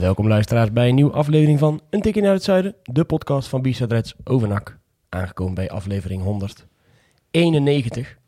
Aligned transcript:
Welkom 0.00 0.28
luisteraars 0.28 0.72
bij 0.72 0.88
een 0.88 0.94
nieuwe 0.94 1.12
aflevering 1.12 1.58
van 1.58 1.80
Een 1.90 2.00
Tikje 2.00 2.20
naar 2.20 2.32
het 2.32 2.42
Zuiden, 2.42 2.74
de 2.82 3.04
podcast 3.04 3.48
van 3.48 3.60
B-Side 3.60 3.94
Reds 3.94 4.14
over 4.24 4.48
NAC. 4.48 4.78
Aangekomen 5.08 5.54
bij 5.54 5.70
aflevering 5.70 6.22
191. 6.22 8.18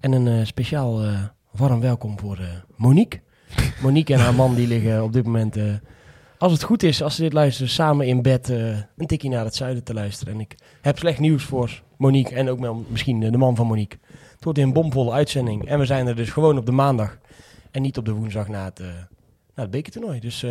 En 0.00 0.12
een 0.12 0.26
uh, 0.26 0.44
speciaal 0.44 1.04
uh, 1.04 1.22
warm 1.50 1.80
welkom 1.80 2.18
voor 2.18 2.38
Monique. 2.76 3.20
Monique 3.82 4.14
en 4.14 4.20
haar 4.20 4.34
man 4.34 4.54
die 4.54 4.66
liggen 4.66 5.02
op 5.02 5.12
dit 5.12 5.24
moment, 5.24 5.56
als 6.38 6.52
het 6.52 6.62
goed 6.62 6.82
is, 6.82 7.02
als 7.02 7.14
ze 7.14 7.22
dit 7.22 7.32
luisteren, 7.32 7.70
samen 7.70 8.06
in 8.06 8.22
bed 8.22 8.48
een 8.48 9.06
tikje 9.06 9.28
naar 9.28 9.44
het 9.44 9.54
zuiden 9.54 9.84
te 9.84 9.94
luisteren. 9.94 10.34
En 10.34 10.40
ik 10.40 10.54
heb 10.80 10.98
slecht 10.98 11.18
nieuws 11.18 11.44
voor 11.44 11.82
Monique 11.96 12.34
en 12.34 12.48
ook 12.48 12.60
wel 12.60 12.84
misschien 12.88 13.20
de 13.20 13.38
man 13.38 13.56
van 13.56 13.66
Monique. 13.66 13.98
Het 14.34 14.44
wordt 14.44 14.58
een 14.58 14.72
bomvolle 14.72 15.12
uitzending 15.12 15.66
en 15.66 15.78
we 15.78 15.86
zijn 15.86 16.06
er 16.06 16.16
dus 16.16 16.30
gewoon 16.30 16.58
op 16.58 16.66
de 16.66 16.72
maandag 16.72 17.18
en 17.70 17.82
niet 17.82 17.98
op 17.98 18.04
de 18.04 18.12
woensdag 18.12 18.48
na 18.48 18.64
het, 18.64 18.78
na 19.54 19.62
het 19.62 19.70
bekertoernooi. 19.70 20.20
Dus 20.20 20.44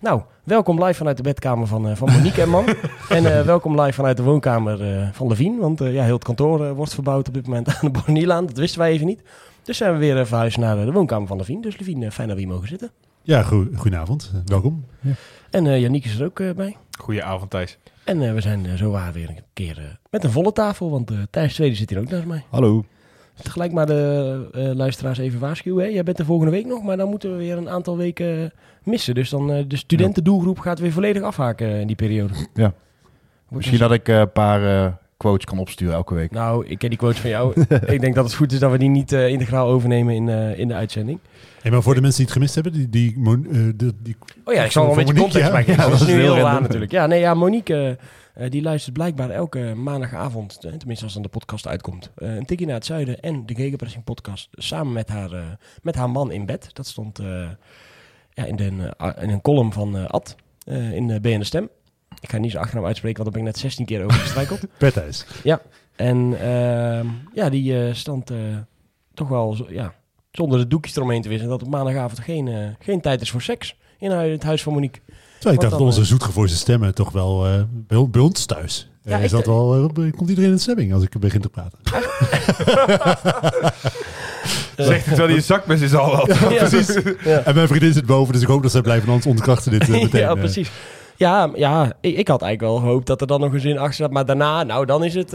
nou, 0.00 0.22
welkom 0.44 0.84
live 0.84 0.94
vanuit 0.94 1.16
de 1.16 1.22
bedkamer 1.22 1.66
van, 1.66 1.88
uh, 1.88 1.96
van 1.96 2.12
Monique 2.12 2.42
en 2.42 2.48
man. 2.48 2.64
en 3.08 3.22
uh, 3.22 3.42
welkom 3.42 3.80
live 3.80 3.92
vanuit 3.92 4.16
de 4.16 4.22
woonkamer 4.22 4.96
uh, 4.96 5.08
van 5.12 5.28
Levien. 5.28 5.58
Want 5.58 5.78
ja, 5.78 6.04
heel 6.04 6.14
het 6.14 6.24
kantoor 6.24 6.74
wordt 6.74 6.94
verbouwd 6.94 7.28
op 7.28 7.34
dit 7.34 7.46
moment 7.46 7.68
aan 7.74 7.92
de 7.92 8.00
Bornielaan. 8.00 8.46
Dat 8.46 8.56
wisten 8.56 8.80
wij 8.80 8.90
even 8.90 9.06
niet. 9.06 9.22
Dus 9.62 9.76
zijn 9.76 9.92
we 9.92 9.98
weer 9.98 10.26
verhuisd 10.26 10.56
naar 10.56 10.84
de 10.84 10.92
woonkamer 10.92 11.28
van 11.28 11.36
Levien. 11.36 11.60
Dus 11.60 11.78
Levien, 11.78 12.12
fijn 12.12 12.28
dat 12.28 12.36
we 12.36 12.42
hier 12.42 12.52
mogen 12.52 12.68
zitten. 12.68 12.90
Ja, 13.22 13.42
go 13.42 13.66
goedenavond. 13.74 14.32
welkom. 14.44 14.84
Ja. 15.00 15.12
En 15.50 15.80
Janiek 15.80 16.04
is 16.04 16.18
er 16.18 16.26
ook 16.26 16.54
bij. 16.56 16.76
Goedenavond 16.98 17.50
Thijs. 17.50 17.78
En 18.04 18.34
we 18.34 18.40
zijn 18.40 18.78
zo 18.78 18.90
waar 18.90 19.12
weer 19.12 19.28
een 19.28 19.42
keer 19.52 19.98
met 20.10 20.24
een 20.24 20.30
volle 20.30 20.52
tafel. 20.52 20.90
Want 20.90 21.12
Thijs 21.30 21.54
Tweede 21.54 21.74
zit 21.74 21.90
hier 21.90 21.98
ook 21.98 22.08
naast 22.08 22.26
mij. 22.26 22.44
Hallo. 22.50 22.84
Tegelijk 23.42 23.72
maar 23.72 23.86
de 23.86 24.48
uh, 24.54 24.70
luisteraars 24.74 25.18
even 25.18 25.40
waarschuwen. 25.40 25.84
Hè? 25.84 25.90
Jij 25.90 26.02
bent 26.02 26.18
er 26.18 26.24
volgende 26.24 26.52
week 26.52 26.66
nog, 26.66 26.82
maar 26.82 26.96
dan 26.96 27.08
moeten 27.08 27.30
we 27.30 27.36
weer 27.36 27.56
een 27.56 27.68
aantal 27.68 27.96
weken 27.96 28.52
missen. 28.84 29.14
Dus 29.14 29.30
dan 29.30 29.50
uh, 29.50 29.64
de 29.68 29.76
studentendoelgroep 29.76 30.58
gaat 30.58 30.78
weer 30.78 30.92
volledig 30.92 31.22
afhaken 31.22 31.80
in 31.80 31.86
die 31.86 31.96
periode. 31.96 32.34
Ja. 32.54 32.72
Misschien 33.48 33.78
dat 33.78 33.92
ik 33.92 34.08
een 34.08 34.32
paar 34.32 34.98
quotes 35.16 35.44
kan 35.44 35.58
opsturen 35.58 35.94
elke 35.94 36.14
week. 36.14 36.30
Nou, 36.30 36.66
ik 36.66 36.78
ken 36.78 36.88
die 36.88 36.98
quotes 36.98 37.20
van 37.20 37.30
jou. 37.30 37.64
ik 37.86 38.00
denk 38.00 38.14
dat 38.14 38.24
het 38.24 38.34
goed 38.34 38.52
is 38.52 38.58
dat 38.58 38.70
we 38.70 38.78
die 38.78 38.88
niet 38.88 39.12
integraal 39.12 39.68
overnemen 39.68 40.14
in, 40.14 40.28
in 40.56 40.68
de 40.68 40.74
uitzending. 40.74 41.18
Hey, 41.62 41.70
maar 41.70 41.82
voor 41.82 41.94
de 41.94 42.00
mensen 42.00 42.18
die 42.18 42.26
het 42.26 42.34
gemist 42.34 42.54
hebben, 42.54 42.72
die... 42.72 42.88
die, 42.88 43.76
die, 43.76 43.92
die 44.02 44.16
oh 44.44 44.54
ja, 44.54 44.64
ik 44.64 44.70
zal 44.70 44.86
wel 44.86 44.98
een 44.98 45.04
beetje 45.04 45.20
context 45.20 45.52
maken. 45.52 45.76
Ja, 45.76 45.88
dat 45.88 46.00
is 46.00 46.06
nu 46.06 46.20
heel 46.20 46.36
raar 46.36 46.60
natuurlijk. 46.60 46.90
Ja, 46.90 47.06
nee, 47.06 47.20
ja, 47.20 47.34
Monique... 47.34 47.98
Uh, 48.40 48.50
die 48.50 48.62
luistert 48.62 48.94
blijkbaar 48.94 49.30
elke 49.30 49.74
maandagavond, 49.76 50.58
uh, 50.64 50.72
tenminste 50.72 51.04
als 51.04 51.14
dan 51.14 51.22
de 51.22 51.28
podcast 51.28 51.66
uitkomt, 51.66 52.10
uh, 52.18 52.34
een 52.34 52.46
tikje 52.46 52.66
naar 52.66 52.74
het 52.74 52.84
zuiden 52.84 53.20
en 53.20 53.46
de 53.46 53.54
Gegenpressing 53.54 54.04
podcast 54.04 54.48
samen 54.52 54.92
met 54.92 55.08
haar, 55.08 55.58
met 55.82 55.94
haar 55.94 56.10
man 56.10 56.32
in 56.32 56.46
bed. 56.46 56.70
Dat 56.72 56.86
stond 56.86 57.18
ja, 58.34 58.44
in, 58.44 58.56
de, 58.56 58.94
in 59.20 59.30
een 59.30 59.40
column 59.40 59.72
van 59.72 60.08
Ad 60.08 60.36
in 60.64 61.06
de 61.06 61.20
BN 61.20 61.42
Stem. 61.42 61.68
Ik 62.20 62.30
ga 62.30 62.38
niet 62.38 62.50
zo 62.50 62.58
achternaam 62.58 62.86
uitspreken, 62.86 63.22
want 63.22 63.34
daar 63.34 63.42
ben 63.42 63.52
ik 63.52 63.56
net 63.56 63.70
16 63.70 63.86
keer 63.86 64.04
over 64.04 64.18
gestrijkeld. 64.18 64.60
Ja, 65.42 65.60
en 65.96 66.40
ehm, 66.40 67.06
ja, 67.34 67.48
die 67.50 67.94
stond 67.94 68.32
toch 69.14 69.28
wel 69.28 69.66
ja, 69.68 69.94
zonder 70.30 70.58
de 70.58 70.66
doekjes 70.66 70.96
eromheen 70.96 71.22
te 71.22 71.28
wisselen 71.28 71.52
dat 71.58 71.62
op 71.62 71.72
maandagavond 71.72 72.20
geen, 72.20 72.76
geen 72.78 73.00
tijd 73.00 73.20
is 73.20 73.30
voor 73.30 73.42
seks 73.42 73.76
in 73.98 74.10
het 74.10 74.42
huis 74.42 74.62
van 74.62 74.72
Monique. 74.72 75.00
Terwijl 75.40 75.54
ik 75.54 75.68
dacht 75.68 75.82
dat 75.82 75.92
onze 75.92 76.04
zoetgevoerde 76.04 76.52
stemmen 76.52 76.94
toch 76.94 77.12
wel 77.12 77.46
uh, 77.46 77.62
bij, 77.70 78.08
bij, 78.10 78.20
ons 78.20 78.44
thuis. 78.44 78.88
Ja, 79.02 79.18
uh, 79.18 79.24
is 79.24 79.30
dat 79.30 79.46
wel, 79.46 79.76
uh, 79.76 80.12
komt 80.12 80.28
iedereen 80.28 80.50
in 80.50 80.56
de 80.56 80.62
stemming 80.62 80.92
als 80.92 81.02
ik 81.02 81.18
begin 81.18 81.40
te 81.40 81.48
praten? 81.48 81.78
Zegt 84.76 85.06
het 85.06 85.18
wel 85.18 85.26
die 85.26 85.40
zakmes 85.40 85.80
is 85.80 85.94
al. 85.94 86.28
Ja, 86.28 86.66
precies. 86.66 86.98
Ja. 87.24 87.42
En 87.44 87.54
mijn 87.54 87.68
vriendin 87.68 87.92
zit 87.92 88.06
boven, 88.06 88.32
dus 88.32 88.42
ik 88.42 88.48
hoop 88.48 88.62
dat 88.62 88.70
zij 88.70 88.80
blijven, 88.80 89.08
anders 89.08 89.26
ontkrachten 89.26 89.70
dit 89.70 89.88
meteen. 89.88 90.20
ja, 90.20 90.34
precies. 90.34 90.70
Ja, 91.16 91.50
ja 91.54 91.92
ik, 92.00 92.16
ik, 92.16 92.28
had 92.28 92.42
eigenlijk 92.42 92.72
wel 92.72 92.82
gehoopt 92.82 93.06
dat 93.06 93.20
er 93.20 93.26
dan 93.26 93.40
nog 93.40 93.52
een 93.52 93.60
zin 93.60 93.78
achter 93.78 93.94
zat. 93.94 94.10
Maar 94.10 94.26
daarna, 94.26 94.62
nou, 94.62 94.86
dan 94.86 95.04
is, 95.04 95.14
het, 95.14 95.30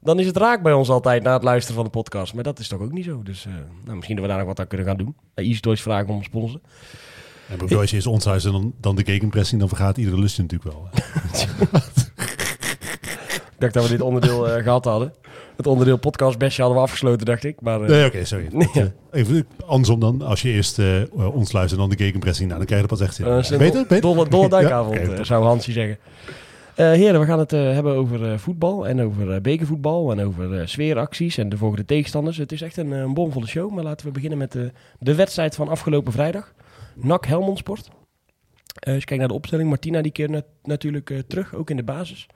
dan 0.00 0.18
is 0.20 0.26
het 0.26 0.36
raak 0.36 0.62
bij 0.62 0.72
ons 0.72 0.88
altijd 0.88 1.22
na 1.22 1.32
het 1.32 1.42
luisteren 1.42 1.74
van 1.74 1.84
de 1.84 1.90
podcast. 1.90 2.34
Maar 2.34 2.44
dat 2.44 2.58
is 2.58 2.68
toch 2.68 2.80
ook 2.80 2.92
niet 2.92 3.04
zo. 3.04 3.22
Dus 3.22 3.46
nou, 3.84 3.96
misschien 3.96 4.16
dat 4.16 4.24
we 4.24 4.30
daar 4.30 4.40
nog 4.40 4.48
wat 4.48 4.60
aan 4.60 4.66
kunnen 4.66 4.86
gaan 4.86 4.96
doen. 4.96 5.16
Easy 5.34 5.60
Toys 5.60 5.82
vragen 5.82 6.08
om 6.08 6.22
sponsoren. 6.22 6.62
En 7.48 7.58
bedoel, 7.58 7.80
als 7.80 7.90
je 7.90 7.96
is 7.96 8.06
ons 8.06 8.24
huis 8.24 8.44
en 8.44 8.52
dan, 8.52 8.74
dan 8.80 8.96
de 8.96 9.04
gegenpressing, 9.04 9.60
dan 9.60 9.68
vergaat 9.68 9.96
iedere 9.96 10.18
lust 10.18 10.38
natuurlijk 10.38 10.70
wel. 10.72 10.88
ik 13.54 13.58
dacht 13.58 13.74
dat 13.74 13.82
we 13.82 13.88
dit 13.88 14.00
onderdeel 14.00 14.48
uh, 14.48 14.62
gehad 14.62 14.84
hadden. 14.84 15.12
Het 15.56 15.66
onderdeel 15.66 15.96
podcast 15.96 16.38
bestje 16.38 16.62
hadden 16.62 16.80
we 16.80 16.86
afgesloten, 16.86 17.26
dacht 17.26 17.44
ik. 17.44 17.60
Maar, 17.60 17.80
uh, 17.80 17.88
nee, 17.88 17.98
oké, 17.98 18.06
okay, 18.06 18.24
sorry. 18.24 18.48
ja. 18.72 18.92
Even 19.12 19.46
andersom 19.66 20.00
dan. 20.00 20.22
Als 20.22 20.42
je 20.42 20.48
eerst 20.48 20.78
uh, 20.78 21.02
ons 21.14 21.52
luistert 21.52 21.80
en 21.80 21.88
dan 21.88 21.96
de 21.96 22.04
gegenpressing, 22.04 22.46
nou, 22.46 22.58
dan 22.58 22.66
krijg 22.66 22.82
je 22.82 22.88
er 22.88 22.96
pas 22.96 23.06
echt 23.06 23.14
zin. 23.14 23.26
Uh, 23.26 23.58
beter? 23.58 23.82
beter? 23.82 24.00
Dolle, 24.00 24.28
dolle 24.28 24.48
duikavond, 24.48 24.96
ja? 24.96 25.10
okay, 25.10 25.24
zou 25.24 25.44
Hansie 25.44 25.72
zeggen. 25.72 25.98
heren, 26.74 27.20
we 27.20 27.26
gaan 27.26 27.38
het 27.38 27.50
hebben 27.50 27.94
over 27.94 28.38
voetbal 28.38 28.88
en 28.88 29.02
over 29.02 29.40
bekervoetbal 29.40 30.12
en 30.12 30.26
over 30.26 30.68
sfeeracties 30.68 31.38
en 31.38 31.48
de 31.48 31.56
volgende 31.56 31.84
tegenstanders. 31.84 32.36
Het 32.36 32.52
is 32.52 32.62
echt 32.62 32.76
een, 32.76 32.90
een 32.90 33.14
bomvolle 33.14 33.46
show, 33.46 33.72
maar 33.72 33.84
laten 33.84 34.06
we 34.06 34.12
beginnen 34.12 34.38
met 34.38 34.56
de 34.98 35.14
wedstrijd 35.14 35.54
van 35.54 35.68
afgelopen 35.68 36.12
vrijdag. 36.12 36.52
NAC 36.96 37.26
Helmond 37.26 37.58
Sport. 37.58 37.88
Als 38.74 38.94
je 38.94 39.04
kijkt 39.04 39.18
naar 39.18 39.28
de 39.28 39.34
opstelling, 39.34 39.68
Martina 39.68 40.02
die 40.02 40.12
keer 40.12 40.30
nat 40.30 40.44
natuurlijk 40.62 41.10
uh, 41.10 41.18
terug, 41.18 41.54
ook 41.54 41.70
in 41.70 41.76
de 41.76 41.82
basis. 41.82 42.26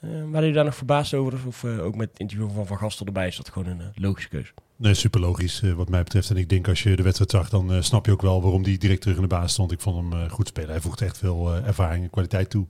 Uh, 0.00 0.10
waren 0.10 0.32
jullie 0.32 0.52
daar 0.52 0.64
nog 0.64 0.76
verbaasd 0.76 1.14
over? 1.14 1.38
Of 1.46 1.64
ook 1.64 1.96
met 1.96 2.10
het 2.10 2.18
interview 2.18 2.50
van 2.50 2.66
Van 2.66 2.78
Gastel 2.78 3.06
erbij 3.06 3.26
is 3.26 3.36
dat 3.36 3.48
gewoon 3.48 3.68
een 3.68 3.92
logische 3.94 4.28
keuze? 4.28 4.52
Nee, 4.76 4.94
super 4.94 5.20
logisch 5.20 5.60
wat 5.60 5.88
mij 5.88 6.02
betreft. 6.02 6.30
En 6.30 6.36
ik 6.36 6.48
denk 6.48 6.68
als 6.68 6.82
je 6.82 6.96
de 6.96 7.02
wedstrijd 7.02 7.30
zag, 7.30 7.48
dan 7.48 7.82
snap 7.82 8.06
je 8.06 8.12
ook 8.12 8.22
wel 8.22 8.42
waarom 8.42 8.62
hij 8.62 8.76
direct 8.76 9.00
terug 9.00 9.16
in 9.16 9.22
de 9.22 9.28
basis 9.28 9.52
stond. 9.52 9.72
Ik 9.72 9.80
vond 9.80 10.12
hem 10.12 10.28
goed 10.28 10.48
spelen. 10.48 10.70
Hij 10.70 10.80
voegt 10.80 11.00
echt 11.00 11.18
veel 11.18 11.54
ervaring 11.54 12.04
en 12.04 12.10
kwaliteit 12.10 12.50
toe. 12.50 12.66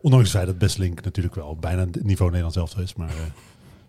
Ondanks 0.00 0.26
het 0.26 0.36
feit 0.36 0.46
dat 0.46 0.58
Bestlink 0.58 1.04
natuurlijk 1.04 1.34
wel 1.34 1.56
bijna 1.56 1.80
het 1.80 2.04
niveau 2.04 2.30
Nederlands 2.32 2.56
zelf 2.56 2.76
is. 2.76 2.94
Maar 2.94 3.14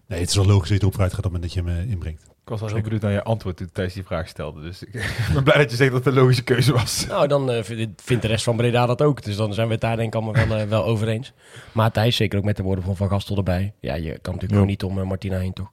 nee, 0.08 0.20
het 0.20 0.30
is 0.30 0.36
wel 0.36 0.46
logisch 0.46 0.70
dat 0.70 0.78
je 0.78 0.80
erop 0.80 0.94
vooruit 0.94 1.14
gaat 1.14 1.26
op 1.26 1.32
het 1.32 1.42
moment 1.42 1.54
dat 1.56 1.66
je 1.66 1.72
hem 1.72 1.90
inbrengt. 1.90 2.22
Ik 2.44 2.50
was 2.50 2.60
wel 2.60 2.70
heel 2.70 2.82
benieuwd 2.82 3.02
naar 3.02 3.12
je 3.12 3.24
antwoord 3.24 3.58
toen 3.58 3.70
Thijs 3.72 3.94
die 3.94 4.04
vraag 4.04 4.28
stelde. 4.28 4.62
Dus 4.62 4.84
ik 4.84 4.92
ben 5.34 5.44
blij 5.44 5.58
dat 5.58 5.70
je 5.70 5.76
zegt 5.76 5.92
dat 5.92 6.06
het 6.06 6.14
een 6.14 6.22
logische 6.22 6.44
keuze 6.44 6.74
was. 6.74 7.06
Nou, 7.08 7.28
dan 7.28 7.52
uh, 7.52 7.64
vindt 7.96 8.22
de 8.22 8.28
rest 8.28 8.44
van 8.44 8.56
Breda 8.56 8.86
dat 8.86 9.02
ook. 9.02 9.24
Dus 9.24 9.36
dan 9.36 9.54
zijn 9.54 9.68
we 9.68 9.74
het 9.74 9.82
daar 9.82 9.96
denk 9.96 10.08
ik 10.08 10.22
allemaal 10.22 10.48
wel, 10.48 10.60
uh, 10.60 10.68
wel 10.68 10.86
over 10.86 11.08
eens. 11.08 11.34
Maar 11.72 11.92
Thijs, 11.92 12.16
zeker 12.16 12.38
ook 12.38 12.46
met 12.46 12.58
de 12.58 12.64
woorden 12.64 12.84
van 12.84 12.96
Van 12.96 13.10
Gastel 13.10 13.38
erbij. 13.38 13.74
Ja, 13.80 13.94
je 13.94 14.02
kan 14.02 14.34
natuurlijk 14.34 14.42
ja. 14.42 14.48
gewoon 14.48 14.68
niet 14.68 14.84
om 14.84 14.98
uh, 14.98 15.04
Martina 15.04 15.38
heen, 15.38 15.54
toch? 15.54 15.72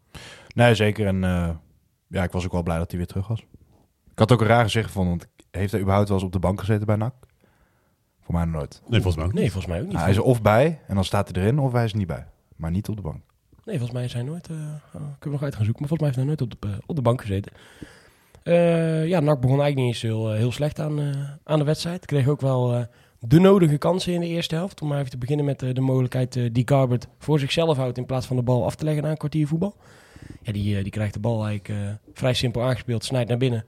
Nee, 0.54 0.74
zeker. 0.74 1.06
En 1.06 1.20
ja, 2.08 2.22
ik 2.22 2.32
was 2.32 2.44
ook 2.44 2.52
wel 2.52 2.62
blij 2.62 2.78
dat 2.78 2.90
hij 2.90 2.98
weer 2.98 3.08
terug 3.08 3.26
was. 3.28 3.40
Ik 4.12 4.18
had 4.18 4.32
ook 4.32 4.40
een 4.40 4.46
rare 4.46 4.68
zeggen 4.68 4.92
van, 4.92 5.08
want 5.08 5.26
heeft 5.50 5.72
hij 5.72 5.80
überhaupt 5.80 6.08
wel 6.08 6.18
eens 6.18 6.26
op 6.26 6.32
de 6.32 6.38
bank 6.38 6.60
gezeten 6.60 6.86
bij 6.86 6.96
NAC? 6.96 7.14
Voor 8.20 8.34
mij 8.34 8.44
nooit. 8.44 8.82
Nee, 8.86 9.00
volgens 9.00 9.16
mij 9.16 9.24
ook 9.24 9.32
niet. 9.32 9.40
Nee, 9.40 9.52
volgens 9.52 9.72
mij 9.72 9.80
ook 9.80 9.86
niet. 9.86 9.92
Nou, 9.92 10.04
hij 10.04 10.12
is 10.12 10.20
er 10.20 10.24
of 10.24 10.42
bij 10.42 10.80
en 10.86 10.94
dan 10.94 11.04
staat 11.04 11.28
hij 11.28 11.42
erin, 11.42 11.58
of 11.58 11.72
hij 11.72 11.84
is 11.84 11.92
er 11.92 11.98
niet 11.98 12.06
bij. 12.06 12.26
Maar 12.56 12.70
niet 12.70 12.88
op 12.88 12.96
de 12.96 13.02
bank. 13.02 13.22
Nee, 13.64 13.78
volgens 13.78 13.98
mij 13.98 14.08
zijn 14.08 14.26
nooit. 14.26 14.48
Uh, 14.48 14.56
oh, 14.94 15.00
ik 15.16 15.22
heb 15.22 15.32
nog 15.32 15.42
uit 15.42 15.54
gaan 15.54 15.64
zoeken, 15.64 15.82
maar 15.82 15.88
volgens 15.88 16.00
mij 16.00 16.08
heeft 16.08 16.16
hij 16.16 16.24
nooit 16.24 16.42
op 16.42 16.50
de, 16.50 16.68
uh, 16.68 16.74
op 16.86 16.96
de 16.96 17.02
bank 17.02 17.20
gezeten. 17.20 17.52
Uh, 18.44 19.06
ja, 19.06 19.20
NAC 19.20 19.40
begon 19.40 19.60
eigenlijk 19.60 19.76
niet 19.76 19.86
eens 19.86 20.02
heel, 20.02 20.32
heel 20.32 20.52
slecht 20.52 20.80
aan, 20.80 21.00
aan 21.44 21.58
de 21.58 21.64
wedstrijd. 21.64 22.06
Kreeg 22.06 22.28
ook 22.28 22.40
wel 22.40 22.86
de 23.18 23.40
nodige 23.40 23.78
kansen 23.78 24.12
in 24.12 24.20
de 24.20 24.26
eerste 24.26 24.54
helft. 24.54 24.82
Om 24.82 24.88
maar 24.88 24.98
even 24.98 25.10
te 25.10 25.18
beginnen 25.18 25.44
met 25.44 25.58
de 25.58 25.80
mogelijkheid 25.80 26.54
die 26.54 26.68
Garbert 26.68 27.06
voor 27.18 27.38
zichzelf 27.38 27.76
houdt 27.76 27.98
in 27.98 28.06
plaats 28.06 28.26
van 28.26 28.36
de 28.36 28.42
bal 28.42 28.64
af 28.64 28.74
te 28.74 28.84
leggen 28.84 29.02
na 29.02 29.10
een 29.10 29.16
kwartier 29.16 29.46
voetbal. 29.46 29.76
Ja, 30.42 30.52
die, 30.52 30.82
die 30.82 30.92
krijgt 30.92 31.14
de 31.14 31.20
bal 31.20 31.46
eigenlijk 31.46 31.98
vrij 32.14 32.34
simpel 32.34 32.62
aangespeeld, 32.62 33.04
snijdt 33.04 33.28
naar 33.28 33.38
binnen. 33.38 33.64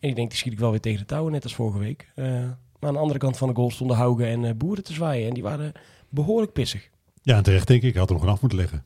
En 0.00 0.08
ik 0.08 0.16
denk, 0.16 0.28
die 0.30 0.38
schiet 0.38 0.52
ik 0.52 0.58
wel 0.58 0.70
weer 0.70 0.80
tegen 0.80 0.98
de 0.98 1.06
touwen, 1.06 1.32
net 1.32 1.42
als 1.42 1.54
vorige 1.54 1.78
week. 1.78 2.12
maar 2.14 2.56
aan 2.80 2.92
de 2.92 2.98
andere 2.98 3.18
kant 3.18 3.36
van 3.36 3.48
de 3.48 3.54
goal 3.54 3.70
stonden 3.70 3.96
Haugen 3.96 4.26
en 4.26 4.56
Boeren 4.56 4.84
te 4.84 4.92
zwaaien. 4.92 5.28
En 5.28 5.34
die 5.34 5.42
waren 5.42 5.72
behoorlijk 6.08 6.52
pissig. 6.52 6.90
Ja, 7.22 7.40
terecht 7.40 7.66
denk 7.66 7.82
ik. 7.82 7.94
Had 7.94 8.10
er 8.10 8.16
nog 8.16 8.26
af 8.26 8.40
moeten 8.40 8.58
leggen. 8.58 8.84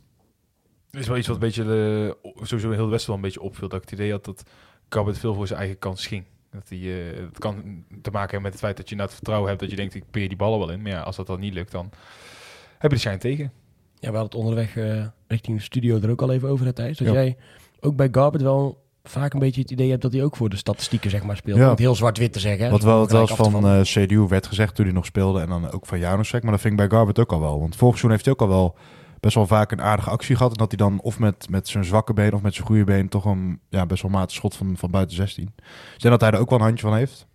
Is 0.91 1.07
wel 1.07 1.17
iets 1.17 1.27
wat 1.27 1.37
een 1.37 1.43
beetje, 1.43 1.65
de, 1.65 2.17
sowieso 2.43 2.71
heel 2.71 2.89
Westen 2.89 3.09
wel 3.09 3.17
een 3.17 3.23
beetje 3.23 3.41
opviel. 3.41 3.69
Dat 3.69 3.83
ik 3.83 3.91
het 3.91 3.99
idee 3.99 4.11
had 4.11 4.25
dat 4.25 4.43
Gabbert 4.89 5.19
veel 5.19 5.35
voor 5.35 5.47
zijn 5.47 5.59
eigen 5.59 5.79
kans 5.79 6.07
ging. 6.07 6.25
Dat 6.51 6.69
hij, 6.69 6.79
uh, 6.79 7.17
het 7.17 7.39
kan 7.39 7.55
te 8.03 8.11
maken 8.11 8.31
hebben 8.31 8.43
met 8.43 8.53
het 8.53 8.61
feit 8.61 8.77
dat 8.77 8.89
je 8.89 8.95
nou 8.95 9.07
het 9.07 9.17
vertrouwen 9.17 9.49
hebt 9.49 9.61
dat 9.61 9.71
je 9.71 9.77
denkt, 9.77 9.95
ik 9.95 10.05
peer 10.11 10.29
die 10.29 10.37
ballen 10.37 10.59
wel 10.59 10.71
in. 10.71 10.83
Maar 10.83 10.93
ja, 10.93 11.01
als 11.01 11.17
dat 11.17 11.27
dan 11.27 11.41
niet 11.41 11.55
lukt, 11.55 11.71
dan 11.71 11.91
heb 12.79 12.91
je 12.91 12.97
de 12.97 13.03
schijn 13.03 13.19
tegen. 13.19 13.53
Ja, 13.95 14.11
we 14.11 14.17
hadden 14.17 14.23
het 14.25 14.35
onderweg 14.35 14.77
uh, 14.77 15.07
richting 15.27 15.57
de 15.57 15.63
studio 15.63 16.01
er 16.01 16.11
ook 16.11 16.23
al 16.23 16.33
even 16.33 16.49
over, 16.49 16.67
het 16.67 16.75
Thijs. 16.75 16.99
Dat 16.99 17.13
jij 17.13 17.37
ook 17.81 17.97
bij 17.97 18.09
Garbert 18.13 18.43
wel 18.43 18.85
vaak 19.05 19.33
een 19.33 19.39
beetje 19.39 19.61
het 19.61 19.71
idee 19.71 19.91
heb 19.91 20.01
dat 20.01 20.13
hij 20.13 20.25
ook 20.25 20.37
voor 20.37 20.49
de 20.49 20.57
statistieken 20.57 21.11
zeg 21.11 21.23
maar 21.23 21.37
speelt. 21.37 21.57
Ja. 21.59 21.65
Om 21.65 21.71
het 21.71 21.79
heel 21.79 21.95
zwart-wit 21.95 22.33
te 22.33 22.41
zeggen. 22.41 22.65
hè. 22.65 22.71
Wat 22.71 22.83
wel, 22.83 23.01
het 23.01 23.31
van 23.31 23.51
vallen. 23.51 23.79
eh 23.79 23.85
CDU 23.85 24.27
werd 24.29 24.47
gezegd 24.47 24.75
toen 24.75 24.85
hij 24.85 24.95
nog 24.95 25.05
speelde. 25.05 25.41
En 25.41 25.49
dan 25.49 25.71
ook 25.71 25.87
van 25.87 25.99
Janusek. 25.99 26.43
Maar 26.43 26.53
dat 26.53 26.61
vind 26.61 26.73
ik 26.81 26.89
bij 26.89 26.99
Garbert 26.99 27.19
ook 27.19 27.33
al 27.33 27.41
wel. 27.41 27.61
Want 27.61 27.77
vorig 27.77 27.99
seizoen 27.99 28.11
heeft 28.11 28.25
hij 28.25 28.35
ook 28.35 28.41
al 28.41 28.49
wel 28.49 28.77
best 29.27 29.39
wel 29.39 29.59
vaak 29.59 29.73
een 29.73 29.83
aardige 29.83 30.11
actie 30.11 30.37
gehad. 30.37 30.53
En 30.53 30.59
dat 30.59 30.69
hij 30.69 30.89
dan 30.89 31.01
of 31.01 31.19
met, 31.19 31.49
met 31.51 31.69
zijn 31.69 31.85
zwakke 31.85 32.13
been 32.13 32.33
of 32.33 32.43
met 32.43 32.55
zijn 32.55 32.67
goede 32.67 32.85
been... 32.85 33.09
toch 33.09 33.25
een 33.25 33.61
ja, 33.69 33.87
best 33.87 34.03
wel 34.03 34.11
matig 34.11 34.37
schot 34.37 34.57
van, 34.57 34.77
van 34.77 34.91
buiten 34.91 35.17
16. 35.17 35.53
Dus 35.57 35.95
ik 35.95 36.01
denk 36.01 36.13
dat 36.13 36.21
hij 36.21 36.31
er 36.31 36.39
ook 36.39 36.51
wel 36.51 36.59
een 36.59 36.65
handje 36.65 36.87
van 36.87 36.97
heeft. 36.97 37.27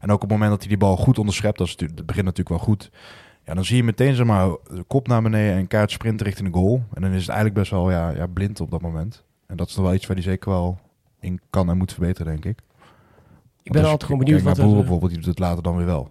En 0.00 0.10
ook 0.10 0.14
op 0.14 0.20
het 0.20 0.30
moment 0.30 0.50
dat 0.50 0.58
hij 0.58 0.68
die 0.68 0.78
bal 0.78 0.96
goed 0.96 1.18
onderschept... 1.18 1.58
dat, 1.58 1.66
is 1.66 1.72
natuurlijk, 1.72 1.98
dat 1.98 2.06
begint 2.06 2.26
natuurlijk 2.26 2.56
wel 2.56 2.66
goed... 2.66 2.90
Ja, 3.44 3.54
dan 3.54 3.64
zie 3.64 3.76
je 3.76 3.84
meteen 3.84 4.14
zeg 4.14 4.26
maar, 4.26 4.48
de 4.48 4.84
kop 4.86 5.08
naar 5.08 5.22
beneden 5.22 5.56
en 5.56 5.66
kaart 5.66 5.90
sprinten 5.90 6.26
richting 6.26 6.52
de 6.52 6.58
goal. 6.58 6.82
En 6.94 7.02
dan 7.02 7.10
is 7.10 7.20
het 7.20 7.28
eigenlijk 7.28 7.58
best 7.58 7.70
wel 7.70 7.90
ja, 7.90 8.10
ja, 8.10 8.26
blind 8.26 8.60
op 8.60 8.70
dat 8.70 8.80
moment. 8.80 9.24
En 9.46 9.56
dat 9.56 9.68
is 9.68 9.76
nog 9.76 9.84
wel 9.84 9.94
iets 9.94 10.06
waar 10.06 10.16
hij 10.16 10.24
zeker 10.24 10.50
wel 10.50 10.78
in 11.20 11.40
kan 11.50 11.70
en 11.70 11.76
moet 11.76 11.92
verbeteren, 11.92 12.32
denk 12.32 12.44
ik. 12.44 12.60
ik 13.62 13.72
ben 13.72 13.82
altijd 13.82 14.04
gewoon 14.04 14.18
benieuwd 14.18 14.42
wat 14.42 14.58
er... 14.58 14.64
Eh, 14.64 14.72
bijvoorbeeld, 14.72 15.10
die 15.10 15.20
doet 15.20 15.28
het 15.28 15.38
later 15.38 15.62
dan 15.62 15.76
weer 15.76 15.86
wel. 15.86 16.10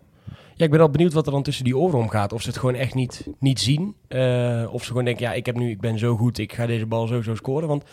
Ja, 0.57 0.65
ik 0.65 0.71
ben 0.71 0.79
al 0.79 0.89
benieuwd 0.89 1.13
wat 1.13 1.25
er 1.25 1.31
dan 1.31 1.43
tussen 1.43 1.63
die 1.63 1.77
oren 1.77 1.99
omgaat. 1.99 2.33
Of 2.33 2.41
ze 2.41 2.47
het 2.47 2.57
gewoon 2.57 2.75
echt 2.75 2.93
niet, 2.93 3.27
niet 3.39 3.59
zien. 3.59 3.95
Eh, 4.07 4.67
of 4.71 4.81
ze 4.81 4.87
gewoon 4.87 5.05
denken, 5.05 5.25
ja, 5.25 5.33
ik, 5.33 5.45
heb 5.45 5.55
nu, 5.57 5.69
ik 5.69 5.81
ben 5.81 5.99
zo 5.99 6.15
goed, 6.15 6.37
ik 6.37 6.53
ga 6.53 6.65
deze 6.65 6.85
bal 6.85 7.07
sowieso 7.07 7.35
scoren. 7.35 7.67
Want 7.67 7.83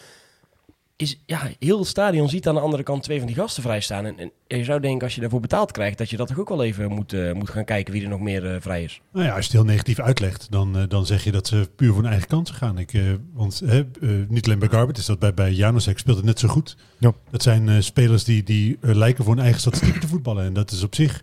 is, 0.96 1.20
ja, 1.26 1.48
heel 1.58 1.78
het 1.78 1.88
stadion 1.88 2.28
ziet 2.28 2.48
aan 2.48 2.54
de 2.54 2.60
andere 2.60 2.82
kant 2.82 3.02
twee 3.02 3.18
van 3.18 3.26
die 3.26 3.36
gasten 3.36 3.62
vrij 3.62 3.80
staan. 3.80 4.06
En, 4.06 4.18
en 4.46 4.58
je 4.58 4.64
zou 4.64 4.80
denken, 4.80 5.02
als 5.02 5.14
je 5.14 5.20
daarvoor 5.20 5.40
betaald 5.40 5.72
krijgt, 5.72 5.98
dat 5.98 6.10
je 6.10 6.16
dat 6.16 6.28
toch 6.28 6.38
ook 6.38 6.48
wel 6.48 6.64
even 6.64 6.90
moet, 6.90 7.12
eh, 7.12 7.32
moet 7.32 7.50
gaan 7.50 7.64
kijken 7.64 7.92
wie 7.92 8.02
er 8.02 8.08
nog 8.08 8.20
meer 8.20 8.54
eh, 8.54 8.60
vrij 8.60 8.82
is. 8.82 9.00
Nou 9.12 9.26
ja, 9.26 9.34
als 9.34 9.46
je 9.46 9.50
het 9.50 9.60
heel 9.60 9.70
negatief 9.70 10.00
uitlegt, 10.00 10.46
dan, 10.50 10.86
dan 10.88 11.06
zeg 11.06 11.24
je 11.24 11.32
dat 11.32 11.46
ze 11.46 11.68
puur 11.76 11.92
voor 11.92 12.02
hun 12.02 12.10
eigen 12.10 12.28
kansen 12.28 12.54
gaan. 12.54 12.78
Ik, 12.78 12.92
eh, 12.92 13.02
want 13.32 13.62
hè, 13.64 13.78
eh, 13.78 14.08
niet 14.28 14.46
alleen 14.46 14.58
bij 14.58 14.68
Garbert 14.68 14.98
is 14.98 15.06
dat 15.06 15.18
bij, 15.18 15.34
bij 15.34 15.52
Janusek 15.52 15.98
speelt 15.98 16.16
het 16.16 16.26
net 16.26 16.38
zo 16.38 16.48
goed. 16.48 16.76
Ja. 16.98 17.12
Dat 17.30 17.42
zijn 17.42 17.68
eh, 17.68 17.80
spelers 17.80 18.24
die, 18.24 18.42
die 18.42 18.78
lijken 18.80 19.24
voor 19.24 19.34
hun 19.34 19.42
eigen 19.42 19.60
statistieken 19.60 20.00
te 20.00 20.08
voetballen. 20.08 20.44
En 20.44 20.52
dat 20.52 20.70
is 20.70 20.82
op 20.82 20.94
zich, 20.94 21.22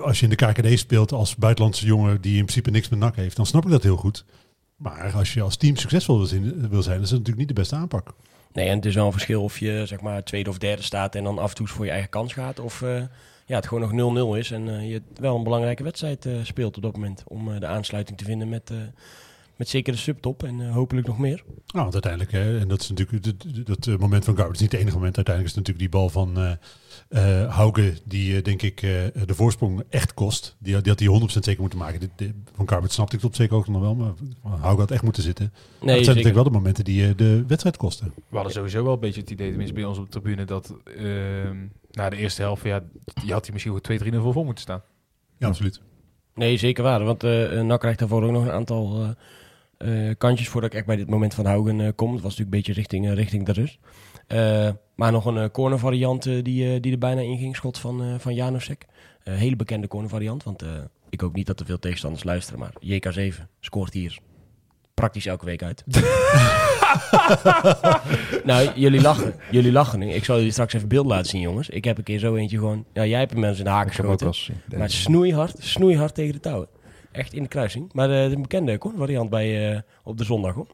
als 0.00 0.18
je 0.20 0.24
in 0.28 0.36
de 0.36 0.46
KKD 0.46 0.78
speelt 0.78 1.12
als 1.12 1.36
buitenlandse 1.36 1.86
jongen 1.86 2.20
die 2.20 2.36
in 2.36 2.42
principe 2.44 2.70
niks 2.70 2.88
met 2.88 2.98
nak 2.98 3.16
heeft, 3.16 3.36
dan 3.36 3.46
snap 3.46 3.64
ik 3.64 3.70
dat 3.70 3.82
heel 3.82 3.96
goed. 3.96 4.24
Maar 4.76 5.12
als 5.12 5.34
je 5.34 5.42
als 5.42 5.56
team 5.56 5.76
succesvol 5.76 6.16
wil, 6.16 6.26
zien- 6.26 6.68
wil 6.68 6.82
zijn, 6.82 6.96
is 7.00 7.08
dat 7.08 7.18
natuurlijk 7.18 7.38
niet 7.38 7.48
de 7.48 7.54
beste 7.54 7.74
aanpak. 7.76 8.12
Nee, 8.52 8.68
en 8.68 8.76
het 8.76 8.84
is 8.86 8.94
wel 8.94 9.06
een 9.06 9.12
verschil 9.12 9.42
of 9.42 9.58
je 9.58 9.82
zeg 9.86 10.00
maar 10.00 10.24
tweede 10.24 10.50
of 10.50 10.58
derde 10.58 10.82
staat 10.82 11.14
en 11.14 11.24
dan 11.24 11.38
af 11.38 11.48
en 11.50 11.56
toe 11.56 11.66
voor 11.66 11.84
je 11.84 11.90
eigen 11.90 12.10
kans 12.10 12.32
gaat. 12.32 12.58
Of 12.60 12.82
eh, 12.82 13.02
ja, 13.46 13.56
het 13.56 13.66
gewoon 13.68 13.96
nog 13.96 14.34
0-0 14.34 14.38
is 14.38 14.50
en 14.50 14.68
eh, 14.68 14.90
je 14.90 15.02
wel 15.14 15.36
een 15.36 15.42
belangrijke 15.44 15.82
wedstrijd 15.82 16.26
eh, 16.26 16.32
speelt 16.42 16.76
op 16.76 16.82
dat 16.82 16.92
moment. 16.92 17.22
Om 17.26 17.52
eh, 17.52 17.60
de 17.60 17.66
aansluiting 17.66 18.18
te 18.18 18.24
vinden 18.24 18.48
met, 18.48 18.70
eh, 18.70 18.76
met 19.56 19.68
zeker 19.68 19.92
de 19.92 19.98
subtop 19.98 20.42
en 20.42 20.60
eh, 20.60 20.72
hopelijk 20.72 21.06
nog 21.06 21.18
meer. 21.18 21.42
Nou, 21.46 21.90
want 21.90 21.92
uiteindelijk, 21.92 22.32
hè, 22.32 22.58
en 22.58 22.68
dat 22.68 22.80
is 22.80 22.88
natuurlijk 22.88 23.24
dat, 23.24 23.66
dat 23.66 23.86
eh, 23.86 23.96
moment 23.96 24.24
van 24.24 24.34
is 24.52 24.58
niet 24.60 24.72
het 24.72 24.80
enige 24.80 24.96
moment. 24.96 25.16
Uiteindelijk 25.16 25.56
is 25.56 25.60
het 25.60 25.66
natuurlijk 25.66 25.78
die 25.78 26.00
bal 26.00 26.08
van 26.08 26.58
Hauge, 27.48 27.94
die 28.04 28.36
eh, 28.36 28.42
denk 28.42 28.62
ik 28.62 28.82
eh, 28.82 28.90
de 29.26 29.34
voorsprong 29.34 29.82
echt 29.88 30.14
kost. 30.14 30.56
Die, 30.58 30.74
had- 30.74 30.82
die 30.84 30.92
had 30.92 31.00
hij 31.00 31.08
100% 31.38 31.44
zeker 31.44 31.60
moeten 31.60 31.78
maken. 31.78 32.00
Dit- 32.00 32.10
dit- 32.16 32.34
van 32.54 32.68
Garbert 32.68 32.92
snapte 32.92 33.14
ik 33.14 33.20
tot 33.20 33.30
op 33.30 33.36
zeker 33.36 33.56
ook 33.56 33.68
nog 33.68 33.80
wel, 33.80 33.94
maar 33.94 34.12
Hauge 34.60 34.80
had 34.80 34.90
echt 34.90 35.02
moeten 35.02 35.22
zitten. 35.22 35.44
Nee, 35.54 35.60
dat 35.78 35.80
zijn 35.80 35.96
zeker. 35.98 36.06
natuurlijk 36.08 36.34
wel 36.34 36.44
de 36.44 36.50
momenten 36.58 36.84
die 36.84 37.14
de 37.14 37.44
wedstrijd 37.46 37.76
kosten. 37.76 38.12
We 38.28 38.34
hadden 38.36 38.52
sowieso 38.52 38.84
wel 38.84 38.92
een 38.92 39.00
beetje 39.00 39.20
het 39.20 39.30
idee, 39.30 39.48
tenminste 39.48 39.74
bij 39.74 39.84
ons 39.84 39.98
op 39.98 40.04
de 40.04 40.10
tribune, 40.20 40.44
dat 40.44 40.74
ehm, 40.96 41.56
na 41.90 42.08
de 42.10 42.16
eerste 42.16 42.42
helft, 42.42 42.62
ja, 42.62 42.82
je 43.24 43.32
had 43.32 43.42
hij 43.44 43.52
misschien 43.52 43.72
goed 43.72 43.82
2-3-0 44.14 44.20
voor 44.22 44.32
voor 44.32 44.44
moeten 44.44 44.62
staan. 44.62 44.82
Ja, 45.38 45.46
absoluut. 45.46 45.80
Nee, 46.34 46.56
zeker 46.56 46.82
waar. 46.82 47.04
Want 47.04 47.24
eh 47.24 47.58
eh, 47.58 47.64
NAC 47.66 47.80
krijgt 47.80 47.98
daarvoor 47.98 48.22
ook 48.22 48.30
nog 48.32 48.42
een 48.44 48.50
aantal 48.52 49.14
eh, 49.78 50.08
eh, 50.08 50.14
kantjes 50.18 50.48
voordat 50.48 50.70
ik 50.70 50.76
echt 50.76 50.86
bij 50.86 50.96
dit 50.96 51.08
moment 51.10 51.34
van 51.34 51.44
Haugen 51.46 51.94
kom. 51.94 52.12
Het 52.12 52.22
was 52.22 52.36
natuurlijk 52.38 52.40
een 52.40 52.50
beetje 52.50 52.72
richting, 52.72 53.14
richting 53.14 53.46
de 53.46 53.52
rust. 53.52 53.78
Maar 55.00 55.12
nog 55.12 55.24
een 55.24 55.36
eh, 55.36 55.50
corner 55.52 55.78
variant 55.78 56.26
eh, 56.26 56.42
die, 56.42 56.74
eh, 56.74 56.80
die 56.80 56.92
er 56.92 56.98
bijna 56.98 57.20
in 57.20 57.38
ging. 57.38 57.56
Schot 57.56 57.78
van, 57.78 58.20
van 58.20 58.34
Janusek. 58.34 58.86
Een 59.24 59.34
hele 59.34 59.56
bekende 59.56 59.88
corner 59.88 60.10
variant. 60.10 60.42
Want 60.42 60.64
ik 61.08 61.20
hoop 61.20 61.34
niet 61.34 61.46
dat 61.46 61.60
er 61.60 61.66
veel 61.66 61.78
tegenstanders 61.78 62.24
luisteren. 62.24 62.60
Maar 62.60 62.72
JK7 62.80 63.34
scoort 63.60 63.92
hier 63.92 64.18
praktisch 64.94 65.26
elke 65.26 65.44
week 65.44 65.62
uit. 65.62 65.84
nou, 68.44 68.70
jullie 68.74 69.00
lachen. 69.00 69.34
Jullie 69.50 69.72
lachen 69.72 69.98
nu. 69.98 70.10
Ik 70.10 70.24
zal 70.24 70.36
jullie 70.36 70.52
straks 70.52 70.74
even 70.74 70.88
beeld 70.88 71.06
laten 71.06 71.30
zien, 71.30 71.40
jongens. 71.40 71.68
Ik 71.68 71.84
heb 71.84 71.98
een 71.98 72.04
keer 72.04 72.18
zo 72.18 72.34
eentje 72.34 72.58
gewoon... 72.58 72.84
Ja, 72.92 73.06
jij 73.06 73.18
hebt 73.18 73.30
hem 73.30 73.40
mensen 73.40 73.66
in 73.66 73.72
de 73.72 73.88
geschoten. 73.88 74.26
gezien. 74.26 74.56
Maar 74.76 74.90
snoeihard, 74.90 75.56
snoeihard 75.58 76.14
tegen 76.14 76.32
de 76.32 76.40
touwen. 76.40 76.68
Echt 77.12 77.32
in 77.32 77.42
de 77.42 77.48
kruising. 77.48 77.92
Maar 77.92 78.10
eh, 78.10 78.30
de 78.30 78.40
bekende 78.40 78.78
variant 78.96 79.30
bij, 79.30 79.74
eh, 79.74 79.80
op 80.04 80.18
de 80.18 80.24
zondag 80.24 80.54
hoor. 80.54 80.66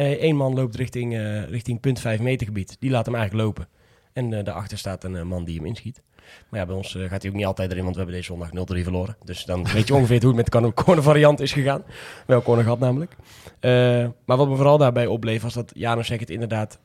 Eén 0.00 0.36
man 0.36 0.54
loopt 0.54 0.76
richting, 0.76 1.14
eh, 1.14 1.44
richting 1.44 1.80
punt 1.80 2.00
5 2.00 2.20
meter 2.20 2.46
gebied. 2.46 2.76
Die 2.78 2.90
laat 2.90 3.06
hem 3.06 3.14
eigenlijk 3.14 3.44
lopen. 3.46 3.68
En 4.12 4.32
eh, 4.32 4.44
daarachter 4.44 4.78
staat 4.78 5.04
een 5.04 5.16
eh, 5.16 5.22
man 5.22 5.44
die 5.44 5.56
hem 5.56 5.66
inschiet. 5.66 6.02
Maar 6.48 6.60
ja, 6.60 6.66
bij 6.66 6.74
ons 6.76 6.94
eh, 6.94 7.08
gaat 7.08 7.22
hij 7.22 7.30
ook 7.30 7.36
niet 7.36 7.46
altijd 7.46 7.70
erin, 7.70 7.82
want 7.82 7.96
we 7.96 8.02
hebben 8.02 8.20
deze 8.20 8.32
zondag 8.32 8.50
0-3 8.80 8.82
verloren. 8.82 9.16
Dus 9.24 9.44
dan 9.44 9.64
weet 9.72 9.88
je 9.88 9.94
ongeveer 9.94 10.20
hoe 10.20 10.36
het 10.36 10.52
met 10.52 10.62
de 10.62 10.72
corner- 10.74 11.02
variant 11.02 11.40
is 11.40 11.52
gegaan. 11.52 11.82
Wel 12.26 12.42
corner 12.42 12.64
gehad 12.64 12.78
namelijk. 12.78 13.16
Eh, 13.60 13.70
maar 14.24 14.36
wat 14.36 14.48
me 14.48 14.56
vooral 14.56 14.78
daarbij 14.78 15.06
opbleef, 15.06 15.42
was 15.42 15.54
dat 15.54 15.70
Janusek 15.74 16.20
het 16.20 16.30
inderdaad 16.30 16.78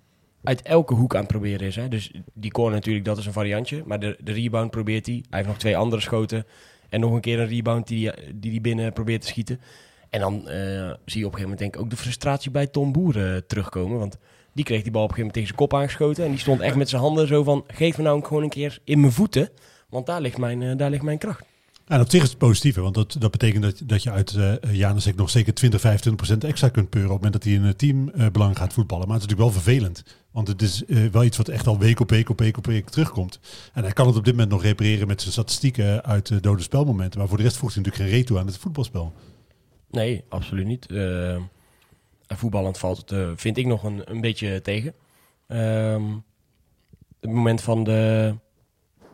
uit 0.43 0.61
elke 0.61 0.93
hoek 0.93 1.13
aan 1.13 1.21
het 1.21 1.31
proberen 1.31 1.67
is. 1.67 1.75
Hè? 1.75 1.87
Dus 1.87 2.11
die 2.33 2.51
corner 2.51 2.73
natuurlijk, 2.75 3.05
dat 3.05 3.17
is 3.17 3.25
een 3.25 3.33
variantje. 3.33 3.83
Maar 3.85 3.99
de, 3.99 4.17
de 4.23 4.31
rebound 4.31 4.71
probeert 4.71 5.05
hij. 5.05 5.15
Hij 5.15 5.37
heeft 5.39 5.47
nog 5.47 5.57
twee 5.57 5.77
andere 5.77 6.01
schoten. 6.01 6.45
En 6.89 6.99
nog 6.99 7.13
een 7.13 7.21
keer 7.21 7.39
een 7.39 7.47
rebound 7.47 7.87
die 7.87 8.07
hij 8.07 8.15
die, 8.33 8.51
die 8.51 8.61
binnen 8.61 8.93
probeert 8.93 9.21
te 9.21 9.27
schieten. 9.27 9.59
En 10.13 10.19
dan 10.19 10.47
eh, 10.47 10.93
zie 11.05 11.19
je 11.19 11.25
op 11.25 11.33
een 11.33 11.39
gegeven 11.39 11.41
moment 11.41 11.59
denk 11.59 11.75
ik 11.75 11.81
ook 11.81 11.89
de 11.89 11.97
frustratie 11.97 12.51
bij 12.51 12.67
Tom 12.67 12.91
Boer 12.91 13.33
eh, 13.33 13.41
terugkomen. 13.47 13.99
Want 13.99 14.17
die 14.53 14.65
kreeg 14.65 14.83
die 14.83 14.91
bal 14.91 15.03
op 15.03 15.09
een 15.09 15.15
gegeven 15.15 15.33
moment 15.33 15.33
tegen 15.33 15.47
zijn 15.47 15.59
kop 15.59 15.73
aangeschoten. 15.73 16.23
En 16.23 16.29
die 16.29 16.39
stond 16.39 16.61
echt 16.61 16.75
met 16.75 16.89
zijn 16.89 17.01
handen 17.01 17.27
zo 17.27 17.43
van... 17.43 17.63
geef 17.67 17.97
me 17.97 18.03
nou 18.03 18.23
gewoon 18.23 18.43
een 18.43 18.49
keer 18.49 18.79
in 18.83 18.99
mijn 18.99 19.11
voeten. 19.11 19.49
Want 19.89 20.05
daar 20.05 20.21
ligt 20.21 20.37
mijn, 20.37 20.61
eh, 20.61 20.77
daar 20.77 20.89
ligt 20.89 21.03
mijn 21.03 21.17
kracht. 21.17 21.45
En 21.87 21.99
op 22.01 22.09
zich 22.09 22.23
is 22.23 22.29
het 22.29 22.37
positief, 22.37 22.75
want 22.75 22.95
dat, 22.95 23.15
dat 23.19 23.31
betekent 23.31 23.63
dat, 23.63 23.81
dat 23.83 24.03
je 24.03 24.11
uit 24.11 24.35
eh 24.35 24.53
Janusek 24.71 25.15
nog 25.15 25.29
zeker 25.29 25.53
20, 25.53 25.81
25% 25.81 26.37
extra 26.39 26.69
kunt 26.69 26.89
peuren 26.89 27.11
op 27.11 27.21
het 27.21 27.23
moment 27.23 27.33
dat 27.33 27.43
hij 27.43 27.53
in 27.53 27.63
een 27.63 27.75
team 27.75 28.09
eh, 28.09 28.27
belang 28.31 28.57
gaat 28.57 28.73
voetballen. 28.73 29.07
Maar 29.07 29.17
het 29.17 29.25
is 29.25 29.29
natuurlijk 29.29 29.55
wel 29.55 29.63
vervelend, 29.63 30.03
want 30.31 30.47
het 30.47 30.61
is 30.61 30.83
wel 31.11 31.23
iets 31.23 31.37
wat 31.37 31.47
echt 31.47 31.67
al 31.67 31.79
week 31.79 31.99
op 31.99 32.09
week 32.09 32.29
op 32.29 32.39
week 32.39 32.57
op 32.57 32.65
week 32.65 32.89
terugkomt. 32.89 33.39
En 33.73 33.83
hij 33.83 33.93
kan 33.93 34.07
het 34.07 34.15
op 34.15 34.25
dit 34.25 34.33
moment 34.33 34.51
nog 34.51 34.61
repareren 34.61 35.07
met 35.07 35.21
zijn 35.21 35.33
statistieken 35.33 36.03
uit 36.03 36.43
dode 36.43 36.61
spelmomenten, 36.61 37.19
maar 37.19 37.27
voor 37.27 37.37
de 37.37 37.43
rest 37.43 37.57
voegt 37.57 37.73
hij 37.73 37.83
natuurlijk 37.83 38.09
geen 38.09 38.17
reet 38.19 38.27
toe 38.27 38.39
aan 38.39 38.45
het 38.45 38.57
voetbalspel. 38.57 39.13
Nee, 39.93 40.23
absoluut 40.29 40.65
niet. 40.65 40.85
Eh, 40.91 41.33
en 41.33 42.37
voetballend 42.37 42.77
valt 42.77 42.97
het, 42.97 43.11
eh, 43.11 43.29
vind 43.35 43.57
ik, 43.57 43.65
nog 43.65 43.83
een, 43.83 44.01
een 44.05 44.21
beetje 44.21 44.61
tegen. 44.61 44.93
Ehm, 45.47 46.03
het 47.19 47.29
moment 47.31 47.61
van 47.61 47.83
de, 47.83 48.33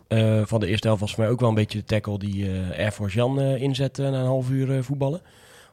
eh, 0.07 0.41
van 0.45 0.59
de 0.59 0.67
eerste 0.67 0.87
helft 0.87 1.01
was 1.01 1.13
voor 1.13 1.23
mij 1.23 1.31
ook 1.31 1.39
wel 1.39 1.49
een 1.49 1.55
beetje 1.55 1.77
de 1.79 1.83
tackle 1.85 2.19
die 2.19 2.51
eh 2.51 2.77
Air 2.79 2.91
Force 2.91 3.15
Jan 3.17 3.39
eh, 3.39 3.61
inzette 3.61 4.01
na 4.01 4.19
een 4.19 4.25
half 4.25 4.49
uur 4.49 4.75
eh, 4.77 4.81
voetballen. 4.83 5.21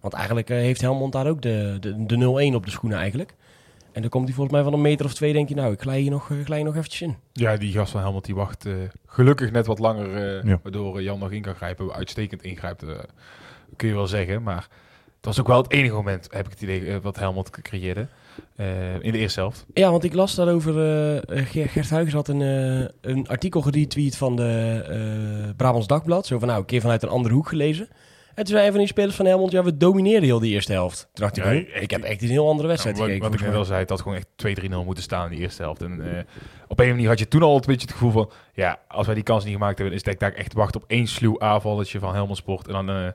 Want 0.00 0.14
eigenlijk 0.14 0.48
heeft 0.48 0.80
Helmond 0.80 1.12
daar 1.12 1.26
ook 1.26 1.42
de, 1.42 1.76
de, 1.80 2.06
de 2.06 2.50
0-1 2.50 2.54
op 2.54 2.64
de 2.64 2.70
schoenen 2.70 2.98
eigenlijk. 2.98 3.34
En 3.92 4.00
dan 4.02 4.10
komt 4.10 4.24
hij 4.26 4.34
volgens 4.34 4.56
mij 4.56 4.64
van 4.64 4.72
een 4.72 4.80
meter 4.80 5.06
of 5.06 5.14
twee, 5.14 5.32
denk 5.32 5.48
je, 5.48 5.54
nou, 5.54 5.72
ik 5.72 5.80
glij 5.80 6.00
hier 6.00 6.10
nog, 6.10 6.30
glij 6.44 6.56
hier 6.56 6.66
nog 6.66 6.76
eventjes 6.76 7.00
in. 7.02 7.16
Ja, 7.32 7.56
die 7.56 7.72
gast 7.72 7.92
van 7.92 8.00
Helmond 8.00 8.24
die 8.24 8.34
wacht 8.34 8.66
eh, 8.66 8.74
gelukkig 9.06 9.50
net 9.50 9.66
wat 9.66 9.78
langer, 9.78 10.14
eh, 10.38 10.44
Ja. 10.44 10.60
waardoor 10.62 11.02
Jan 11.02 11.18
nog 11.18 11.30
in 11.30 11.42
kan 11.42 11.54
grijpen. 11.54 11.92
Uitstekend 11.92 12.42
ingrijpt, 12.42 12.82
eh, 12.82 12.98
kun 13.76 13.88
je 13.88 13.94
wel 13.94 14.06
zeggen. 14.06 14.42
Maar 14.42 14.68
was 15.26 15.40
ook 15.40 15.46
wel 15.46 15.62
het 15.62 15.72
enige 15.72 15.94
moment, 15.94 16.28
heb 16.30 16.44
ik 16.46 16.50
het 16.52 16.62
idee, 16.62 16.86
eh, 16.90 16.96
wat 17.02 17.18
Helmond 17.18 17.50
creëerde 17.50 18.06
eh, 18.56 18.94
in 19.00 19.12
de 19.12 19.18
eerste 19.18 19.40
helft. 19.40 19.66
Ja, 19.74 19.90
want 19.90 20.04
ik 20.04 20.14
las 20.14 20.34
daarover. 20.34 20.72
Ger- 21.26 21.68
Gert 21.68 21.90
Huygens 21.90 22.12
had 22.12 22.28
een, 22.28 22.40
een 23.00 23.28
artikel 23.28 23.60
geretweet 23.60 24.16
van 24.16 24.36
de 24.36 25.54
Brabants 25.56 25.86
Dagblad. 25.86 26.26
Zo 26.26 26.38
van, 26.38 26.48
nou, 26.48 26.60
een 26.60 26.66
keer 26.66 26.80
vanuit 26.80 27.02
een 27.02 27.08
andere 27.08 27.34
hoek 27.34 27.48
gelezen. 27.48 27.88
En 28.34 28.44
toen 28.44 28.54
zei 28.54 28.64
een 28.64 28.70
van 28.70 28.78
die 28.80 28.88
spelers 28.88 29.16
van 29.16 29.26
Helmond, 29.26 29.52
ja, 29.52 29.62
we 29.62 29.76
domineerden 29.76 30.24
heel 30.24 30.38
die 30.38 30.52
eerste 30.52 30.72
helft. 30.72 30.98
Toen 31.12 31.24
dacht 31.24 31.36
ik, 31.36 31.44
Ja, 31.44 31.50
oh, 31.50 31.56
ik- 31.56 31.68
ik 31.80 31.90
heb 31.90 32.02
echt 32.02 32.22
een 32.22 32.28
heel 32.28 32.48
andere 32.48 32.68
wedstrijd 32.68 32.96
Nou, 32.96 33.08
wat, 33.08 33.16
gekeken. 33.16 33.38
wat 33.38 33.46
ik 33.48 33.52
net 33.52 33.58
al 33.62 33.66
zei, 33.68 33.80
het 33.80 33.90
had 33.90 34.00
gewoon 34.00 34.16
echt 34.16 34.26
2-3-0 34.36 34.84
moeten 34.84 35.02
staan 35.04 35.24
in 35.24 35.30
die 35.30 35.40
eerste 35.40 35.62
helft. 35.62 35.82
En 35.82 36.26
op 36.68 36.80
een 36.80 36.88
manier 36.88 37.08
had 37.08 37.18
je 37.18 37.28
toen 37.28 37.42
al 37.42 37.54
een 37.54 37.60
beetje 37.66 37.80
het 37.86 37.92
gevoel 37.92 38.10
van... 38.10 38.30
Ja, 38.54 38.78
als 38.88 39.06
wij 39.06 39.14
die 39.14 39.24
kans 39.24 39.44
niet 39.44 39.52
gemaakt 39.52 39.78
hebben, 39.78 39.96
is 39.96 40.04
het 40.04 40.18
daar 40.20 40.32
echt 40.32 40.52
wachten 40.52 40.82
op 40.82 40.90
één 40.90 41.06
sluw 41.06 41.40
aanvalletje 41.40 41.98
van 41.98 42.14
Helmond 42.14 42.36
Sport. 42.38 42.68
En 42.68 42.86
dan 42.86 43.12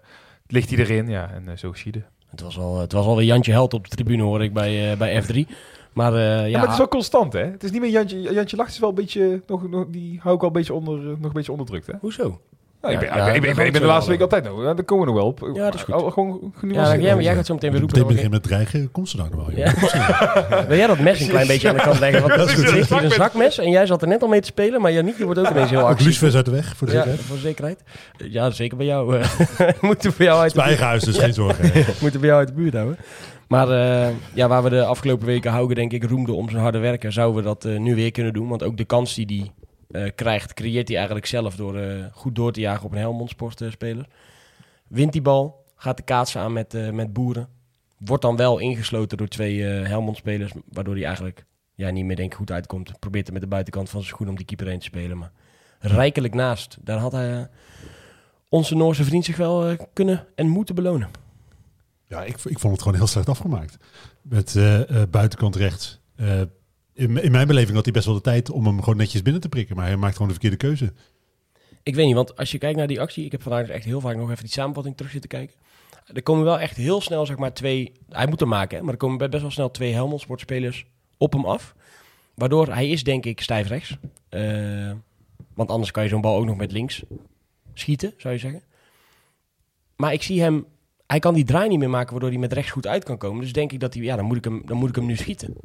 ligt 0.51 0.69
hij 0.69 0.79
erin, 0.79 1.07
ja, 1.07 1.31
en 1.31 1.49
eh, 1.49 1.57
zo 1.57 1.71
geschiedde. 1.71 1.99
mij. 1.99 2.09
Het 2.29 2.41
was, 2.41 2.57
al, 2.57 2.79
het 2.79 2.91
was 2.91 3.05
alweer 3.05 3.25
Jantje 3.25 3.51
Held 3.51 3.73
op 3.73 3.89
de 3.89 3.95
tribune, 3.95 4.23
hoor 4.23 4.43
ik, 4.43 4.53
bij, 4.53 4.91
eh, 4.91 4.97
bij 4.97 5.23
F3. 5.23 5.49
Maar 5.93 6.13
eh, 6.13 6.19
ja, 6.21 6.45
Ja, 6.45 6.51
maar 6.51 6.61
het 6.61 6.71
is 6.71 6.77
wel 6.77 6.87
constant, 6.87 7.33
hè? 7.33 7.43
Het 7.43 7.63
is 7.63 7.71
niet 7.71 7.81
meer 7.81 7.89
Jantje, 7.89 8.21
Jantje 8.21 8.57
Lacht 8.57 8.71
is 8.71 8.79
wel 8.79 8.89
een 8.89 8.95
beetje, 8.95 9.41
nog, 9.47 9.69
nog, 9.69 9.85
die 9.89 10.19
hou 10.19 10.35
ik 10.35 10.41
wel 10.41 10.49
een 10.49 10.55
beetje 10.55 10.73
onder, 10.73 10.99
nog 10.99 11.23
een 11.23 11.31
beetje 11.31 11.51
onderdrukt, 11.51 11.87
hè? 11.87 11.93
hoezo? 11.99 12.39
Nou, 12.81 12.93
ik, 12.93 12.99
ben, 12.99 13.07
Ja, 13.09 13.13
ik, 13.15 13.25
ben, 13.25 13.35
ik, 13.35 13.45
dat 13.47 13.55
ben, 13.55 13.65
ik 13.65 13.71
ben 13.71 13.81
de 13.81 13.87
laatste 13.87 14.11
week 14.11 14.21
altijd 14.21 14.43
daar 14.43 14.83
komen 14.83 15.05
we 15.05 15.11
nog 15.11 15.19
wel 15.21 15.27
op. 15.29 15.49
Ja, 15.53 15.63
dat 15.63 15.73
is 15.73 15.81
goed. 15.81 16.13
Gewoon 16.13 16.53
Ja, 16.67 16.95
jij, 16.97 17.17
jij 17.17 17.35
gaat 17.35 17.45
zo 17.45 17.53
meteen 17.53 17.71
weer 17.71 17.79
roepen. 17.79 17.99
We- 17.99 18.05
beginnen 18.05 18.31
met 18.31 18.43
dreigen, 18.43 18.91
komt 18.91 19.09
ze 19.09 19.17
daar 19.17 19.29
nog 19.31 19.45
wel. 19.45 19.55
Ja. 19.57 19.73
Wil 20.67 20.77
jij 20.77 20.87
dat 20.87 20.99
mes 20.99 21.19
een 21.19 21.27
klein 21.29 21.47
beetje 21.47 21.69
aan 21.69 21.75
de 21.75 21.81
kant 21.81 21.99
leggen? 21.99 22.21
Want 22.21 22.35
Dat 22.35 22.49
is 22.49 22.71
ligt 22.71 22.89
hier 22.89 23.03
een 23.03 23.11
zakmes. 23.11 23.57
en 23.57 23.69
jij 23.69 23.85
zat 23.85 24.01
er 24.01 24.07
net 24.07 24.21
al 24.21 24.27
mee 24.27 24.39
te 24.39 24.45
spelen, 24.47 24.81
maar 24.81 24.91
Janiek 24.91 25.15
die 25.15 25.25
wordt 25.25 25.39
ook 25.39 25.49
ineens 25.49 25.69
heel 25.69 25.79
actief. 25.87 26.05
lucifers 26.05 26.35
uit 26.35 26.45
de 26.45 26.51
weg, 26.51 26.75
voor 26.75 26.87
de 26.87 26.93
zekerheid. 26.93 27.21
voor 27.21 27.35
de 27.35 27.41
zekerheid. 27.41 27.83
Ja, 28.17 28.49
zeker 28.49 28.77
bij 28.77 28.85
jou. 28.85 29.17
eh, 29.19 29.27
moeten 29.81 30.13
bij 30.17 30.25
jou 30.25 30.41
uit 30.41 30.53
de 30.53 30.61
eigen 30.61 30.85
huis, 30.85 31.03
dus 31.03 31.17
geen 31.17 31.33
zorgen. 31.33 31.71
moeten 32.01 32.19
bij 32.19 32.29
jou 32.29 32.39
uit 32.41 32.47
de 32.47 32.53
buurt 32.61 32.73
houden. 32.73 32.97
Maar 33.47 33.69
eh, 33.69 34.07
ja, 34.33 34.47
waar 34.47 34.63
we 34.63 34.69
de 34.69 34.83
afgelopen 34.85 35.25
weken 35.25 35.51
Hauge 35.51 35.73
denk 35.73 35.91
ik 35.93 36.03
roemden 36.03 36.35
om 36.35 36.49
zijn 36.49 36.61
harde 36.61 36.77
werken, 36.79 37.13
zouden 37.13 37.35
we 37.41 37.47
dat 37.47 37.65
eh, 37.65 37.79
nu 37.79 37.95
weer 37.95 38.11
kunnen 38.11 38.33
doen. 38.33 38.47
Want 38.47 38.63
ook 38.63 38.77
de 38.77 38.85
kans 38.85 39.15
die 39.15 39.25
hij 39.25 39.51
eh, 39.91 40.11
krijgt, 40.15 40.53
creëert 40.53 40.87
hij 40.87 40.97
eigenlijk 40.97 41.25
zelf 41.25 41.55
door 41.55 41.77
eh, 41.77 42.05
goed 42.11 42.35
door 42.35 42.51
te 42.51 42.59
jagen 42.59 42.85
op 42.85 42.91
een 42.91 42.97
Helmond 42.97 43.29
Sport 43.29 43.61
eh. 43.61 43.97
Wint 44.87 45.11
die 45.11 45.21
bal, 45.21 45.65
gaat 45.75 45.97
de 45.97 46.03
kaatsen 46.03 46.41
aan 46.41 46.53
met, 46.53 46.93
met 46.93 47.13
boeren. 47.13 47.47
Wordt 47.97 48.23
dan 48.23 48.35
wel 48.35 48.59
ingesloten 48.59 49.17
door 49.17 49.27
twee 49.27 49.61
Helmond 49.63 50.17
spelers, 50.17 50.51
waardoor 50.69 50.95
hij 50.95 51.05
eigenlijk 51.05 51.45
ja, 51.73 51.89
niet 51.89 52.05
meer 52.05 52.15
denk 52.15 52.33
goed 52.33 52.51
uitkomt. 52.51 52.99
Probeert 52.99 53.27
er 53.27 53.33
met 53.33 53.41
de 53.41 53.47
buitenkant 53.47 53.89
van 53.89 54.01
zijn 54.01 54.13
schoen 54.13 54.29
om 54.29 54.35
die 54.35 54.45
keeper 54.45 54.67
heen 54.67 54.79
te 54.79 54.85
spelen. 54.85 55.17
Maar 55.17 55.31
rijkelijk 55.79 56.33
naast. 56.33 56.77
Daar 56.81 56.97
had 56.97 57.11
hij, 57.11 57.49
onze 58.49 58.75
Noorse 58.75 59.03
vriend 59.03 59.25
zich 59.25 59.37
wel 59.37 59.75
kunnen 59.93 60.27
en 60.35 60.47
moeten 60.47 60.75
belonen. 60.75 61.09
Ja, 62.07 62.23
ik, 62.23 62.35
ik 62.43 62.59
vond 62.59 62.73
het 62.73 62.81
gewoon 62.81 62.97
heel 62.97 63.07
slecht 63.07 63.29
afgemaakt. 63.29 63.77
Met 64.21 64.59
buitenkant 65.09 65.55
rechts. 65.55 66.01
In, 66.93 67.31
mijn 67.31 67.47
beleving 67.47 67.75
had 67.75 67.85
hij 67.85 67.93
best 67.93 68.05
wel 68.05 68.15
de 68.15 68.21
tijd 68.21 68.49
om 68.49 68.65
hem 68.65 68.79
gewoon 68.79 68.97
netjes 68.97 69.21
binnen 69.21 69.41
te 69.41 69.49
prikken. 69.49 69.75
Maar 69.75 69.85
hij 69.85 69.97
maakt 69.97 70.13
gewoon 70.13 70.27
de 70.27 70.33
verkeerde 70.33 70.65
keuze. 70.65 70.93
Ik 71.83 71.95
weet 71.95 72.05
niet, 72.05 72.15
want 72.15 72.37
als 72.37 72.51
je 72.51 72.57
kijkt 72.57 72.77
naar 72.77 72.87
die 72.87 73.01
actie... 73.01 73.25
Ik 73.25 73.31
heb 73.31 73.41
vandaag 73.41 73.65
dus 73.65 73.75
echt 73.75 73.85
heel 73.85 74.01
vaak 74.01 74.15
nog 74.15 74.31
even 74.31 74.43
die 74.43 74.53
samenvatting 74.53 74.97
terug 74.97 75.11
zitten 75.11 75.29
kijken. 75.29 75.55
Er 76.13 76.23
komen 76.23 76.43
wel 76.43 76.59
echt 76.59 76.77
heel 76.77 77.01
snel, 77.01 77.25
zeg 77.25 77.37
maar, 77.37 77.53
twee... 77.53 77.91
Hij 78.09 78.27
moet 78.27 78.39
hem 78.39 78.49
maken, 78.49 78.83
maar 78.83 78.93
er 78.93 78.99
komen 78.99 79.29
best 79.29 79.41
wel 79.41 79.51
snel 79.51 79.71
twee 79.71 79.93
Helmond 79.93 80.21
sportspelers 80.21 80.85
op 81.17 81.33
hem 81.33 81.45
af. 81.45 81.75
Waardoor 82.33 82.67
hij 82.67 82.89
is, 82.89 83.03
denk 83.03 83.25
ik, 83.25 83.41
stijf 83.41 83.67
rechts. 83.67 83.97
Eh, 84.29 84.91
want 85.53 85.69
anders 85.69 85.91
kan 85.91 86.03
je 86.03 86.09
zo'n 86.09 86.21
bal 86.21 86.37
ook 86.37 86.45
nog 86.45 86.57
met 86.57 86.71
links 86.71 87.03
schieten, 87.73 88.13
zou 88.17 88.33
je 88.33 88.39
zeggen. 88.39 88.61
Maar 89.95 90.13
ik 90.13 90.23
zie 90.23 90.41
hem... 90.41 90.65
Hij 91.07 91.19
kan 91.19 91.33
die 91.33 91.43
draai 91.43 91.69
niet 91.69 91.79
meer 91.79 91.89
maken, 91.89 92.11
waardoor 92.11 92.29
hij 92.29 92.39
met 92.39 92.53
rechts 92.53 92.71
goed 92.71 92.87
uit 92.87 93.03
kan 93.03 93.17
komen. 93.17 93.41
Dus 93.41 93.53
denk 93.53 93.71
ik 93.71 93.79
dat 93.79 93.93
hij... 93.93 94.03
Ja, 94.03 94.15
dan 94.15 94.25
moet 94.25 94.37
ik 94.37 94.43
hem, 94.43 94.61
dan 94.65 94.77
moet 94.77 94.89
ik 94.89 94.95
hem 94.95 95.05
nu 95.05 95.15
schieten. 95.15 95.55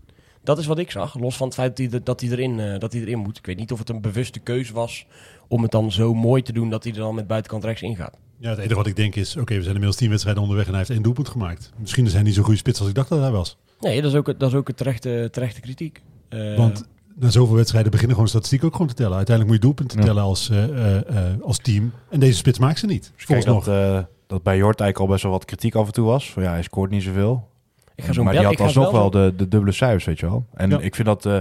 Dat 0.47 0.59
is 0.59 0.67
wat 0.67 0.79
ik 0.79 0.91
zag. 0.91 1.19
Los 1.19 1.37
van 1.37 1.47
het 1.47 1.57
feit 1.57 1.77
dat 1.77 1.91
hij, 1.91 2.01
dat 2.03 2.21
hij, 2.21 2.31
erin, 2.31 2.61
eh, 2.61 2.79
dat 2.79 2.93
hij 2.93 3.01
erin 3.01 3.19
moet. 3.19 3.39
Ik 3.39 3.47
weet 3.47 3.57
niet 3.57 3.73
of 3.73 3.79
het 3.79 3.89
een 3.89 4.01
bewuste 4.01 4.39
keuze 4.39 4.73
was 4.73 5.07
om 5.49 5.63
het 5.63 5.71
dan 5.71 5.93
zo 5.93 6.15
mooi 6.15 6.43
te 6.43 6.53
doen 6.53 6.71
dat 6.71 6.85
hij 6.85 6.93
er 6.93 6.99
dan 6.99 7.15
met 7.15 7.27
buitenkant 7.27 7.65
rechts 7.65 7.83
ingaat. 7.83 8.17
Ja, 8.39 8.51
het 8.51 8.59
enige 8.59 8.75
wat 8.75 8.87
ik 8.87 8.97
denk 8.97 9.15
is, 9.15 9.37
oké, 9.37 9.45
we 9.55 9.61
zijn 9.61 9.67
inmiddels 9.67 9.97
tien 9.97 10.09
wedstrijden 10.09 10.43
onderweg 10.43 10.65
en 10.67 10.71
hij 10.73 10.81
heeft 10.81 10.93
één 10.93 11.03
doelpunt 11.03 11.29
gemaakt. 11.29 11.73
Misschien 11.79 12.07
is 12.07 12.13
hij 12.13 12.23
niet 12.23 12.35
zo'n 12.35 12.45
goede 12.45 12.59
spits 12.59 12.79
als 12.81 12.89
ik 12.89 12.95
dacht 12.95 13.09
dat 13.09 13.21
hij 13.21 13.31
was. 13.31 13.57
Nee, 13.81 14.03
dat 14.03 14.11
is 14.13 14.19
ook, 14.19 14.39
dat 14.39 14.51
is 14.51 14.55
ook 14.57 14.69
een 14.69 14.75
terechte, 14.75 15.29
terechte 15.33 15.61
kritiek. 15.61 16.03
Eh, 16.29 16.57
Want 16.57 16.85
na 17.15 17.31
zoveel 17.31 17.57
wedstrijden 17.57 17.91
beginnen 17.91 18.15
gewoon 18.17 18.31
statistiek 18.31 18.65
ook 18.65 18.73
gewoon 18.73 18.87
te 18.89 18.95
tellen. 18.95 19.17
Uiteindelijk 19.17 19.47
moet 19.57 19.65
je 19.65 19.75
doelpunten 19.75 19.99
Ja. 19.99 20.05
tellen 20.05 20.23
als, 20.23 20.51
eh, 20.51 20.65
eh, 20.65 21.33
eh, 21.33 21.41
als 21.43 21.59
team. 21.59 21.93
En 22.11 22.21
deze 22.21 22.37
spits 22.37 22.59
maakt 22.59 22.79
ze 22.79 22.87
niet. 22.87 23.13
Dus 23.17 23.25
kijk 23.27 23.43
Volgens 23.43 23.67
dat, 23.67 23.75
nog. 23.75 23.97
eh, 23.99 24.05
dat 24.27 24.43
bij 24.43 24.57
Jort 24.57 24.81
eigenlijk 24.81 24.99
al 24.99 25.07
best 25.15 25.23
wel 25.23 25.33
wat 25.33 25.45
kritiek 25.45 25.75
af 25.75 25.87
en 25.87 25.93
toe 25.93 26.07
was. 26.07 26.33
Van 26.33 26.43
ja, 26.43 26.51
hij 26.51 26.63
scoort 26.63 26.91
niet 26.91 27.03
zoveel. 27.03 27.49
Ik 27.97 28.05
ga 28.05 28.13
zo'n 28.13 28.25
maar 28.25 28.33
bel- 28.33 28.43
die 28.43 28.51
had 28.51 28.61
alsnog 28.67 28.91
wel 28.91 29.03
zo- 29.03 29.09
de, 29.11 29.37
de 29.37 29.49
dubbele 29.49 29.73
cijfers, 29.73 30.05
weet 30.05 30.19
je 30.21 30.27
wel. 30.27 30.47
En 30.55 30.71
Ja. 30.71 30.79
ik 30.79 30.95
vind 30.95 31.07
dat 31.07 31.27
eh, 31.27 31.37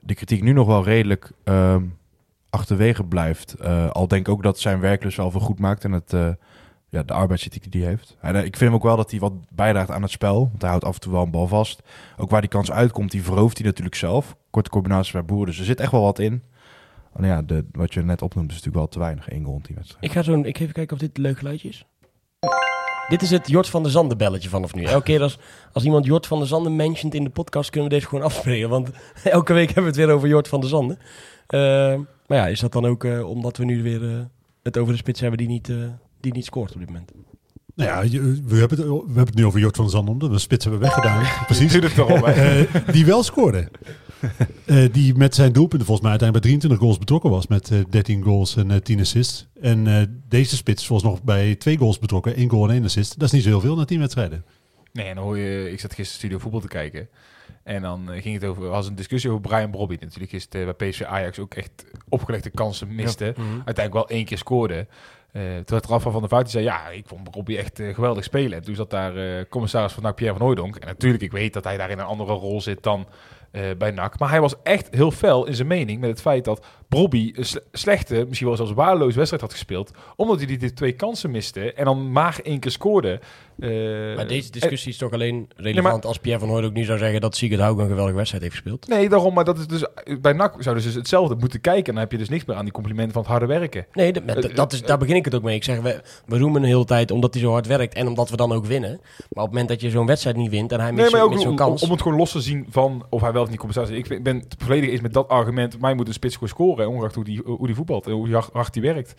de 0.00 0.14
kritiek 0.14 0.42
nu 0.42 0.52
nog 0.52 0.66
wel 0.66 0.84
redelijk 0.84 1.30
ehm, 1.44 1.82
achterwege 2.50 3.04
blijft. 3.04 3.52
Eh, 3.52 3.90
al 3.90 4.08
denk 4.08 4.26
ik 4.26 4.32
ook 4.32 4.42
dat 4.42 4.58
zijn 4.58 4.80
werklust 4.80 5.16
wel 5.16 5.30
veel 5.30 5.40
goed 5.40 5.58
maakt 5.58 5.84
en 5.84 5.92
het, 5.92 6.12
eh, 6.12 6.28
ja, 6.88 7.02
de 7.02 7.12
arbeidsethiek 7.12 7.72
die 7.72 7.80
hij 7.82 7.90
heeft. 7.90 8.16
En, 8.20 8.34
ik 8.36 8.42
vind 8.42 8.60
hem 8.60 8.74
ook 8.74 8.82
wel 8.82 8.96
dat 8.96 9.10
hij 9.10 9.20
wat 9.20 9.32
bijdraagt 9.50 9.90
aan 9.90 10.02
het 10.02 10.10
spel. 10.10 10.38
Want 10.48 10.60
hij 10.60 10.70
houdt 10.70 10.84
af 10.84 10.94
en 10.94 11.00
toe 11.00 11.12
wel 11.12 11.22
een 11.22 11.30
bal 11.30 11.46
vast. 11.46 11.82
Ook 12.16 12.30
waar 12.30 12.40
die 12.40 12.50
kans 12.50 12.70
uitkomt, 12.70 13.10
die 13.10 13.22
verhooft 13.22 13.58
hij 13.58 13.66
natuurlijk 13.66 13.96
zelf. 13.96 14.36
Korte 14.50 14.70
combinatie 14.70 15.12
bij 15.12 15.24
Boeren, 15.24 15.46
dus 15.46 15.58
er 15.58 15.64
zit 15.64 15.80
echt 15.80 15.92
wel 15.92 16.02
wat 16.02 16.18
in. 16.18 16.42
Alleen 17.12 17.30
ja, 17.30 17.42
de, 17.42 17.64
wat 17.72 17.94
je 17.94 18.02
net 18.02 18.22
opnoemt 18.22 18.48
is 18.50 18.56
natuurlijk 18.56 18.76
wel 18.84 18.88
te 18.88 18.98
weinig. 18.98 19.30
Eén 19.32 19.44
goal 19.44 19.56
in 19.56 19.62
die 19.66 19.74
wedstrijd. 19.76 20.04
Ik 20.04 20.12
ga 20.12 20.22
zo, 20.22 20.32
ik 20.40 20.56
ga 20.56 20.62
even 20.62 20.74
kijken 20.74 20.94
of 20.94 21.00
dit 21.02 21.16
een 21.16 21.22
leuk 21.22 21.38
geluidje 21.38 21.68
is. 21.68 21.86
Dit 23.08 23.22
is 23.22 23.30
het 23.30 23.48
Jort 23.48 23.68
van 23.68 23.82
der 23.82 23.92
Zanden 23.92 24.18
belletje 24.18 24.48
vanaf 24.48 24.74
nu. 24.74 24.84
Elke 24.84 25.04
keer 25.04 25.22
als, 25.22 25.38
als 25.72 25.84
iemand 25.84 26.04
Jort 26.04 26.26
van 26.26 26.38
der 26.38 26.48
Zanden 26.48 26.76
mentioned 26.76 27.14
in 27.14 27.24
de 27.24 27.30
podcast, 27.30 27.70
kunnen 27.70 27.88
we 27.88 27.94
deze 27.94 28.08
gewoon 28.08 28.24
afspreken. 28.30 28.68
Want 28.68 28.90
elke 29.24 29.52
week 29.52 29.66
hebben 29.66 29.82
we 29.82 29.88
het 29.88 30.06
weer 30.06 30.16
over 30.16 30.28
Jort 30.28 30.48
van 30.48 30.60
der 30.60 30.68
Zanden. 30.68 30.98
Eh, 31.46 31.58
maar 32.26 32.38
ja, 32.38 32.46
is 32.46 32.60
dat 32.60 32.72
dan 32.72 32.86
ook 32.86 33.04
eh, 33.04 33.28
omdat 33.28 33.56
we 33.56 33.64
nu 33.64 33.82
weer 33.82 34.10
eh, 34.10 34.18
het 34.62 34.78
over 34.78 34.92
de 34.92 34.98
spits 34.98 35.20
hebben 35.20 35.38
die 35.38 35.48
niet, 35.48 35.68
eh, 35.68 35.76
die 36.20 36.32
niet 36.32 36.44
scoort 36.44 36.72
op 36.72 36.78
dit 36.78 36.88
moment? 36.88 37.12
Nou 37.74 37.90
ja, 37.90 38.18
we 38.44 38.56
hebben, 38.56 38.78
het, 38.78 38.88
we 38.88 39.02
hebben 39.06 39.26
het 39.26 39.34
nu 39.34 39.44
over 39.44 39.60
Jort 39.60 39.76
van 39.76 39.84
der 39.84 39.94
Zanden, 39.94 40.12
omdat 40.14 40.30
we 40.30 40.38
spits 40.38 40.64
hebben 40.64 40.82
weggedaan. 40.82 41.24
Precies. 41.46 41.72
Zit 41.72 41.96
het 41.96 42.92
die 42.92 43.06
wel 43.06 43.22
scoorde. 43.22 43.68
Eh, 44.64 44.92
die 44.92 45.14
met 45.14 45.34
zijn 45.34 45.52
doelpunten 45.52 45.86
volgens 45.86 46.00
mij 46.00 46.10
uiteindelijk 46.10 46.32
bij 46.32 46.40
23 46.40 46.80
goals 46.80 46.98
betrokken 46.98 47.30
was. 47.30 47.46
Met 47.46 47.70
eh, 47.70 47.78
13 47.90 48.22
goals 48.22 48.56
en 48.56 48.70
eh 48.70 48.76
10 48.76 49.00
assists. 49.00 49.46
En 49.60 49.86
eh, 49.86 50.02
deze 50.28 50.56
spits 50.56 50.86
volgens 50.86 51.10
nog 51.10 51.22
bij 51.22 51.54
twee 51.54 51.78
goals 51.78 51.98
betrokken. 51.98 52.34
één 52.34 52.50
goal 52.50 52.68
en 52.68 52.74
één 52.74 52.84
assist. 52.84 53.18
Dat 53.18 53.28
is 53.28 53.34
niet 53.34 53.42
zo 53.42 53.48
heel 53.48 53.60
veel 53.60 53.76
na 53.76 53.84
10 53.84 53.98
wedstrijden. 53.98 54.44
Nee, 54.92 55.06
en 55.06 55.14
dan 55.14 55.24
hoor 55.24 55.38
je, 55.38 55.70
ik 55.70 55.80
zat 55.80 55.94
gisteren 55.94 56.18
studio 56.18 56.38
voetbal 56.38 56.60
te 56.60 56.68
kijken. 56.68 57.08
En 57.62 57.82
dan 57.82 58.12
eh, 58.12 58.22
ging 58.22 58.34
het 58.34 58.44
over, 58.44 58.68
was 58.68 58.86
een 58.86 58.94
discussie 58.94 59.30
over 59.30 59.42
Brian 59.42 59.70
Brobby. 59.70 59.96
Natuurlijk 60.00 60.32
is 60.32 60.42
het 60.42 60.54
eh, 60.54 60.64
bij 60.64 60.88
PSV 60.88 61.02
Ajax 61.02 61.38
ook 61.38 61.54
echt 61.54 61.84
opgelegde 62.08 62.50
kansen 62.50 62.94
miste. 62.94 63.24
Uiteindelijk 63.64 63.94
wel 63.94 64.08
één 64.08 64.24
keer 64.24 64.38
scoorde. 64.38 64.86
Eh 65.32 65.42
toen 65.42 65.64
werd 65.66 65.86
Rafa 65.86 66.10
van 66.10 66.20
der 66.20 66.28
Vaart 66.28 66.42
die 66.42 66.52
zei, 66.52 66.64
ja, 66.64 66.88
ik 66.88 67.06
vond 67.06 67.30
Brobby 67.30 67.56
echt 67.56 67.80
eh, 67.80 67.94
geweldig 67.94 68.24
spelen. 68.24 68.58
En 68.58 68.64
toen 68.64 68.74
zat 68.74 68.90
daar 68.90 69.16
eh, 69.16 69.44
commissaris 69.48 69.92
van 69.92 70.02
NAC 70.02 70.14
Pierre 70.14 70.36
van 70.36 70.46
Hooydonk. 70.46 70.76
En 70.76 70.86
natuurlijk, 70.86 71.22
ik 71.22 71.32
weet 71.32 71.52
dat 71.52 71.64
hij 71.64 71.76
daar 71.76 71.90
in 71.90 71.98
een 71.98 72.04
andere 72.04 72.32
rol 72.32 72.60
zit 72.60 72.82
dan 72.82 73.00
eh, 73.00 73.06
bij 73.78 73.90
NAC. 73.90 74.18
Maar 74.18 74.30
hij 74.30 74.40
was 74.40 74.54
echt 74.62 74.88
heel 74.90 75.10
fel 75.10 75.46
in 75.46 75.54
zijn 75.54 75.68
mening 75.68 76.00
met 76.00 76.10
het 76.10 76.20
feit 76.20 76.44
dat 76.44 76.66
Brobby 76.88 77.32
een 77.36 77.44
sle- 77.44 77.62
slechte, 77.72 78.24
misschien 78.28 78.46
wel 78.48 78.56
zelfs 78.56 78.72
waardeloos 78.72 79.14
wedstrijd 79.14 79.42
had 79.42 79.52
gespeeld. 79.52 79.90
Omdat 80.16 80.38
hij 80.42 80.56
die, 80.56 80.72
twee 80.72 80.92
kansen 80.92 81.30
miste 81.30 81.72
en 81.72 81.84
dan 81.84 82.12
maar 82.12 82.40
één 82.42 82.58
keer 82.60 82.70
scoorde. 82.70 83.20
Eh, 83.58 83.68
Maar 84.16 84.26
deze 84.26 84.50
discussie 84.50 84.92
is 84.92 84.98
toch 84.98 85.12
alleen 85.12 85.48
relevant 85.56 85.84
Nee, 85.84 85.92
maar- 85.92 86.02
als 86.06 86.18
Pierre 86.18 86.40
van 86.40 86.48
Hooyd 86.48 86.64
ook 86.64 86.72
nu 86.72 86.84
zou 86.84 86.98
zeggen 86.98 87.20
dat 87.20 87.36
Sigurd 87.36 87.60
Hauge 87.60 87.80
een 87.82 87.88
geweldige 87.88 88.16
wedstrijd 88.16 88.42
heeft 88.42 88.54
gespeeld. 88.54 88.88
Nee, 88.88 89.08
daarom, 89.08 89.34
maar 89.34 89.44
dat 89.44 89.58
is 89.58 89.66
dus 89.66 89.84
bij 90.20 90.32
NAC 90.32 90.54
zouden 90.58 90.82
ze 90.82 90.88
dus 90.88 90.98
hetzelfde 90.98 91.34
moeten 91.38 91.60
kijken. 91.60 91.84
En 91.86 91.92
dan 91.92 92.02
heb 92.02 92.12
je 92.12 92.18
dus 92.18 92.28
niks 92.28 92.44
meer 92.44 92.56
aan 92.56 92.64
die 92.64 92.72
complimenten 92.72 93.12
van 93.12 93.22
het 93.22 93.30
harde 93.30 93.46
werken. 93.46 93.86
Nee, 93.92 94.12
dat, 94.12 94.26
dat- 94.42 94.56
dat 94.56 94.72
is, 94.72 94.82
daar 94.82 94.98
begin 94.98 95.16
ik 95.16 95.24
het 95.24 95.34
ook 95.34 95.42
mee. 95.42 95.54
Ik 95.56 95.64
zeg, 95.64 95.80
we, 95.80 96.00
we 96.26 96.38
roemen 96.38 96.62
een 96.62 96.68
hele 96.68 96.84
tijd 96.84 97.10
omdat 97.10 97.34
hij 97.34 97.42
zo 97.42 97.50
hard 97.52 97.66
werkt 97.66 97.94
en 97.94 98.06
omdat 98.06 98.30
we 98.30 98.36
dan 98.36 98.52
ook 98.52 98.66
winnen. 98.66 98.90
Maar 98.90 98.98
op 99.28 99.36
het 99.36 99.46
moment 99.50 99.68
dat 99.68 99.80
je 99.80 99.90
zo'n 99.90 100.06
wedstrijd 100.06 100.36
niet 100.36 100.50
wint 100.50 100.72
en 100.72 100.80
hij 100.80 100.90
Nee, 100.90 100.96
mist 101.00 101.10
zo- 101.16 101.30
zo'n 101.38 101.46
om, 101.48 101.56
kans... 101.56 101.82
om 101.82 101.90
het 101.90 102.02
gewoon 102.02 102.18
los 102.18 102.32
te 102.32 102.40
zien 102.40 102.66
van 102.70 103.06
of 103.10 103.20
hij 103.20 103.32
wel 103.32 103.42
of 103.42 103.48
niet 103.50 103.58
compensatie. 103.58 103.96
Ik 103.96 104.08
ben- 104.08 104.22
ben 104.22 104.36
het 104.36 104.54
volledig 104.58 104.90
eens 104.90 105.00
met 105.00 105.12
dat 105.14 105.28
argument. 105.28 105.80
Mij 105.80 105.94
moet 105.94 106.06
een 106.08 106.12
spits 106.14 106.34
gewoon 106.34 106.48
scoren, 106.48 106.77
ongeacht 106.86 107.14
hoe 107.14 107.24
die, 107.24 107.40
hoe 107.44 107.66
die 107.66 107.74
voetbalt 107.76 108.06
en 108.06 108.12
hoe 108.12 108.44
hard- 108.52 108.72
die 108.72 108.82
werkt. 108.82 109.14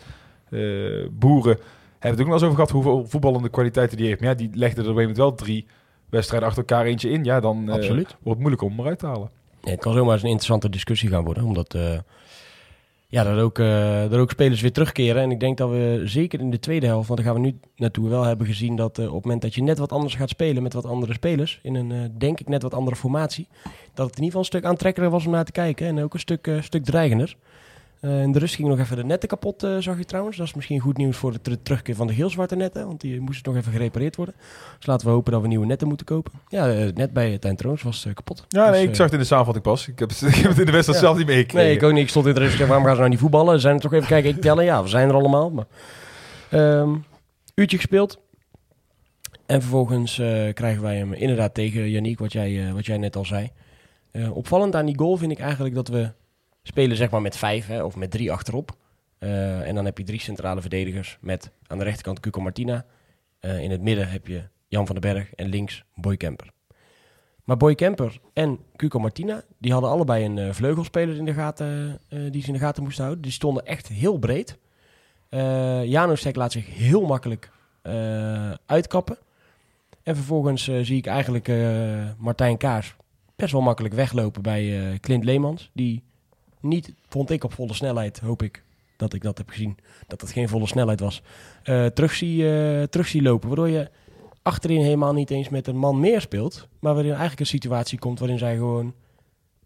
Eh, 0.50 0.60
boeren 1.12 1.58
hebben 2.00 2.00
het 2.00 2.12
ook 2.12 2.18
nog 2.18 2.26
wel 2.28 2.34
eens 2.34 2.44
over 2.44 2.56
gehad 2.56 2.70
hoeveel 2.72 3.06
voetballende 3.08 3.50
kwaliteiten 3.50 3.98
die 3.98 4.08
heeft. 4.08 4.20
Maar 4.20 4.30
ja, 4.30 4.36
die 4.36 4.50
legde 4.54 4.82
er 4.84 4.90
op 4.90 4.98
een 4.98 5.14
wel 5.16 5.36
drie 5.36 5.66
wedstrijden 6.10 6.48
achter 6.50 6.64
elkaar 6.68 6.86
eentje 6.86 7.10
in. 7.10 7.24
Ja, 7.24 7.40
dan 7.40 7.68
eh, 7.70 7.74
Absoluut. 7.76 8.08
wordt 8.08 8.24
het 8.24 8.40
moeilijk 8.40 8.62
om 8.62 8.70
hem 8.70 8.80
eruit 8.80 9.00
te 9.00 9.06
halen. 9.06 9.30
Ja, 9.62 9.72
het 9.72 9.80
kan 9.80 9.94
zomaar 9.94 10.14
eens 10.14 10.22
een 10.22 10.28
interessante 10.30 10.70
discussie 10.70 11.10
gaan 11.10 11.24
worden. 11.24 11.44
Omdat 11.44 11.74
eh, 11.74 11.98
ja, 13.12 13.26
er, 13.26 13.44
ook, 13.44 13.60
eh, 13.60 14.12
er 14.12 14.20
ook 14.20 14.32
spelers 14.32 14.62
weer 14.62 14.72
terugkeren. 14.72 15.22
En 15.22 15.32
ik 15.32 15.40
denk 15.40 15.58
dat 15.58 15.70
we 15.70 16.02
zeker 16.06 16.40
in 16.40 16.50
de 16.50 16.60
tweede 16.60 16.86
helft, 16.86 17.08
want 17.08 17.20
daar 17.20 17.34
gaan 17.34 17.42
we 17.42 17.48
nu 17.48 17.60
naartoe, 17.76 18.10
wel 18.10 18.24
hebben 18.24 18.48
gezien 18.48 18.76
dat 18.76 18.98
eh, 18.98 19.08
op 19.08 19.14
het 19.14 19.24
moment 19.24 19.42
dat 19.42 19.56
je 19.56 19.64
net 19.64 19.78
wat 19.78 19.92
anders 19.92 20.16
gaat 20.16 20.30
spelen 20.30 20.64
met 20.64 20.74
wat 20.74 20.86
andere 20.86 21.14
spelers, 21.14 21.60
in 21.64 21.76
een 21.76 21.92
eh, 21.92 21.98
denk 22.18 22.40
ik 22.40 22.48
net 22.48 22.62
wat 22.62 22.74
andere 22.74 22.96
formatie, 22.96 23.48
dat 23.94 24.08
het 24.08 24.18
in 24.18 24.24
ieder 24.24 24.26
geval 24.26 24.40
een 24.40 24.46
stuk 24.46 24.64
aantrekkelijker 24.64 25.16
was 25.16 25.26
om 25.26 25.32
naar 25.32 25.46
te 25.46 25.52
kijken. 25.52 25.88
En 25.88 26.04
ook 26.04 26.14
een 26.14 26.20
stuk, 26.20 26.52
stuk 26.62 26.84
dreigender. 26.84 27.36
Eh, 28.00 28.22
in 28.22 28.32
de 28.32 28.40
rust 28.40 28.56
ging 28.56 28.68
nog 28.68 28.80
even 28.80 28.96
de 28.98 29.04
netten 29.04 29.30
kapot, 29.30 29.64
eh, 29.64 29.78
zag 29.80 29.98
je 29.98 30.06
trouwens. 30.06 30.38
Dat 30.38 30.46
is 30.48 30.54
misschien 30.54 30.80
goed 30.80 30.98
nieuws 30.98 31.18
voor 31.18 31.32
de 31.32 31.42
ter- 31.42 31.62
terugkeer 31.62 31.96
van 31.96 32.08
de 32.08 32.14
heel 32.14 32.30
zwarte 32.30 32.56
netten. 32.56 32.86
Want 32.86 33.02
die 33.02 33.20
moesten 33.22 33.52
nog 33.54 33.62
even 33.62 33.72
gerepareerd 33.74 34.16
worden. 34.16 34.36
Dus 34.78 34.86
laten 34.86 35.08
we 35.08 35.14
hopen 35.14 35.32
dat 35.32 35.42
we 35.42 35.48
nieuwe 35.48 35.66
netten 35.66 35.88
moeten 35.88 36.06
kopen. 36.06 36.32
Ja, 36.48 36.70
eh, 36.72 36.78
het 36.80 36.98
net 36.98 37.14
bij 37.14 37.38
Troons 37.38 37.82
was 37.84 38.06
eh, 38.06 38.14
kapot. 38.14 38.46
Ja, 38.48 38.66
Dus, 38.68 38.76
nee, 38.76 38.88
ik 38.88 38.96
zag 38.96 39.06
het 39.06 39.14
in 39.14 39.20
de 39.20 39.26
samenvatting 39.26 39.66
pas. 39.66 39.88
Ik 39.88 40.00
heb, 40.00 40.10
het- 40.10 40.22
ik 40.36 40.36
heb 40.36 40.50
het 40.50 40.60
in 40.60 40.66
de 40.66 40.72
wedstrijd 40.72 41.00
Ja. 41.02 41.06
zelf 41.06 41.18
niet 41.18 41.28
meegekregen. 41.28 41.68
Nee, 41.68 41.76
ik 41.78 41.84
ook 41.84 41.92
niet. 41.94 42.04
Ik 42.04 42.10
stond 42.10 42.26
in 42.26 42.34
de 42.34 42.40
rust. 42.40 42.58
Waarom 42.58 42.84
gaan 42.84 42.92
ze 42.94 42.98
nou 43.00 43.10
niet 43.10 43.20
voetballen? 43.20 43.60
Zijn 43.60 43.76
er 43.76 43.82
toch 43.82 43.94
even 43.94 44.08
kijken. 44.08 44.30
Ik 44.30 44.42
tellen. 44.42 44.64
Ja, 44.66 44.82
we 44.84 44.90
zijn 44.90 45.10
er 45.10 45.16
allemaal. 45.16 45.50
Maar, 45.50 45.66
Ehm, 46.50 46.96
uurtje 47.56 47.78
gespeeld. 47.78 48.20
En 49.46 49.62
vervolgens 49.62 50.16
krijgen 50.54 50.82
wij 50.82 50.96
hem 50.98 51.14
inderdaad 51.14 51.54
tegen 51.54 51.90
Yannick, 51.90 52.20
wat 52.20 52.32
jij, 52.32 52.72
wat 52.74 52.86
jij 52.86 52.98
net 52.98 53.16
al 53.16 53.26
zei. 53.26 53.50
Opvallend 54.34 54.76
aan 54.76 54.86
die 54.86 54.98
goal 54.98 55.18
vind 55.18 55.32
ik 55.32 55.40
eigenlijk 55.40 55.76
dat 55.76 55.88
we 55.88 56.10
spelen 56.70 56.98
zeg 56.98 57.10
maar 57.10 57.22
met 57.22 57.38
vijf 57.38 57.68
hè, 57.68 57.84
of 57.84 57.96
met 57.96 58.12
drie 58.12 58.32
achterop. 58.32 58.78
Eh, 59.20 59.68
en 59.68 59.76
dan 59.76 59.86
heb 59.86 59.98
je 59.98 60.04
drie 60.04 60.20
centrale 60.20 60.62
verdedigers 60.62 61.18
met 61.22 61.52
aan 61.68 61.78
de 61.78 61.84
rechterkant 61.84 62.20
Cuco 62.20 62.42
Martina. 62.42 62.86
Eh, 63.40 63.60
in 63.60 63.72
het 63.72 63.82
midden 63.82 64.10
heb 64.10 64.28
je 64.28 64.44
Jan 64.68 64.86
van 64.86 64.96
den 64.96 65.14
Berg 65.14 65.34
en 65.34 65.48
links 65.48 65.84
Boy 65.96 66.18
Kemper. 66.18 66.52
Maar 67.44 67.58
Boy 67.58 67.76
Kemper 67.76 68.20
en 68.34 68.60
Cuco 68.76 69.00
Martina, 69.00 69.44
die 69.58 69.72
hadden 69.72 69.90
allebei 69.90 70.26
een 70.26 70.38
eh, 70.38 70.52
vleugelspeler 70.52 71.16
in 71.16 71.26
de 71.26 71.34
gaten, 71.34 72.00
die 72.32 72.42
ze 72.42 72.48
in 72.48 72.54
de 72.54 72.60
gaten 72.60 72.84
moesten 72.84 73.04
houden. 73.04 73.24
Die 73.24 73.34
stonden 73.34 73.66
echt 73.66 73.88
heel 73.88 74.18
breed. 74.18 74.58
Janusek 75.90 76.36
laat 76.36 76.52
zich 76.52 76.76
heel 76.76 77.06
makkelijk 77.06 77.52
uitkappen. 78.66 79.18
En 80.04 80.16
vervolgens 80.16 80.64
zie 80.64 80.98
ik 80.98 81.06
eigenlijk 81.06 81.52
Martijn 82.18 82.58
Kaars 82.58 82.96
best 83.36 83.52
wel 83.52 83.62
makkelijk 83.62 83.94
weglopen 83.94 84.42
bij 84.42 84.98
Clint 85.02 85.24
Leemans. 85.24 85.70
Die 85.74 86.04
niet, 86.62 86.94
vond 87.08 87.30
ik 87.30 87.44
op 87.44 87.54
volle 87.54 87.74
snelheid, 87.74 88.20
hoop 88.20 88.42
ik 88.42 88.64
dat 88.98 89.14
ik 89.14 89.22
dat 89.22 89.38
heb 89.38 89.50
gezien, 89.50 89.78
dat 90.08 90.22
het 90.22 90.32
geen 90.32 90.50
volle 90.50 90.68
snelheid 90.68 91.00
was, 91.00 91.22
eh 91.64 91.86
terug, 91.86 92.14
zie, 92.14 92.52
eh, 92.52 92.84
terug 92.84 93.08
zie 93.08 93.22
lopen. 93.22 93.48
Waardoor 93.48 93.70
je 93.70 93.90
achterin 94.42 94.82
helemaal 94.82 95.14
niet 95.14 95.30
eens 95.30 95.50
met 95.50 95.68
een 95.68 95.78
man 95.78 96.00
meer 96.00 96.22
speelt. 96.22 96.68
Maar 96.80 96.94
waarin 96.94 97.12
eigenlijk 97.12 97.40
een 97.40 97.46
situatie 97.46 98.00
komt 98.00 98.20
waarin 98.20 98.38
zij 98.38 98.56
gewoon 98.56 98.94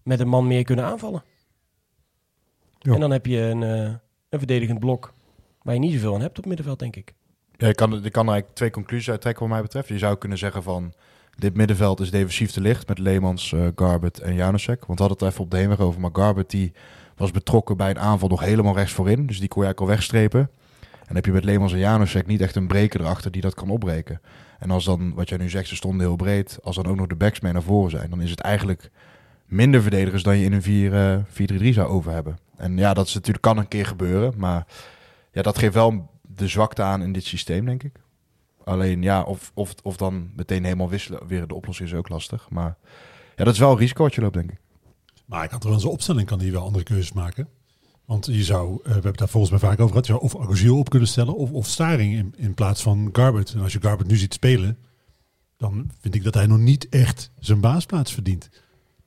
met 0.04 0.20
een 0.20 0.28
man 0.28 0.48
meer 0.48 0.64
kunnen 0.64 0.86
aanvallen. 0.86 1.24
Ja. 2.80 2.94
En 2.94 3.00
dan 3.00 3.12
heb 3.12 3.26
je 3.26 3.40
een, 3.40 3.64
eh, 3.64 3.94
een 4.30 4.40
verdedigend 4.40 4.80
blok 4.80 5.14
waar 5.62 5.74
je 5.74 5.80
niet 5.80 5.94
zoveel 5.94 6.14
aan 6.14 6.22
hebt 6.22 6.38
op 6.38 6.46
middenveld, 6.46 6.80
denk 6.80 6.96
ik. 6.96 7.14
Ja, 7.58 7.68
je, 7.68 7.76
kan, 7.76 7.92
je 7.92 8.10
kan 8.10 8.26
eigenlijk 8.26 8.56
twee 8.56 8.70
conclusies 8.70 9.10
uit 9.10 9.22
trekken 9.22 9.44
wat 9.44 9.52
mij 9.52 9.62
betreft. 9.62 9.88
Je 9.88 9.98
zou 9.98 10.18
kunnen 10.18 10.38
zeggen 10.38 10.64
van... 10.64 10.94
Dit 11.36 11.56
middenveld 11.56 12.00
is 12.00 12.12
defensief 12.12 12.52
te 12.52 12.62
licht 12.62 12.88
met 12.88 12.98
Leemans, 12.98 13.54
eh 13.54 13.68
Garbert 13.76 14.20
en 14.20 14.36
Janusek. 14.36 14.86
Want 14.86 15.00
we 15.00 15.06
hadden 15.06 15.18
het 15.18 15.34
even 15.34 15.44
op 15.44 15.52
de 15.52 15.58
heenweg 15.58 15.80
over. 15.80 16.02
Maar 16.02 16.10
Garbert 16.14 16.50
die 16.50 16.74
was 17.16 17.32
betrokken 17.32 17.78
bij 17.78 17.90
een 17.90 18.00
aanval 18.00 18.30
nog 18.30 18.40
helemaal 18.40 18.76
rechts 18.76 18.94
voorin. 18.94 19.26
Dus 19.26 19.40
die 19.40 19.48
kon 19.48 19.62
je 19.62 19.68
eigenlijk 19.68 19.80
al 19.80 19.98
wegstrepen. 19.98 20.50
En 21.08 21.16
heb 21.16 21.26
je 21.26 21.32
met 21.32 21.44
Leemans 21.44 21.74
en 21.74 21.80
Janusek 21.80 22.28
niet 22.28 22.42
echt 22.42 22.56
een 22.56 22.68
breker 22.68 23.02
erachter 23.02 23.32
die 23.32 23.42
dat 23.42 23.54
kan 23.54 23.70
opbreken. 23.70 24.22
En 24.60 24.72
als 24.72 24.86
dan, 24.86 25.14
wat 25.14 25.30
jij 25.30 25.38
nu 25.38 25.50
zegt, 25.50 25.68
ze 25.68 25.76
stonden 25.76 26.00
heel 26.00 26.16
breed. 26.16 26.60
Als 26.64 26.76
dan 26.76 26.86
ook 26.86 26.96
nog 26.96 27.08
de 27.08 27.16
backs 27.16 27.40
mee 27.40 27.54
naar 27.54 27.62
voren 27.62 27.92
zijn. 27.92 28.10
Dan 28.10 28.22
is 28.22 28.30
het 28.30 28.40
eigenlijk 28.40 28.92
minder 29.46 29.82
verdedigers 29.82 30.24
dan 30.24 30.38
je 30.38 30.46
in 30.46 30.54
een 30.54 30.62
4, 30.62 30.94
eh, 30.94 31.18
4-3-3 31.28 31.74
zou 31.74 31.88
over 31.88 32.12
hebben. 32.12 32.38
En 32.58 32.78
ja, 32.78 32.94
dat 32.94 33.08
is 33.08 33.14
natuurlijk 33.14 33.44
kan 33.44 33.58
een 33.58 33.68
keer 33.68 33.86
gebeuren. 33.86 34.34
Maar 34.38 34.66
ja, 35.32 35.42
dat 35.42 35.58
geeft 35.58 35.74
wel 35.74 36.10
de 36.22 36.48
zwakte 36.48 36.82
aan 36.82 37.02
in 37.02 37.14
dit 37.14 37.24
systeem, 37.24 37.66
denk 37.66 37.84
ik. 37.84 37.94
Alleen 38.64 39.02
ja, 39.02 39.22
of, 39.22 39.52
of, 39.54 39.74
of 39.84 39.98
dan 39.98 40.32
meteen 40.36 40.64
helemaal 40.64 40.90
wisselen 40.90 41.28
weer 41.28 41.48
de 41.48 41.56
oplossing 41.56 41.90
is 41.90 41.96
ook 41.96 42.10
lastig. 42.10 42.50
Maar 42.50 42.78
ja, 43.36 43.44
dat 43.44 43.54
is 43.54 43.60
wel 43.60 43.72
een 43.72 43.78
risico 43.78 44.04
wat 44.04 44.16
je 44.16 44.22
loopt, 44.22 44.34
denk 44.34 44.52
ik. 44.52 44.60
Maar 45.26 45.44
ik 45.44 45.52
had 45.52 45.64
er 45.64 45.70
wel 45.70 45.80
zijn 45.80 45.92
opstelling 45.92 46.28
kan 46.28 46.40
hij 46.40 46.52
wel 46.52 46.64
andere 46.64 46.84
keuzes 46.84 47.14
maken. 47.14 47.48
Want 48.06 48.26
je 48.26 48.44
zou, 48.44 48.74
eh, 48.74 48.84
we 48.84 48.92
hebben 48.92 49.12
het 49.12 49.20
daar 49.20 49.30
volgens 49.30 49.52
mij 49.52 49.70
vaak 49.70 49.80
over 49.80 49.88
gehad, 49.88 50.06
je 50.06 50.12
zou 50.12 50.24
of 50.24 50.40
Agoziel 50.40 50.78
op 50.78 50.90
kunnen 50.90 51.08
stellen 51.08 51.36
of, 51.36 51.52
of 51.52 51.68
Staring 51.68 52.14
in, 52.14 52.34
in 52.38 52.54
plaats 52.54 52.82
van 52.82 53.10
Garbert. 53.12 53.54
En 53.54 53.62
als 53.62 53.74
je 53.74 53.82
Garbert 53.82 54.10
nu 54.10 54.16
ziet 54.16 54.34
spelen, 54.34 54.78
dan 55.58 55.92
vind 56.00 56.16
ik 56.16 56.24
dat 56.24 56.34
hij 56.34 56.46
nog 56.46 56.58
niet 56.58 56.90
echt 56.90 57.32
zijn 57.40 57.62
baasplaats 57.62 58.14
verdient. 58.14 58.50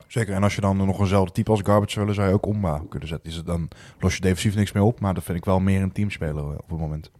Zeker, 0.06 0.34
en 0.34 0.42
als 0.42 0.54
je 0.54 0.60
dan 0.60 0.76
nog 0.76 1.00
eenzelfde 1.00 1.32
type 1.32 1.50
als 1.50 1.60
Garbage 1.64 1.92
zou 1.92 2.06
willen, 2.06 2.20
zou 2.20 2.28
je 2.28 2.34
ook 2.34 2.46
Omba 2.46 2.82
kunnen 2.88 3.08
zetten. 3.08 3.30
Is 3.30 3.36
het 3.36 3.46
dan 3.46 3.68
los 3.98 4.14
je 4.14 4.20
defensief 4.20 4.54
niks 4.54 4.72
meer 4.72 4.82
op, 4.82 5.00
maar 5.00 5.14
dat 5.14 5.24
vind 5.24 5.38
ik 5.38 5.44
wel 5.44 5.60
meer 5.60 5.82
een 5.82 5.92
teamspeler 5.92 6.44
eh, 6.44 6.58
op 6.58 6.70
het 6.70 6.78
moment. 6.78 7.10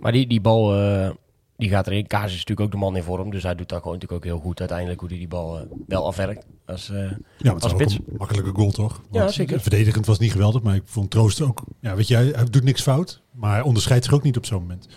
Maar 0.00 0.12
die, 0.12 0.26
die 0.26 0.40
bal, 0.40 0.76
eh, 0.76 1.10
die 1.56 1.68
gaat 1.68 1.86
erin. 1.86 2.06
Kaas 2.06 2.24
is 2.24 2.32
natuurlijk 2.32 2.60
ook 2.60 2.70
de 2.70 2.76
man 2.76 2.96
in 2.96 3.02
vorm. 3.02 3.30
Dus 3.30 3.42
hij 3.42 3.54
doet 3.54 3.68
dat 3.68 3.78
gewoon 3.78 3.94
natuurlijk 3.94 4.24
ook 4.24 4.30
heel 4.32 4.40
goed 4.42 4.60
uiteindelijk. 4.60 5.00
Hoe 5.00 5.08
hij 5.08 5.18
die 5.18 5.28
bal 5.28 5.58
eh, 5.58 5.64
wel 5.86 6.06
afwerkt. 6.06 6.46
Als, 6.66 6.90
eh, 6.90 6.96
Ja, 6.96 7.02
maar 7.38 7.54
het 7.54 7.62
Als 7.62 7.72
was 7.72 7.82
ook 7.82 8.06
een 8.08 8.16
makkelijke 8.16 8.50
goal 8.54 8.70
toch? 8.70 9.02
Ja, 9.10 9.28
zeker. 9.28 9.60
Verdedigend 9.60 10.06
was 10.06 10.18
niet 10.18 10.32
geweldig, 10.32 10.62
maar 10.62 10.74
ik 10.74 10.82
vond 10.84 11.10
Troost 11.10 11.40
ook, 11.40 11.62
ja 11.80 11.94
weet 11.96 12.08
je, 12.08 12.14
hij 12.14 12.26
hij 12.26 12.44
doet 12.44 12.64
niks 12.64 12.82
fout. 12.82 13.22
Maar 13.32 13.52
hij 13.52 13.62
onderscheidt 13.62 14.04
zich 14.04 14.14
ook 14.14 14.22
niet 14.22 14.36
op 14.36 14.46
zo'n 14.46 14.60
moment. 14.60 14.88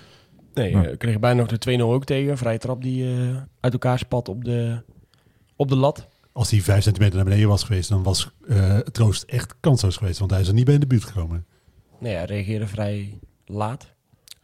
nee, 0.54 0.72
Ja. 0.72 0.86
eh, 0.86 0.98
kreeg 0.98 1.20
bijna 1.20 1.40
nog 1.40 1.48
de 1.50 1.58
2-0 1.58 1.94
ook 1.94 2.06
tegen. 2.06 2.38
Vrije 2.38 2.58
trap 2.58 2.82
die 2.82 3.04
eh, 3.14 3.36
uit 3.60 3.74
elkaar 3.74 4.00
spat 4.00 4.30
op 4.30 4.44
de, 4.44 4.82
op 5.56 5.70
de 5.70 5.76
lat. 5.76 6.08
Als 6.32 6.52
hij 6.52 6.62
vijf 6.62 6.84
centimeter 6.84 7.16
naar 7.16 7.24
beneden 7.26 7.48
was 7.48 7.64
geweest, 7.64 7.90
dan 7.90 8.04
was 8.04 8.32
eh, 8.48 8.78
Troost 8.78 9.24
echt 9.24 9.56
kansloos 9.60 9.98
geweest. 9.98 10.20
Want 10.20 10.32
hij 10.32 10.42
is 10.42 10.48
er 10.48 10.54
niet 10.54 10.66
bij 10.66 10.74
in 10.74 10.80
de 10.80 10.88
buurt 10.88 11.04
gekomen. 11.04 11.46
Nee, 12.00 12.14
hij 12.16 12.26
reageerde 12.26 12.68
vrij 12.68 13.20
laat. 13.46 13.94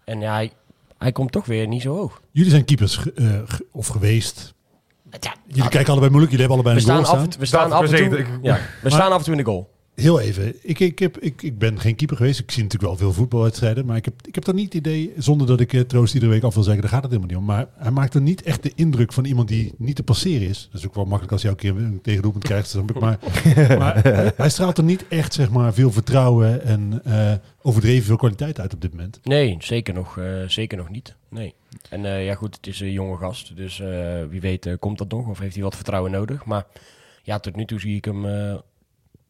En 0.05 0.19
ja, 0.19 0.33
hij, 0.33 0.51
hij 1.01 1.11
komt 1.11 1.31
toch 1.31 1.45
weer 1.45 1.67
niet 1.67 1.81
zo 1.81 1.95
hoog. 1.95 2.21
Jullie 2.31 2.51
zijn 2.51 2.65
keepers 2.65 2.95
ge- 2.95 3.13
eh, 3.13 3.57
of 3.71 3.87
geweest. 3.87 4.53
Ja, 5.19 5.33
Jullie 5.47 5.69
kijken 5.69 5.89
allebei 5.91 6.11
moeilijk. 6.11 6.31
Jullie 6.31 6.47
hebben 6.47 6.47
we 6.47 6.53
allebei 6.53 6.75
een 6.75 6.81
staan, 6.81 7.05
goal 7.05 7.17
af, 7.17 7.31
staan. 7.31 7.39
we 7.39 7.45
staan 7.45 7.71
af 7.71 7.81
en 7.81 7.87
toe, 7.87 7.97
verzekerd, 7.97 8.19
ik- 8.27 8.39
ja, 8.43 8.59
we 8.81 8.89
staan 8.89 9.11
af 9.11 9.17
en 9.17 9.23
toe 9.23 9.33
in 9.33 9.39
de 9.39 9.45
goal. 9.45 9.69
Heel 9.95 10.19
even. 10.19 10.53
Ik, 10.61 10.79
ik, 10.79 10.99
heb, 10.99 11.17
ik, 11.19 11.41
ik 11.41 11.57
ben 11.57 11.79
geen 11.79 11.95
keeper 11.95 12.17
geweest. 12.17 12.39
Ik 12.39 12.51
zie 12.51 12.63
natuurlijk 12.63 12.91
wel 12.91 12.99
veel 12.99 13.13
voetbalwedstrijden. 13.13 13.85
Maar 13.85 13.97
ik 13.97 14.05
heb, 14.05 14.13
ik 14.27 14.35
heb 14.35 14.45
dan 14.45 14.55
niet 14.55 14.65
het 14.73 14.73
idee, 14.73 15.13
zonder 15.17 15.47
dat 15.47 15.59
ik 15.59 15.73
eh, 15.73 15.81
Troost 15.81 16.13
iedere 16.13 16.31
week 16.31 16.43
af 16.43 16.53
wil 16.53 16.63
zeggen, 16.63 16.81
daar 16.81 16.91
gaat 16.91 17.03
het 17.03 17.11
helemaal 17.11 17.31
niet 17.33 17.41
om. 17.49 17.55
Maar 17.55 17.67
hij 17.83 17.91
maakt 17.91 18.13
er 18.13 18.21
niet 18.21 18.41
echt 18.43 18.63
de 18.63 18.71
indruk 18.75 19.13
van 19.13 19.25
iemand 19.25 19.47
die 19.47 19.73
niet 19.77 19.95
te 19.95 20.03
passeren 20.03 20.47
is. 20.47 20.69
Dat 20.71 20.81
is 20.81 20.87
ook 20.87 20.95
wel 20.95 21.03
makkelijk 21.05 21.31
als 21.31 21.41
je 21.41 21.47
elke 21.47 21.59
keer 21.61 21.75
een 21.75 21.99
tegendoelpunt 22.01 22.43
krijgt. 22.43 22.73
ik. 22.75 22.99
Maar, 22.99 23.17
maar 23.79 24.03
hij- 24.03 24.31
hij 24.35 24.49
straalt 24.49 24.77
er 24.77 24.83
niet 24.83 25.07
echt 25.07 25.33
zeg 25.33 25.49
maar, 25.49 25.73
veel 25.73 25.91
vertrouwen 25.91 26.63
en 26.63 27.01
eh, 27.03 27.33
overdreven 27.61 28.05
veel 28.05 28.15
kwaliteit 28.17 28.59
uit 28.59 28.73
op 28.73 28.81
dit 28.81 28.91
moment. 28.91 29.19
Nee, 29.23 29.55
zeker 29.59 29.93
nog, 29.93 30.17
eh, 30.17 30.25
zeker 30.47 30.77
nog 30.77 30.89
niet. 30.89 31.15
Nee. 31.29 31.53
En 31.89 32.05
eh, 32.05 32.25
ja, 32.25 32.35
goed, 32.35 32.55
het 32.55 32.67
is 32.67 32.79
een 32.79 32.91
jonge 32.91 33.17
gast. 33.17 33.55
Dus 33.55 33.79
eh, 33.79 34.23
wie 34.29 34.41
weet 34.41 34.75
komt 34.79 34.97
dat 34.97 35.11
nog 35.11 35.27
of 35.27 35.39
heeft 35.39 35.53
hij 35.55 35.63
wat 35.63 35.75
vertrouwen 35.75 36.11
nodig. 36.11 36.45
Maar 36.45 36.65
ja, 37.23 37.39
tot 37.39 37.55
nu 37.55 37.65
toe 37.65 37.79
zie 37.79 37.95
ik 37.95 38.05
hem 38.05 38.25
eh, 38.25 38.55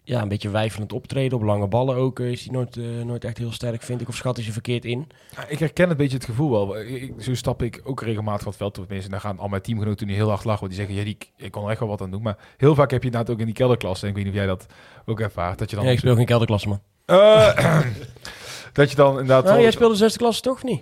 ja, 0.04 0.22
een 0.22 0.28
beetje 0.28 0.50
wijfelend 0.50 0.94
optreden. 0.94 1.38
Op 1.38 1.44
lange 1.44 1.68
ballen 1.68 1.96
ook 1.96 2.20
eh, 2.20 2.32
is 2.32 2.44
hij 2.44 2.54
nooit, 2.54 2.78
eh, 2.78 2.84
nooit 3.06 3.24
echt 3.24 3.38
heel 3.38 3.52
sterk, 3.52 3.82
vind 3.82 4.02
ik. 4.02 4.08
Of 4.08 4.16
schat 4.16 4.36
hij 4.36 4.46
ze 4.46 4.52
verkeerd 4.52 4.86
in. 4.86 5.08
Ja, 5.36 5.48
ik 5.48 5.60
herken 5.60 5.90
een 5.90 5.98
beetje 5.98 6.18
het 6.18 6.26
gevoel 6.26 6.52
wel. 6.52 6.80
Ik, 6.80 7.14
zo 7.20 7.34
stap 7.36 7.62
ik 7.62 7.82
ook 7.84 8.02
regelmatig 8.02 8.46
wat 8.46 8.56
veld 8.56 8.74
toe. 8.74 8.84
Tenminste, 8.84 9.12
dan 9.12 9.22
gaan 9.22 9.40
al 9.40 9.48
mijn 9.48 9.62
teamgenoten 9.62 10.08
nu 10.08 10.14
heel 10.14 10.30
hard 10.30 10.44
lachen. 10.44 10.60
Want 10.60 10.72
die 10.72 10.82
zeggen, 10.82 11.00
ja, 11.00 11.04
die, 11.04 11.18
ik 11.46 11.52
kon 11.52 11.64
er 11.64 11.70
echt 11.70 11.80
wel 11.80 11.90
wat 11.90 12.02
aan 12.02 12.12
doen. 12.12 12.22
Maar 12.22 12.38
heel 12.58 12.76
vaak 12.76 12.92
heb 12.92 13.00
je 13.00 13.06
inderdaad 13.06 13.34
ook 13.34 13.40
in 13.40 13.46
die 13.46 13.56
kelderklasse. 13.56 14.04
En 14.04 14.10
ik 14.10 14.16
weet 14.16 14.26
niet 14.26 14.34
of 14.34 14.40
jij 14.40 14.48
dat 14.48 14.66
ook 15.06 15.20
ervaart. 15.20 15.60
Dat 15.60 15.70
je 15.70 15.76
dan... 15.76 15.86
Ja, 15.86 15.92
ik 15.92 16.00
speel 16.00 16.16
geen 16.16 16.26
kelderklasse, 16.26 16.68
man. 16.68 16.82
Eh, 17.06 17.80
dat 18.74 18.90
je 18.90 18.96
dan 18.96 19.12
inderdaad... 19.12 19.44
Nou, 19.44 19.62
jij 19.62 19.72
speelde 19.72 19.96
zesde 19.96 20.18
klasse 20.18 20.42
toch 20.42 20.54
of 20.54 20.64
niet? 20.64 20.82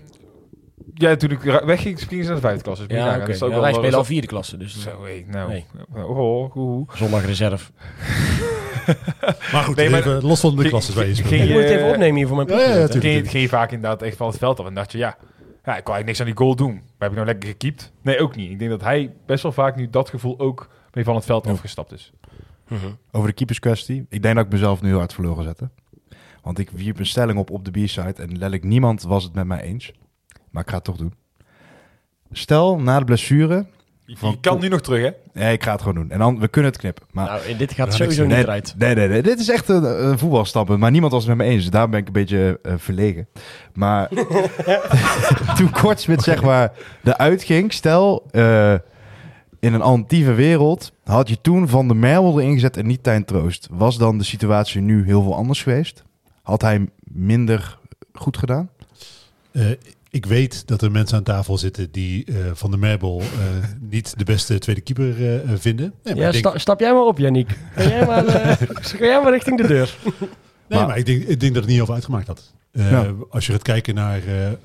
Ja, 0.93 1.15
toen 1.15 1.31
ik 1.31 1.41
wegging, 1.41 1.99
gingen 2.07 2.23
ze 2.23 2.31
naar 2.31 2.41
de 2.41 2.47
vijfde 2.47 2.63
klasse. 2.63 2.87
Dus 2.87 2.97
Ja, 2.97 3.25
wij 3.61 3.73
spelen 3.73 3.93
al 3.93 4.03
vierde 4.03 4.27
klasse. 4.27 4.57
Dus 4.57 4.81
Zo, 4.81 5.03
hé, 5.03 5.25
nou. 5.27 5.49
Nee. 5.49 5.65
Oh, 5.95 6.17
oh, 6.19 6.51
hoe. 6.51 6.85
zondag 6.93 7.25
reserve. 7.25 7.71
Maar 9.51 9.63
goed, 9.63 9.75
Nee, 9.75 9.89
maar- 9.89 9.99
even 9.99 10.23
los 10.23 10.39
van 10.39 10.55
de 10.55 10.69
klasses 10.69 10.95
waar 10.95 11.07
je 11.07 11.15
ging- 11.15 11.51
moet 11.51 11.61
het 11.61 11.71
even 11.71 11.89
opnemen 11.89 12.15
hier 12.15 12.27
voor 12.27 12.35
mijn 12.35 12.47
Ja, 12.47 12.75
ja. 12.75 12.87
Ging, 12.87 13.01
ging 13.29 13.43
je 13.43 13.49
vaak 13.49 13.71
inderdaad 13.71 14.01
echt 14.01 14.17
van 14.17 14.27
het 14.27 14.37
veld 14.37 14.59
af. 14.59 14.65
En 14.65 14.73
dacht 14.73 14.91
je, 14.91 14.97
ja, 14.97 15.17
ja, 15.63 15.77
ik 15.77 15.83
kon 15.83 15.93
eigenlijk 15.93 16.05
niks 16.05 16.19
aan 16.19 16.25
die 16.25 16.35
goal 16.37 16.55
doen. 16.55 16.73
Maar 16.73 16.83
heb 16.97 17.09
ik 17.09 17.15
nou 17.15 17.25
lekker 17.25 17.49
gekiept? 17.49 17.91
Nee, 18.01 18.19
ook 18.19 18.35
niet. 18.35 18.51
Ik 18.51 18.59
denk 18.59 18.71
dat 18.71 18.81
hij 18.81 19.13
best 19.25 19.43
wel 19.43 19.51
vaak 19.51 19.75
nu 19.75 19.89
dat 19.89 20.09
gevoel 20.09 20.39
ook 20.39 20.69
mee 20.93 21.03
van 21.03 21.15
het 21.15 21.25
veld 21.25 21.47
afgestapt 21.47 21.91
is. 21.91 22.11
Mhm. 22.67 22.85
Over 23.11 23.27
de 23.27 23.33
keeperskwestie. 23.33 24.05
Ik 24.09 24.21
denk 24.21 24.35
dat 24.35 24.45
ik 24.45 24.51
mezelf 24.51 24.81
nu 24.81 24.87
heel 24.87 24.97
hard 24.97 25.13
verloren 25.13 25.43
zetten. 25.43 25.71
Want 26.43 26.59
ik 26.59 26.69
wierp 26.69 26.99
een 26.99 27.05
stelling 27.05 27.37
op 27.39 27.49
op 27.49 27.65
de 27.65 27.71
B-side 27.83 28.13
en 28.21 28.29
letterlijk 28.31 28.63
niemand 28.63 29.01
was 29.01 29.23
het 29.23 29.33
met 29.33 29.45
mij 29.45 29.61
eens. 29.61 29.91
Maar 30.51 30.63
ik 30.63 30.69
ga 30.69 30.75
het 30.75 30.83
toch 30.83 30.97
doen. 30.97 31.13
Stel, 32.31 32.79
na 32.79 32.99
de 32.99 33.05
blessure... 33.05 33.65
Je, 34.09 34.17
Van- 34.17 34.31
je 34.31 34.37
kan 34.39 34.59
nu 34.59 34.67
nog 34.67 34.81
terug, 34.81 35.01
hè? 35.03 35.09
Nee, 35.41 35.53
ik 35.53 35.63
ga 35.63 35.71
het 35.71 35.79
gewoon 35.81 35.95
doen. 35.95 36.11
En 36.11 36.19
dan, 36.19 36.39
we 36.39 36.47
kunnen 36.47 36.71
het 36.71 36.79
knippen. 36.79 37.03
Maar 37.11 37.25
Nou, 37.25 37.55
dit 37.57 37.73
gaat 37.73 37.93
sowieso 37.93 38.21
niet 38.21 38.31
nee, 38.31 38.43
eruit. 38.43 38.73
nee, 38.77 38.95
nee, 38.95 39.07
nee. 39.07 39.21
Dit 39.21 39.39
is 39.39 39.49
echt 39.49 39.69
een, 39.69 40.07
een 40.07 40.17
voetbalstappen. 40.19 40.79
Maar 40.79 40.91
niemand 40.91 41.11
was 41.13 41.25
het 41.27 41.37
met 41.37 41.45
me 41.47 41.51
eens. 41.53 41.61
Dus 41.61 41.71
daar 41.71 41.89
ben 41.89 41.99
ik 41.99 42.07
een 42.07 42.13
beetje 42.13 42.59
eh, 42.63 42.73
verlegen. 42.77 43.27
Maar 43.73 44.09
toen 45.57 45.71
Kortsmit 45.71 46.21
zeg 46.21 46.41
maar 46.43 46.71
eruit 47.03 47.43
ging. 47.43 47.73
Stel, 47.73 48.25
eh, 48.31 48.73
in 49.59 49.73
een 49.73 49.81
alternatieve 49.81 50.33
wereld 50.33 50.91
had 51.03 51.29
je 51.29 51.41
toen 51.41 51.67
Van 51.67 51.87
de 51.87 51.93
Merwel 51.93 52.39
erin 52.39 52.53
gezet 52.53 52.77
en 52.77 52.87
niet 52.87 53.03
Tijn 53.03 53.25
Troost. 53.25 53.67
Was 53.71 53.97
dan 53.97 54.17
de 54.17 54.23
situatie 54.23 54.81
nu 54.81 55.05
heel 55.05 55.21
veel 55.23 55.35
anders 55.35 55.63
geweest? 55.63 56.03
Had 56.41 56.61
hij 56.61 56.87
minder 57.03 57.77
goed 58.13 58.37
gedaan? 58.37 58.69
Eh, 59.51 59.65
ik 60.09 60.25
weet 60.25 60.67
dat 60.67 60.81
er 60.81 60.91
mensen 60.91 61.17
aan 61.17 61.23
tafel 61.23 61.57
zitten 61.57 61.91
die 61.91 62.25
eh, 62.25 62.35
Van 62.53 62.71
de 62.71 62.77
Merbel 62.77 63.19
eh, 63.21 63.27
niet 63.79 64.17
de 64.17 64.23
beste 64.23 64.57
tweede 64.59 64.81
keeper 64.81 65.33
eh, 65.33 65.39
vinden. 65.55 65.93
Nee, 66.03 66.13
maar 66.15 66.23
Ja, 66.23 66.27
ik 66.27 66.33
denk, 66.33 66.45
sta- 66.47 66.57
stap 66.57 66.79
jij 66.79 66.93
maar 66.93 67.05
op, 67.05 67.17
Yannick. 67.17 67.57
Ga 67.75 67.83
jij 67.83 68.05
maar, 68.05 68.25
eh, 68.25 68.51
ga 68.69 69.05
jij 69.05 69.21
maar 69.21 69.31
richting 69.31 69.57
de 69.61 69.67
deur. 69.67 69.97
nee, 70.03 70.29
maar- 70.79 70.87
maar 70.87 70.97
ik, 70.97 71.05
denk, 71.05 71.21
ik 71.21 71.39
denk 71.39 71.53
dat 71.53 71.55
het 71.55 71.65
niet 71.65 71.75
heel 71.75 71.85
veel 71.85 71.93
uitgemaakt 71.95 72.27
had. 72.27 72.53
Eh, 72.71 72.91
Ja. 72.91 73.13
Als 73.29 73.45
je 73.45 73.51
gaat 73.51 73.61
kijken 73.61 73.95
naar 73.95 74.23
eh, 74.25 74.47
eh, 74.51 74.55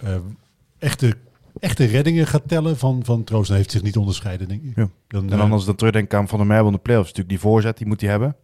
echte, 0.79 1.15
echte 1.61 1.85
reddingen 1.85 2.27
gaat 2.27 2.43
tellen 2.49 2.77
van, 2.79 3.01
van 3.05 3.25
Troost, 3.25 3.49
dan 3.49 3.57
heeft 3.57 3.71
zich 3.71 3.83
niet 3.83 3.97
onderscheiden, 3.97 4.49
denk 4.49 4.63
ik. 4.63 4.73
Ja. 4.77 4.89
Dan, 5.09 5.31
En 5.31 5.39
dan 5.39 5.53
als 5.53 5.61
ik 5.61 5.67
dan 5.67 5.77
terugdenk 5.77 6.15
aan 6.15 6.29
Van 6.29 6.39
der 6.39 6.47
Merwel 6.47 6.67
in 6.67 6.73
de 6.73 6.79
playoffs, 6.79 7.09
natuurlijk 7.09 7.41
die 7.41 7.51
voorzet, 7.51 7.77
die 7.79 7.87
moet 7.87 8.01
hij 8.01 8.11
hebben. 8.11 8.37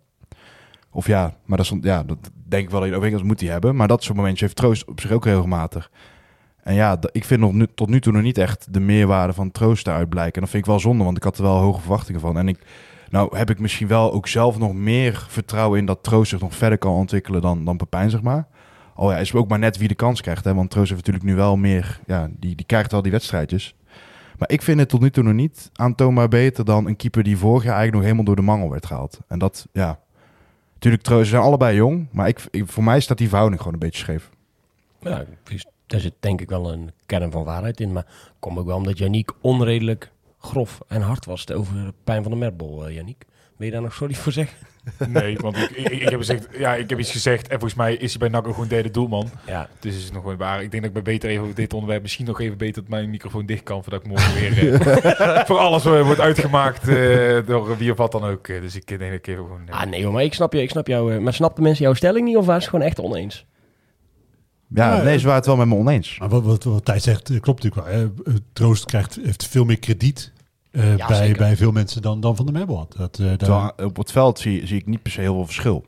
Of 0.92 1.06
ja, 1.06 1.36
maar 1.44 1.56
dat, 1.56 1.66
is, 1.66 1.78
ja, 1.80 2.02
dat 2.04 2.18
denk 2.48 2.64
ik 2.64 2.70
wel 2.70 2.80
dat 2.80 3.02
je 3.10 3.24
moet 3.24 3.40
hij 3.40 3.50
hebben. 3.50 3.76
Maar 3.76 3.88
dat 3.88 4.02
soort 4.02 4.16
momentjes 4.16 4.40
heeft 4.40 4.56
Troost 4.56 4.84
op 4.84 5.00
zich 5.00 5.10
ook 5.10 5.24
regelmatig. 5.24 5.90
En 6.62 6.74
ja, 6.74 6.98
ik 7.12 7.24
vind 7.24 7.40
nog 7.40 7.52
nu, 7.52 7.66
tot 7.74 7.88
nu 7.88 8.00
toe 8.00 8.12
nog 8.12 8.22
niet 8.22 8.38
echt 8.38 8.72
de 8.72 8.80
meerwaarde 8.80 9.32
van 9.32 9.50
Troost 9.50 9.84
daaruit 9.84 10.08
blijken. 10.08 10.34
En 10.34 10.40
dat 10.40 10.50
vind 10.50 10.62
ik 10.62 10.70
wel 10.70 10.80
zonde, 10.80 11.04
want 11.04 11.16
ik 11.16 11.22
had 11.22 11.36
er 11.36 11.42
wel 11.42 11.58
hoge 11.58 11.80
verwachtingen 11.80 12.20
van. 12.20 12.38
En 12.38 12.48
ik, 12.48 12.58
nou 13.10 13.36
heb 13.36 13.50
ik 13.50 13.58
misschien 13.58 13.88
wel 13.88 14.12
ook 14.12 14.28
zelf 14.28 14.58
nog 14.58 14.72
meer 14.72 15.26
vertrouwen 15.28 15.78
in 15.78 15.86
dat 15.86 16.02
Troost 16.02 16.30
zich 16.30 16.40
nog 16.40 16.54
verder 16.54 16.78
kan 16.78 16.92
ontwikkelen 16.92 17.40
dan, 17.40 17.64
dan 17.64 17.76
Pepijn, 17.76 18.10
zeg 18.10 18.22
maar. 18.22 18.46
Al 18.94 19.10
ja, 19.10 19.18
is 19.18 19.34
ook 19.34 19.48
maar 19.48 19.58
net 19.58 19.76
wie 19.76 19.88
de 19.88 19.94
kans 19.94 20.20
krijgt. 20.20 20.44
Hè? 20.44 20.54
Want 20.54 20.70
Troost 20.70 20.90
heeft 20.90 21.06
natuurlijk 21.06 21.30
nu 21.32 21.36
wel 21.36 21.56
meer, 21.56 22.00
ja, 22.06 22.28
die, 22.38 22.54
die 22.54 22.66
krijgt 22.66 22.92
wel 22.92 23.02
die 23.02 23.12
wedstrijdjes. 23.12 23.74
Maar 24.38 24.50
ik 24.50 24.62
vind 24.62 24.78
het 24.78 24.88
tot 24.88 25.00
nu 25.00 25.10
toe 25.10 25.22
nog 25.22 25.32
niet 25.32 25.70
aantoonbaar 25.74 26.28
beter 26.28 26.64
dan 26.64 26.86
een 26.86 26.96
keeper 26.96 27.22
die 27.22 27.36
vorig 27.36 27.64
jaar 27.64 27.76
eigenlijk 27.76 27.94
nog 27.94 28.02
helemaal 28.02 28.24
door 28.24 28.36
de 28.36 28.50
mangel 28.50 28.70
werd 28.70 28.86
gehaald. 28.86 29.18
En 29.28 29.38
dat, 29.38 29.66
ja. 29.72 29.98
Natuurlijk, 30.72 31.06
ze 31.06 31.24
zijn 31.24 31.42
allebei 31.42 31.76
jong, 31.76 32.06
maar 32.10 32.28
ik, 32.28 32.40
voor 32.52 32.84
mij 32.84 33.00
staat 33.00 33.18
die 33.18 33.28
verhouding 33.28 33.60
gewoon 33.60 33.74
een 33.74 33.86
beetje 33.86 34.00
scheef. 34.00 34.30
Ja. 35.00 35.24
Daar 35.90 36.00
zit 36.00 36.14
denk 36.20 36.40
ik 36.40 36.48
wel 36.48 36.72
een 36.72 36.90
kern 37.06 37.30
van 37.30 37.44
waarheid 37.44 37.80
in. 37.80 37.92
Maar 37.92 38.06
kom 38.38 38.58
ook 38.58 38.66
wel 38.66 38.76
omdat 38.76 38.98
Yannick 38.98 39.32
onredelijk 39.40 40.10
grof 40.38 40.80
en 40.88 41.00
hard 41.02 41.24
was 41.24 41.50
over 41.52 41.74
de 41.74 41.92
pijn 42.04 42.22
van 42.22 42.32
de 42.32 42.38
Merbol, 42.38 42.86
eh 42.86 42.94
Yannick. 42.94 43.24
Wil 43.56 43.66
je 43.66 43.72
daar 43.74 43.82
nog 43.82 43.94
sorry 43.94 44.14
voor 44.14 44.32
zeggen? 44.32 44.56
Nee, 45.08 45.36
want 45.38 45.56
ik, 45.56 45.70
ik, 45.70 45.88
ik 45.88 46.08
heb 46.08 46.18
gezegd, 46.18 46.48
ja, 46.58 46.74
ik 46.74 46.90
heb 46.90 46.98
iets 46.98 47.10
gezegd 47.10 47.42
en 47.48 47.50
volgens 47.58 47.74
mij 47.74 47.94
is 47.94 48.10
hij 48.10 48.18
bij 48.18 48.28
NAC 48.28 48.46
ook 48.46 48.54
gewoon 48.54 48.68
derde 48.68 48.90
doelman. 48.90 49.30
Ja, 49.46 49.68
Dus 49.78 49.96
is 49.96 50.04
het 50.04 50.12
nog 50.12 50.22
wel 50.22 50.36
waar. 50.36 50.62
Ik 50.62 50.70
denk 50.70 50.82
dat 50.82 50.96
ik 50.96 51.02
bij 51.02 51.12
beter 51.12 51.30
even 51.30 51.42
over 51.42 51.54
dit 51.54 51.72
onderwerp 51.72 52.02
misschien 52.02 52.26
nog 52.26 52.40
even 52.40 52.58
beter 52.58 52.82
dat 52.82 52.90
mijn 52.90 53.10
microfoon 53.10 53.46
dicht 53.46 53.62
kan 53.62 53.82
voordat 53.82 54.00
ik 54.00 54.06
morgen 54.06 54.34
weer 54.34 54.80
eh, 54.80 55.44
voor 55.48 55.58
alles 55.58 55.84
eh, 55.84 56.04
wordt 56.04 56.20
uitgemaakt 56.20 56.88
eh, 56.88 57.46
door 57.46 57.76
wie 57.76 57.90
of 57.90 57.96
wat 57.96 58.12
dan 58.12 58.24
ook. 58.24 58.46
Dus 58.46 58.76
ik 58.76 58.86
denk 58.86 59.00
dat 59.00 59.12
ik 59.12 59.26
even 59.26 59.44
gewoon. 59.44 59.70
ah, 59.70 59.86
nee 59.86 60.06
maar 60.08 60.22
ik 60.22 60.34
snap, 60.34 60.52
je, 60.52 60.62
ik 60.62 60.70
snap 60.70 60.86
jou. 60.86 61.20
maar 61.20 61.34
snapten 61.34 61.62
mensen 61.62 61.84
jouw 61.84 61.94
stelling 61.94 62.26
niet 62.26 62.36
of 62.36 62.46
waren 62.46 62.62
ze 62.62 62.68
gewoon 62.68 62.84
echt 62.84 63.00
oneens? 63.00 63.46
Ja, 64.74 64.96
Ja, 64.96 65.02
nee, 65.02 65.18
ze 65.18 65.22
waren 65.24 65.36
het 65.38 65.46
wel 65.46 65.56
met 65.56 65.66
me 65.66 65.74
oneens. 65.74 66.18
Maar 66.18 66.28
wat, 66.28 66.42
wat, 66.44 66.64
wat 66.64 66.84
Thijs 66.84 67.02
zegt, 67.02 67.30
eh, 67.30 67.40
klopt 67.40 67.62
natuurlijk 67.62 67.90
wel. 67.92 67.98
Hè. 68.00 68.32
Eh, 68.32 68.34
Troost 68.52 68.84
krijgt, 68.84 69.18
heeft 69.22 69.46
veel 69.46 69.64
meer 69.64 69.78
krediet 69.78 70.32
eh, 70.70 70.96
Ja, 70.96 71.06
bij, 71.06 71.16
zeker. 71.16 71.38
bij 71.38 71.56
veel 71.56 71.72
mensen 71.72 72.02
dan, 72.02 72.20
dan 72.20 72.36
Van 72.36 72.44
der 72.46 72.54
Merbel 72.54 72.76
had. 72.76 72.94
Dat, 72.96 73.18
eh, 73.18 73.32
daar- 73.36 73.72
op 73.84 73.96
het 73.96 74.12
veld 74.12 74.38
zie, 74.38 74.66
zie 74.66 74.78
ik 74.78 74.86
niet 74.86 75.02
per 75.02 75.12
se 75.12 75.20
heel 75.20 75.34
veel 75.34 75.44
verschil. 75.46 75.84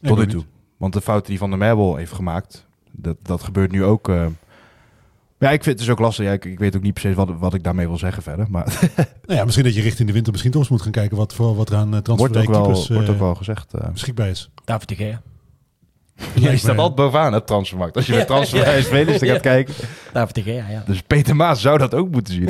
Nee, 0.00 0.12
tot 0.12 0.18
nu 0.20 0.26
toe. 0.26 0.44
Want 0.76 0.92
de 0.92 1.00
fouten 1.00 1.28
die 1.30 1.38
Van 1.38 1.50
der 1.50 1.58
Merbel 1.58 1.96
heeft 1.96 2.12
gemaakt, 2.12 2.66
dat, 2.90 3.16
dat 3.22 3.42
gebeurt 3.42 3.70
nu 3.72 3.84
ook. 3.84 4.08
eh. 4.08 4.26
ja, 5.38 5.50
ik 5.50 5.62
vind 5.62 5.64
het 5.64 5.78
dus 5.78 5.90
ook 5.90 5.98
lastig. 5.98 6.24
Ja, 6.26 6.32
ik, 6.32 6.44
ik 6.44 6.58
weet 6.58 6.76
ook 6.76 6.82
niet 6.82 6.94
precies 6.94 7.16
wat, 7.16 7.30
wat 7.38 7.54
ik 7.54 7.64
daarmee 7.64 7.86
wil 7.88 7.98
zeggen 7.98 8.22
verder. 8.22 8.46
Maar 8.50 8.64
Nou 9.26 9.38
ja, 9.38 9.44
misschien 9.44 9.64
dat 9.64 9.74
je 9.74 9.80
richting 9.82 10.06
de 10.08 10.14
winter 10.14 10.32
misschien 10.32 10.52
toch 10.52 10.60
eens 10.62 10.70
moet 10.70 10.82
gaan 10.82 10.92
kijken 10.92 11.16
wat, 11.16 11.34
voor, 11.34 11.54
wat 11.56 11.68
er 11.70 11.76
aan 11.76 11.94
uh, 11.94 12.00
wordt 12.04 12.08
ook, 12.10 12.14
wel, 12.16 12.22
transferkeepers 12.22 12.88
wordt 12.88 13.08
ook 13.08 13.18
wel 13.18 13.34
gezegd. 13.34 13.74
eh. 13.74 13.90
beschikbaar 13.90 14.28
is. 14.28 14.50
David 14.64 14.88
de 14.88 14.94
Gea. 14.94 15.22
Je 16.34 16.56
staat 16.56 16.76
altijd 16.78 16.94
bovenaan 16.94 17.32
het 17.32 17.46
transfermarkt. 17.46 17.96
Als 17.96 18.06
je 18.06 18.12
naar 18.16 18.26
transfervrije 18.26 18.82
spelers 18.82 19.22
gaat 19.30 19.40
kijken. 19.40 19.74
Gea, 20.32 20.64
ja. 20.70 20.82
Dus 20.86 21.02
Peter 21.02 21.36
Maas 21.36 21.60
zou 21.60 21.78
dat 21.78 21.94
ook 21.94 22.10
moeten 22.10 22.34
zien. 22.34 22.44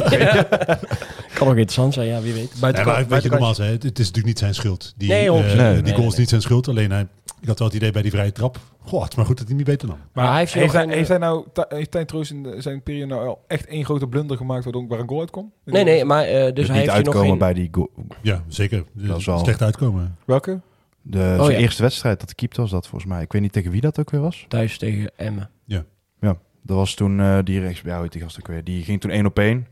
Kan 1.35 1.49
ook 1.49 1.57
interessant 1.57 1.95
zijn, 1.95 2.07
ja, 2.07 2.21
wie 2.21 2.33
weet. 2.33 2.51
Ja, 2.55 2.61
Buiten, 2.61 2.85
maar 2.87 3.07
weet 3.09 3.23
je 3.23 3.29
nogmaals, 3.29 3.59
hè, 3.59 3.65
het, 3.65 3.85
is 3.85 3.91
natuurlijk 3.99 4.27
niet 4.27 4.39
zijn 4.39 4.55
schuld. 4.55 4.93
Die, 4.97 5.09
Nee, 5.09 5.31
eh, 5.31 5.47
die 5.47 5.57
Nee, 5.57 5.83
goal 5.85 5.97
nee, 5.99 6.07
is 6.07 6.15
niet 6.17 6.29
zijn 6.29 6.41
schuld. 6.43 6.69
Alleen 6.69 6.91
hij, 6.91 7.07
ik 7.41 7.49
had 7.49 7.59
wel 7.59 7.69
het 7.69 7.77
idee 7.77 7.91
bij 7.91 8.03
die 8.03 8.11
vrije 8.11 8.33
trap. 8.33 8.59
Goh, 8.85 9.01
het 9.03 9.11
is 9.11 9.17
maar 9.17 9.27
goed 9.27 9.39
dat 9.39 9.47
hij 9.47 9.57
niet 9.57 9.67
beter 9.67 9.89
nam. 9.89 9.97
Maar, 10.13 10.29
hij 10.31 10.39
heeft 10.39 10.53
heeft, 10.53 10.67
nog 10.67 10.75
hij, 10.75 10.85
geen, 10.85 10.93
heeft 10.93 11.09
hij 11.09 11.19
nou, 11.19 11.45
heeft 11.69 11.91
Tijn 11.91 12.07
Troost 12.07 12.31
in 12.31 12.55
zijn 12.59 12.83
periode 12.83 13.07
nou 13.15 13.27
al 13.29 13.45
echt 13.47 13.67
één 13.67 13.85
grote 13.85 14.07
blunder 14.07 14.37
gemaakt 14.37 14.65
waardoor 14.65 14.87
waar 14.89 14.99
een 14.99 15.09
goal 15.09 15.21
uitkomt? 15.21 15.53
Nee, 15.65 15.85
nee, 15.85 16.05
maar 16.05 16.25
eh, 16.25 16.45
dus 16.45 16.53
Dus 16.55 16.69
hij 16.69 16.77
niet 16.79 16.91
heeft 16.91 17.05
nog 17.05 17.15
uitkomen 17.15 17.29
geen... 17.29 17.39
bij 17.39 17.53
die 17.55 17.69
go- 17.73 17.91
Ja, 18.21 18.43
zeker. 18.49 18.85
Dat 18.93 19.19
is 19.19 19.27
wel- 19.27 19.39
Slecht 19.39 19.63
uitkomen. 19.63 20.17
Welke? 20.25 20.61
De 21.03 21.37
Oh, 21.39 21.45
zijn 21.45 21.57
ja. 21.57 21.63
eerste 21.63 21.83
wedstrijd 21.83 22.21
dat 22.21 22.35
keept 22.35 22.57
was 22.57 22.71
dat 22.71 22.89
volgens 22.89 23.11
mij. 23.13 23.23
Ik 23.23 23.33
weet 23.33 23.43
niet 23.43 23.53
tegen 23.53 23.71
wie 23.71 23.81
dat 23.81 23.99
ook 23.99 24.11
weer 24.11 24.21
was. 24.21 24.45
Thuis 24.49 24.79
tegen 24.79 25.11
Emmen. 25.17 25.51
Dat 26.65 26.77
was 26.77 26.95
toen 26.95 27.21
eh, 27.21 27.39
die 27.45 27.61
rechts, 27.61 27.81
ja, 27.81 27.93
hoe 27.95 28.03
heet 28.03 28.13
die 28.13 28.23
gast 28.23 28.39
ook 28.41 28.47
weer? 28.47 28.65
Die 28.65 28.85
ging 28.85 29.01
toen 29.01 29.11
één 29.11 29.27
op 29.27 29.39
één. 29.39 29.67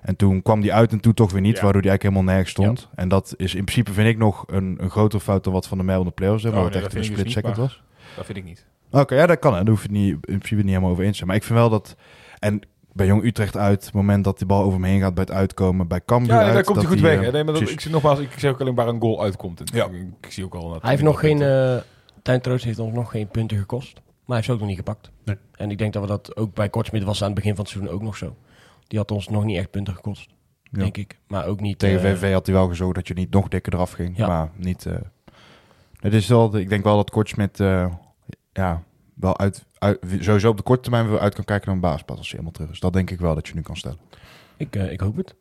En 0.00 0.16
toen 0.16 0.42
kwam 0.42 0.60
die 0.60 0.72
uit 0.72 0.92
en 0.92 1.00
toen 1.00 1.14
toch 1.14 1.32
weer 1.32 1.40
niet, 1.40 1.56
Ja. 1.56 1.62
waardoor 1.62 1.82
die 1.82 1.90
eigenlijk 1.90 2.16
helemaal 2.16 2.34
nergens 2.36 2.50
stond. 2.50 2.88
En 2.94 3.08
dat 3.08 3.34
is 3.36 3.54
in 3.54 3.64
principe, 3.64 3.92
vind 3.92 4.08
ik, 4.08 4.18
nog 4.18 4.44
een, 4.46 4.76
een 4.80 4.90
grotere 4.90 5.22
fout 5.22 5.44
dan 5.44 5.52
wat 5.52 5.66
Van 5.66 5.78
de 5.78 5.84
Mijl 5.84 5.98
in 6.00 6.06
de 6.06 6.12
play-offs 6.12 6.42
hebben, 6.42 6.60
Oh, 6.60 6.66
waar 6.66 6.74
nee, 6.76 6.84
het 6.84 6.94
echt 6.94 7.06
een 7.06 7.10
dus 7.10 7.18
split 7.20 7.34
niet, 7.36 7.44
second 7.44 7.56
was. 7.56 7.82
Dat 8.16 8.24
vind 8.24 8.38
ik 8.38 8.44
niet. 8.44 8.66
Oké, 8.90 9.14
ja, 9.14 9.26
dat 9.26 9.38
kan. 9.38 9.52
hè. 9.52 9.58
Daar 9.58 9.68
hoef 9.68 9.82
je 9.82 9.88
het 9.88 9.96
niet, 9.96 10.12
in 10.12 10.20
principe 10.20 10.54
niet 10.60 10.66
helemaal 10.66 10.90
over 10.90 11.02
eens 11.02 11.10
te 11.10 11.16
zijn. 11.16 11.28
Maar 11.28 11.36
ik 11.38 11.44
vind 11.44 11.58
wel 11.58 11.70
dat... 11.70 11.96
En 12.38 12.60
bij 12.94 13.06
Jong 13.06 13.24
Utrecht 13.24 13.56
uit, 13.56 13.84
het 13.84 13.94
moment 13.94 14.24
dat 14.24 14.38
die 14.38 14.46
bal 14.46 14.62
over 14.62 14.80
me 14.80 14.88
heen 14.88 15.00
gaat 15.00 15.14
bij 15.14 15.24
het 15.24 15.32
uitkomen, 15.32 15.88
bij 15.88 16.00
Cambuur 16.04 16.30
Ja, 16.32 16.36
nee, 16.36 16.44
uit, 16.44 16.54
daar 16.54 16.64
komt 16.64 16.76
hij 16.76 16.86
goed 16.86 16.96
die, 16.96 17.06
weg. 17.06 17.18
eh, 17.18 17.24
hè. 17.24 17.30
Nee, 17.32 17.44
maar 17.44 17.54
dat, 17.54 17.68
ik, 17.68 17.80
zie 17.80 17.90
nogmaals, 17.90 18.18
ik 18.18 18.32
zeg 18.38 18.52
ook 18.52 18.60
alleen 18.60 18.74
waar 18.74 18.88
een 18.88 19.00
goal 19.00 19.22
uitkomt. 19.22 19.60
En 19.60 19.66
Ja. 19.76 19.84
ik, 19.86 20.06
ik 20.20 20.32
zie 20.32 20.44
ook 20.44 20.54
al... 20.54 20.68
dat 20.68 20.80
Hij 20.82 20.90
heeft 20.90 21.02
nog 21.02 21.20
geen... 21.20 21.38
punten. 21.38 21.76
eh 21.76 21.82
Tuin 22.22 22.40
Troost 22.40 22.64
heeft 22.64 22.78
ons 22.78 22.94
nog 22.94 23.10
geen 23.10 23.28
punten 23.28 23.58
gekost. 23.58 23.94
Maar 23.94 24.02
hij 24.26 24.34
heeft 24.36 24.46
ze 24.46 24.52
ook 24.52 24.58
nog 24.58 24.68
niet 24.68 24.76
gepakt. 24.76 25.10
Nee. 25.24 25.36
En 25.56 25.70
ik 25.70 25.78
denk 25.78 25.92
dat 25.92 26.02
we 26.02 26.08
dat 26.08 26.36
ook 26.36 26.54
bij 26.54 26.68
Kortsmit 26.68 27.02
was 27.04 27.20
aan 27.20 27.26
het 27.26 27.34
begin 27.34 27.54
van 27.54 27.64
het 27.64 27.72
seizoen 27.72 27.94
ook 27.94 28.02
nog 28.02 28.16
zo. 28.16 28.36
Die 28.88 28.98
had 28.98 29.10
ons 29.10 29.28
nog 29.28 29.44
niet 29.44 29.56
echt 29.58 29.70
punten 29.70 29.94
gekost. 29.94 30.30
Ja. 30.62 30.78
Denk 30.78 30.96
ik. 30.96 31.18
Maar 31.26 31.46
ook 31.46 31.60
niet... 31.60 31.78
Tegen 31.78 32.00
eh, 32.10 32.14
VV 32.16 32.32
had 32.32 32.46
hij 32.46 32.54
wel 32.54 32.68
gezorgd 32.68 32.94
dat 32.94 33.08
je 33.08 33.14
niet 33.14 33.30
nog 33.30 33.48
dikker 33.48 33.74
eraf 33.74 33.90
ging. 33.92 34.16
Ja. 34.16 34.26
Maar 34.26 34.50
niet... 34.56 34.86
eh 34.86 34.94
het 36.00 36.12
is 36.14 36.28
wel, 36.28 36.56
ik 36.56 36.68
denk 36.68 36.84
wel 36.84 36.96
dat 36.96 37.10
Kortsmit 37.10 37.60
eh 37.60 37.86
ja, 38.52 38.82
wel 39.14 39.38
uit, 39.38 39.64
uit, 39.78 39.98
sowieso 40.20 40.48
op 40.48 40.56
de 40.56 40.62
korte 40.62 40.82
termijn 40.82 41.08
weer 41.10 41.18
uit 41.18 41.34
kan 41.34 41.44
kijken 41.44 41.66
naar 41.66 41.74
een 41.74 41.80
baaspas 41.80 42.18
als 42.18 42.30
hij 42.30 42.38
helemaal 42.38 42.52
terug 42.52 42.70
is. 42.70 42.80
Dat 42.80 42.92
denk 42.92 43.10
ik 43.10 43.20
wel 43.20 43.34
dat 43.34 43.48
je 43.48 43.54
nu 43.54 43.60
kan 43.60 43.76
stellen. 43.76 43.98
Ik, 44.56 44.76
eh, 44.76 44.92
ik 44.92 45.00
hoop 45.00 45.16
het. 45.16 45.34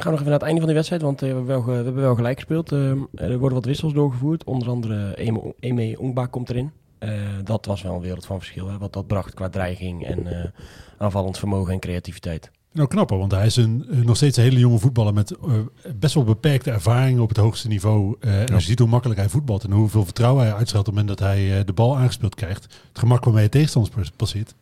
Gaan 0.00 0.12
we 0.12 0.18
nog 0.18 0.20
even 0.20 0.24
naar 0.24 0.32
het 0.32 0.42
einde 0.42 0.60
van 0.60 0.68
de 0.68 0.74
wedstrijd, 0.74 1.02
want 1.02 1.22
eh, 1.22 1.28
we, 1.28 1.34
hebben 1.34 1.46
wel 1.46 1.64
we 1.64 1.72
hebben 1.72 2.02
wel 2.02 2.14
gelijk 2.14 2.36
gespeeld. 2.36 2.72
Ehm, 2.72 2.98
er 3.14 3.38
worden 3.38 3.58
wat 3.58 3.64
wissels 3.64 3.92
doorgevoerd. 3.92 4.44
Onder 4.44 4.68
andere 4.68 5.16
Eme, 5.60 5.98
Ongba 5.98 6.26
komt 6.26 6.50
erin. 6.50 6.72
Eh, 6.98 7.12
dat 7.44 7.66
was 7.66 7.82
wel 7.82 7.94
een 7.94 8.00
wereld 8.00 8.26
van 8.26 8.38
verschil, 8.38 8.68
hè, 8.68 8.78
wat 8.78 8.92
dat 8.92 9.06
bracht 9.06 9.34
qua 9.34 9.48
dreiging 9.48 10.06
en 10.06 10.52
aanvallend 10.98 11.38
vermogen 11.38 11.72
en 11.72 11.80
creativiteit. 11.80 12.50
Nou, 12.72 12.88
knapper, 12.88 13.18
want 13.18 13.32
hij 13.32 13.46
is 13.46 13.56
een, 13.56 13.86
eh, 13.90 13.98
nog 13.98 14.16
steeds 14.16 14.36
een 14.36 14.42
hele 14.42 14.58
jonge 14.58 14.78
voetballer 14.78 15.14
met 15.14 15.30
eh, 15.30 15.52
best 15.96 16.14
wel 16.14 16.24
beperkte 16.24 16.70
ervaring 16.70 17.20
op 17.20 17.28
het 17.28 17.36
hoogste 17.36 17.68
niveau. 17.68 18.16
Eh, 18.20 18.40
en 18.40 18.54
als 18.54 18.62
je 18.62 18.68
ziet 18.68 18.78
hoe 18.78 18.88
makkelijk 18.88 19.20
hij 19.20 19.28
voetbalt 19.28 19.64
en 19.64 19.70
hoeveel 19.70 20.04
vertrouwen 20.04 20.44
hij 20.44 20.54
uitstraalt 20.54 20.88
op 20.88 20.94
het 20.94 21.02
moment 21.04 21.18
dat 21.18 21.28
hij 21.28 21.64
de 21.64 21.72
bal 21.72 21.96
aangespeeld 21.96 22.34
krijgt. 22.34 22.62
Het 22.88 22.98
gemak 22.98 23.24
waarmee 23.24 23.42
hij 23.42 23.50
tegenstanders 23.50 23.94
pas- 23.94 24.10
passeert. 24.10 24.54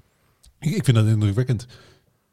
Ik, 0.58 0.74
ik 0.74 0.84
vind 0.84 0.96
dat 0.96 1.06
indrukwekkend. 1.06 1.66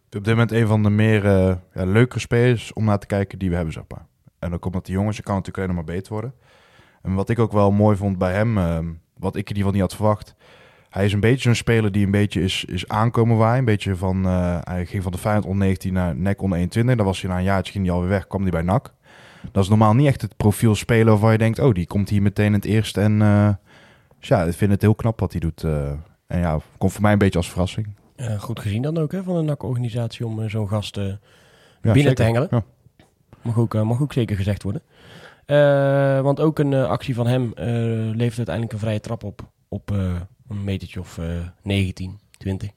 Op 0.05 0.23
dit 0.23 0.33
moment 0.33 0.51
een 0.51 0.67
van 0.67 0.83
de 0.83 0.89
meer 0.89 1.25
ja, 1.73 1.85
leukere 1.85 2.19
spelers 2.19 2.73
om 2.73 2.83
naar 2.83 2.99
te 2.99 3.07
kijken 3.07 3.39
die 3.39 3.49
we 3.49 3.55
hebben, 3.55 3.73
zeg 3.73 3.83
maar. 3.87 4.05
En 4.39 4.49
dan 4.49 4.59
komt 4.59 4.73
dat 4.73 4.85
die 4.85 4.95
jongens, 4.95 5.17
je 5.17 5.23
kan 5.23 5.35
natuurlijk 5.35 5.63
alleen 5.63 5.75
maar 5.75 5.95
beter 5.95 6.13
worden. 6.13 6.33
En 7.01 7.13
wat 7.13 7.29
ik 7.29 7.39
ook 7.39 7.51
wel 7.51 7.71
mooi 7.71 7.97
vond 7.97 8.17
bij 8.17 8.33
hem, 8.33 8.55
wat 9.17 9.35
ik 9.35 9.49
in 9.49 9.55
ieder 9.55 9.55
geval 9.55 9.71
niet 9.71 9.81
had 9.81 9.95
verwacht. 9.95 10.35
Hij 10.93 11.05
is 11.05 11.13
een 11.13 11.19
beetje 11.19 11.41
zo'n 11.41 11.55
speler 11.55 11.91
die 11.91 12.05
een 12.05 12.11
beetje 12.11 12.41
is, 12.41 12.65
is 12.65 12.87
aankomen 12.87 13.37
waaien. 13.37 13.59
Een 13.59 13.65
beetje 13.65 13.95
van, 13.95 14.25
eh, 14.25 14.57
hij 14.63 14.85
ging 14.85 15.03
van 15.03 15.11
de 15.11 15.17
Feyenoord 15.17 15.45
onder 15.45 15.65
19 15.65 15.93
naar 15.93 16.15
NEC 16.15 16.41
onder 16.41 16.57
21. 16.57 16.95
Dan 16.95 17.05
was 17.05 17.21
hij 17.21 17.31
na 17.31 17.37
een 17.37 17.43
jaartje, 17.43 17.71
ging 17.71 17.85
hij 17.85 17.93
alweer 17.93 18.09
weg, 18.09 18.27
kwam 18.27 18.41
hij 18.41 18.51
bij 18.51 18.61
NAC. 18.61 18.93
Dat 19.51 19.63
is 19.63 19.69
normaal 19.69 19.93
niet 19.93 20.07
echt 20.07 20.21
het 20.21 20.37
profiel 20.37 20.75
speler 20.75 21.05
waarvan 21.05 21.31
je 21.31 21.37
denkt, 21.37 21.59
oh, 21.59 21.73
die 21.73 21.87
komt 21.87 22.09
hier 22.09 22.21
meteen 22.21 22.45
in 22.45 22.53
het 22.53 22.65
eerst. 22.65 22.97
En 22.97 23.21
eh, 23.21 23.49
dus 24.19 24.27
ja, 24.27 24.43
ik 24.43 24.53
vind 24.53 24.71
het 24.71 24.81
heel 24.81 24.95
knap 24.95 25.19
wat 25.19 25.31
hij 25.31 25.39
doet. 25.41 25.63
eh. 25.63 25.91
en 26.27 26.39
ja, 26.39 26.59
komt 26.77 26.91
voor 26.91 27.01
mij 27.01 27.11
een 27.11 27.17
beetje 27.17 27.37
als 27.39 27.49
verrassing. 27.49 27.87
Goed 28.39 28.59
gezien 28.59 28.81
dan 28.81 28.97
ook 28.97 29.11
hè, 29.11 29.23
van 29.23 29.35
de 29.35 29.41
NAC-organisatie 29.41 30.25
om 30.25 30.49
zo'n 30.49 30.67
gast 30.67 30.95
Ja, 30.95 31.17
binnen 31.81 32.01
zeker. 32.01 32.15
te 32.15 32.23
hengelen. 32.23 32.47
Ja. 32.51 32.63
Mag 33.41 33.57
ook, 33.57 33.73
mag 33.83 34.01
ook 34.01 34.13
zeker 34.13 34.35
gezegd 34.35 34.63
worden. 34.63 34.81
Want 36.23 36.39
ook 36.39 36.59
een 36.59 36.73
actie 36.73 37.15
van 37.15 37.27
hem 37.27 37.51
levert 38.15 38.37
uiteindelijk 38.37 38.73
een 38.73 38.79
vrije 38.79 38.99
trap 38.99 39.23
op. 39.23 39.41
Op 39.67 39.91
een 40.55 40.63
metertje 40.63 40.99
of 40.99 41.17
eh 41.17 41.47
19, 41.61 42.19
20. 42.37 42.69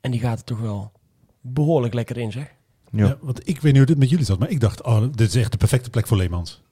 En 0.00 0.10
die 0.10 0.20
gaat 0.20 0.38
er 0.38 0.44
toch 0.44 0.60
wel 0.60 0.92
behoorlijk 1.40 1.94
lekker 1.94 2.16
in, 2.16 2.32
zeg. 2.32 2.54
Ja. 2.90 3.06
Ja, 3.06 3.18
want 3.20 3.48
ik 3.48 3.60
weet 3.60 3.72
niet 3.72 3.76
hoe 3.76 3.86
dit 3.86 3.98
met 3.98 4.10
jullie 4.10 4.24
zat, 4.24 4.38
maar 4.38 4.50
ik 4.50 4.60
dacht, 4.60 4.82
oh, 4.82 5.00
dit 5.00 5.28
is 5.28 5.34
echt 5.34 5.52
de 5.52 5.58
perfecte 5.58 5.90
plek 5.90 6.06
voor 6.06 6.16
Leemans. 6.16 6.62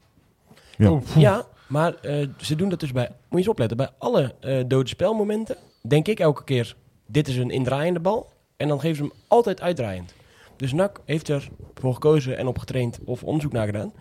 Ja. 0.76 0.90
Oh, 0.90 1.02
Ja, 1.16 1.46
maar 1.68 1.94
eh, 1.94 2.28
ze 2.38 2.56
doen 2.56 2.68
dat 2.68 2.80
dus 2.80 2.92
bij, 2.92 3.08
moet 3.08 3.16
je 3.30 3.36
eens 3.36 3.48
opletten, 3.48 3.76
bij 3.76 3.90
alle 3.98 4.34
eh 4.40 4.64
dode 4.66 4.88
spelmomenten 4.88 5.56
denk 5.88 6.08
ik 6.08 6.20
elke 6.20 6.44
keer, 6.44 6.76
dit 7.06 7.28
is 7.28 7.36
een 7.36 7.50
indraaiende 7.50 8.00
bal. 8.00 8.32
En 8.56 8.68
dan 8.68 8.80
geven 8.80 8.96
ze 8.96 9.02
hem 9.02 9.12
altijd 9.28 9.60
uitdraaiend. 9.60 10.14
Dus 10.56 10.72
NAC 10.72 11.00
heeft 11.04 11.28
ervoor 11.28 11.94
gekozen 11.94 12.38
en 12.38 12.46
op 12.46 12.58
getraind 12.58 12.98
of 13.04 13.24
onderzoek 13.24 13.52
naar 13.52 13.66
gedaan, 13.66 13.92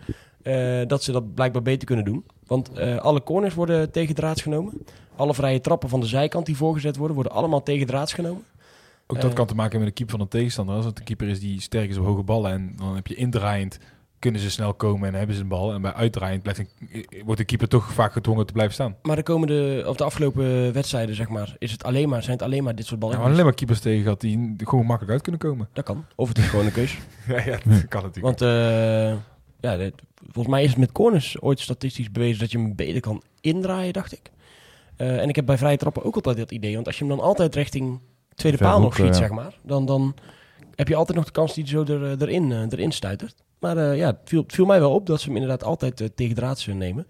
eh, 0.42 0.80
dat 0.86 1.02
ze 1.02 1.12
dat 1.12 1.34
blijkbaar 1.34 1.62
beter 1.62 1.86
kunnen 1.86 2.04
doen. 2.04 2.24
Want 2.46 2.72
eh, 2.72 2.96
alle 2.96 3.22
corners 3.22 3.54
worden 3.54 3.90
tegen 3.90 4.14
draads 4.14 4.42
genomen. 4.42 4.72
Alle 5.16 5.34
vrije 5.34 5.60
trappen 5.60 5.88
van 5.88 6.00
de 6.00 6.06
zijkant 6.06 6.46
die 6.46 6.56
voorgezet 6.56 6.96
worden, 6.96 7.14
worden 7.14 7.32
allemaal 7.32 7.62
tegen 7.62 7.86
draads 7.86 8.12
genomen. 8.12 8.42
Ook 9.06 9.20
dat 9.20 9.30
Eh. 9.30 9.36
kan 9.36 9.46
te 9.46 9.54
maken 9.54 9.70
hebben 9.70 9.88
met 9.88 9.88
de 9.88 9.94
keeper 10.04 10.14
van 10.14 10.20
een 10.24 10.28
tegenstander. 10.40 10.74
Als 10.76 10.84
het 10.84 10.98
een 10.98 11.04
keeper 11.04 11.28
is 11.28 11.40
die 11.40 11.60
sterk 11.60 11.88
is 11.90 11.96
op 11.98 12.04
hoge 12.04 12.22
ballen 12.22 12.50
en 12.52 12.72
dan 12.76 12.94
heb 12.94 13.06
je 13.06 13.14
indraaiend, 13.14 13.78
kunnen 14.18 14.40
ze 14.40 14.50
snel 14.50 14.74
komen 14.74 15.08
en 15.08 15.14
hebben 15.14 15.36
ze 15.36 15.42
een 15.42 15.48
bal. 15.48 15.72
En 15.72 15.82
bij 15.82 15.92
uitdraaiend 15.92 16.42
blijft 16.42 16.60
een, 16.60 16.68
wordt 17.24 17.40
de 17.40 17.46
keeper 17.46 17.68
toch 17.68 17.92
vaak 17.92 18.12
gedwongen 18.12 18.46
te 18.46 18.52
blijven 18.52 18.74
staan. 18.74 18.96
Maar 19.02 19.16
de 19.16 19.22
komende, 19.22 19.84
of 19.86 19.96
de 19.96 20.04
afgelopen 20.04 20.72
wedstrijden, 20.72 21.14
zeg 21.14 21.28
maar, 21.28 21.54
is 21.58 21.72
het 21.72 21.84
alleen 21.84 22.08
maar, 22.08 22.22
zijn 22.22 22.36
het 22.36 22.46
alleen 22.46 22.64
maar 22.64 22.74
dit 22.74 22.86
soort 22.86 23.00
Ja, 23.00 23.06
ballen. 23.06 23.22
maar 23.22 23.32
alleen 23.32 23.44
maar 23.44 23.54
keepers 23.54 23.80
tegen 23.80 24.02
gehad 24.02 24.20
die 24.20 24.54
gewoon 24.56 24.84
makkelijk 24.86 25.12
uit 25.12 25.22
kunnen 25.22 25.40
komen. 25.40 25.68
Dat 25.72 25.84
kan. 25.84 26.04
Of 26.14 26.28
het 26.28 26.38
is 26.38 26.44
gewoon 26.46 26.66
een 26.66 26.72
keus. 26.72 26.98
Ja, 27.28 27.36
ja 27.44 27.58
dat 27.64 27.88
kan 27.88 28.02
natuurlijk. 28.02 28.38
Want 28.38 28.40
eh, 28.40 29.16
ja, 29.60 29.76
dit- 29.76 29.94
volgens 30.24 30.54
mij 30.54 30.62
is 30.62 30.70
het 30.70 30.78
met 30.78 30.92
corners 30.92 31.40
ooit 31.40 31.60
statistisch 31.60 32.10
bewezen 32.12 32.38
dat 32.40 32.50
je 32.52 32.58
hem 32.58 32.74
beter 32.74 33.00
kan 33.00 33.22
indraaien, 33.40 33.92
dacht 33.92 34.12
ik. 34.12 34.30
Eh, 34.96 35.20
en 35.22 35.28
ik 35.28 35.36
heb 35.36 35.46
bij 35.46 35.58
vrije 35.58 35.76
trappen 35.76 36.04
ook 36.04 36.14
altijd 36.14 36.36
dat 36.36 36.50
idee. 36.50 36.74
Want 36.74 36.86
als 36.86 36.98
je 36.98 37.04
hem 37.06 37.16
dan 37.16 37.24
altijd 37.24 37.54
richting 37.54 38.00
tweede 38.34 38.58
paal 38.58 38.80
nog 38.80 38.94
schiet, 38.94 39.06
eh, 39.08 39.14
zeg 39.14 39.30
maar, 39.30 39.54
dan, 39.62 39.86
dan 39.86 40.14
heb 40.74 40.88
je 40.88 40.94
altijd 40.96 41.16
nog 41.18 41.26
de 41.26 41.32
kans 41.32 41.54
die 41.54 41.64
hij 41.64 41.72
zo 41.72 41.92
er, 41.92 42.22
erin, 42.22 42.52
eh, 42.52 42.58
erin 42.70 42.92
stuitert. 42.92 43.34
Maar 43.60 43.76
eh, 43.76 43.96
ja, 43.96 44.06
het 44.06 44.16
viel, 44.24 44.42
het 44.42 44.52
viel 44.54 44.64
mij 44.66 44.80
wel 44.80 44.92
op 44.92 45.06
dat 45.06 45.20
ze 45.20 45.26
hem 45.26 45.34
inderdaad 45.34 45.64
altijd 45.64 46.00
eh, 46.00 46.08
tegen 46.14 46.34
draads 46.34 46.66
eh, 46.68 46.74
nemen. 46.74 47.06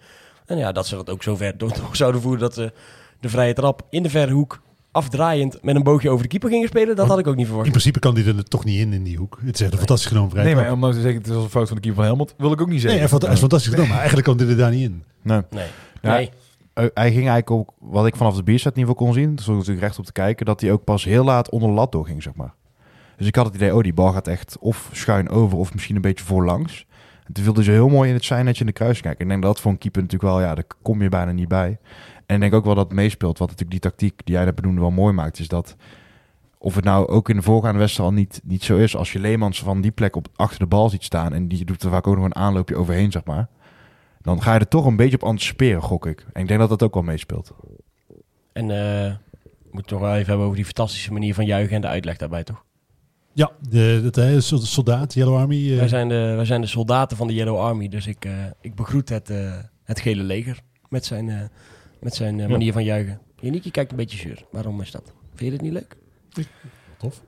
En 0.46 0.58
ja, 0.58 0.72
dat 0.72 0.86
ze 0.86 0.94
dat 0.94 1.10
ook 1.10 1.22
zo 1.22 1.36
ver 1.36 1.58
door, 1.58 1.68
door 1.80 1.96
zouden 1.96 2.20
voeren 2.20 2.40
dat 2.40 2.54
ze 2.54 2.72
de 3.20 3.28
vrije 3.28 3.52
trap 3.54 3.82
in 3.90 4.02
de 4.02 4.10
verre 4.10 4.32
hoek 4.32 4.60
afdraaiend 4.92 5.62
met 5.62 5.76
een 5.76 5.82
boogje 5.82 6.10
over 6.10 6.22
de 6.22 6.28
keeper 6.28 6.48
gingen 6.50 6.68
spelen. 6.68 6.96
Dat 6.96 7.06
had 7.06 7.18
ik 7.18 7.26
ook 7.26 7.32
niet 7.34 7.40
In 7.42 7.46
verwacht. 7.46 7.70
principe 7.70 7.98
kan 7.98 8.14
die 8.14 8.24
er 8.24 8.44
toch 8.44 8.64
niet 8.64 8.78
in, 8.80 8.92
in 8.92 9.02
die 9.02 9.16
hoek. 9.16 9.38
Het 9.44 9.54
is 9.54 9.60
echt 9.60 9.72
een 9.72 9.78
fantastisch 9.78 10.06
genomen 10.08 10.30
vrije 10.30 10.44
nee, 10.46 10.54
maar 10.54 10.72
om 10.72 10.80
nou 10.80 10.92
te 10.92 11.00
zeggen, 11.00 11.18
het 11.20 11.28
is 11.30 11.34
als 11.34 11.44
een 11.44 11.50
fout 11.50 11.66
van 11.66 11.76
de 11.76 11.82
keeper 11.82 12.00
van 12.00 12.08
Helmond, 12.10 12.34
wil 12.38 12.52
ik 12.52 12.60
ook 12.60 12.68
niet 12.68 12.82
Nee, 12.82 12.90
zeggen. 12.92 13.08
fant- 13.08 13.22
hij 13.22 13.32
is 13.32 13.38
fantastisch 13.38 13.68
genomen, 13.70 13.88
maar 13.90 13.98
eigenlijk 13.98 14.26
kan 14.28 14.36
dit 14.36 14.48
er 14.48 14.56
daar 14.56 14.70
niet 14.70 14.82
in. 14.82 15.02
Nee. 15.22 15.40
Nee. 15.50 15.66
Ja. 16.02 16.14
nee. 16.16 16.30
Eh, 16.76 16.84
hij 16.94 17.12
ging 17.12 17.28
eigenlijk 17.28 17.50
ook, 17.50 17.72
wat 17.78 18.06
ik 18.06 18.16
vanaf 18.16 18.36
de 18.36 18.42
bierset 18.42 18.74
niveau 18.74 18.96
kon 18.96 19.12
zien, 19.12 19.38
zo 19.38 19.54
natuurlijk 19.54 19.80
recht 19.80 19.98
op 19.98 20.04
te 20.04 20.12
kijken, 20.12 20.46
dat 20.46 20.60
hij 20.60 20.72
ook 20.72 20.84
pas 20.84 21.04
heel 21.04 21.24
laat 21.24 21.50
onder 21.50 21.68
de 21.68 21.74
lat 21.74 21.92
doorging, 21.92 22.22
zeg 22.22 22.34
maar. 22.34 22.54
Dus 23.16 23.26
ik 23.26 23.34
had 23.34 23.46
het 23.46 23.54
idee, 23.54 23.74
oh, 23.74 23.82
die 23.82 23.92
bal 23.92 24.12
gaat 24.12 24.28
echt 24.28 24.56
of 24.60 24.88
schuin 24.92 25.28
over 25.28 25.58
of 25.58 25.72
misschien 25.72 25.96
een 25.96 26.02
beetje 26.02 26.24
voorlangs. 26.24 26.86
En 27.24 27.32
toen 27.32 27.54
hij 27.54 27.64
zo 27.64 27.70
heel 27.70 27.88
mooi 27.88 28.08
in 28.08 28.14
het 28.14 28.24
zijnetje 28.24 28.60
in 28.60 28.66
de 28.66 28.72
kruis 28.72 29.00
kijken. 29.00 29.24
Ik 29.24 29.28
denk 29.28 29.42
dat 29.42 29.60
voor 29.60 29.70
een 29.70 29.78
keeper 29.78 30.02
natuurlijk 30.02 30.32
wel, 30.32 30.40
ja, 30.42 30.54
daar 30.54 30.64
kom 30.82 31.02
je 31.02 31.08
bijna 31.08 31.32
niet 31.32 31.48
bij. 31.48 31.78
En 32.26 32.34
ik 32.34 32.40
denk 32.40 32.54
ook 32.54 32.64
wel 32.64 32.74
dat 32.74 32.84
het 32.84 32.94
meespeelt, 32.94 33.38
wat 33.38 33.48
natuurlijk 33.48 33.82
die 33.82 33.90
tactiek 33.90 34.20
die 34.24 34.34
jij 34.34 34.44
net 34.44 34.54
benoemde 34.54 34.80
wel 34.80 34.90
mooi 34.90 35.12
maakt, 35.12 35.38
is 35.38 35.48
dat 35.48 35.76
of 36.58 36.74
het 36.74 36.84
nou 36.84 37.08
ook 37.08 37.28
in 37.28 37.36
de 37.36 37.42
voorgaande 37.42 37.78
wedstrijd 37.78 38.08
al 38.08 38.14
niet, 38.14 38.40
niet 38.44 38.64
zo 38.64 38.76
is, 38.76 38.96
als 38.96 39.12
je 39.12 39.18
Leemans 39.18 39.62
van 39.62 39.80
die 39.80 39.90
plek 39.90 40.16
op, 40.16 40.28
achter 40.36 40.58
de 40.58 40.66
bal 40.66 40.88
ziet 40.88 41.04
staan 41.04 41.32
en 41.32 41.48
die 41.48 41.64
doet 41.64 41.82
er 41.82 41.90
vaak 41.90 42.06
ook 42.06 42.16
nog 42.16 42.24
een 42.24 42.34
aanloopje 42.34 42.76
overheen, 42.76 43.12
zeg 43.12 43.24
maar. 43.24 43.48
Dan 44.26 44.42
ga 44.42 44.52
je 44.54 44.58
er 44.60 44.68
toch 44.68 44.84
een 44.86 44.96
beetje 44.96 45.16
op 45.16 45.22
anticiperen, 45.24 45.82
gok 45.82 46.06
ik. 46.06 46.26
En 46.32 46.42
ik 46.42 46.48
denk 46.48 46.60
dat 46.60 46.68
dat 46.68 46.82
ook 46.82 46.94
wel 46.94 47.02
meespeelt. 47.02 47.52
En 48.52 48.70
eh 48.70 49.14
we 49.42 49.82
moeten 49.82 49.98
toch 49.98 50.00
wel 50.00 50.14
even 50.14 50.26
hebben 50.26 50.44
over 50.44 50.56
die 50.56 50.64
fantastische 50.64 51.12
manier 51.12 51.34
van 51.34 51.44
juichen 51.46 51.74
en 51.74 51.80
de 51.80 51.86
uitleg 51.86 52.16
daarbij, 52.16 52.44
toch? 52.44 52.64
Ja, 53.32 53.50
de, 53.68 54.00
dat 54.02 54.14
hij 54.14 54.34
is 54.34 54.72
soldaat, 54.72 55.14
Yellow 55.14 55.36
Army. 55.36 55.70
eh, 55.72 55.78
Wij, 55.78 55.88
zijn 55.88 56.08
de, 56.08 56.32
wij 56.36 56.44
zijn 56.44 56.60
de 56.60 56.66
soldaten 56.66 57.16
van 57.16 57.26
de 57.26 57.34
Yellow 57.34 57.58
Army, 57.58 57.88
dus 57.88 58.06
ik, 58.06 58.24
eh, 58.24 58.32
ik 58.60 58.74
begroet 58.74 59.08
het, 59.08 59.30
eh, 59.30 59.54
het 59.84 60.00
gele 60.00 60.22
leger 60.22 60.60
met 60.88 61.04
zijn, 61.04 61.28
eh, 61.28 61.40
met 62.00 62.14
zijn 62.14 62.40
eh, 62.40 62.48
manier 62.48 62.72
van 62.72 62.84
juichen. 62.84 63.20
Janiek, 63.40 63.72
kijkt 63.72 63.90
een 63.90 63.96
beetje 63.96 64.18
zuur. 64.18 64.44
Waarom 64.50 64.80
is 64.80 64.90
dat? 64.90 65.12
Vind 65.34 65.50
je 65.52 65.58
dit 65.58 65.60
niet 65.60 65.72
leuk? 65.72 65.96
tof. 66.98 67.22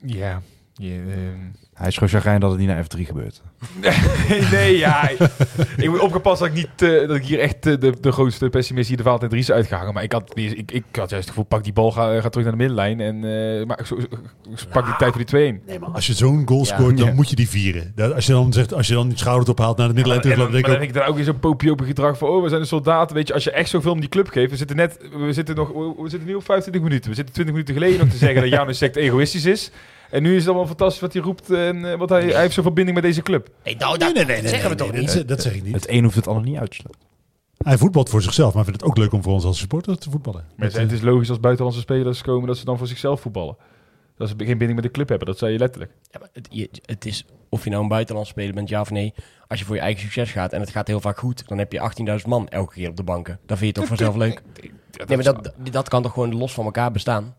Ja. 0.00 0.42
je, 0.74 1.02
ehm, 1.08 1.40
Hij 1.74 1.88
is 1.88 1.96
gewoon 1.96 2.40
dat 2.40 2.50
het 2.50 2.58
niet 2.60 2.68
naar 2.68 2.84
F3 2.84 3.00
gebeurt. 3.00 3.42
nee, 4.52 4.78
ja. 4.78 5.08
ik, 5.76 5.88
moet 5.90 5.98
opgepast 6.00 6.38
dat 6.38 6.48
ik 6.48 6.54
niet 6.54 6.82
eh, 6.90 7.08
dat 7.08 7.16
ik 7.16 7.24
hier 7.24 7.38
echt 7.38 7.66
eh, 7.66 7.80
de, 7.80 7.92
de 8.00 8.12
grootste 8.12 8.48
pessimist 8.48 8.88
hier 8.88 8.96
de 8.96 9.02
Valentijn 9.02 9.30
Dries 9.30 9.50
uitgehangen. 9.50 9.94
Maar 9.94 10.02
ik 10.02 10.12
had, 10.12 10.30
ik, 10.34 10.70
ik 10.72 10.84
had 10.92 11.10
juist 11.10 11.12
het 11.12 11.28
gevoel, 11.28 11.44
pak 11.44 11.64
die 11.64 11.72
bal, 11.72 11.92
ga, 11.92 12.20
ga 12.20 12.28
terug 12.28 12.46
naar 12.46 12.56
de 12.56 12.58
middenlijn 12.58 13.00
en 13.00 13.14
eh, 13.14 13.66
maar, 13.66 13.78
zo, 13.86 13.96
zo- 14.54 14.66
pak 14.72 14.84
die 14.84 14.96
tijd 14.96 15.12
voor 15.12 15.24
die 15.24 15.60
2-1. 15.60 15.64
Nee, 15.66 15.78
maar 15.78 15.88
als 15.90 16.06
je 16.06 16.12
zo'n 16.12 16.42
goal 16.46 16.64
Ja. 16.64 16.74
scoort, 16.74 16.96
dan 16.98 17.06
Ja. 17.06 17.12
moet 17.12 17.30
je 17.30 17.36
die 17.36 17.48
vieren. 17.48 17.92
Dat, 17.94 18.14
als 18.14 18.26
je 18.26 18.32
dan 18.32 18.52
zegt, 18.52 18.74
als 18.74 18.86
je 18.86 18.94
dan 18.94 19.08
die 19.08 19.18
schouder 19.18 19.48
ophaalt 19.50 19.76
naar 19.76 19.88
de 19.88 19.94
middenlijn 19.94 20.28
Ja, 20.28 20.30
terug, 20.34 20.44
maar, 20.44 20.52
dan 20.52 20.62
en 20.64 20.70
dan, 20.70 20.80
denk 20.80 20.86
ik 20.86 20.94
dan 20.94 21.02
ook... 21.06 21.16
denk 21.16 21.30
ik 21.30 21.34
dan 21.34 21.38
ook 21.38 21.44
weer 21.44 21.58
zo'n 21.60 21.74
popie 21.76 21.86
gedrag 21.86 22.18
van, 22.18 22.28
oh, 22.28 22.42
we 22.42 22.48
zijn 22.48 22.60
de 22.60 22.66
soldaten. 22.66 23.16
Weet 23.16 23.28
je, 23.28 23.34
als 23.34 23.44
je 23.44 23.50
echt 23.50 23.68
zoveel 23.68 23.92
om 23.92 24.00
die 24.00 24.08
club 24.08 24.28
geeft, 24.28 24.50
we 24.50 24.56
zitten 24.56 24.76
net, 24.76 24.98
we 25.18 25.32
zitten 25.32 25.54
nog, 25.54 25.68
we 25.72 26.08
zitten 26.08 26.28
nu 26.28 26.34
op 26.34 26.44
25 26.44 26.82
minuten. 26.82 27.10
We 27.10 27.16
zitten 27.16 27.34
20 27.34 27.54
minuten 27.54 27.74
geleden 27.74 27.98
nog 27.98 28.08
te 28.08 28.16
zeggen 28.16 28.40
dat 28.40 28.50
Janus 28.58 28.78
Sect 28.78 28.96
egoïstisch 28.96 29.44
is. 29.44 29.70
En 30.14 30.22
nu 30.22 30.30
is 30.32 30.38
het 30.38 30.46
allemaal 30.48 30.66
fantastisch 30.66 31.00
wat 31.00 31.12
hij 31.12 31.22
roept 31.22 31.50
en 31.50 31.84
eh, 31.92 31.98
wat 31.98 32.08
hij, 32.08 32.22
hij 32.24 32.40
heeft 32.40 32.54
zo'n 32.54 32.62
verbinding 32.62 32.96
met 32.96 33.06
deze 33.06 33.22
club. 33.22 33.48
Nee, 33.64 33.76
nou, 33.76 33.98
Nee, 33.98 34.12
nee, 34.12 34.24
nee, 34.24 34.40
nee, 34.40 34.48
zeggen 34.48 34.70
we 34.70 34.74
nee, 34.74 34.84
toch 34.84 34.92
nee, 34.92 35.00
niet? 35.00 35.14
Dat, 35.14 35.28
dat 35.28 35.42
zeg 35.42 35.54
ik 35.54 35.62
niet. 35.62 35.74
Het 35.74 35.88
een 35.90 36.02
hoeft 36.04 36.16
het 36.16 36.26
ander 36.26 36.44
niet 36.44 36.56
uit 36.58 36.70
te 36.70 36.76
sluiten. 36.76 37.02
Hij 37.58 37.78
voetbalt 37.78 38.08
voor 38.08 38.22
zichzelf, 38.22 38.54
maar 38.54 38.64
vindt 38.64 38.80
het 38.80 38.90
ook 38.90 38.96
leuk 38.96 39.12
om 39.12 39.22
voor 39.22 39.32
ons 39.32 39.44
als 39.44 39.58
supporter 39.58 39.98
te 39.98 40.10
voetballen. 40.10 40.44
Maar 40.56 40.70
Dat, 40.70 40.80
het 40.80 40.92
is 40.92 41.00
logisch 41.00 41.28
als 41.28 41.40
buitenlandse 41.40 41.80
spelers 41.80 42.22
komen 42.22 42.46
dat 42.46 42.56
ze 42.58 42.64
dan 42.64 42.78
voor 42.78 42.86
zichzelf 42.86 43.20
voetballen. 43.20 43.56
Dat 44.16 44.28
ze 44.28 44.34
geen 44.38 44.46
binding 44.46 44.74
met 44.74 44.82
de 44.82 44.90
club 44.90 45.08
hebben, 45.08 45.26
dat 45.26 45.38
zei 45.38 45.52
je 45.52 45.58
letterlijk. 45.58 45.92
Ja, 46.10 46.18
maar 46.18 46.28
het, 46.32 46.46
je- 46.50 46.68
het 46.84 47.04
is, 47.04 47.24
of 47.48 47.64
je 47.64 47.70
nou 47.70 47.82
een 47.82 47.88
buitenland 47.88 48.26
speler 48.26 48.54
bent, 48.54 48.68
ja 48.68 48.80
of 48.80 48.90
nee. 48.90 49.14
Als 49.46 49.58
je 49.58 49.64
voor 49.64 49.74
je 49.74 49.80
eigen 49.80 50.02
succes 50.02 50.30
gaat 50.30 50.52
en 50.52 50.60
het 50.60 50.70
gaat 50.70 50.86
heel 50.86 51.00
vaak 51.00 51.18
goed, 51.18 51.48
dan 51.48 51.58
heb 51.58 51.72
je 51.72 51.90
18.000 52.20 52.26
man 52.26 52.48
elke 52.48 52.72
keer 52.74 52.88
op 52.88 52.96
de 52.96 53.02
banken. 53.02 53.38
Dan 53.46 53.56
vind 53.58 53.60
je 53.60 53.66
het 53.66 53.74
toch 53.74 53.98
vanzelf 53.98 54.16
leuk. 54.16 54.42
Nee, 55.06 55.16
maar 55.16 55.24
dat, 55.24 55.52
dat 55.70 55.88
kan 55.88 56.02
toch 56.02 56.12
gewoon 56.12 56.34
los 56.34 56.52
van 56.54 56.64
elkaar 56.64 56.90
bestaan? 56.92 57.34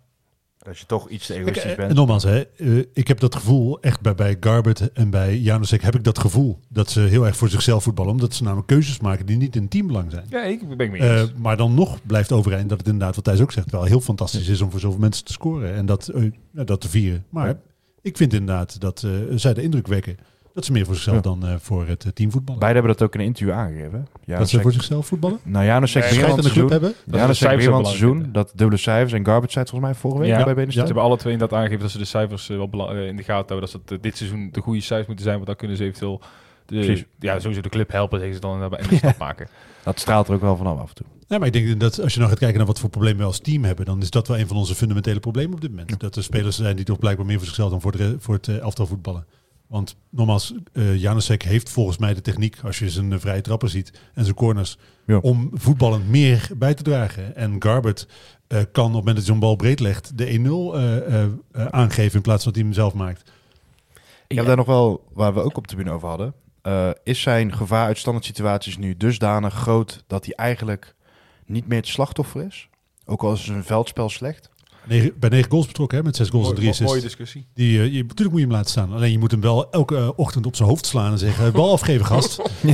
Dat 0.65 0.77
je 0.77 0.85
toch 0.85 1.09
iets 1.09 1.25
te 1.25 1.33
egoïstisch 1.33 1.63
eh, 1.71 1.75
bent. 1.77 1.93
nogmaals, 1.93 2.23
hè, 2.23 2.41
eh, 2.57 2.77
ik 2.93 3.07
heb 3.07 3.19
dat 3.19 3.35
gevoel, 3.35 3.79
echt 3.81 4.01
bij, 4.01 4.15
bij 4.15 4.37
Garbert 4.39 4.91
en 4.93 5.09
bij 5.09 5.37
Janusek 5.37 5.81
heb 5.81 5.95
ik 5.95 6.03
dat 6.03 6.19
gevoel. 6.19 6.59
Dat 6.69 6.89
ze 6.89 6.99
heel 6.99 7.25
erg 7.25 7.35
voor 7.37 7.49
zichzelf 7.49 7.83
voetballen, 7.83 8.11
omdat 8.11 8.33
ze 8.33 8.43
namelijk 8.43 8.67
keuzes 8.67 8.99
maken 8.99 9.25
die 9.25 9.37
niet 9.37 9.55
in 9.55 9.67
teambelang 9.67 10.11
zijn. 10.11 10.25
Ja, 10.29 10.43
ik 10.43 10.67
ben 10.77 10.79
ik 10.85 10.91
mee 10.91 11.01
Eh, 11.01 11.19
eens. 11.19 11.33
maar 11.37 11.57
dan 11.57 11.73
nog 11.73 11.99
blijft 12.05 12.31
overeind 12.31 12.69
dat 12.69 12.77
het 12.77 12.87
inderdaad, 12.87 13.15
wat 13.15 13.23
Thijs 13.23 13.41
ook 13.41 13.51
zegt, 13.51 13.71
wel 13.71 13.83
heel 13.83 14.01
fantastisch 14.01 14.47
is 14.47 14.61
om 14.61 14.71
voor 14.71 14.79
zoveel 14.79 14.99
mensen 14.99 15.25
te 15.25 15.31
scoren 15.31 15.73
en 15.75 15.85
dat, 15.85 16.11
dat 16.51 16.81
te 16.81 16.89
vieren. 16.89 17.25
Maar 17.29 17.47
Ja. 17.47 17.59
ik 18.01 18.17
vind 18.17 18.33
inderdaad 18.33 18.79
dat 18.81 19.07
zij 19.35 19.53
de 19.53 19.61
indruk 19.61 19.87
wekken 19.87 20.17
dat 20.55 20.65
ze 20.65 20.71
meer 20.71 20.85
voor 20.85 20.93
zichzelf 20.93 21.15
Ja. 21.15 21.21
dan 21.21 21.45
eh, 21.47 21.55
voor 21.59 21.87
het 21.87 22.05
eh, 22.05 22.11
team 22.11 22.31
voetballen. 22.31 22.59
Beiden 22.59 22.81
hebben 22.81 22.99
dat 22.99 23.07
ook 23.07 23.13
in 23.15 23.19
een 23.19 23.25
interview 23.25 23.55
aangegeven. 23.55 24.07
Ja, 24.25 24.37
dat 24.37 24.49
ze 24.49 24.61
voor 24.61 24.71
zichzelf 24.71 25.05
voetballen? 25.07 25.39
Nou, 25.43 25.65
Janus 25.65 25.91
zegt 25.91 26.05
Scheid 26.05 26.21
van 26.21 26.31
aan 26.31 26.37
het 26.37 26.45
de 26.45 26.51
club 26.53 26.69
seizoen. 26.69 26.93
hebben? 27.05 27.19
Ja, 27.19 27.27
begin 27.27 27.35
van 27.35 27.49
het 27.49 27.65
belangrijk 27.65 27.97
seizoen. 27.97 28.31
Dat 28.31 28.51
dubbele 28.55 28.79
cijfers 28.79 29.13
en 29.13 29.25
garbage 29.25 29.59
het 29.59 29.69
volgens 29.69 29.91
mij 29.91 29.99
vorige 30.01 30.19
week 30.21 30.29
Ja. 30.29 30.37
bij 30.37 30.47
Ze 30.47 30.55
Benestein. 30.55 30.85
hebben 30.85 31.03
alle 31.03 31.17
twee 31.17 31.33
inderdaad 31.33 31.57
aangegeven 31.57 31.81
dat 31.83 31.91
ze 31.91 31.97
de 31.97 32.05
cijfers 32.05 32.49
eh, 32.49 32.57
wel 32.57 32.69
bela- 32.69 32.91
eh, 32.93 33.07
in 33.07 33.15
de 33.15 33.23
gaten 33.23 33.47
houden. 33.55 33.69
Dat 33.71 33.81
ze 33.89 33.99
dit 33.99 34.17
seizoen 34.17 34.49
de 34.51 34.61
goede 34.61 34.81
cijfers 34.81 35.07
moeten 35.07 35.25
zijn, 35.25 35.35
want 35.35 35.47
dan 35.47 35.55
kunnen 35.55 35.77
ze 35.77 35.83
eventueel 35.83 36.21
de, 36.65 36.75
Precies. 36.75 37.05
ja, 37.19 37.39
sowieso 37.39 37.61
de 37.61 37.69
club 37.69 37.91
helpen, 37.91 38.17
zeggen 38.19 38.35
ze 38.35 38.41
dan, 38.41 38.61
en 38.73 38.91
een 38.91 38.97
stap 38.97 39.17
maken. 39.27 39.47
Dat 39.83 39.99
straalt 39.99 40.27
er 40.27 40.33
ook 40.33 40.41
wel 40.41 40.57
vanaf 40.57 40.79
af 40.79 40.89
en 40.89 40.95
toe. 40.95 41.05
Ja, 41.27 41.37
maar 41.37 41.47
ik 41.47 41.53
denk 41.53 41.79
dat 41.79 42.01
als 42.01 42.13
je 42.13 42.17
nou 42.19 42.29
gaat 42.31 42.39
kijken 42.39 42.57
naar 42.57 42.67
wat 42.67 42.79
voor 42.79 42.89
problemen 42.89 43.17
we 43.19 43.25
als 43.25 43.39
team 43.39 43.63
hebben, 43.63 43.85
dan 43.85 44.01
is 44.01 44.09
dat 44.09 44.27
wel 44.27 44.39
een 44.39 44.47
van 44.47 44.57
onze 44.57 44.75
fundamentele 44.75 45.19
problemen 45.19 45.53
op 45.55 45.61
dit 45.61 45.69
moment. 45.69 45.99
Dat 45.99 46.15
er 46.15 46.23
spelers 46.23 46.55
zijn 46.55 46.75
die 46.75 46.85
toch 46.85 46.99
blijkbaar 46.99 47.25
meer 47.25 47.37
voor 47.37 47.45
zichzelf 47.45 47.69
dan 47.69 47.81
voor, 47.81 47.97
de, 47.97 48.15
voor 48.19 48.33
het 48.35 48.47
elftal 48.47 48.85
voetballen. 48.85 49.25
Want 49.67 49.95
nogmaals, 50.09 50.53
eh 50.73 50.95
Janusek 50.95 51.43
heeft 51.43 51.69
volgens 51.69 51.97
mij 51.97 52.13
de 52.13 52.21
techniek, 52.21 52.57
als 52.63 52.79
je 52.79 52.89
zijn 52.89 53.13
eh, 53.13 53.19
vrije 53.19 53.41
trappen 53.41 53.69
ziet 53.69 53.99
en 54.13 54.23
zijn 54.23 54.35
corners, 54.35 54.77
Ja. 55.05 55.17
om 55.17 55.49
voetballend 55.53 56.09
meer 56.09 56.49
bij 56.57 56.73
te 56.73 56.83
dragen. 56.83 57.35
En 57.35 57.55
Garbert 57.63 58.07
eh, 58.47 58.57
kan 58.57 58.63
op 58.67 58.73
het 58.73 58.81
moment 58.91 59.05
dat 59.05 59.15
hij 59.15 59.25
zo'n 59.25 59.39
bal 59.39 59.55
breed 59.55 59.79
legt, 59.79 60.17
de 60.17 60.25
1-0 60.25 60.75
eh, 60.75 60.97
eh, 60.97 61.23
eh, 61.51 61.65
aangeven 61.65 62.15
in 62.15 62.21
plaats 62.21 62.43
van 62.43 62.51
dat 62.51 62.61
hij 62.61 62.69
hem 62.71 62.73
zelf 62.79 62.93
maakt. 62.93 63.31
Ik 64.27 64.35
heb 64.37 64.45
daar 64.45 64.55
nog 64.55 64.65
wel, 64.65 65.07
waar 65.13 65.33
we 65.33 65.41
ook 65.41 65.57
op 65.57 65.67
de 65.67 65.73
tribune 65.75 65.95
over 65.95 66.07
hadden. 66.07 66.33
eh, 66.61 66.89
is 67.03 67.21
zijn 67.21 67.53
gevaar 67.53 67.85
uit 67.85 67.97
standaard 67.97 68.25
situaties 68.25 68.77
nu 68.77 68.97
dusdanig 68.97 69.53
groot 69.53 70.03
dat 70.07 70.25
hij 70.25 70.33
eigenlijk 70.35 70.95
niet 71.45 71.67
meer 71.67 71.77
het 71.77 71.87
slachtoffer 71.87 72.45
is? 72.45 72.69
Ook 73.05 73.23
al 73.23 73.33
is 73.33 73.43
zijn 73.45 73.63
veldspel 73.63 74.09
slecht. 74.09 74.49
Negen- 74.87 75.13
bij 75.19 75.29
negen 75.29 75.49
goals 75.51 75.67
betrokken, 75.67 75.97
hè, 75.97 76.03
met 76.03 76.15
zes 76.15 76.29
goals 76.29 76.49
en 76.49 76.55
drie 76.55 76.67
Mooi- 76.67 76.81
mooie 76.81 76.95
assists. 76.95 77.15
discussie. 77.17 77.47
Die, 77.53 77.79
eh, 77.79 77.85
je, 77.93 78.01
natuurlijk 78.01 78.29
moet 78.29 78.39
je 78.39 78.45
hem 78.45 78.55
laten 78.55 78.71
staan. 78.71 78.93
Alleen 78.93 79.11
je 79.11 79.19
moet 79.19 79.31
hem 79.31 79.41
wel 79.41 79.71
elke 79.71 79.97
eh, 79.97 80.09
ochtend 80.15 80.45
op 80.45 80.55
zijn 80.55 80.69
hoofd 80.69 80.85
slaan 80.85 81.11
en 81.11 81.17
zeggen, 81.17 81.51
bal 81.53 81.71
afgeven 81.71 82.05
gast. 82.05 82.41
Ja. 82.61 82.73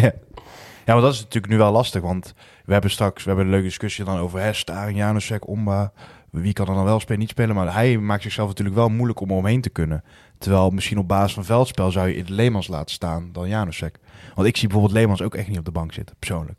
ja, 0.85 0.93
maar 0.93 1.01
dat 1.01 1.13
is 1.13 1.19
natuurlijk 1.19 1.51
nu 1.51 1.57
wel 1.57 1.71
lastig. 1.71 2.01
Want 2.01 2.33
we 2.65 2.71
hebben 2.73 2.91
straks 2.91 3.21
we 3.23 3.27
hebben 3.27 3.45
een 3.45 3.51
leuke 3.51 3.67
discussie 3.67 4.05
dan 4.05 4.17
over 4.17 4.55
Staring, 4.55 4.97
Janusek, 4.97 5.47
Omba. 5.47 5.91
Wie 6.29 6.53
kan 6.53 6.67
er 6.67 6.73
dan 6.75 6.83
wel 6.83 6.99
spelen, 6.99 7.19
niet 7.19 7.29
spelen. 7.29 7.55
Maar 7.55 7.73
hij 7.73 7.97
maakt 7.97 8.23
zichzelf 8.23 8.47
natuurlijk 8.47 8.75
wel 8.77 8.89
moeilijk 8.89 9.19
om 9.19 9.31
omheen 9.31 9.61
te 9.61 9.69
kunnen. 9.69 10.03
Terwijl 10.37 10.69
misschien 10.69 10.97
op 10.97 11.07
basis 11.07 11.33
van 11.33 11.45
veldspel 11.45 11.91
zou 11.91 12.07
je 12.07 12.15
in 12.15 12.25
Leemans 12.27 12.67
laten 12.67 12.93
staan 12.95 13.29
dan 13.31 13.47
Janusek. 13.47 13.97
Want 14.35 14.47
ik 14.47 14.57
zie 14.57 14.67
bijvoorbeeld 14.67 14.97
Leemans 14.99 15.21
ook 15.21 15.35
echt 15.35 15.47
niet 15.47 15.57
op 15.57 15.65
de 15.65 15.71
bank 15.71 15.93
zitten, 15.93 16.15
persoonlijk. 16.19 16.57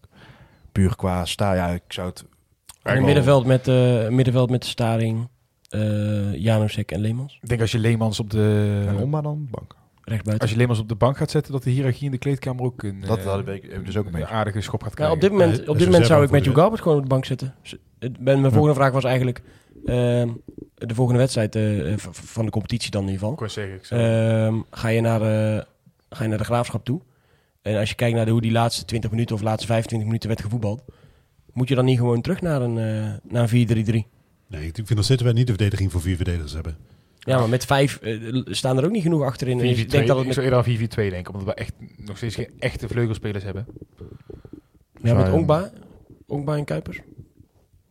Puur 0.73 0.97
qua 0.97 1.25
sta, 1.25 1.55
ja, 1.55 1.69
ik 1.69 1.83
zou 1.88 2.09
het... 2.09 2.25
Een 2.83 3.05
middenveld 3.05 3.47
met, 3.47 3.69
eh 3.69 4.09
middenveld 4.09 4.51
met 4.51 4.65
Staring, 4.65 5.29
eh 5.72 6.35
Janusek 6.35 6.90
en 6.90 7.00
Leemans. 7.00 7.38
Ik 7.42 7.48
denk 7.48 7.61
als 7.61 7.72
je 7.72 7.78
Leemans 7.78 8.20
op 8.20 8.30
de, 8.30 8.85
En 8.88 8.96
Omba 8.96 9.20
dan 9.20 9.48
bank. 9.50 9.76
Rechtsbuiten. 10.04 10.40
als 10.40 10.50
je 10.50 10.56
Leemans 10.56 10.78
op 10.78 10.88
de 10.88 10.94
bank 10.94 11.16
gaat 11.16 11.30
zetten, 11.30 11.52
dat 11.52 11.62
de 11.62 11.70
hiërarchie 11.70 12.04
in 12.04 12.11
de 12.11 12.18
kleedkamer 12.18 12.64
ook 12.64 12.82
een, 12.82 13.00
Dat 13.00 13.18
eh, 13.18 13.54
ik 13.54 13.62
heb 13.62 13.72
ik 13.80 13.87
dus 13.87 13.96
ook 13.96 14.06
een 14.12 14.26
aardige 14.26 14.61
schop 14.61 14.80
gaat 14.82 14.88
Ja, 14.90 14.94
krijgen. 14.96 15.14
op 15.16 15.20
dit 15.20 15.30
moment, 15.30 15.50
op 15.52 15.74
is 15.74 15.78
dit 15.78 15.87
moment 15.87 16.06
zou 16.06 16.22
ik 16.22 16.28
voor 16.28 16.42
de- 16.42 16.54
Garbert 16.54 16.82
gewoon 16.82 16.96
op 16.96 17.02
de 17.02 17.08
bank 17.08 17.24
zetten. 17.24 17.54
Mijn 18.20 18.50
volgende 18.50 18.74
vraag 18.74 18.92
was 18.92 19.04
eigenlijk 19.04 19.42
ehm, 19.85 20.28
de 20.74 20.94
volgende 20.94 21.20
wedstrijd 21.20 21.54
eh, 21.56 21.94
van 22.11 22.44
de 22.44 22.50
competitie 22.50 22.90
dan 22.90 23.02
in 23.02 23.11
ieder 23.11 23.28
Ik 23.28 23.38
geval. 23.38 23.46
wou 23.46 23.50
zeggen, 23.50 23.74
ik 23.74 23.85
zou- 23.85 24.00
Ehm, 24.00 24.61
ga, 24.70 24.88
je 24.88 25.00
naar, 25.00 25.20
eh, 25.22 25.62
ga 26.11 26.22
je 26.22 26.28
naar 26.28 26.38
de 26.38 26.44
graafschap 26.44 26.85
toe. 26.85 27.00
En 27.62 27.78
als 27.78 27.88
je 27.88 27.94
kijkt 27.94 28.16
naar 28.16 28.24
de, 28.24 28.30
hoe 28.30 28.40
die 28.40 28.52
laatste 28.52 28.85
20 28.85 29.11
minuten 29.11 29.35
of 29.35 29.42
laatste 29.42 29.66
25 29.66 30.06
minuten 30.08 30.28
werd 30.28 30.42
gevoetbald. 30.42 30.82
Moet 31.52 31.68
je 31.68 31.74
dan 31.74 31.85
niet 31.85 31.98
gewoon 31.98 32.20
terug 32.20 32.40
naar 32.40 32.61
een, 32.62 32.78
eh, 32.78 33.30
naar 33.32 33.42
een 33.42 33.48
4-3-3? 33.48 34.06
Nee, 34.53 34.67
ik 34.67 34.75
vind 34.75 34.95
nog 34.95 35.05
steeds 35.05 35.23
dat 35.23 35.33
wij 35.33 35.33
niet 35.33 35.47
de 35.47 35.53
verdediging 35.53 35.93
voor 35.93 36.01
vier 36.01 36.17
verdedigers 36.17 36.53
hebben. 36.53 36.77
Ja, 37.19 37.38
maar 37.38 37.49
met 37.49 37.65
vijf 37.65 37.97
eh, 37.97 38.43
staan 38.45 38.79
er 38.79 38.85
ook 38.85 38.91
niet 38.91 39.03
genoeg 39.03 39.23
achterin. 39.23 39.59
4-4-2, 39.59 39.62
ik 39.62 39.91
denk 39.91 40.07
dat 40.07 40.17
het 40.17 40.19
ik 40.19 40.25
met, 40.25 40.35
zou 40.35 40.47
eerder 40.47 41.05
aan 41.05 41.09
4-4-2 41.09 41.11
denken, 41.11 41.33
omdat 41.33 41.55
we 41.55 41.55
echt 41.55 41.73
nog 41.97 42.17
steeds 42.17 42.35
geen 42.35 42.51
echte 42.59 42.88
vleugelspelers 42.88 43.45
hebben. 43.45 43.67
ja, 45.03 45.15
met 45.15 45.33
Ongba, 45.33 45.71
Ongba 46.27 46.57
en 46.57 46.65
Kuipers. 46.65 47.01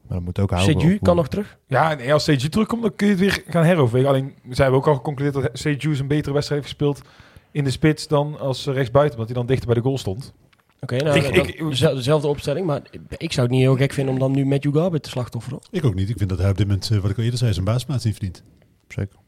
Maar 0.07 0.17
dat 0.17 0.21
moet 0.21 0.39
ook 0.39 0.49
houden. 0.49 0.81
Seju 0.81 0.99
kan 1.01 1.15
nog 1.15 1.27
terug. 1.27 1.57
Ja, 1.67 1.99
en 1.99 2.11
als 2.11 2.25
CG 2.25 2.49
terugkomt, 2.49 2.81
dan 2.81 2.95
kun 2.95 3.07
je 3.07 3.13
het 3.13 3.21
weer 3.21 3.43
gaan 3.47 3.63
heroverwegen. 3.63 4.09
Alleen 4.09 4.33
zijn 4.49 4.71
we 4.71 4.77
ook 4.77 4.87
al 4.87 4.95
geconcludeerd 4.95 5.43
dat 5.43 5.51
CG 5.51 5.83
een 5.83 6.07
betere 6.07 6.33
wedstrijd 6.33 6.61
heeft 6.61 6.77
gespeeld 6.77 7.01
in 7.51 7.63
de 7.63 7.71
spits 7.71 8.07
dan 8.07 8.39
als 8.39 8.65
rechtsbuiten, 8.65 9.19
omdat 9.19 9.27
hij 9.27 9.37
dan 9.37 9.45
dichter 9.45 9.65
bij 9.65 9.75
de 9.75 9.81
goal 9.81 9.97
stond. 9.97 10.33
Oké, 10.81 10.97
nou, 11.03 11.17
Ik- 11.19 11.57
dan- 11.57 11.69
dezelfde- 11.95 12.27
opstelling. 12.27 12.65
Maar 12.65 12.81
ik 13.17 13.31
zou 13.31 13.47
het 13.47 13.55
niet 13.55 13.65
heel 13.65 13.75
gek 13.75 13.93
vinden 13.93 14.13
om 14.13 14.19
dan 14.19 14.31
nu 14.31 14.45
Matthew 14.45 14.75
Garbert 14.75 15.03
te 15.03 15.09
slachtofferen. 15.09 15.59
Ik 15.71 15.85
ook 15.85 15.93
niet. 15.95 16.09
Ik 16.09 16.17
vind 16.17 16.29
dat 16.29 16.39
hij 16.39 16.49
op 16.49 16.57
dit 16.57 16.67
moment, 16.67 16.89
eh, 16.91 16.97
wat 16.97 17.09
ik 17.11 17.17
al 17.17 17.23
eerder 17.23 17.39
zei, 17.39 17.53
zijn 17.53 17.65
baasplaats 17.65 18.03
niet 18.05 18.13
verdient. 18.13 18.43
Zeker. 18.87 19.19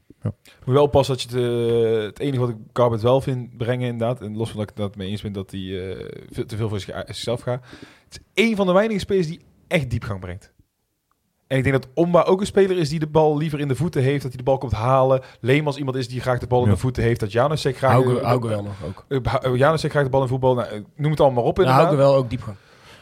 Moet 0.66 0.76
wel 0.76 0.84
oppassen 0.84 1.16
dat 1.18 1.24
je 1.24 1.38
het, 1.38 1.98
eh, 2.00 2.04
het 2.06 2.20
enige 2.20 2.40
wat 2.40 2.50
ik 2.50 2.56
Garbert 2.74 3.02
wel 3.02 3.22
vind 3.22 3.58
brengen 3.58 3.88
inderdaad, 3.88 4.22
en 4.22 4.38
los 4.38 4.50
van 4.50 4.60
dat 4.60 4.70
ik 4.70 4.76
dat 4.76 4.96
mee 4.96 5.10
eens 5.10 5.22
ben 5.22 5.32
dat 5.34 5.52
hij 5.52 5.92
eh, 5.92 6.06
veel 6.32 6.46
te 6.46 6.56
veel 6.58 6.70
voor 6.70 6.80
zich- 6.80 6.96
zichzelf 7.06 7.42
gaat. 7.42 7.64
Het 8.10 8.14
is 8.36 8.44
één 8.44 8.56
van 8.56 8.68
de 8.68 8.74
weinige 8.74 9.00
spelers 9.00 9.28
die 9.28 9.40
echt 9.68 9.90
diepgang 9.90 10.20
brengt. 10.20 10.54
En 11.54 11.60
ik 11.60 11.66
denk 11.66 11.82
dat 11.82 11.92
Omba 11.94 12.22
ook 12.22 12.40
een 12.40 12.46
speler 12.46 12.78
is 12.78 12.90
die 12.90 13.00
de 13.00 13.08
bal 13.08 13.38
liever 13.38 13.60
in 13.60 13.68
de 13.68 13.76
voeten 13.76 14.02
heeft, 14.02 14.22
dat 14.22 14.28
hij 14.32 14.38
de 14.38 14.44
bal 14.44 14.58
komt 14.58 14.72
halen. 14.72 15.22
Leemans 15.40 15.78
iemand 15.78 15.98
is 15.98 16.08
die 16.08 16.22
graag 16.22 16.40
de 16.40 16.48
bal 16.48 16.60
in 16.62 16.68
Ja. 16.68 16.74
de 16.74 16.80
voeten 16.80 17.04
heeft, 17.04 17.20
dat 17.20 17.32
Janusek 17.32 17.78
graag... 17.78 17.92
Hauge, 17.92 18.20
eh, 18.20 18.26
Hauge 18.26 18.48
wel 18.48 18.64
nog 18.64 18.74
ook. 18.86 19.06
eh, 19.08 19.20
Ha- 19.24 19.50
Janusek 19.56 19.92
graag 19.92 20.04
de 20.04 20.10
bal 20.10 20.22
in 20.22 20.28
voetbal. 20.28 20.54
Nou, 20.56 20.68
eh, 20.68 20.80
noem 20.96 21.12
het 21.12 21.20
allemaal 21.20 21.44
maar 21.44 21.52
op 21.52 21.58
Nou, 21.58 21.70
inderdaad. 21.70 21.94
Hauge 21.96 22.10
wel 22.10 22.16
ook 22.22 22.30
diepgang. 22.30 22.56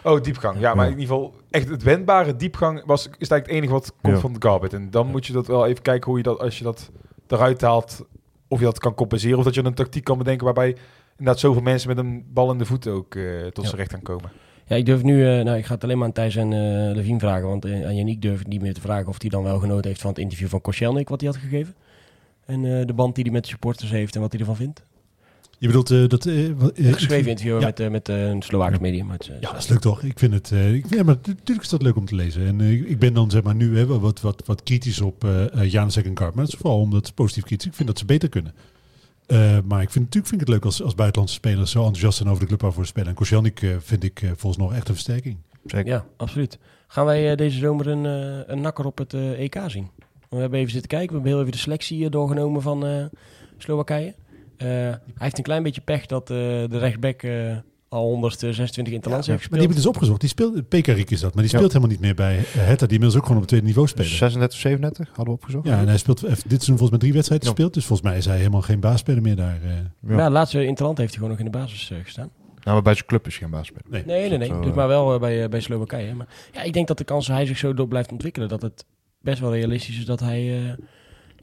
Oh, 0.03 0.21
diepgang. 0.21 0.59
Ja, 0.59 0.73
maar 0.73 0.85
in 0.85 0.91
ieder 0.99 1.07
geval 1.07 1.33
echt 1.49 1.69
het 1.69 1.83
wendbare 1.83 2.35
diepgang 2.35 2.83
was, 2.85 3.01
is 3.05 3.11
eigenlijk 3.11 3.45
het 3.45 3.51
enige 3.55 3.73
wat 3.73 3.93
komt 4.01 4.13
Ja. 4.15 4.19
van 4.21 4.35
Garbet. 4.39 4.73
En 4.73 4.89
dan 4.89 5.07
moet 5.07 5.25
je 5.25 5.33
dat 5.33 5.47
wel 5.47 5.65
even 5.67 5.81
kijken 5.81 6.07
hoe 6.09 6.17
je 6.17 6.23
dat, 6.23 6.39
als 6.39 6.57
je 6.57 6.63
dat 6.63 6.89
eruit 7.27 7.61
haalt, 7.61 8.05
of 8.47 8.59
je 8.59 8.65
dat 8.65 8.79
kan 8.79 8.93
compenseren. 8.93 9.37
Of 9.37 9.43
dat 9.43 9.53
je 9.53 9.63
een 9.63 9.73
tactiek 9.73 10.03
kan 10.03 10.17
bedenken 10.17 10.45
waarbij 10.45 10.75
inderdaad 11.17 11.39
zoveel 11.39 11.61
mensen 11.61 11.87
met 11.89 11.97
een 11.97 12.25
bal 12.33 12.51
in 12.51 12.57
de 12.57 12.65
voeten 12.65 12.91
ook 12.93 13.15
eh, 13.15 13.23
tot 13.53 13.63
Ja. 13.63 13.69
z'n 13.69 13.75
recht 13.75 13.91
gaan 13.91 14.01
komen. 14.01 14.31
Ja, 14.71 14.77
ik 14.77 14.85
durf 14.85 15.03
nu, 15.03 15.27
eh, 15.27 15.43
nou, 15.43 15.57
ik 15.57 15.65
ga 15.65 15.73
het 15.73 15.83
alleen 15.83 15.97
maar 15.97 16.07
aan 16.07 16.13
Thijs 16.13 16.35
en 16.35 16.53
eh 16.53 16.95
Levine 16.95 17.19
vragen, 17.19 17.47
want 17.47 17.65
eh, 17.65 17.85
aan 17.85 17.95
Yannick 17.95 18.21
durf 18.21 18.39
ik 18.39 18.47
niet 18.47 18.61
meer 18.61 18.73
te 18.73 18.81
vragen 18.81 19.07
of 19.07 19.21
hij 19.21 19.29
dan 19.29 19.43
wel 19.43 19.59
genoten 19.59 19.87
heeft 19.87 20.01
van 20.01 20.09
het 20.09 20.19
interview 20.19 20.47
van 20.47 20.61
Koscielnik, 20.61 21.09
wat 21.09 21.21
hij 21.21 21.29
had 21.29 21.39
gegeven. 21.39 21.75
En 22.45 22.61
de 22.87 22.93
band 22.93 23.15
die 23.15 23.23
hij 23.23 23.33
met 23.33 23.43
de 23.43 23.49
supporters 23.49 23.91
heeft 23.91 24.15
en 24.15 24.21
wat 24.21 24.31
hij 24.31 24.39
ervan 24.39 24.55
vindt. 24.55 24.83
Je 25.57 25.67
bedoelt 25.67 25.91
eh, 25.91 26.07
dat... 26.07 26.23
wat- 26.57 26.77
Een 26.77 26.93
geschreven 26.93 27.29
interview 27.29 27.59
ja. 27.59 27.65
met, 27.65 27.79
eh, 27.79 27.89
met 27.89 28.07
een 28.09 28.41
Slovaaks 28.41 28.79
medium. 28.79 29.05
Maar 29.05 29.17
het, 29.17 29.25
Ja, 29.25 29.51
dat 29.51 29.57
is 29.61 29.67
leuk 29.67 29.79
toch? 29.79 30.03
Ik 30.03 30.19
vind 30.19 30.33
het. 30.33 30.51
ik, 30.51 30.85
ja, 30.89 31.03
maar 31.03 31.15
natuurlijk 31.23 31.61
is 31.61 31.69
dat 31.69 31.81
leuk 31.81 31.95
om 31.95 32.05
te 32.05 32.15
lezen. 32.15 32.45
En 32.45 32.61
ik 32.61 32.99
ben 32.99 33.13
dan 33.13 33.31
zeg 33.31 33.43
maar 33.43 33.55
nu 33.55 33.77
hè, 33.77 33.85
wel 33.85 33.99
wat, 33.99 34.21
wat, 34.21 34.43
wat 34.45 34.63
kritisch 34.63 35.01
op 35.01 35.23
uh, 35.23 35.45
Janusek 35.71 36.05
en 36.05 36.13
Karp. 36.13 36.35
Maar 36.35 36.43
dat 36.45 36.53
is 36.53 36.59
vooral 36.59 36.79
omdat 36.79 37.05
het 37.05 37.15
positief 37.15 37.43
kritisch. 37.43 37.67
Ik 37.67 37.73
vind 37.73 37.87
dat 37.87 37.97
ze 37.99 38.05
beter 38.05 38.29
kunnen. 38.29 38.53
Eh, 39.25 39.57
maar 39.63 39.81
ik 39.81 39.89
vind 39.89 40.05
natuurlijk 40.05 40.27
vind 40.27 40.41
ik 40.41 40.47
het 40.47 40.49
leuk 40.49 40.65
als, 40.65 40.83
als 40.83 40.95
buitenlandse 40.95 41.35
spelers 41.35 41.71
zo 41.71 41.79
enthousiast 41.79 42.17
zijn 42.17 42.29
over 42.29 42.41
de 42.41 42.47
club 42.47 42.61
waarvoor 42.61 42.83
ze 42.83 42.89
spelen. 42.89 43.09
En 43.09 43.15
Koscielnik 43.15 43.61
eh, 43.61 43.69
vind 43.79 44.03
ik 44.03 44.21
eh, 44.21 44.29
volgens 44.35 44.57
nog 44.57 44.73
echt 44.73 44.87
een 44.87 44.93
versterking. 44.93 45.37
Zeker. 45.65 45.91
Ja, 45.91 46.05
absoluut. 46.17 46.59
Gaan 46.87 47.05
wij 47.05 47.35
deze 47.35 47.57
zomer 47.57 47.87
een, 47.87 48.03
een 48.51 48.61
nakker 48.61 48.85
op 48.85 48.97
het 48.97 49.13
EK 49.13 49.59
zien? 49.67 49.89
We 50.29 50.37
hebben 50.37 50.59
even 50.59 50.71
zitten 50.71 50.89
kijken. 50.89 51.07
We 51.07 51.13
hebben 51.13 51.31
heel 51.31 51.39
even 51.39 51.51
de 51.51 51.57
selectie 51.57 52.09
doorgenomen 52.09 52.61
van 52.61 52.85
eh, 52.85 53.05
Slowakije. 53.57 54.15
Eh, 54.57 54.67
hij 54.67 54.99
heeft 55.17 55.37
een 55.37 55.43
klein 55.43 55.63
beetje 55.63 55.81
pech 55.81 56.05
dat 56.05 56.29
eh, 56.29 56.37
de 56.37 56.77
rechtsback 56.77 57.23
eh, 57.23 57.57
al 57.93 58.03
126 58.09 58.93
interlands 58.93 59.27
heeft 59.27 59.39
Maar 59.39 59.49
die 59.49 59.67
hebben 59.67 59.75
gespeeld. 59.75 59.75
dus 59.75 59.85
opgezocht. 59.85 60.19
Die 60.19 60.29
speelt, 60.29 60.67
Pekarik 60.69 61.11
is 61.11 61.19
dat. 61.19 61.33
Maar 61.33 61.43
die 61.43 61.51
Ja. 61.51 61.57
speelt 61.57 61.73
helemaal 61.73 61.91
niet 61.95 62.01
meer 62.05 62.15
bij 62.15 62.37
eh, 62.37 62.43
Hertha. 62.43 62.85
Die 62.85 62.97
inmiddels 62.99 63.15
ook 63.15 63.21
gewoon 63.21 63.33
op 63.35 63.41
het 63.41 63.47
tweede 63.47 63.65
niveau 63.65 63.87
spelen. 63.87 64.09
36, 64.09 64.59
37 64.59 65.07
hadden 65.07 65.25
we 65.25 65.31
opgezocht. 65.31 65.67
Ja, 65.67 65.79
en 65.79 65.87
hij 65.87 65.97
speelt 65.97 66.21
heeft 66.21 66.41
dit 66.41 66.41
seizoen 66.49 66.77
volgens 66.77 66.89
mij 66.89 66.99
drie 66.99 67.13
wedstrijden 67.13 67.47
Ja. 67.47 67.53
gespeeld. 67.53 67.73
Dus 67.73 67.85
volgens 67.85 68.07
mij 68.09 68.17
is 68.17 68.25
hij 68.25 68.37
helemaal 68.37 68.61
geen 68.61 68.79
baasspeler 68.79 69.21
meer 69.21 69.35
daar. 69.35 69.59
eh. 69.63 69.69
Ja. 70.09 70.17
Ja, 70.17 70.29
laatste 70.29 70.65
interland 70.65 70.97
heeft 70.97 71.09
hij 71.09 71.17
gewoon 71.21 71.37
nog 71.37 71.45
in 71.45 71.51
de 71.51 71.57
basis 71.57 71.91
eh, 71.91 71.97
gestaan. 72.03 72.29
Nou, 72.63 72.73
maar 72.75 72.81
bij 72.81 72.93
zijn 72.93 73.05
club 73.05 73.27
is 73.27 73.37
geen 73.37 73.49
baasspeler. 73.49 73.85
Nee. 73.89 74.03
Nee, 74.05 74.29
nee, 74.29 74.37
nee. 74.37 74.47
Zo, 74.47 74.59
Dus 74.59 74.69
eh, 74.69 74.75
maar 74.75 74.87
wel 74.87 75.13
eh, 75.13 75.19
bij, 75.19 75.43
eh, 75.43 75.49
bij 75.49 75.59
Slowakije. 75.59 76.13
Maar 76.15 76.27
ja, 76.53 76.61
ik 76.61 76.73
denk 76.73 76.87
dat 76.87 76.97
de 76.97 77.03
kans 77.03 77.27
dat 77.27 77.35
hij 77.35 77.45
zich 77.45 77.57
zo 77.57 77.73
door 77.73 77.87
blijft 77.87 78.11
ontwikkelen, 78.11 78.49
dat 78.49 78.61
het 78.61 78.85
best 79.21 79.39
wel 79.39 79.53
realistisch 79.53 79.97
is 79.97 80.05
dat 80.05 80.19
hij 80.19 80.57
eh, 80.65 80.71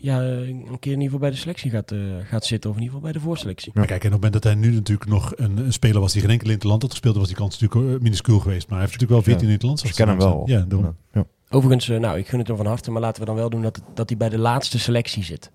ja, 0.00 0.20
een 0.22 0.76
keer 0.80 0.92
in 0.92 1.00
ieder 1.00 1.02
geval 1.04 1.18
bij 1.18 1.30
de 1.30 1.36
selectie 1.36 1.70
gaat, 1.70 1.90
eh, 1.92 1.98
gaat 2.24 2.44
zitten. 2.44 2.70
Of 2.70 2.76
in 2.76 2.82
ieder 2.82 2.96
geval 2.96 3.10
bij 3.12 3.20
de 3.20 3.26
voorselectie. 3.26 3.70
Maar 3.74 3.86
kijk, 3.86 4.04
en 4.04 4.06
op 4.06 4.22
het 4.22 4.22
moment 4.22 4.42
dat 4.42 4.52
hij 4.52 4.54
nu 4.62 4.74
natuurlijk 4.74 5.10
nog 5.10 5.32
een, 5.36 5.56
een 5.56 5.72
speler 5.72 6.00
was 6.00 6.12
die 6.12 6.20
geen 6.22 6.30
enkel 6.30 6.50
interland 6.50 6.82
had 6.82 6.90
gespeeld, 6.90 7.16
was 7.16 7.26
die 7.26 7.36
kans 7.36 7.58
natuurlijk 7.58 7.94
eh, 7.96 8.02
minuscuul 8.02 8.38
geweest. 8.38 8.68
Maar 8.68 8.78
hij 8.78 8.86
heeft 8.88 9.00
natuurlijk 9.00 9.26
wel 9.26 9.34
14 9.34 9.46
Ja. 9.46 9.52
interlands. 9.52 9.82
Ze 9.82 9.92
kennen 9.94 10.16
hem 10.18 10.24
wel. 10.26 10.42
Ja, 10.46 10.64
daarom. 10.68 10.96
Ja. 11.12 11.24
Overigens, 11.50 11.88
eh, 11.88 11.98
nou, 11.98 12.18
ik 12.18 12.28
gun 12.28 12.38
het 12.38 12.48
hem 12.48 12.56
van 12.56 12.66
harte, 12.66 12.90
maar 12.90 13.00
laten 13.02 13.20
we 13.20 13.26
dan 13.26 13.36
wel 13.36 13.50
doen 13.50 13.62
dat, 13.62 13.76
het, 13.76 13.84
dat 13.94 14.08
hij 14.08 14.18
bij 14.18 14.28
de 14.28 14.38
laatste 14.38 14.78
selectie 14.78 15.24
zit. 15.24 15.50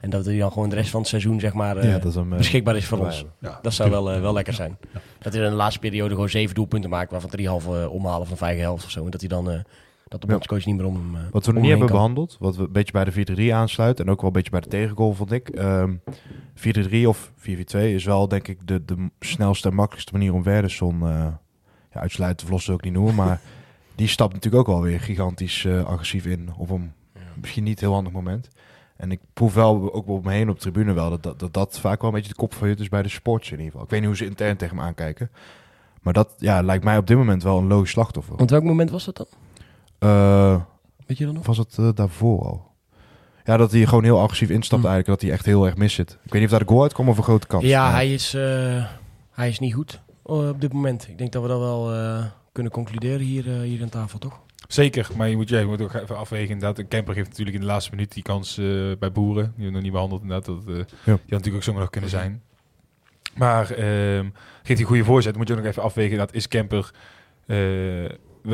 En 0.00 0.10
dat 0.10 0.24
hij 0.24 0.38
dan 0.38 0.52
gewoon 0.52 0.68
de 0.68 0.74
rest 0.74 0.90
van 0.90 1.00
het 1.00 1.08
seizoen, 1.08 1.40
zeg 1.40 1.52
maar, 1.52 1.86
Ja, 1.86 1.92
dat 1.98 2.04
is 2.04 2.14
hem, 2.14 2.28
beschikbaar 2.28 2.76
is 2.76 2.84
voor 2.86 2.98
ons. 2.98 3.24
Ja, 3.40 3.58
Dat 3.62 3.72
zou 3.74 3.90
wel, 3.90 4.20
wel 4.20 4.32
lekker 4.32 4.54
zijn. 4.54 4.76
Ja. 4.92 5.00
Dat 5.18 5.32
hij 5.32 5.42
in 5.42 5.50
de 5.50 5.56
laatste 5.56 5.80
periode 5.80 6.14
gewoon 6.14 6.28
zeven 6.28 6.54
doelpunten 6.54 6.90
maakt, 6.90 7.10
waarvan 7.10 7.30
drie 7.30 7.48
halve 7.48 7.88
omhalen 7.90 8.26
van 8.26 8.36
vijf 8.36 8.58
helft 8.58 8.84
of 8.84 8.90
zo. 8.90 9.04
En 9.04 9.10
dat 9.10 9.20
hij 9.20 9.28
dan, 9.28 9.50
eh, 9.50 9.58
dat 10.08 10.20
de 10.20 10.26
Ja. 10.26 10.32
bondscoach 10.32 10.64
niet 10.64 10.76
meer 10.76 10.86
om 10.86 10.94
hem, 10.94 11.14
eh, 11.16 11.20
Wat 11.30 11.46
we 11.46 11.52
nog 11.52 11.62
om 11.62 11.68
niet 11.68 11.70
hem 11.70 11.80
hebben 11.80 11.86
kan. 11.86 11.96
behandeld, 11.96 12.36
wat 12.40 12.56
we 12.56 12.62
een 12.62 12.72
beetje 12.72 12.92
bij 12.92 13.04
de 13.04 13.12
4-3 13.12 13.54
aansluit 13.54 14.00
en 14.00 14.10
ook 14.10 14.16
wel 14.20 14.26
een 14.26 14.32
beetje 14.36 14.50
bij 14.50 14.60
de 14.60 14.68
tegengoal 14.68 15.14
vond 15.14 15.32
ik. 15.32 15.48
Ehm 15.48 15.94
4-3 16.54 17.08
of 17.08 17.32
4-4-2 17.36 17.94
is 17.94 18.04
wel 18.04 18.28
denk 18.28 18.48
ik 18.48 18.58
de, 18.66 18.84
de 18.84 19.10
snelste 19.20 19.68
en 19.68 19.74
makkelijkste 19.74 20.12
manier 20.12 20.32
om 20.34 20.42
Werderson 20.42 20.94
uh, 21.02 21.08
ja, 21.92 22.00
uitsluiten 22.00 22.38
te 22.38 22.44
verlossen 22.44 22.74
ook 22.74 22.82
niet 22.82 22.92
noemen. 22.92 23.14
Maar 23.14 23.40
die 23.94 24.08
stapt 24.08 24.32
natuurlijk 24.32 24.68
ook 24.68 24.74
wel 24.74 24.82
weer 24.84 25.00
gigantisch 25.00 25.64
uh, 25.64 25.84
agressief 25.84 26.26
in 26.26 26.48
op 26.56 26.70
een 26.70 26.92
misschien 27.40 27.64
niet 27.64 27.80
heel 27.80 27.92
handig 27.92 28.12
moment. 28.12 28.48
En 28.96 29.10
ik 29.10 29.20
proef 29.32 29.54
wel 29.54 29.92
ook 29.94 30.08
op 30.08 30.24
me 30.24 30.32
heen 30.32 30.48
op 30.48 30.54
de 30.54 30.60
tribune 30.60 30.92
wel 30.92 31.10
dat 31.10 31.22
dat, 31.22 31.38
dat, 31.38 31.54
dat 31.54 31.78
vaak 31.80 32.00
wel 32.00 32.10
een 32.10 32.16
beetje 32.16 32.30
de 32.32 32.36
kop 32.38 32.54
van 32.54 32.68
je 32.68 32.74
is 32.74 32.88
bij 32.88 33.02
de 33.02 33.08
sports 33.08 33.46
in 33.46 33.52
ieder 33.56 33.66
geval. 33.70 33.84
Ik 33.84 33.90
weet 33.90 34.00
niet 34.00 34.08
hoe 34.08 34.18
ze 34.18 34.24
intern 34.24 34.56
tegen 34.56 34.76
hem 34.76 34.86
aankijken. 34.86 35.30
Maar 36.02 36.12
dat 36.12 36.34
ja, 36.38 36.62
lijkt 36.62 36.84
mij 36.84 36.96
op 36.98 37.06
dit 37.06 37.16
moment 37.16 37.42
wel 37.42 37.58
een 37.58 37.66
logisch 37.66 37.90
slachtoffer. 37.90 38.36
Want 38.36 38.50
welk 38.50 38.62
moment 38.64 38.90
was 38.90 39.04
dat 39.04 39.16
dan? 39.16 39.26
Uh, 40.00 40.60
Weet 41.06 41.18
je 41.18 41.24
dat 41.24 41.34
nog? 41.34 41.46
Was 41.46 41.58
het 41.58 41.76
uh, 41.80 41.88
daarvoor 41.94 42.42
al? 42.44 42.64
Ja, 43.44 43.56
dat 43.56 43.72
hij 43.72 43.86
gewoon 43.86 44.04
heel 44.04 44.20
agressief 44.20 44.48
instapt 44.50 44.82
Hm. 44.82 44.88
eigenlijk. 44.88 45.20
Dat 45.20 45.28
hij 45.28 45.38
echt 45.38 45.46
heel 45.46 45.66
erg 45.66 45.76
mis 45.76 45.94
zit. 45.94 46.10
Ik 46.10 46.18
weet 46.32 46.32
niet 46.32 46.44
of 46.44 46.50
daar 46.50 46.66
de 46.66 46.72
goal 46.72 46.82
uitkwam 46.82 47.08
of 47.08 47.16
een 47.16 47.22
grote 47.22 47.46
kans. 47.46 47.64
Ja, 47.64 47.82
Maar- 47.82 47.92
hij 47.92 48.12
is, 48.12 48.34
eh, 48.34 48.84
hij 49.30 49.48
is 49.48 49.58
niet 49.58 49.74
goed 49.74 50.00
eh, 50.26 50.48
op 50.48 50.60
dit 50.60 50.72
moment. 50.72 51.08
Ik 51.08 51.18
denk 51.18 51.32
dat 51.32 51.42
we 51.42 51.48
dat 51.48 51.58
wel 51.58 51.92
eh, 51.94 52.24
kunnen 52.52 52.72
concluderen 52.72 53.20
hier, 53.26 53.52
eh, 53.54 53.60
hier 53.60 53.82
aan 53.82 53.88
tafel, 53.88 54.18
toch? 54.18 54.40
Zeker, 54.68 55.08
maar 55.16 55.28
je 55.28 55.36
moet, 55.36 55.48
ja, 55.48 55.58
je 55.58 55.66
moet 55.66 55.80
ook 55.82 55.94
even 55.94 56.16
afwegen. 56.16 56.48
Inderdaad, 56.50 56.78
een 56.78 56.88
camper 56.88 57.14
heeft 57.14 57.28
natuurlijk 57.28 57.56
in 57.56 57.62
de 57.62 57.68
laatste 57.68 57.90
minuut 57.90 58.12
die 58.12 58.22
kans 58.22 58.58
eh, 58.58 58.64
bij 58.98 59.12
Boeren. 59.12 59.44
Die 59.44 59.64
hebben 59.64 59.64
we 59.66 59.70
nog 59.72 59.82
niet 59.82 59.92
behandeld. 59.92 60.22
Inderdaad, 60.22 60.46
dat 60.46 60.58
eh, 60.58 60.74
die 60.74 60.84
had 61.04 61.20
natuurlijk 61.28 61.54
ook 61.56 61.62
zomaar 61.62 61.80
nog 61.80 61.90
kunnen 61.90 62.10
zijn. 62.10 62.42
Maar 63.36 63.70
ehm 63.70 64.24
geeft 64.62 64.66
hij 64.68 64.78
een 64.78 64.84
goede 64.84 65.04
voorzet, 65.04 65.36
moet 65.36 65.48
je 65.48 65.54
ook 65.54 65.60
nog 65.60 65.68
even 65.68 65.82
afwegen. 65.82 66.18
Dat 66.18 66.34
is 66.34 66.48
camper 66.48 66.90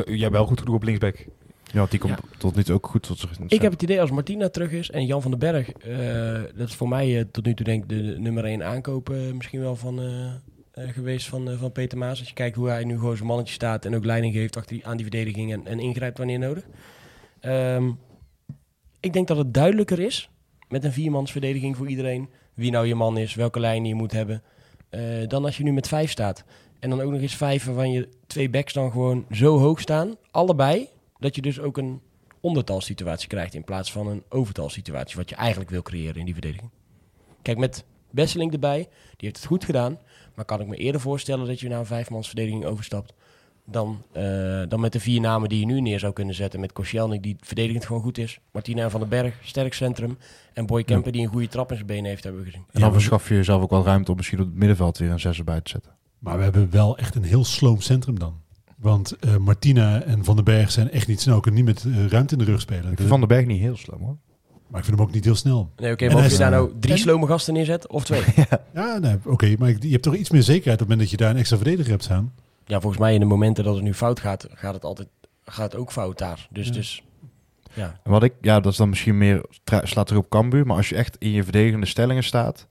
ja, 0.05 0.29
wel 0.29 0.45
goed 0.45 0.59
genoeg 0.59 0.75
op 0.75 0.83
linksback. 0.83 1.25
Ja, 1.71 1.79
want 1.79 1.91
die 1.91 1.99
komt 1.99 2.19
tot 2.37 2.55
nu 2.55 2.63
toe 2.63 2.75
ook 2.75 2.87
goed 2.87 3.03
tot 3.03 3.19
zich. 3.19 3.39
Ik 3.47 3.61
heb 3.61 3.71
het 3.71 3.81
idee 3.81 4.01
als 4.01 4.11
Martina 4.11 4.49
terug 4.49 4.71
is 4.71 4.91
en 4.91 5.05
Jan 5.05 5.21
van 5.21 5.31
den 5.31 5.39
Berg, 5.39 5.71
eh, 5.71 6.57
dat 6.57 6.67
is 6.67 6.75
voor 6.75 6.87
mij 6.87 7.19
eh, 7.19 7.25
tot 7.31 7.45
nu 7.45 7.53
toe 7.53 7.65
denk 7.65 7.83
ik 7.83 7.89
de 7.89 8.15
nummer 8.19 8.45
1 8.45 8.63
aankoop 8.63 9.09
eh, 9.09 9.17
misschien 9.33 9.59
wel 9.59 9.75
van, 9.75 9.99
geweest 10.73 11.27
van, 11.27 11.57
van 11.57 11.71
Peter 11.71 11.97
Maas. 11.97 12.19
Als 12.19 12.27
je 12.27 12.33
kijkt 12.33 12.55
hoe 12.55 12.67
hij 12.67 12.83
nu 12.83 12.97
gewoon 12.97 13.15
zijn 13.15 13.27
mannetje 13.27 13.53
staat 13.53 13.85
en 13.85 13.95
ook 13.95 14.05
leiding 14.05 14.33
geeft 14.33 14.57
achter 14.57 14.75
die, 14.75 14.87
aan 14.87 14.97
die 14.97 15.05
verdediging 15.05 15.51
en, 15.51 15.67
en 15.67 15.79
ingrijpt 15.79 16.17
wanneer 16.17 16.39
nodig. 16.39 16.63
Ehm, 17.39 17.91
ik 18.99 19.13
denk 19.13 19.27
dat 19.27 19.37
het 19.37 19.53
duidelijker 19.53 19.99
is 19.99 20.29
met 20.67 20.83
een 20.83 20.93
viermansverdediging 20.93 21.77
voor 21.77 21.87
iedereen 21.87 22.29
wie 22.53 22.71
nou 22.71 22.87
je 22.87 22.95
man 22.95 23.17
is, 23.17 23.35
welke 23.35 23.59
lijn 23.59 23.85
je 23.85 23.95
moet 23.95 24.11
hebben, 24.11 24.43
eh, 24.89 25.01
dan 25.27 25.45
als 25.45 25.57
je 25.57 25.63
nu 25.63 25.71
met 25.73 25.87
vijf 25.87 26.11
staat. 26.11 26.43
En 26.83 26.89
dan 26.89 27.01
ook 27.01 27.11
nog 27.11 27.21
eens 27.21 27.35
vijf 27.35 27.65
waarvan 27.65 27.91
je 27.91 28.09
twee 28.27 28.49
backs 28.49 28.73
dan 28.73 28.91
gewoon 28.91 29.25
zo 29.31 29.57
hoog 29.57 29.79
staan, 29.79 30.15
allebei, 30.31 30.87
dat 31.19 31.35
je 31.35 31.41
dus 31.41 31.59
ook 31.59 31.77
een 31.77 32.01
ondertalsituatie 32.39 33.27
krijgt 33.27 33.53
in 33.53 33.63
plaats 33.63 33.91
van 33.91 34.07
een 34.07 34.23
overtalsituatie, 34.29 35.17
wat 35.17 35.29
je 35.29 35.35
eigenlijk 35.35 35.69
wil 35.69 35.81
creëren 35.81 36.15
in 36.15 36.25
die 36.25 36.33
verdediging. 36.33 36.69
Kijk, 37.41 37.57
met 37.57 37.85
Besseling 38.09 38.53
erbij, 38.53 38.77
die 38.77 38.89
heeft 39.27 39.35
het 39.35 39.45
goed 39.45 39.65
gedaan, 39.65 39.97
maar 40.35 40.45
kan 40.45 40.61
ik 40.61 40.67
me 40.67 40.75
eerder 40.75 41.01
voorstellen 41.01 41.47
dat 41.47 41.59
je 41.59 41.69
naar 41.69 41.79
een 41.79 41.85
vijfmansverdediging 41.85 42.65
overstapt 42.65 43.13
dan, 43.65 44.03
eh, 44.11 44.61
dan 44.67 44.79
met 44.79 44.91
de 44.91 44.99
vier 44.99 45.21
namen 45.21 45.49
die 45.49 45.59
je 45.59 45.65
nu 45.65 45.81
neer 45.81 45.99
zou 45.99 46.13
kunnen 46.13 46.35
zetten. 46.35 46.59
Met 46.59 46.73
Koscielnik, 46.73 47.23
die 47.23 47.35
verdedigend 47.39 47.85
gewoon 47.85 48.01
goed 48.01 48.17
is. 48.17 48.39
Martina 48.51 48.89
van 48.89 48.99
den 48.99 49.09
Berg, 49.09 49.35
sterk 49.43 49.73
centrum. 49.73 50.17
En 50.53 50.65
Boy 50.65 50.83
Kemper, 50.83 51.11
die 51.11 51.21
een 51.21 51.27
goede 51.27 51.47
trap 51.47 51.69
in 51.69 51.75
zijn 51.75 51.87
benen 51.87 52.05
heeft, 52.05 52.23
hebben 52.23 52.41
we 52.41 52.49
gezien. 52.49 52.65
En 52.71 52.81
dan 52.81 52.93
verschaf 52.93 53.29
je 53.29 53.35
jezelf 53.35 53.61
ook 53.61 53.69
wel 53.69 53.83
ruimte 53.83 54.11
om 54.11 54.17
misschien 54.17 54.39
op 54.39 54.45
het 54.45 54.55
middenveld 54.55 54.97
weer 54.97 55.11
een 55.11 55.19
zes 55.19 55.37
erbij 55.37 55.61
te 55.61 55.69
zetten. 55.69 55.91
Maar 56.23 56.37
we 56.37 56.43
hebben 56.43 56.71
wel 56.71 56.97
echt 56.97 57.15
een 57.15 57.23
heel 57.23 57.45
sloom 57.45 57.81
centrum 57.81 58.19
dan. 58.19 58.41
Want 58.77 59.11
eh, 59.19 59.37
Martina 59.37 60.01
en 60.01 60.23
Van 60.23 60.35
den 60.35 60.45
Berg 60.45 60.71
zijn 60.71 60.91
echt 60.91 61.07
niet 61.07 61.21
snel. 61.21 61.39
Kunnen 61.39 61.65
niet 61.65 61.83
met 61.83 61.93
eh, 61.93 62.07
ruimte 62.07 62.33
in 62.33 62.39
de 62.39 62.45
rug 62.51 62.61
spelen. 62.61 62.91
Ik 62.91 62.97
vind 62.97 63.09
Van 63.09 63.19
den 63.19 63.27
Berg 63.29 63.45
niet 63.45 63.59
heel 63.59 63.77
slim 63.77 63.99
hoor. 63.99 64.17
Maar 64.67 64.79
ik 64.79 64.85
vind 64.87 64.97
hem 64.97 65.07
ook 65.07 65.13
niet 65.13 65.23
heel 65.23 65.35
snel. 65.35 65.71
Nee, 65.77 65.91
oké, 65.91 66.05
En 66.05 66.13
maar 66.13 66.25
of 66.25 66.31
je 66.31 66.37
daar 66.37 66.51
nou 66.51 66.71
drie 66.79 66.93
en- 66.93 66.99
slome 66.99 67.27
gasten 67.27 67.53
neerzet 67.53 67.87
of 67.87 68.03
twee? 68.03 68.21
Ja, 68.73 68.97
nee, 68.97 69.17
oké. 69.25 69.55
maar 69.59 69.69
je 69.79 69.89
hebt 69.89 70.03
toch 70.03 70.15
iets 70.15 70.29
meer 70.29 70.43
zekerheid 70.43 70.81
op 70.81 70.87
het 70.87 70.97
moment 70.97 70.99
dat 70.99 71.09
je 71.09 71.17
daar 71.17 71.29
een 71.29 71.37
extra 71.37 71.57
verdediger 71.57 71.91
hebt 71.91 72.03
staan. 72.03 72.33
ja, 72.65 72.79
volgens 72.79 73.01
mij 73.01 73.13
in 73.13 73.19
de 73.19 73.25
momenten 73.25 73.63
dat 73.63 73.75
het 73.75 73.83
nu 73.83 73.93
fout 73.93 74.19
gaat, 74.19 74.47
gaat 74.53 74.73
het 74.73 74.83
altijd 74.83 75.07
gaat 75.45 75.71
het 75.71 75.81
ook 75.81 75.91
fout 75.91 76.17
daar. 76.17 76.47
Dus, 76.51 76.67
Ja. 76.67 76.73
dus 76.73 77.03
ja. 77.73 77.99
En 78.03 78.11
wat 78.11 78.23
ik, 78.23 78.33
ja, 78.41 78.59
dat 78.59 78.71
is 78.71 78.77
dan 78.77 78.89
misschien 78.89 79.17
meer 79.17 79.45
slaat 79.83 80.07
terug 80.07 80.21
op 80.23 80.29
Cambuur. 80.29 80.65
Maar 80.65 80.77
als 80.77 80.89
je 80.89 80.95
echt 80.95 81.15
in 81.19 81.31
je 81.31 81.43
verdedigende 81.43 81.85
stellingen 81.85 82.23
staat, 82.23 82.67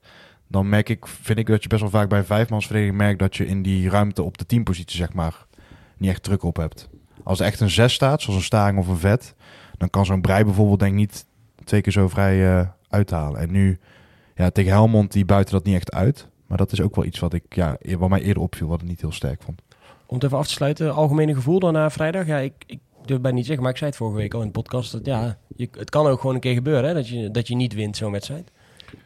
dan 0.53 0.69
merk 0.69 0.89
ik, 0.89 1.07
vind 1.07 1.39
ik 1.39 1.47
dat 1.47 1.63
je 1.63 1.69
best 1.69 1.81
wel 1.81 1.91
vaak 1.91 2.09
bij 2.09 2.19
een 2.19 2.25
vijfmansverdediging 2.25 2.99
merkt 2.99 3.19
dat 3.19 3.37
je 3.37 3.47
in 3.47 3.63
die 3.63 3.89
ruimte 3.89 4.23
op 4.23 4.39
de 4.39 4.47
teampositie, 4.47 4.97
zeg 4.97 5.13
maar, 5.13 5.47
niet 5.97 6.11
echt 6.11 6.23
druk 6.23 6.43
op 6.43 6.57
hebt. 6.57 6.89
Als 7.23 7.41
er 7.41 7.47
echt 7.47 7.61
een 7.61 7.71
zes 7.71 7.93
staat, 7.93 8.23
zoals 8.23 8.39
een 8.39 8.45
staring 8.45 8.79
of 8.79 8.89
een 8.89 8.97
vet, 8.97 9.35
dan 9.79 9.91
kan 9.91 10.07
zo'n 10.07 10.21
brei 10.21 10.45
bijvoorbeeld 10.45 10.79
denk 10.79 10.93
ik 10.93 10.99
niet 10.99 11.27
twee 11.65 11.81
keer 11.81 11.93
zo 11.93 12.09
vrij 12.09 12.59
eh, 12.59 12.67
uithalen. 12.89 13.41
En 13.41 13.51
nu, 13.51 13.79
ja, 14.35 14.51
tegen 14.51 14.73
Helmond, 14.73 15.13
die 15.13 15.25
buiten 15.25 15.55
dat 15.55 15.65
niet 15.65 15.75
echt 15.75 15.93
uit. 15.93 16.29
Maar 16.47 16.59
dat 16.59 16.73
is 16.73 16.81
ook 16.81 16.97
wel 16.97 17.05
iets 17.05 17.19
wat 17.19 17.33
ik, 17.33 17.43
ja, 17.49 17.77
wat 17.99 18.09
mij 18.09 18.23
eerder 18.23 18.43
opviel, 18.43 18.69
wat 18.69 18.83
ik 18.83 18.89
niet 18.89 19.01
heel 19.01 19.13
sterk 19.13 19.43
vond. 19.43 19.63
Om 20.07 20.15
het 20.15 20.25
even 20.25 20.39
af 20.39 20.47
te 20.47 20.53
sluiten, 20.53 20.95
algemene 20.95 21.35
gevoel 21.35 21.59
dan 21.59 21.73
na 21.73 21.91
vrijdag. 21.91 22.27
Ja, 22.27 22.39
ik, 22.39 22.53
ik 22.67 22.79
durf 23.05 23.21
bij 23.21 23.33
niet 23.33 23.45
zeggen, 23.45 23.63
maar 23.63 23.73
ik 23.73 23.79
zei 23.79 23.91
het 23.91 23.99
vorige 23.99 24.17
week 24.17 24.35
al 24.35 24.41
in 24.41 24.47
de 24.47 24.53
podcast. 24.53 24.93
Dat, 24.93 25.07
ja, 25.07 25.39
je, 25.57 25.69
het 25.73 25.91
kan 25.91 26.07
ook 26.07 26.21
gewoon 26.21 26.35
een 26.35 26.41
keer 26.41 26.55
gebeuren 26.55 26.85
hè, 26.89 26.95
dat, 26.95 27.09
je, 27.09 27.31
dat 27.31 27.49
je 27.49 27.57
niet 27.57 27.75
wint 27.75 27.97
zo'n 27.97 28.13
wedstrijd. 28.13 28.51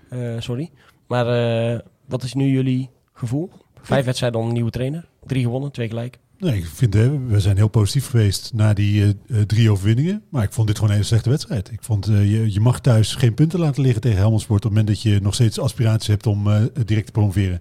Eh, 0.08 0.34
sorry. 0.38 0.70
Maar 1.06 1.26
eh, 1.26 1.78
wat 2.06 2.22
is 2.22 2.34
nu 2.34 2.46
jullie 2.46 2.90
gevoel? 3.12 3.50
Vijf 3.82 4.04
wedstrijden 4.04 4.38
onder 4.38 4.52
een 4.52 4.58
nieuwe 4.60 4.76
trainer. 4.76 5.08
Drie 5.26 5.42
gewonnen, 5.42 5.72
twee 5.72 5.88
gelijk. 5.88 6.18
Nee, 6.38 6.56
ik 6.56 6.66
vind, 6.66 6.94
hè, 6.94 7.26
we 7.26 7.40
zijn 7.40 7.56
heel 7.56 7.68
positief 7.68 8.06
geweest 8.06 8.52
na 8.54 8.72
die 8.72 9.02
eh, 9.02 9.08
eh, 9.08 9.46
drie 9.46 9.70
overwinningen. 9.70 10.22
Maar 10.28 10.42
ik 10.42 10.52
vond 10.52 10.66
dit 10.66 10.76
gewoon 10.76 10.90
een 10.90 10.96
hele 10.96 11.08
slechte 11.08 11.30
wedstrijd. 11.30 11.70
Ik 11.72 11.82
vond, 11.82 12.06
eh, 12.06 12.30
je, 12.30 12.52
je 12.52 12.60
mag 12.60 12.80
thuis 12.80 13.14
geen 13.14 13.34
punten 13.34 13.58
laten 13.58 13.82
liggen 13.82 14.00
tegen 14.00 14.18
Helmond 14.18 14.40
Sport... 14.40 14.64
op 14.64 14.70
het 14.70 14.78
moment 14.78 15.02
dat 15.02 15.12
je 15.12 15.20
nog 15.20 15.34
steeds 15.34 15.58
aspiraties 15.58 16.08
hebt 16.08 16.26
om 16.26 16.50
eh, 16.50 16.62
direct 16.84 17.06
te 17.06 17.12
promoveren. 17.12 17.60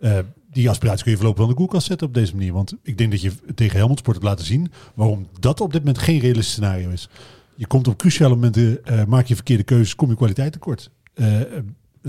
Eh, 0.00 0.18
die 0.50 0.68
aspiratie 0.68 1.02
kun 1.02 1.10
je 1.10 1.16
voorlopig 1.16 1.40
wel 1.40 1.50
in 1.50 1.56
de 1.56 1.60
koelkast 1.60 1.86
zetten 1.86 2.06
op 2.06 2.14
deze 2.14 2.34
manier. 2.34 2.52
Want 2.52 2.74
ik 2.82 2.98
denk 2.98 3.10
dat 3.10 3.20
je 3.20 3.32
tegen 3.54 3.76
Helmond 3.76 3.98
Sport 3.98 4.16
hebt 4.16 4.28
laten 4.28 4.46
zien 4.46 4.72
waarom 4.94 5.28
dat 5.40 5.60
op 5.60 5.72
dit 5.72 5.80
moment 5.84 6.02
geen 6.02 6.18
realistisch 6.18 6.52
scenario 6.52 6.90
is. 6.90 7.08
Je 7.54 7.66
komt 7.66 7.88
op 7.88 7.98
cruciale 7.98 8.34
momenten, 8.34 8.84
eh, 8.84 9.04
maak 9.04 9.26
je 9.26 9.34
verkeerde 9.34 9.62
keuzes, 9.62 9.94
kom 9.94 10.08
je 10.08 10.16
kwaliteit 10.16 10.52
tekort. 10.52 10.90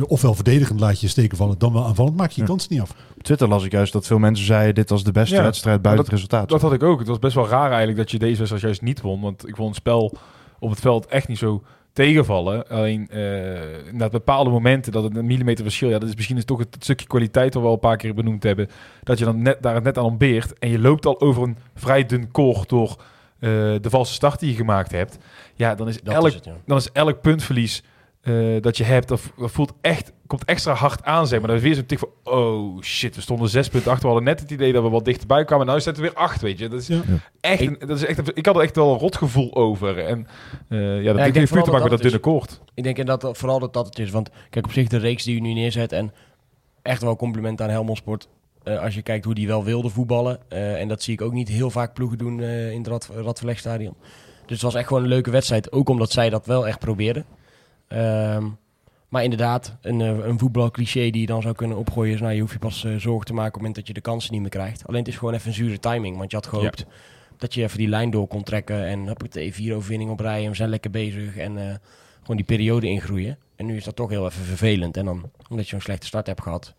Ofwel 0.07 0.33
verdedigend 0.33 0.79
laat 0.79 0.99
je 0.99 1.05
je 1.05 1.11
steken 1.11 1.37
vallen, 1.37 1.57
dan 1.57 1.73
wel 1.73 1.85
aanvallend 1.85 2.17
maak 2.17 2.29
je 2.29 2.35
je 2.35 2.41
Ja. 2.41 2.47
kans 2.47 2.67
niet 2.67 2.81
af. 2.81 2.89
Op 3.17 3.23
Twitter 3.23 3.47
las 3.47 3.63
ik 3.63 3.71
juist 3.71 3.93
dat 3.93 4.07
veel 4.07 4.19
mensen 4.19 4.45
zeiden... 4.45 4.75
dit 4.75 4.89
was 4.89 5.03
de 5.03 5.11
beste 5.11 5.35
Ja, 5.35 5.43
wedstrijd 5.43 5.81
buiten 5.81 6.03
dat- 6.03 6.13
het 6.13 6.21
resultaat. 6.21 6.49
Dat 6.49 6.61
had 6.61 6.73
ik 6.73 6.83
ook. 6.83 6.99
Het 6.99 7.07
was 7.07 7.19
best 7.19 7.35
wel 7.35 7.47
raar 7.47 7.67
eigenlijk 7.69 7.97
dat 7.97 8.11
je 8.11 8.19
deze 8.19 8.35
wedstrijd 8.37 8.63
juist 8.63 8.81
niet 8.81 9.01
won. 9.01 9.21
Want 9.21 9.47
ik 9.47 9.55
vond 9.55 9.67
het 9.67 9.77
spel 9.77 10.17
op 10.59 10.69
het 10.69 10.79
veld 10.79 11.05
echt 11.05 11.27
niet 11.27 11.37
zo 11.37 11.63
tegenvallen. 11.93 12.67
Alleen 12.67 13.09
eh 13.09 13.21
na 13.91 14.09
bepaalde 14.09 14.49
momenten 14.49 14.91
dat 14.91 15.03
het 15.03 15.15
een 15.15 15.25
millimeter 15.25 15.63
verschil... 15.63 15.89
Ja, 15.89 15.99
dat 15.99 16.09
is 16.09 16.15
misschien 16.15 16.37
is 16.37 16.45
toch 16.45 16.59
het 16.59 16.75
stukje 16.79 17.07
kwaliteit 17.07 17.53
dat 17.53 17.61
we 17.61 17.67
al 17.67 17.73
een 17.73 17.79
paar 17.79 17.97
keer 17.97 18.13
benoemd 18.13 18.43
hebben. 18.43 18.67
Dat 19.03 19.19
je 19.19 19.25
dan 19.25 19.41
net, 19.41 19.57
daar 19.61 19.75
het 19.75 19.83
net 19.83 19.97
aan 19.97 20.03
ontbeert. 20.03 20.59
En 20.59 20.69
je 20.69 20.79
loopt 20.79 21.05
al 21.05 21.21
over 21.21 21.43
een 21.43 21.57
vrij 21.75 22.05
dun 22.05 22.31
koord 22.31 22.69
door 22.69 22.89
eh, 23.39 23.49
de 23.81 23.89
valse 23.89 24.13
start 24.13 24.39
die 24.39 24.49
je 24.49 24.55
gemaakt 24.55 24.91
hebt. 24.91 25.17
Ja, 25.55 25.75
dan 25.75 25.87
is, 25.87 26.01
Dat 26.01 26.13
elk, 26.13 26.27
is 26.27 26.33
het, 26.33 26.45
ja. 26.45 26.53
dan 26.65 26.77
is 26.77 26.91
elk 26.91 27.21
puntverlies 27.21 27.83
eh, 28.21 28.61
dat 28.61 28.77
je 28.77 28.83
hebt, 28.83 29.07
dat, 29.07 29.21
voelt 29.37 29.73
echt, 29.81 30.13
komt 30.27 30.45
extra 30.45 30.73
hard 30.73 31.03
aan, 31.03 31.27
zeg 31.27 31.39
maar. 31.39 31.47
Dan 31.47 31.57
is 31.57 31.63
weer 31.63 31.75
zo'n 31.75 31.85
tik 31.85 31.99
van, 31.99 32.09
oh 32.23 32.81
shit, 32.81 33.15
we 33.15 33.21
stonden 33.21 33.49
zes 33.49 33.67
punten 33.69 33.91
achter. 33.91 34.07
We 34.07 34.13
hadden 34.13 34.29
net 34.33 34.39
het 34.41 34.51
idee 34.51 34.73
dat 34.73 34.83
we 34.83 34.89
wat 34.89 35.05
dichterbij 35.05 35.45
kwamen. 35.45 35.65
Nou 35.65 35.79
zitten 35.81 36.03
we 36.03 36.09
weer 36.09 36.17
acht, 36.19 36.41
weet 36.41 36.59
je. 36.59 36.69
Dat 36.69 36.79
is 36.81 36.87
Ja. 36.87 37.01
echt, 37.39 37.61
een, 37.61 37.77
dat 37.79 37.89
is 37.97 38.05
echt 38.05 38.17
een- 38.17 38.31
ik 38.33 38.45
had 38.45 38.55
er 38.55 38.61
echt 38.61 38.75
wel 38.75 38.91
een 38.93 38.99
rotgevoel 38.99 39.55
over. 39.55 39.99
En 40.05 40.27
eh, 40.69 40.79
ja, 40.79 41.13
dat 41.13 41.15
ik 41.17 41.23
denk 41.23 41.35
heeft 41.35 41.51
puur 41.51 41.63
te 41.63 41.71
maken 41.71 41.71
met 41.71 41.81
dat 41.81 41.89
dat 41.91 42.01
dunne 42.01 42.19
koord. 42.19 42.61
Ik 42.73 42.83
denk 42.83 43.05
dat 43.05 43.21
dat 43.21 43.37
vooral 43.37 43.59
dat 43.59 43.73
dat 43.73 43.85
het 43.85 43.99
is. 43.99 44.09
Want 44.09 44.29
kijk, 44.49 44.65
op 44.65 44.71
zich 44.71 44.87
de 44.87 44.97
reeks 44.97 45.23
die 45.23 45.35
u 45.35 45.39
nu 45.39 45.53
neerzet 45.53 45.91
en 45.91 46.11
echt 46.81 47.01
wel 47.01 47.15
compliment 47.15 47.61
aan 47.61 47.69
Helmond 47.69 47.97
Sport. 47.97 48.27
eh, 48.63 48.81
als 48.83 48.95
je 48.95 49.01
kijkt 49.01 49.25
hoe 49.25 49.33
die 49.33 49.47
wel 49.47 49.63
wilde 49.63 49.89
voetballen. 49.89 50.39
eh, 50.49 50.79
en 50.81 50.87
dat 50.87 51.01
zie 51.03 51.13
ik 51.13 51.21
ook 51.21 51.33
niet 51.33 51.47
heel 51.49 51.69
vaak 51.69 51.93
ploegen 51.93 52.17
doen 52.17 52.41
eh, 52.41 52.71
in 52.71 52.77
het 52.77 52.87
Rad, 52.87 53.09
Radverlegstadion. 53.15 53.93
Dus 54.45 54.51
het 54.55 54.61
was 54.61 54.75
echt 54.75 54.87
gewoon 54.87 55.03
een 55.03 55.09
leuke 55.09 55.31
wedstrijd. 55.31 55.71
Ook 55.71 55.89
omdat 55.89 56.11
zij 56.11 56.29
dat 56.29 56.45
wel 56.45 56.67
echt 56.67 56.79
probeerden. 56.79 57.25
Ehm, 57.91 58.49
maar 59.09 59.23
inderdaad, 59.23 59.77
een, 59.81 60.01
eh, 60.01 60.25
een 60.25 60.39
voetbalcliché 60.39 61.09
die 61.09 61.21
je 61.21 61.25
dan 61.25 61.41
zou 61.41 61.55
kunnen 61.55 61.77
opgooien 61.77 62.13
is... 62.13 62.21
Nou, 62.21 62.33
je 62.33 62.39
hoeft 62.39 62.53
je 62.53 62.59
pas 62.59 62.83
eh, 62.83 62.95
zorgen 62.95 63.25
te 63.25 63.33
maken 63.33 63.47
op 63.47 63.53
het 63.53 63.55
moment 63.55 63.75
dat 63.75 63.87
je 63.87 63.93
de 63.93 64.01
kansen 64.01 64.31
niet 64.31 64.41
meer 64.41 64.49
krijgt. 64.49 64.87
Alleen 64.87 64.99
het 64.99 65.07
is 65.07 65.17
gewoon 65.17 65.33
even 65.33 65.47
een 65.47 65.53
zure 65.53 65.79
timing. 65.79 66.17
Want 66.17 66.31
je 66.31 66.37
had 66.37 66.47
gehoopt 66.47 66.85
dat 67.37 67.53
je 67.53 67.63
even 67.63 67.77
die 67.77 67.87
lijn 67.87 68.09
door 68.09 68.27
kon 68.27 68.43
trekken. 68.43 68.85
En 68.85 69.05
heb 69.05 69.23
ik 69.23 69.31
de 69.31 69.53
vier 69.53 69.75
overwinning 69.75 70.11
op 70.11 70.19
rij 70.19 70.43
en 70.43 70.49
we 70.49 70.55
zijn 70.55 70.69
lekker 70.69 70.91
bezig. 70.91 71.37
En 71.37 71.57
eh, 71.57 71.75
gewoon 72.19 72.35
die 72.35 72.45
periode 72.45 72.87
ingroeien. 72.87 73.37
En 73.55 73.65
nu 73.65 73.75
is 73.75 73.83
dat 73.83 73.95
toch 73.95 74.09
heel 74.09 74.25
even 74.25 74.43
vervelend. 74.43 74.97
En 74.97 75.05
dan, 75.05 75.31
omdat 75.49 75.69
je 75.69 75.75
een 75.75 75.81
slechte 75.81 76.07
start 76.07 76.27
hebt 76.27 76.41
gehad, 76.41 76.73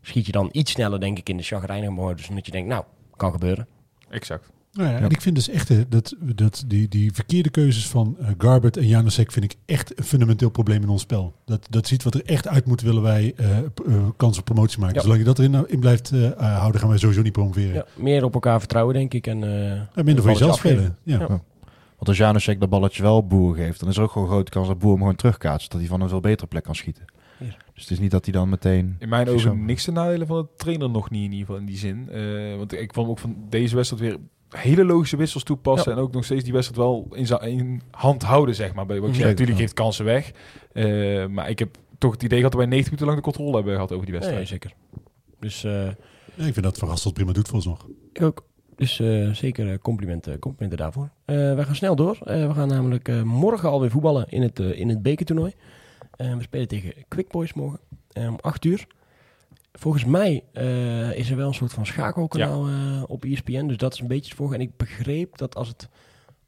schiet 0.00 0.26
je 0.26 0.32
dan 0.32 0.48
iets 0.52 0.72
sneller, 0.72 1.00
denk 1.00 1.18
ik, 1.18 1.28
in 1.28 1.36
de 1.36 1.42
chagrijnige 1.42 1.92
modus. 1.92 2.28
Omdat 2.28 2.46
je 2.46 2.52
denkt, 2.52 2.68
nou, 2.68 2.84
kan 3.16 3.32
gebeuren. 3.32 3.66
Exact. 4.10 4.50
Nou 4.78 4.90
ja, 4.90 4.98
En 4.98 5.10
ik 5.10 5.20
vind 5.20 5.34
dus 5.34 5.48
echt 5.48 5.70
eh, 5.70 5.78
dat, 5.88 6.14
dat 6.20 6.64
die, 6.66 6.88
die 6.88 7.12
verkeerde 7.12 7.50
keuzes 7.50 7.88
van 7.88 8.16
eh, 8.20 8.28
Garbert 8.38 8.76
en 8.76 8.86
Janusek 8.86 9.32
vind 9.32 9.44
ik 9.44 9.54
echt 9.66 9.98
een 9.98 10.04
fundamenteel 10.04 10.50
probleem 10.50 10.82
in 10.82 10.88
ons 10.88 11.02
spel. 11.02 11.34
Dat, 11.44 11.66
dat 11.70 11.86
ziet 11.86 12.02
wat 12.02 12.14
er 12.14 12.24
echt 12.24 12.48
uit 12.48 12.66
moet 12.66 12.80
willen 12.80 13.02
wij 13.02 13.32
eh, 13.36 13.58
p- 13.74 13.80
eh, 13.86 13.94
kans 14.16 14.38
op 14.38 14.44
promotie 14.44 14.78
maken. 14.80 14.94
Ja. 14.96 15.00
Zolang 15.02 15.18
je 15.18 15.24
dat 15.26 15.38
erin 15.38 15.68
in 15.68 15.80
blijft 15.80 16.10
houden, 16.36 16.80
gaan 16.80 16.88
wij 16.88 16.98
sowieso 16.98 17.22
niet 17.22 17.32
promoveren. 17.32 17.74
Ja, 17.74 17.84
meer 17.96 18.24
op 18.24 18.34
elkaar 18.34 18.58
vertrouwen, 18.58 18.94
denk 18.94 19.14
ik. 19.14 19.26
En, 19.26 19.44
eh, 19.44 19.70
En 19.72 19.88
minder 20.04 20.22
voor 20.22 20.32
jezelf 20.32 20.56
spelen. 20.56 20.96
Ja. 21.02 21.18
Ja. 21.18 21.26
Want 21.26 22.08
als 22.08 22.16
Janusek 22.16 22.60
dat 22.60 22.68
balletje 22.68 23.02
wel 23.02 23.26
Boer 23.26 23.54
geeft... 23.54 23.80
dan 23.80 23.88
is 23.88 23.96
er 23.96 24.02
ook 24.02 24.10
gewoon 24.10 24.28
een 24.28 24.32
grote 24.34 24.50
kans 24.50 24.66
dat 24.68 24.78
Boer 24.78 24.90
hem 24.90 24.98
gewoon 25.00 25.16
terugkaatst. 25.16 25.70
Dat 25.70 25.80
hij 25.80 25.88
van 25.88 26.00
een 26.00 26.08
veel 26.08 26.20
betere 26.20 26.46
plek 26.48 26.62
kan 26.64 26.74
schieten. 26.74 27.04
Hier. 27.38 27.56
Dus 27.74 27.82
het 27.82 27.90
is 27.92 27.98
niet 27.98 28.10
dat 28.10 28.24
hij 28.24 28.32
dan 28.32 28.48
meteen... 28.48 28.96
In 28.98 29.08
mijn 29.08 29.28
ogen 29.28 29.64
niks 29.64 29.84
te 29.84 29.92
nadelen 29.92 30.26
van 30.26 30.36
de 30.36 30.48
trainer 30.56 30.90
nog 30.90 31.10
niet 31.10 31.24
in 31.24 31.30
ieder 31.32 31.46
geval 31.46 31.60
in 31.60 31.66
die 31.66 31.76
zin. 31.76 32.08
Eh, 32.10 32.56
want 32.56 32.72
ik 32.72 32.88
kwam 32.88 33.08
ook 33.08 33.18
van 33.18 33.36
deze 33.48 33.74
wedstrijd 33.76 34.02
weer 34.02 34.16
hele 34.48 34.84
logische 34.84 35.16
wissels 35.16 35.42
toepassen. 35.42 35.92
En 35.92 35.98
ook 35.98 36.12
nog 36.12 36.24
steeds 36.24 36.44
die 36.44 36.52
wedstrijd 36.52 36.80
wel 36.80 37.08
in, 37.12 37.26
in 37.58 37.82
hand 37.90 38.22
houden, 38.22 38.54
zeg 38.54 38.74
maar. 38.74 38.86
Bij, 38.86 39.00
wat 39.00 39.08
ik 39.08 39.14
zeg, 39.14 39.24
Zeker, 39.26 39.30
natuurlijk 39.40 39.58
ja. 39.58 39.64
heeft 39.64 39.74
kansen 39.74 40.04
weg. 40.04 40.32
Eh, 40.72 41.26
maar 41.26 41.50
ik 41.50 41.58
heb 41.58 41.76
toch 41.98 42.12
het 42.12 42.22
idee 42.22 42.36
gehad 42.38 42.52
dat 42.52 42.60
wij 42.60 42.70
90 42.70 42.84
minuten 42.92 43.06
lang 43.06 43.16
de 43.16 43.22
controle 43.32 43.54
hebben 43.56 43.74
gehad 43.74 43.92
over 43.92 44.04
die 44.06 44.14
wedstrijd. 44.14 44.48
zeker. 44.48 44.72
Dus 45.40 45.64
eh, 45.64 45.72
Ja, 46.34 46.44
ik 46.46 46.52
vind 46.52 46.62
dat 46.62 46.78
Van 46.78 46.88
Gastel 46.88 47.12
prima 47.12 47.32
doet 47.32 47.48
volgens 47.48 47.66
nog. 47.66 47.88
ik 48.12 48.22
ook. 48.22 48.46
Dus 48.76 49.00
eh, 49.00 49.30
zeker 49.30 49.78
complimenten, 49.78 50.38
complimenten 50.38 50.78
daarvoor. 50.78 51.10
Eh, 51.24 51.36
we 51.54 51.64
gaan 51.64 51.74
snel 51.74 51.96
door. 51.96 52.18
Eh, 52.24 52.46
we 52.46 52.54
gaan 52.54 52.68
namelijk 52.68 53.08
eh, 53.08 53.22
morgen 53.22 53.68
alweer 53.70 53.90
voetballen 53.90 54.28
in 54.28 54.42
het, 54.42 54.58
in 54.58 54.88
het 54.88 55.02
bekertoernooi. 55.02 55.52
Eh, 56.16 56.34
we 56.36 56.42
spelen 56.42 56.68
tegen 56.68 56.92
Quick 57.08 57.28
Boys 57.28 57.52
morgen 57.52 57.80
om 58.14 58.36
8 58.40 58.64
uur. 58.64 58.86
Volgens 59.78 60.04
mij 60.04 60.44
eh, 60.52 61.12
is 61.12 61.30
er 61.30 61.36
wel 61.36 61.48
een 61.48 61.54
soort 61.54 61.72
van 61.72 61.86
schakelkanaal 61.86 62.66
eh, 62.66 63.02
op 63.06 63.24
ESPN. 63.24 63.66
Dus 63.66 63.76
dat 63.76 63.92
is 63.92 64.00
een 64.00 64.06
beetje 64.06 64.28
het 64.28 64.34
volgen. 64.34 64.56
En 64.56 64.62
ik 64.62 64.76
begreep 64.76 65.38
dat 65.38 65.54
als 65.54 65.68
het 65.68 65.88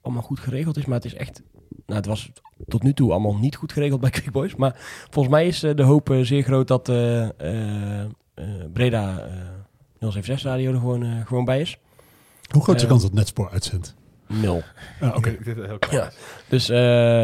allemaal 0.01 0.23
goed 0.23 0.41
geregeld 0.41 0.77
is, 0.77 0.85
maar 0.85 0.97
het 0.97 1.05
is 1.05 1.15
echt... 1.15 1.43
Nou, 1.87 1.99
het 1.99 2.07
was 2.07 2.31
tot 2.69 2.83
nu 2.83 2.93
toe 2.93 3.11
allemaal 3.11 3.37
niet 3.37 3.57
goed 3.57 3.73
geregeld 3.73 4.01
bij 4.01 4.11
Quick 4.21 4.31
Boys. 4.31 4.55
Maar 4.57 4.75
volgens 5.11 5.35
mij 5.35 5.47
is 5.47 5.63
eh, 5.63 5.77
de 5.77 5.83
hoop 5.83 6.17
zeer 6.23 6.43
groot 6.43 6.69
dat 6.69 6.89
eh, 6.89 7.23
eh, 7.41 8.01
eh, 8.35 8.45
Breda 8.73 9.19
eh 9.19 10.09
076 10.11 10.43
Radio 10.43 10.73
er 10.73 10.79
gewoon, 10.79 11.27
gewoon 11.27 11.45
bij 11.45 11.61
is. 11.61 11.79
Hoe 12.53 12.63
groot 12.63 12.77
is 12.77 12.83
de 12.83 12.89
kans 12.89 13.03
dat 13.03 13.13
Netspoor 13.13 13.51
uitzendt? 13.51 13.95
Nul. 14.33 14.63
Ah, 15.01 15.17
Oké, 15.17 15.37
dat 15.45 15.91
Ja. 15.91 16.07
is. 16.09 16.15
Dus 16.49 16.69
eh, 16.69 16.77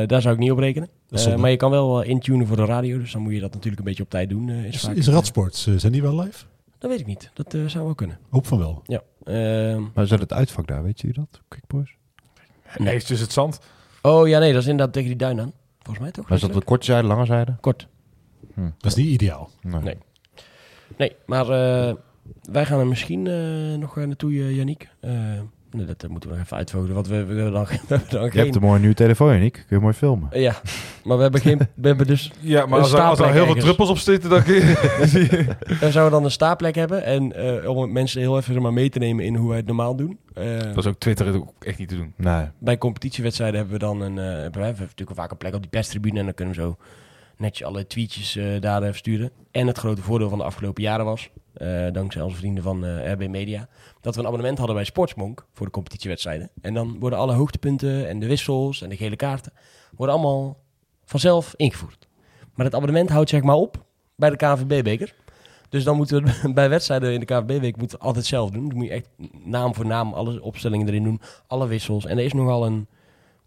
daar 0.07 0.23
zou 0.23 0.35
ik 0.35 0.41
niet 0.41 0.51
op 0.51 0.59
rekenen. 0.59 0.89
dat 1.09 1.19
is 1.21 1.27
Eh, 1.27 1.37
maar 1.37 1.51
je 1.51 1.57
kan 1.57 1.71
wel 1.71 2.03
eh, 2.03 2.09
intunen 2.09 2.47
voor 2.47 2.57
de 2.57 2.65
radio, 2.65 2.99
dus 2.99 3.13
dan 3.13 3.23
moet 3.23 3.33
je 3.33 3.41
dat 3.41 3.53
natuurlijk 3.53 3.79
een 3.79 3.85
beetje 3.85 4.03
op 4.03 4.11
tijd 4.11 4.29
doen. 4.29 4.49
is 4.51 4.75
Is, 4.75 4.89
is 4.95 5.09
Radsports, 5.09 5.67
zijn 5.77 5.93
die 5.93 6.03
wel 6.03 6.21
live? 6.21 6.45
Dat 6.79 6.91
weet 6.91 7.01
ik 7.01 7.07
niet. 7.07 7.31
Dat 7.35 7.55
eh, 7.55 7.61
zou 7.67 7.85
wel 7.85 7.95
kunnen. 7.95 8.19
Hoop 8.31 8.47
van 8.47 8.59
wel. 8.59 8.83
Ja. 8.87 9.03
Ehm, 9.25 9.83
Maar 9.95 10.07
zet 10.07 10.21
het 10.21 10.33
uitvak 10.33 10.67
daar, 10.67 10.83
weet 10.83 11.01
je 11.01 11.13
dat? 11.13 11.41
Quick 11.49 11.67
Boys? 11.67 11.97
Nee, 12.77 12.93
het 12.93 13.03
is 13.03 13.09
dus 13.09 13.21
het 13.21 13.33
zand. 13.33 13.61
oh 14.03 14.29
ja, 14.29 14.39
nee, 14.39 14.53
dat 14.53 14.63
is 14.63 14.69
inderdaad 14.69 14.95
tegen 14.95 15.09
die 15.09 15.19
duin 15.19 15.41
aan. 15.41 15.53
Volgens 15.79 15.99
mij 16.05 16.11
toch? 16.11 16.25
Maar 16.29 16.35
is 16.39 16.43
dat 16.45 16.53
de 16.53 16.65
korte 16.65 16.85
zijde, 16.85 17.09
lange 17.09 17.25
zijde? 17.27 17.57
Kort. 17.61 17.89
Dat 18.55 18.91
is 18.91 18.95
niet 18.95 19.07
ideaal. 19.07 19.51
Nee. 19.63 19.97
Nee, 20.97 21.13
maar 21.27 21.49
eh, 21.51 21.95
wij 22.51 22.67
gaan 22.67 22.79
er 22.79 22.87
misschien 22.87 23.27
eh, 23.27 23.79
nog 23.79 23.97
naartoe, 23.97 24.55
Yannick. 24.55 24.89
Nee, 25.77 25.87
dat 25.87 26.09
moeten 26.09 26.31
we 26.31 26.37
nog 26.37 26.45
even 26.45 26.57
uitvogelen, 26.57 26.95
want 26.95 27.07
we, 27.09 27.25
we 27.25 27.35
hebben 27.35 27.53
dan, 27.53 27.65
we 27.67 27.77
hebben 27.87 28.09
dan 28.11 28.25
Je 28.25 28.31
geen... 28.31 28.43
hebt 28.43 28.55
een 28.55 28.61
mooie 28.63 28.79
nieuwe 28.79 28.95
telefoon, 28.95 29.31
Yannick. 29.31 29.53
Kun 29.53 29.77
je 29.77 29.79
mooi 29.79 29.95
filmen. 29.95 30.29
Ja, 30.41 30.55
maar 31.05 31.17
we 31.17 31.23
hebben, 31.23 31.41
geen, 31.41 31.59
we 31.75 31.87
hebben 31.87 32.07
dus... 32.07 32.33
Ja, 32.41 32.67
maar 32.67 32.79
als 32.79 32.93
er, 32.93 33.01
als 33.01 33.09
er 33.11 33.15
staafplek 33.17 33.45
heel 33.45 33.53
veel 33.53 33.63
druppels 33.63 33.89
op 33.89 33.99
zitten, 33.99 34.31
dan 34.31 34.43
kun 34.43 34.55
je... 34.55 34.65
Daar 35.81 35.93
zouden 35.93 36.05
we 36.05 36.11
dan 36.11 36.25
een 36.25 36.31
staplek 36.31 36.75
hebben. 36.75 37.05
En 37.05 37.33
eh, 37.63 37.69
om 37.69 37.93
mensen 37.93 38.21
heel 38.21 38.37
even 38.39 38.63
maar, 38.63 38.73
mee 38.73 38.89
te 38.89 38.99
nemen 38.99 39.25
in 39.25 39.35
hoe 39.37 39.49
wij 39.49 39.57
het 39.57 39.67
normaal 39.67 39.97
doen. 39.97 40.19
Eh, 40.35 40.59
Dat 40.59 40.77
is 40.77 40.87
ook 40.87 40.99
Twitter 40.99 41.35
ook 41.35 41.65
echt 41.65 41.79
niet 41.79 41.89
te 41.89 41.97
doen. 41.97 42.13
Nee. 42.17 42.47
bij 42.59 42.79
competitiewedstrijden 42.79 43.57
hebben 43.59 43.79
we 43.79 43.85
dan 43.85 44.01
een, 44.01 44.19
eh, 44.19 44.25
hebben 44.25 44.61
wij 44.61 44.67
hebben 44.67 44.87
natuurlijk 44.87 45.19
vaak 45.19 45.31
een 45.31 45.37
plek 45.37 45.55
op 45.55 45.61
die 45.61 45.71
perstribune. 45.71 46.19
En 46.19 46.25
dan 46.25 46.35
kunnen 46.35 46.55
we 46.55 46.61
zo 46.61 46.77
netjes 47.37 47.67
alle 47.67 47.87
tweetjes 47.87 48.37
eh, 48.37 48.61
daar 48.61 48.83
even 48.83 48.95
sturen. 48.95 49.31
En 49.51 49.67
het 49.67 49.79
grote 49.79 50.03
voordeel 50.03 50.29
van 50.29 50.39
de 50.39 50.45
afgelopen 50.45 50.83
jaren 50.83 51.05
was, 51.05 51.31
eh, 51.57 51.93
dankzij 51.93 52.23
onze 52.23 52.37
vrienden 52.37 52.63
van 52.63 52.85
eh, 52.85 53.13
RB 53.13 53.29
Media, 53.29 53.69
dat 54.01 54.15
we 54.15 54.21
een 54.21 54.27
abonnement 54.27 54.59
hadden 54.59 54.77
bij 54.77 54.85
Sportsmonk 54.85 55.47
voor 55.53 55.67
de 55.67 55.73
competitiewedstrijden. 55.73 56.51
En 56.61 56.75
dan 56.75 56.99
worden 56.99 57.19
alle 57.19 57.33
hoogtepunten 57.33 58.09
en 58.09 58.19
de 58.19 58.27
wissels 58.27 58.83
en 58.83 58.89
de 58.89 58.97
gele 58.97 59.17
kaarten 59.17 59.53
worden 59.97 60.15
allemaal 60.15 60.59
vanzelf 61.05 61.55
ingevoerd. 61.57 62.09
Maar 62.55 62.67
het 62.67 62.75
abonnement 62.75 63.11
houdt 63.11 63.31
zeg 63.31 63.43
maar 63.43 63.57
op 63.57 63.85
bij 64.17 64.31
de 64.31 64.37
KNVB-beker. 64.37 65.15
Dus 65.69 65.85
dan 65.85 65.97
moeten 65.97 66.25
we 66.25 66.53
bij 66.61 66.69
wedstrijden 66.69 67.13
in 67.13 67.21
de 67.21 67.27
KNVB-week 67.27 67.77
moeten 67.77 67.99
altijd 67.99 68.27
zelf 68.27 68.51
doen. 68.51 68.69
Dan 68.69 68.77
moet 68.77 68.87
je 68.87 68.93
echt 68.93 69.09
naam 69.45 69.75
voor 69.75 69.87
naam 69.87 70.13
alle 70.13 70.43
opstellingen 70.43 70.89
erin 70.89 71.05
doen, 71.05 71.21
alle 71.47 71.67
wissels. 71.67 72.07
En 72.07 72.19
er 72.19 72.25
is 72.25 72.33
nogal 72.33 72.67
een 72.67 72.87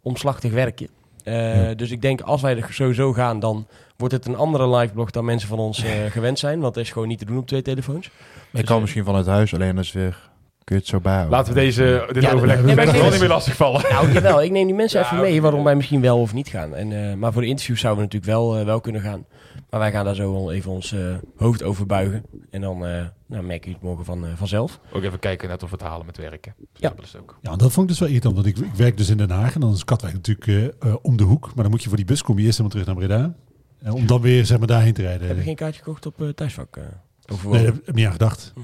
omslachtig 0.01 0.51
werkje. 0.51 0.89
Eh, 1.30 1.67
Ja. 1.67 1.73
Dus 1.73 1.91
ik 1.91 2.01
denk 2.01 2.21
als 2.21 2.41
wij 2.41 2.57
er 2.57 2.67
sowieso 2.69 3.13
gaan, 3.13 3.39
dan 3.39 3.67
wordt 3.97 4.13
het 4.13 4.27
een 4.27 4.36
andere 4.36 4.77
liveblog 4.77 5.11
dan 5.11 5.25
mensen 5.25 5.49
van 5.49 5.59
ons 5.59 5.84
eh, 5.84 5.91
gewend 6.11 6.39
zijn. 6.39 6.59
Want 6.59 6.73
dat 6.73 6.84
is 6.84 6.91
gewoon 6.91 7.07
niet 7.07 7.19
te 7.19 7.25
doen 7.25 7.38
op 7.38 7.47
twee 7.47 7.61
telefoons. 7.61 8.05
Ik 8.05 8.11
Dus, 8.51 8.63
kan 8.63 8.75
eh, 8.75 8.82
misschien 8.82 9.05
vanuit 9.05 9.25
huis, 9.25 9.53
alleen 9.53 9.75
dat 9.75 9.84
is 9.84 9.91
weer... 9.91 10.27
Kun 10.63 10.75
je 10.77 10.84
het 10.84 10.91
zo 10.91 10.99
bijhouden? 10.99 11.32
Laten 11.32 11.53
we 11.53 11.59
deze, 11.59 12.05
dit 12.11 12.23
Ja, 12.23 12.32
overleg 12.34 12.63
nee, 12.63 12.75
mensen 12.75 12.95
ik 12.95 13.01
wel 13.01 13.09
niet 13.11 13.19
meer 13.19 13.30
lastigvallen. 13.30 13.82
Nou, 13.89 14.11
jawel. 14.11 14.43
Ik 14.43 14.51
neem 14.51 14.65
die 14.65 14.75
mensen 14.75 14.99
Ja, 14.99 15.05
even 15.05 15.21
mee 15.21 15.41
waarom 15.41 15.63
wij 15.63 15.75
misschien 15.75 16.01
wel 16.01 16.19
of 16.19 16.34
niet 16.34 16.47
gaan. 16.47 16.75
En, 16.75 17.09
eh, 17.09 17.13
maar 17.13 17.34
voor 17.34 17.41
de 17.41 17.47
interviews 17.47 17.80
zouden 17.80 18.03
we 18.07 18.09
natuurlijk 18.13 18.39
wel, 18.39 18.65
wel 18.65 18.82
kunnen 18.82 19.01
gaan. 19.01 19.25
Maar 19.70 19.80
wij 19.80 19.91
gaan 19.91 20.05
daar 20.05 20.15
zo 20.15 20.32
wel 20.34 20.51
even 20.51 20.72
ons 20.72 20.91
eh, 20.91 21.15
hoofd 21.36 21.63
over 21.63 21.86
buigen. 21.86 22.26
En 22.49 22.61
dan 22.61 22.86
eh 22.86 23.05
nou, 23.26 23.43
merk 23.43 23.65
je 23.65 23.72
het 23.72 23.82
morgen 23.82 24.05
van, 24.05 24.26
eh, 24.26 24.32
vanzelf. 24.36 24.80
Ook 24.91 25.03
even 25.03 25.20
kijken 25.20 25.49
net 25.49 25.63
of 25.63 25.70
we 25.70 25.76
het 25.76 25.86
halen 25.86 26.05
met 26.05 26.17
werken. 26.17 26.55
Ja. 26.74 26.89
Dat 26.95 27.05
is 27.05 27.15
ook. 27.17 27.38
Ja, 27.41 27.55
dat 27.55 27.72
vond 27.72 27.78
ik 27.78 27.88
dus 27.88 27.99
wel 27.99 28.07
irritant. 28.07 28.36
Want 28.36 28.47
ik, 28.47 28.57
ik 28.57 28.74
werk 28.76 28.97
dus 28.97 29.09
in 29.09 29.17
Den 29.17 29.30
Haag 29.30 29.53
en 29.55 29.61
dan 29.61 29.74
is 29.74 29.84
Katwijk 29.84 30.13
natuurlijk 30.13 30.74
om 31.01 31.17
de 31.17 31.24
hoek. 31.24 31.45
Maar 31.45 31.63
dan 31.63 31.70
moet 31.70 31.82
je 31.84 31.88
voor 31.88 31.97
die 31.97 32.05
bus 32.05 32.22
komen 32.22 32.41
je 32.41 32.47
eerst 32.47 32.57
helemaal 32.59 32.84
terug 32.84 32.97
naar 32.97 33.07
Breda. 33.07 33.36
En 33.80 33.91
om 33.93 34.07
dan 34.07 34.22
weer 34.22 34.45
zeg 34.45 34.57
maar 34.57 34.67
daarheen 34.67 34.93
te 34.93 35.01
rijden. 35.01 35.28
Heb 35.28 35.38
je 35.38 35.43
geen 35.43 35.55
kaartje 35.55 35.80
gekocht 35.84 36.05
op 36.05 36.22
eh 36.22 36.28
thuisvak? 36.30 36.78
eh 36.78 36.84
over 37.32 37.49
Nee, 37.49 37.63
daar 37.63 37.74
heb 37.74 37.88
ik 37.88 37.95
niet 37.95 38.05
aan 38.05 38.11
gedacht. 38.11 38.53
Hm. 38.55 38.59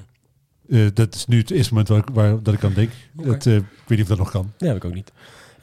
Eh, 0.76 0.88
dat 0.94 1.16
is 1.16 1.26
nu 1.26 1.38
het 1.38 1.52
eerste 1.52 1.72
moment 1.74 1.90
waar, 1.90 1.98
ik- 2.00 2.10
waar, 2.14 2.44
dat 2.44 2.54
ik 2.54 2.64
aan 2.64 2.74
denk. 2.74 2.90
Eh, 3.18 3.26
ik 3.26 3.44
weet 3.46 3.64
niet 3.88 4.02
of 4.02 4.08
dat 4.08 4.18
nog 4.18 4.32
kan. 4.32 4.52
Nee, 4.58 4.70
heb 4.70 4.78
ik 4.84 4.86
ook 4.86 4.94
niet. 4.94 5.12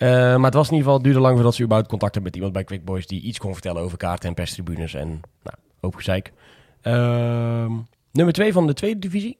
Eh, 0.02 0.08
maar 0.10 0.44
het 0.44 0.54
was 0.54 0.68
in 0.68 0.74
ieder 0.74 0.88
geval, 0.88 1.02
duurde 1.02 1.20
lang 1.20 1.34
voordat 1.34 1.54
ze 1.54 1.62
überhaupt 1.62 1.90
contact 1.90 2.14
hebben 2.14 2.32
met 2.32 2.40
iemand 2.40 2.52
bij 2.52 2.64
Quick 2.64 2.84
Boys 2.84 3.06
die 3.06 3.20
iets 3.20 3.38
kon 3.38 3.52
vertellen 3.52 3.82
over 3.82 3.98
kaarten 3.98 4.28
en 4.28 4.34
perstribunes 4.34 4.94
en 4.94 5.08
nou, 5.42 5.56
hoop 5.80 5.94
gezeik. 5.94 6.32
Ehm, 6.80 7.72
nummer 8.12 8.34
2 8.34 8.52
van 8.52 8.66
de 8.66 8.72
tweede 8.72 8.98
divisie 8.98 9.38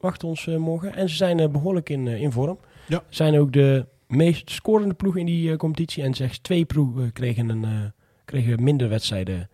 wachten 0.00 0.28
ons 0.28 0.46
eh, 0.46 0.56
morgen. 0.56 0.94
En 0.94 1.08
ze 1.08 1.16
zijn 1.16 1.40
eh, 1.40 1.48
behoorlijk 1.48 1.88
in, 1.88 2.06
in 2.06 2.32
vorm. 2.32 2.58
Ja. 2.88 3.02
Zijn 3.08 3.38
ook 3.38 3.52
de 3.52 3.86
meest 4.06 4.50
scorende 4.50 4.94
ploeg 4.94 5.16
in 5.16 5.26
die 5.26 5.56
competitie. 5.56 6.02
En 6.02 6.14
slechts 6.14 6.38
twee 6.38 6.64
ploegen 6.64 7.12
kregen, 7.12 7.48
een, 7.48 7.92
kregen 8.24 8.62
minder 8.62 8.88
wedstrijden. 8.88 9.48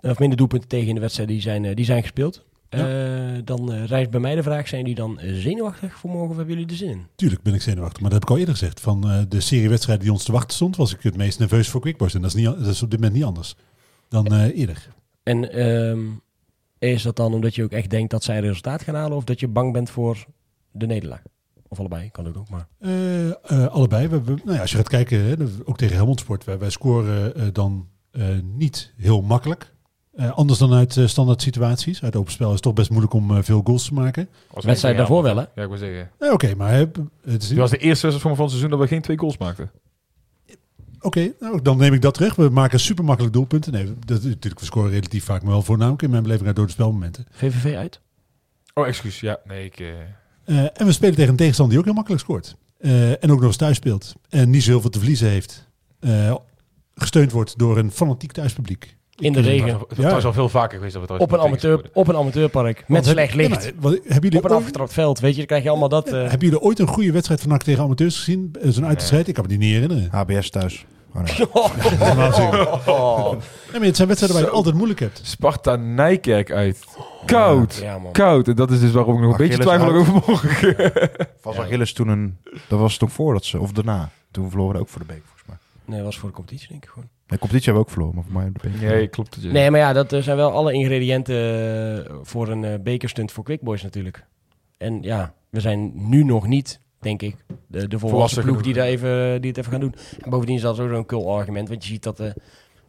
Of 0.00 0.18
minder 0.18 0.38
doelpunten 0.38 0.68
tegen 0.68 0.88
in 0.88 0.94
de 0.94 1.00
wedstrijden 1.00 1.34
die 1.34 1.44
zijn, 1.44 1.74
die 1.74 1.84
zijn 1.84 2.02
gespeeld. 2.02 2.44
Ja. 2.70 2.78
Eh, 3.34 3.40
dan 3.44 3.72
eh, 3.72 3.84
rijst 3.84 4.10
bij 4.10 4.20
mij 4.20 4.34
de 4.34 4.42
vraag: 4.42 4.68
zijn 4.68 4.80
jullie 4.80 4.96
dan 4.96 5.18
zenuwachtig 5.22 5.98
voor 5.98 6.10
morgen 6.10 6.30
of 6.30 6.36
hebben 6.36 6.54
jullie 6.54 6.70
er 6.70 6.76
zin 6.76 6.88
in? 6.90 7.06
Tuurlijk 7.16 7.42
ben 7.42 7.54
ik 7.54 7.62
zenuwachtig, 7.62 8.00
maar 8.00 8.10
dat 8.10 8.18
heb 8.20 8.28
ik 8.28 8.34
al 8.34 8.38
eerder 8.40 8.54
gezegd. 8.56 8.80
Van 8.80 9.10
eh, 9.10 9.18
de 9.28 9.40
serie 9.40 9.68
wedstrijden 9.68 10.04
die 10.04 10.14
ons 10.14 10.24
te 10.24 10.32
wachten 10.32 10.54
stond, 10.54 10.76
was 10.76 10.94
ik 10.94 11.02
het 11.02 11.16
meest 11.16 11.38
nerveus 11.38 11.68
voor 11.68 11.80
Quickboys. 11.80 12.14
En 12.14 12.20
dat 12.22 12.30
is, 12.34 12.36
niet, 12.36 12.44
dat 12.44 12.66
is 12.66 12.82
op 12.82 12.90
dit 12.90 12.98
moment 13.00 13.16
niet 13.18 13.26
anders 13.26 13.54
dan 14.08 14.32
eerder. 14.34 14.88
En 15.22 15.52
ehm, 15.52 16.00
is 16.78 17.02
dat 17.02 17.16
dan 17.16 17.34
omdat 17.34 17.54
je 17.54 17.62
ook 17.62 17.72
echt 17.72 17.90
denkt 17.90 18.10
dat 18.10 18.24
zij 18.24 18.40
resultaat 18.40 18.82
gaan 18.82 18.94
halen, 18.94 19.16
of 19.16 19.24
dat 19.24 19.40
je 19.40 19.48
bang 19.48 19.72
bent 19.72 19.90
voor 19.90 20.26
de 20.72 20.86
nederlaag? 20.86 21.22
Of 21.68 21.78
allebei, 21.78 22.10
kan 22.10 22.26
ook 22.28 22.36
ook. 22.36 22.48
Maar 22.48 22.68
allebei. 23.68 24.08
We, 24.08 24.22
we- 24.22 24.40
nou 24.44 24.54
ja, 24.54 24.60
als 24.60 24.70
je 24.70 24.76
gaat 24.76 24.88
kijken, 24.88 25.24
hè, 25.24 25.34
ook 25.64 25.76
tegen 25.76 25.96
Helmond 25.96 26.20
Sport, 26.20 26.44
wij, 26.44 26.58
wij 26.58 26.70
scoren 26.70 27.52
dan 27.52 27.88
niet 28.42 28.92
heel 28.96 29.22
makkelijk. 29.22 29.74
Eh, 30.18 30.30
anders 30.30 30.58
dan 30.58 30.72
uit 30.72 30.96
eh, 30.96 31.06
standaard 31.06 31.42
situaties. 31.42 32.02
Uit 32.02 32.16
open 32.16 32.32
spel 32.32 32.46
is 32.48 32.54
het 32.54 32.62
toch 32.62 32.74
best 32.74 32.90
moeilijk 32.90 33.12
om 33.12 33.36
eh, 33.36 33.42
veel 33.42 33.60
goals 33.64 33.84
te 33.84 33.94
maken. 33.94 34.28
Was 34.50 34.64
wedstrijd 34.64 34.96
daarvoor 34.96 35.22
wel, 35.22 35.36
hè? 35.36 35.44
Ja, 35.54 35.62
ik 35.62 35.68
wil 35.68 35.76
zeggen. 35.76 36.10
Oké, 36.18 36.54
maar 36.54 36.72
het 37.22 37.54
was 37.54 37.70
de 37.70 37.76
eerste 37.76 38.06
wedstrijd 38.06 38.20
van 38.20 38.30
het 38.30 38.48
seizoen 38.50 38.70
dat 38.70 38.78
we 38.78 38.86
geen 38.86 39.02
twee 39.02 39.18
goals 39.18 39.38
maakten. 39.38 39.70
Oké, 41.00 41.32
nou, 41.40 41.62
dan 41.62 41.76
neem 41.76 41.92
ik 41.92 42.02
dat 42.02 42.14
terug. 42.14 42.34
We 42.34 42.48
maken 42.48 42.80
super 42.80 43.04
makkelijk 43.04 43.34
doelpunten. 43.34 43.72
Nee, 43.72 43.84
dat, 44.06 44.22
natuurlijk, 44.22 44.60
we 44.60 44.64
scoren 44.64 44.90
relatief 44.90 45.24
vaak, 45.24 45.42
maar 45.42 45.52
wel 45.52 45.62
voornamelijk 45.62 46.02
in 46.02 46.10
mijn 46.10 46.22
beleving 46.22 46.46
uit 46.46 46.56
door 46.56 46.66
de 46.66 46.72
spelmomenten. 46.72 47.26
VVV 47.30 47.76
uit? 47.76 48.00
Oh, 48.74 48.86
excuus. 48.86 49.20
Ja, 49.20 49.38
nee, 49.44 49.64
ik... 49.64 49.78
en 50.44 50.86
we 50.86 50.92
spelen 50.92 51.14
tegen 51.14 51.30
een 51.30 51.36
tegenstander 51.36 51.68
die 51.68 51.78
ook 51.78 51.84
heel 51.84 51.94
makkelijk 51.94 52.22
scoort. 52.22 52.56
Eh, 52.78 53.10
en 53.10 53.30
ook 53.30 53.38
nog 53.38 53.46
eens 53.46 53.56
thuis 53.56 53.76
speelt. 53.76 54.14
En 54.28 54.50
niet 54.50 54.62
zo 54.62 54.70
heel 54.70 54.80
veel 54.80 54.90
te 54.90 54.98
verliezen 54.98 55.28
heeft. 55.28 55.68
Eh, 56.00 56.34
gesteund 56.94 57.32
wordt 57.32 57.58
door 57.58 57.78
een 57.78 57.90
fanatiek 57.90 58.32
thuispubliek. 58.32 58.96
In 59.18 59.32
de 59.32 59.38
Het 59.38 59.48
regen. 59.48 59.72
was, 59.72 59.80
het 59.88 59.98
was 60.12 60.22
Ja. 60.22 60.26
al 60.28 60.32
veel 60.32 60.48
vaker 60.48 60.76
geweest 60.76 60.94
dat 60.94 61.08
we 61.08 61.18
Op 61.18 61.32
een, 61.32 61.40
amateur, 61.40 61.90
op 61.92 62.08
een 62.08 62.16
amateurpark. 62.16 62.84
Met 62.86 63.06
slecht 63.06 63.34
licht. 63.34 63.64
Ja, 63.64 63.70
maar, 63.74 63.80
wat- 63.80 63.92
hebben 63.92 64.22
jullie 64.22 64.38
op 64.38 64.44
een 64.44 64.50
ooit- 64.50 64.60
afgetrapt 64.60 64.92
veld, 64.92 65.18
weet 65.20 65.30
je. 65.30 65.36
Dan 65.36 65.46
krijg 65.46 65.62
je 65.62 65.68
allemaal 65.70 65.88
dat. 65.88 66.06
eh, 66.08 66.12
Hebben 66.20 66.38
jullie 66.48 66.60
ooit 66.60 66.78
een 66.78 66.86
goede 66.86 67.12
wedstrijd 67.12 67.40
van 67.40 67.50
NAC 67.50 67.62
tegen 67.62 67.82
amateurs 67.82 68.16
gezien? 68.16 68.54
Eh, 68.62 68.68
Zo'n 68.70 68.84
uitwedstrijd? 68.86 69.28
Ik 69.28 69.34
kan 69.34 69.42
me 69.42 69.48
die 69.48 69.58
niet 69.58 69.72
herinneren. 69.72 70.08
HBS 70.20 70.50
thuis. 70.50 70.84
Oh, 71.14 71.22
nee. 71.24 71.46
Oh. 72.86 73.30
Nee, 73.30 73.78
maar 73.78 73.80
het 73.86 73.96
zijn 73.96 74.08
wedstrijden 74.08 74.28
waar 74.28 74.38
je 74.38 74.44
het 74.44 74.50
altijd 74.50 74.74
moeilijk 74.74 75.00
hebt. 75.00 75.20
Sparta 75.22 75.76
Nijkerk 75.76 76.50
uit. 76.52 76.84
Koud. 77.26 77.74
Ja, 77.82 77.98
man. 77.98 78.12
Koud. 78.12 78.48
En 78.48 78.54
dat 78.56 78.70
is 78.70 78.80
dus 78.80 78.90
waarom 78.92 79.14
ik 79.14 79.20
nog 79.20 79.30
een 79.38 79.48
beetje 79.48 79.62
twijfel 79.62 79.92
over 79.94 80.12
morgen. 80.12 80.92
Was 81.42 81.56
Achilles 81.58 81.92
toen 81.92 82.08
een... 82.08 82.36
Dat 82.68 82.78
was 82.78 82.96
toch 82.96 83.12
voordat 83.12 83.44
ze... 83.44 83.58
Of 83.58 83.72
daarna. 83.72 84.10
Toen 84.30 84.48
verloren 84.50 84.74
we 84.74 84.80
ook 84.80 84.88
voor 84.88 85.00
de 85.00 85.06
beker, 85.06 85.22
volgens 85.24 85.46
mij. 85.48 85.56
Nee, 85.84 85.96
dat 85.96 86.06
was 86.06 86.18
voor 86.18 86.28
de 86.28 86.34
competitie, 86.34 86.68
denk 86.68 86.84
ik 86.84 86.90
gewoon. 86.90 87.08
De 87.28 87.38
competitie 87.38 87.72
hebben 87.72 87.74
we 87.74 87.88
ook 87.88 87.90
verloren, 87.90 88.14
maar 88.14 88.24
voor 88.24 88.32
mij 88.32 88.46
op 88.46 88.62
de 88.62 88.68
beker. 88.68 88.96
Nee, 88.96 89.08
klopt. 89.08 89.34
het. 89.34 89.52
Nee, 89.52 89.70
maar 89.70 89.80
ja, 89.80 89.92
dat 89.92 90.16
zijn 90.18 90.36
wel 90.36 90.50
alle 90.52 90.72
ingrediënten 90.72 91.36
eh, 92.06 92.14
voor 92.22 92.48
een 92.48 92.64
eh, 92.64 92.74
bekerstunt 92.80 93.32
voor 93.32 93.44
Quickboys 93.44 93.82
natuurlijk. 93.82 94.24
En 94.78 95.02
ja, 95.02 95.34
we 95.50 95.60
zijn 95.60 95.92
nu 95.94 96.24
nog 96.24 96.46
niet, 96.46 96.80
denk 97.00 97.22
ik, 97.22 97.36
de, 97.46 97.54
de 97.66 97.78
volwassen 97.78 97.98
Volwassen 97.98 98.42
ploeg 98.42 98.62
die, 98.62 98.74
daar 98.74 98.86
even, 98.86 99.40
die 99.40 99.50
het 99.50 99.58
even 99.58 99.72
gaan 99.72 99.80
doen. 99.80 99.94
En 100.20 100.30
bovendien 100.30 100.56
is 100.56 100.62
dat 100.62 100.80
ook 100.80 100.90
zo'n 100.90 101.06
cool 101.06 101.34
argument, 101.34 101.68
want 101.68 101.84
je 101.84 101.90
ziet 101.90 102.02
dat... 102.02 102.20
eh, 102.20 102.30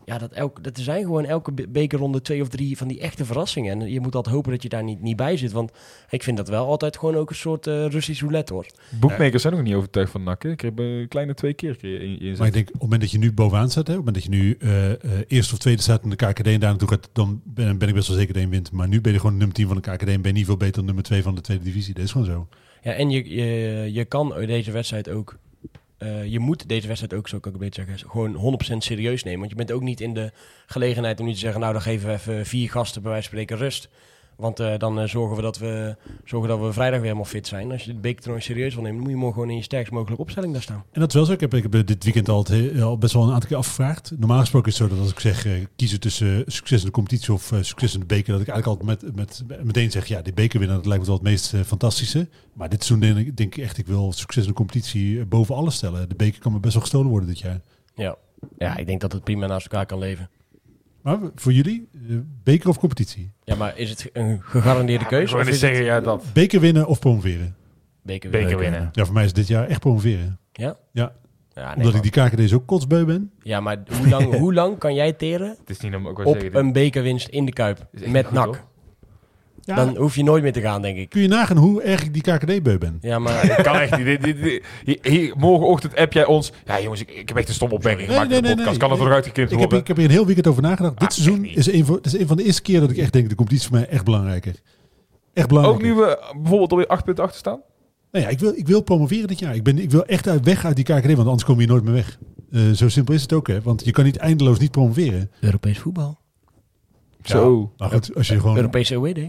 ja, 0.09 0.17
dat, 0.17 0.31
elk, 0.31 0.63
dat 0.63 0.77
er 0.77 0.83
zijn 0.83 1.03
gewoon 1.03 1.25
elke 1.25 1.51
be- 1.51 1.67
bekerronde 1.67 2.21
twee 2.21 2.41
of 2.41 2.47
drie 2.47 2.77
van 2.77 2.87
die 2.87 2.99
echte 2.99 3.25
verrassingen. 3.25 3.81
En 3.81 3.91
je 3.91 3.99
moet 3.99 4.15
altijd 4.15 4.35
hopen 4.35 4.51
dat 4.51 4.63
je 4.63 4.69
daar 4.69 4.83
niet, 4.83 5.01
niet 5.01 5.15
bij 5.15 5.37
zit. 5.37 5.51
Want 5.51 5.71
ik 6.09 6.23
vind 6.23 6.37
dat 6.37 6.47
wel 6.49 6.65
altijd 6.65 6.97
gewoon 6.97 7.15
ook 7.15 7.29
een 7.29 7.35
soort 7.35 7.67
eh 7.67 7.85
Russisch 7.85 8.21
roulette 8.21 8.53
hoor. 8.53 8.65
Boekmakers 8.99 9.41
zijn 9.41 9.53
nog 9.53 9.63
niet 9.63 9.73
overtuigd 9.73 10.11
van 10.11 10.23
NAC. 10.23 10.43
hè. 10.43 10.49
Ik 10.49 10.61
heb 10.61 10.79
een 10.79 11.05
kleine 11.07 11.33
twee 11.33 11.53
keer 11.53 11.77
in, 11.83 12.19
in, 12.19 12.35
Maar 12.37 12.47
ik 12.47 12.53
denk, 12.53 12.67
op 12.67 12.73
het 12.73 12.81
moment 12.81 13.01
dat 13.01 13.11
je 13.11 13.17
nu 13.17 13.31
bovenaan 13.33 13.69
staat, 13.69 13.87
hè, 13.87 13.93
op 13.97 14.05
het 14.05 14.15
moment 14.15 14.23
dat 14.23 14.33
je 14.33 14.43
nu 14.43 14.55
eh 14.59 14.91
eh, 14.91 14.97
eerste 15.27 15.53
of 15.53 15.59
tweede 15.59 15.81
staat 15.81 16.03
in 16.03 16.09
de 16.09 16.15
KKD 16.15 16.45
en 16.47 16.59
daar 16.59 16.69
naartoe 16.69 16.87
gaat, 16.87 17.09
dan 17.13 17.41
ben, 17.45 17.77
ben 17.77 17.87
ik 17.87 17.93
best 17.93 18.07
wel 18.07 18.17
zeker 18.17 18.33
dat 18.33 18.43
je 18.43 18.49
wint. 18.49 18.71
Maar 18.71 18.87
nu 18.87 19.01
ben 19.01 19.11
je 19.13 19.19
gewoon 19.19 19.37
nummer 19.37 19.55
10 19.55 19.67
van 19.67 19.75
de 19.75 19.81
KKD 19.81 20.07
en 20.07 20.21
ben 20.21 20.31
je 20.31 20.37
niet 20.37 20.45
veel 20.45 20.57
beter 20.57 20.73
dan 20.75 20.85
nummer 20.85 21.03
2 21.03 21.21
van 21.23 21.35
de 21.35 21.41
tweede 21.41 21.63
divisie. 21.63 21.93
Dat 21.93 22.03
is 22.03 22.11
gewoon 22.11 22.27
zo. 22.27 22.47
Ja, 22.81 22.91
en 22.93 23.09
je, 23.09 23.29
je, 23.35 23.93
je 23.93 24.05
kan 24.05 24.33
deze 24.45 24.71
wedstrijd 24.71 25.09
ook. 25.09 25.37
Eh, 25.99 26.25
je 26.25 26.39
moet 26.39 26.67
deze 26.69 26.87
wedstrijd 26.87 27.13
ook, 27.13 27.27
zo 27.27 27.39
kan 27.39 27.53
ik 27.53 27.59
beter 27.59 27.85
zeggen, 27.85 28.09
gewoon 28.09 28.59
100% 28.73 28.77
serieus 28.77 29.23
nemen. 29.23 29.39
Want 29.39 29.51
je 29.51 29.57
bent 29.57 29.71
ook 29.71 29.81
niet 29.81 30.01
in 30.01 30.13
de 30.13 30.31
gelegenheid 30.65 31.19
om 31.19 31.25
nu 31.25 31.33
te 31.33 31.39
zeggen, 31.39 31.61
nou 31.61 31.73
dan 31.73 31.81
geven 31.81 32.07
we 32.07 32.13
even 32.13 32.45
vier 32.45 32.69
gasten 32.69 33.01
bij 33.01 33.11
wijze 33.11 33.29
van 33.29 33.37
spreken 33.37 33.65
rust. 33.65 33.89
Want 34.39 34.59
eh, 34.59 34.77
dan 34.77 34.99
eh, 34.99 35.07
zorgen, 35.07 35.35
we 35.35 35.41
dat 35.41 35.57
we, 35.57 35.95
zorgen 36.23 36.49
dat 36.49 36.59
we 36.59 36.73
vrijdag 36.73 36.97
weer 36.97 37.07
helemaal 37.07 37.25
fit 37.25 37.47
zijn. 37.47 37.71
Als 37.71 37.83
je 37.83 37.93
de 37.93 37.99
bekertoernooi 37.99 38.41
serieus 38.43 38.73
wil 38.73 38.83
nemen, 38.83 39.01
moet 39.01 39.09
je 39.09 39.15
morgen 39.15 39.33
gewoon 39.33 39.49
in 39.49 39.55
je 39.55 39.63
sterkst 39.63 39.91
mogelijke 39.91 40.21
opstelling 40.21 40.53
daar 40.53 40.61
staan. 40.61 40.83
En 40.91 40.99
dat 40.99 41.09
is 41.09 41.15
wel 41.15 41.25
zo. 41.25 41.31
Ik 41.31 41.39
heb, 41.39 41.53
ik 41.53 41.63
heb 41.71 41.87
dit 41.87 42.03
weekend 42.03 42.29
al, 42.29 42.45
het 42.49 42.81
al 42.81 42.97
best 42.97 43.13
wel 43.13 43.23
een 43.23 43.33
aantal 43.33 43.47
keer 43.49 43.57
afgevraagd. 43.57 44.11
Normaal 44.17 44.39
gesproken 44.39 44.71
is 44.71 44.77
het 44.77 44.87
zo 44.87 44.95
dat 44.95 45.03
als 45.03 45.11
ik 45.11 45.19
zeg 45.19 45.45
eh, 45.45 45.51
kiezen 45.75 45.99
tussen 45.99 46.43
succes 46.45 46.79
in 46.79 46.85
de 46.85 46.91
competitie 46.91 47.33
of 47.33 47.51
succes 47.61 47.93
in 47.93 47.99
de 47.99 48.05
beker, 48.05 48.31
dat 48.31 48.41
ik 48.41 48.47
eigenlijk 48.47 48.81
altijd 48.81 49.15
met, 49.15 49.15
met, 49.15 49.63
meteen 49.63 49.91
zeg, 49.91 50.05
ja, 50.05 50.21
die 50.21 50.33
beker 50.33 50.59
winnen, 50.59 50.77
dat 50.77 50.85
lijkt 50.85 51.01
me 51.01 51.07
wel 51.07 51.17
het 51.17 51.27
meest 51.27 51.53
fantastische. 51.65 52.27
Maar 52.53 52.69
dit 52.69 52.83
seizoen 52.83 53.13
denk 53.13 53.27
ik, 53.27 53.37
denk 53.37 53.55
ik 53.55 53.63
echt, 53.63 53.77
ik 53.77 53.87
wil 53.87 54.11
succes 54.13 54.43
in 54.43 54.49
de 54.49 54.55
competitie 54.55 55.25
boven 55.25 55.55
alles 55.55 55.75
stellen. 55.75 56.09
De 56.09 56.15
beker 56.15 56.39
kan 56.39 56.51
me 56.51 56.59
best 56.59 56.73
wel 56.73 56.81
gestolen 56.81 57.09
worden 57.09 57.29
dit 57.29 57.39
jaar. 57.39 57.61
Ja. 57.95 58.15
ja, 58.57 58.77
ik 58.77 58.85
denk 58.85 59.01
dat 59.01 59.11
het 59.11 59.23
prima 59.23 59.47
naast 59.47 59.65
elkaar 59.65 59.85
kan 59.85 59.99
leven. 59.99 60.29
Maar 61.01 61.17
voor 61.35 61.53
jullie, 61.53 61.87
eh, 62.09 62.15
beker 62.43 62.69
of 62.69 62.79
competitie? 62.79 63.31
Ja, 63.43 63.55
maar 63.55 63.77
is 63.77 63.89
het 63.89 64.09
een 64.13 64.41
gegarandeerde 64.41 65.05
keuze? 65.05 65.37
Is 65.37 65.47
het 65.47 65.55
zeggen, 65.55 65.83
ja, 65.85 65.99
dat. 66.01 66.23
Beker 66.33 66.59
winnen 66.59 66.87
of 66.87 66.99
promoveren? 66.99 67.55
beker, 68.01 68.29
Beker 68.29 68.57
winnen. 68.57 68.89
Ja, 68.91 69.05
voor 69.05 69.13
mij 69.13 69.25
is 69.25 69.33
dit 69.33 69.47
jaar 69.47 69.67
echt 69.67 69.79
promoveren. 69.79 70.39
Ja? 70.51 70.75
Ja. 70.91 71.11
Ja, 71.53 71.75
nee, 71.75 71.85
Omdat 71.85 72.05
ik 72.05 72.13
die 72.13 72.23
KKD's 72.23 72.53
ook 72.53 72.65
kotsbeu 72.65 73.05
ben. 73.05 73.31
ja, 73.43 73.59
maar 73.59 73.77
hoe 73.97 74.07
lang, 74.09 74.35
hoe 74.35 74.53
lang 74.53 74.77
kan 74.77 74.93
jij 74.93 75.13
teren 75.13 75.47
Het 75.59 75.69
is 75.69 75.79
niet 75.79 75.95
om 75.95 76.07
ook 76.07 76.25
op 76.25 76.39
zeggen. 76.39 76.55
een 76.59 76.73
bekerwinst 76.73 77.27
in 77.27 77.45
de 77.45 77.51
Kuip 77.53 77.87
met 77.91 78.31
NAC? 78.31 78.63
Ja, 79.69 79.85
Dan 79.85 79.95
hoef 79.97 80.15
je 80.15 80.23
nooit 80.23 80.43
meer 80.43 80.53
te 80.53 80.61
gaan, 80.61 80.81
denk 80.81 80.97
ik. 80.97 81.09
kun 81.09 81.21
je 81.21 81.27
nagaan 81.27 81.57
hoe 81.57 81.81
erg 81.81 82.03
ik 82.03 82.13
die 82.13 82.21
KKD-beu 82.21 82.77
ben. 82.77 82.97
Ja, 83.01 83.19
maar 83.19 83.47
Dat 83.47 83.61
kan 83.61 83.75
echt 83.75 83.97
niet. 83.97 84.05
Dit- 84.05 84.21
dit- 84.23 84.43
dit- 84.43 84.63
hier- 84.85 84.97
hier- 85.01 85.33
morgenochtend 85.37 85.95
app 85.95 86.13
jij 86.13 86.25
ons. 86.25 86.51
Ja, 86.65 86.81
jongens, 86.81 87.01
ik, 87.01 87.09
ik 87.11 87.27
heb 87.27 87.37
echt 87.37 87.47
een 87.47 87.53
stomme 87.53 87.73
opmerking 87.75 88.07
Nee, 88.07 88.17
gemaakt 88.17 88.31
nee, 88.31 88.37
in 88.41 88.43
de 88.43 88.55
nee, 88.55 88.65
podcast. 88.65 88.79
nee. 88.81 88.89
kan 88.89 88.97
het 88.99 89.07
eruit 89.07 89.25
geknipt 89.25 89.51
Ik 89.51 89.59
heb, 89.59 89.69
worden? 89.69 89.79
ik 89.79 89.87
heb 89.87 89.97
hier 89.97 90.05
een 90.05 90.11
heel 90.11 90.25
weekend 90.25 90.47
over 90.47 90.61
nagedacht. 90.61 90.99
Dit 90.99 91.07
Ah, 91.09 91.13
seizoen 91.13 91.33
echt 91.45 91.55
niet. 91.55 91.57
is 91.67 91.71
een, 91.73 91.85
van, 91.85 91.99
is 92.01 92.13
een 92.19 92.27
van 92.27 92.37
de 92.37 92.43
eerste 92.43 92.61
keren 92.61 92.81
dat 92.81 92.89
ik 92.91 92.97
echt 92.97 93.13
denk, 93.13 93.29
de 93.29 93.35
competitie 93.35 93.65
is 93.65 93.71
voor 93.71 93.79
mij 93.79 93.89
echt 93.95 94.03
belangrijker. 94.05 94.55
Echt 95.33 95.47
belangrijker. 95.47 95.89
Ook 95.89 95.95
nu 95.95 96.01
we 96.01 96.33
bijvoorbeeld 96.41 96.71
alweer 96.71 96.87
acht 96.87 97.03
punten 97.03 97.23
achter 97.23 97.39
staan? 97.39 97.59
Nou 98.11 98.25
ja, 98.25 98.31
ik, 98.31 98.39
wil, 98.39 98.53
ik 98.55 98.67
wil 98.67 98.81
promoveren 98.81 99.27
dit 99.27 99.39
jaar. 99.39 99.55
Ik, 99.55 99.63
ben, 99.63 99.77
ik 99.79 99.91
wil 99.91 100.05
echt 100.05 100.27
uit, 100.27 100.45
weg 100.45 100.65
uit 100.65 100.75
die 100.75 100.85
KKD, 100.85 101.05
want 101.05 101.17
anders 101.17 101.43
kom 101.43 101.59
je 101.59 101.67
nooit 101.67 101.83
meer 101.83 101.93
weg. 101.93 102.17
Eh, 102.51 102.61
zo 102.71 102.89
simpel 102.89 103.13
is 103.13 103.21
het 103.21 103.33
ook, 103.33 103.47
hè. 103.47 103.61
Want 103.61 103.85
je 103.85 103.91
kan 103.91 104.03
niet 104.03 104.17
eindeloos 104.17 104.59
niet 104.59 104.71
promoveren. 104.71 105.31
Europees 105.41 105.77
voetbal. 105.79 106.19
Zo. 107.23 107.71
Maar 107.77 107.89
goed, 107.89 108.15
als 108.15 108.27
je 108.27 108.39
gewoon... 108.39 108.55
Europese 108.55 108.95
OED. 108.97 109.19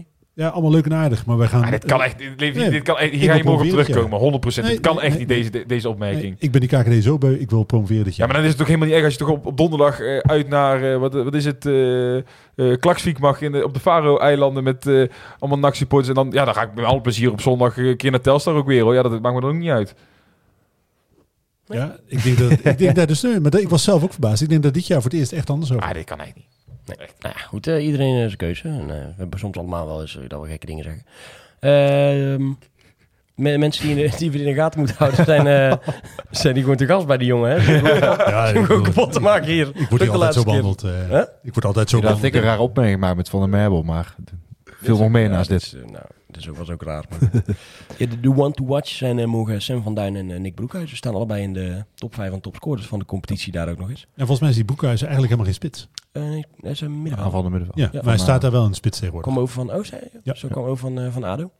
Ja, 0.41 0.47
allemaal 0.49 0.71
leuk 0.71 0.85
en 0.85 0.93
aardig, 0.93 1.25
maar 1.25 1.37
wij 1.37 1.47
gaan... 1.47 1.61
Maar 1.61 1.71
dit 1.71 1.85
kan 1.85 2.01
echt, 2.03 2.17
dit, 2.17 2.55
Nee, 2.55 2.69
dit 2.69 2.81
kan 2.83 2.97
echt, 2.97 3.11
hier 3.13 3.29
ga 3.29 3.35
je 3.35 3.43
morgen 3.43 3.65
op 3.77 3.83
terugkomen, 3.83 4.41
100%. 4.41 4.61
Nee, 4.61 4.71
dit 4.71 4.79
kan 4.79 4.95
nee, 4.95 5.03
echt 5.05 5.17
niet, 5.17 5.27
deze, 5.27 5.49
de- 5.49 5.63
deze 5.67 5.89
opmerking. 5.89 6.35
Ik 6.39 6.51
ben 6.51 6.61
die 6.61 6.69
KKD 6.69 7.03
zo 7.03 7.17
beu, 7.17 7.33
ik 7.33 7.49
wil 7.49 7.63
promoveren 7.63 8.03
dit 8.03 8.15
Ja, 8.15 8.17
jaar. 8.17 8.27
maar 8.27 8.35
dan 8.35 8.43
is 8.45 8.49
het 8.49 8.57
toch 8.57 8.67
helemaal 8.67 8.87
niet 8.87 8.95
erg 8.97 9.05
als 9.05 9.13
je 9.13 9.19
toch 9.19 9.29
op, 9.29 9.45
op 9.45 9.57
donderdag 9.57 9.99
eh, 9.99 10.17
uit 10.17 10.47
naar, 10.47 10.83
eh, 10.93 10.97
wat, 10.97 11.13
wat 11.13 11.33
is 11.35 11.45
het, 11.45 11.69
Klaksvik 12.79 13.19
mag 13.19 13.41
in 13.41 13.51
de, 13.51 13.63
op 13.63 13.73
de 13.73 13.79
Faro-eilanden 13.79 14.63
met 14.63 14.89
allemaal 15.39 15.59
NAC-supporters. 15.59 16.09
En 16.09 16.15
dan, 16.23 16.29
ja, 16.31 16.45
dan 16.45 16.53
ga 16.53 16.61
ik 16.61 16.73
met 16.75 16.85
alle 16.85 17.01
plezier 17.01 17.31
op 17.31 17.41
zondag 17.41 17.77
een 17.77 17.97
keer 17.97 18.11
naar 18.11 18.21
Telstar 18.21 18.55
ook 18.55 18.67
weer, 18.67 18.81
hoor. 18.83 18.93
Ja, 18.93 19.01
dat 19.01 19.21
maakt 19.21 19.35
me 19.35 19.41
dan 19.41 19.49
ook 19.49 19.55
niet 19.55 19.69
uit. 19.69 19.95
Ja, 21.65 21.95
ik 22.07 22.23
denk 22.23 22.37
dat, 22.37 22.51
ik 22.51 22.77
denk 22.77 22.95
dat 23.01 23.07
dus, 23.07 23.21
nee, 23.21 23.39
maar 23.39 23.51
dat- 23.51 23.61
ik 23.61 23.69
was 23.69 23.83
zelf 23.83 24.03
ook 24.03 24.11
verbaasd. 24.11 24.41
Ik 24.41 24.49
denk 24.49 24.63
dat 24.63 24.73
dit 24.73 24.87
jaar 24.87 25.01
voor 25.01 25.09
het 25.11 25.19
eerst 25.19 25.31
echt 25.31 25.49
anders 25.49 25.71
over. 25.71 25.83
Ah, 25.83 25.93
dit 25.93 26.03
kan 26.05 26.19
echt 26.19 26.35
niet. 26.35 26.45
Nou 26.85 26.99
ja, 27.19 27.41
goed, 27.47 27.67
eh, 27.67 27.85
iedereen 27.85 28.13
heeft 28.15 28.25
zijn 28.25 28.37
keuze. 28.37 28.63
En, 28.67 28.81
eh, 28.81 28.87
we 29.05 29.13
hebben 29.17 29.39
soms 29.39 29.57
allemaal 29.57 29.85
wel 29.87 30.01
eens 30.01 30.17
eh, 30.17 30.23
dat 30.27 30.41
we 30.41 30.47
gekke 30.47 30.65
dingen 30.65 30.83
zeggen. 30.83 31.03
Ehm, 31.59 32.47
me- 33.35 33.57
mensen 33.57 33.87
die, 33.87 33.95
in 34.03 34.09
de- 34.11 34.17
die 34.17 34.31
we 34.31 34.37
in 34.39 34.45
de 34.45 34.53
gaten 34.53 34.79
moeten 34.79 34.97
houden 34.97 35.25
zijn, 35.25 35.47
eh, 35.47 35.77
zijn 36.31 36.53
die 36.53 36.63
gewoon 36.63 36.77
te 36.77 36.85
gast 36.85 37.07
bij 37.07 37.17
die 37.17 37.27
jongen. 37.27 37.51
Hè? 37.51 37.59
Ze 37.59 37.63
zijn 37.65 37.83
Ja, 38.29 38.45
ik 38.47 38.65
gewoon 38.65 38.83
kapot 38.83 39.11
te 39.13 39.19
maken 39.19 39.47
hier. 39.47 39.67
ik 39.73 39.89
word 39.89 40.01
hier 40.01 40.11
altijd 40.11 40.33
zo 40.33 40.43
behandeld. 40.43 40.83
eh. 40.83 40.91
Huh? 41.09 41.23
Ik 41.43 41.53
word 41.53 41.65
altijd 41.65 41.89
zo 41.89 41.99
dacht 42.01 42.13
ik 42.13 42.19
behandeld. 42.19 42.43
een 42.43 42.49
rare 42.49 42.61
opmerking 42.61 42.95
gemaakt 42.99 43.15
met 43.17 43.29
Van 43.29 43.39
der 43.39 43.49
Merbel, 43.49 43.83
maar 43.83 44.15
veel 44.63 44.97
nog 44.97 45.09
meer 45.09 45.29
naast 45.29 45.49
dit. 45.49 45.61
Is, 45.61 45.73
eh, 45.73 45.81
nou, 45.91 46.05
dat 46.31 46.59
is 46.61 46.69
ook 46.69 46.83
raar. 46.83 47.05
Maar. 47.09 47.19
ja, 47.97 48.05
de, 48.05 48.19
de 48.19 48.29
one 48.29 48.51
to 48.51 48.65
watch 48.65 48.89
zijn 48.89 49.19
eh, 49.19 49.25
morgen 49.25 49.61
Sam 49.61 49.83
van 49.83 49.95
Duin 49.95 50.15
en 50.15 50.31
eh, 50.31 50.39
Nick 50.39 50.55
Broekhuizen. 50.55 50.97
staan 50.97 51.15
allebei 51.15 51.43
in 51.43 51.53
de 51.53 51.85
top 51.93 52.15
5 52.15 52.29
van 52.29 52.39
topscorers 52.39 52.85
van 52.85 52.99
de 52.99 53.05
competitie 53.05 53.51
daar 53.51 53.69
ook 53.69 53.77
nog 53.77 53.89
eens. 53.89 54.01
En 54.01 54.17
volgens 54.17 54.39
mij 54.39 54.49
is 54.49 54.55
die 54.55 54.65
Boekhuizen 54.65 55.07
eigenlijk 55.07 55.39
helemaal 55.39 55.59
geen 55.59 55.69
spits. 55.69 55.87
Eh 56.11 56.23
nee, 56.23 56.45
dat 56.57 56.71
is 56.71 56.81
een 56.81 56.91
middenveld. 56.91 57.25
Aanval 57.25 57.39
in 57.39 57.45
de 57.45 57.51
middenveld. 57.51 57.79
Ja, 57.79 57.85
Ja, 57.85 57.91
maar 57.91 58.03
hij 58.03 58.17
van, 58.17 58.27
staat 58.27 58.41
daar 58.41 58.51
wel 58.51 58.63
in 58.63 58.69
de 58.69 58.75
spits 58.75 58.97
tegenwoordig. 58.97 59.33
Kom 59.33 59.41
over 59.41 59.53
van 59.53 59.71
Oost? 59.71 59.93
Ja. 60.23 60.33
Zo 60.35 60.47
kwam 60.47 60.63
over 60.63 60.77
van, 60.77 60.99
eh, 60.99 61.11
van 61.13 61.23
ADO. 61.23 61.51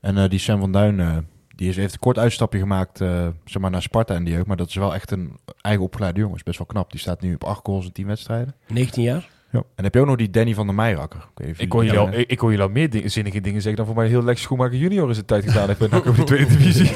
En 0.00 0.18
eh, 0.18 0.28
die 0.28 0.38
Sam 0.38 0.60
van 0.60 0.72
Duin, 0.72 1.00
eh, 1.00 1.16
die 1.56 1.68
is, 1.68 1.76
heeft 1.76 1.92
een 1.92 1.98
kort 1.98 2.18
uitstapje 2.18 2.58
gemaakt 2.58 3.00
eh, 3.00 3.28
zeg 3.44 3.62
maar, 3.62 3.70
naar 3.70 3.82
Sparta 3.82 4.14
en 4.14 4.24
die 4.24 4.38
ook. 4.38 4.46
Maar 4.46 4.56
dat 4.56 4.68
is 4.68 4.74
wel 4.74 4.94
echt 4.94 5.10
een 5.10 5.38
eigen 5.60 5.84
opgeleide 5.84 6.20
jongen. 6.20 6.36
Is 6.36 6.42
best 6.42 6.58
wel 6.58 6.66
knap. 6.66 6.90
Die 6.90 7.00
staat 7.00 7.20
nu 7.20 7.34
op 7.34 7.44
acht 7.44 7.60
goals 7.64 7.84
in 7.84 7.92
10 7.92 8.06
wedstrijden. 8.06 8.54
19 8.68 9.02
jaar. 9.02 9.28
Ja. 9.52 9.62
En 9.74 9.84
heb 9.84 9.94
je 9.94 10.00
ook 10.00 10.06
nog 10.06 10.16
die 10.16 10.30
Danny 10.30 10.54
van 10.54 10.66
der 10.76 10.98
of 10.98 11.58
Ik 11.58 11.72
hoor 11.72 11.84
je 11.84 11.90
die 11.90 11.98
al, 11.98 12.08
ik, 12.12 12.30
ik 12.30 12.38
hoor 12.38 12.52
je 12.52 12.60
al 12.62 12.68
meer 12.68 13.02
zinnige 13.04 13.40
dingen 13.40 13.60
zeggen 13.62 13.76
dan 13.76 13.86
voor 13.86 13.94
mij 14.02 14.08
heel 14.08 14.22
Lex 14.22 14.42
Schoenmaker 14.42 14.78
junior 14.78 15.10
is 15.10 15.16
het 15.16 15.26
tijd 15.26 15.44
gedaan 15.44 15.66
heeft 15.68 15.90
NAC 15.90 16.06
op 16.06 16.16
de 16.16 16.24
tweede 16.24 16.46
divisie. 16.56 16.84
Die 16.84 16.92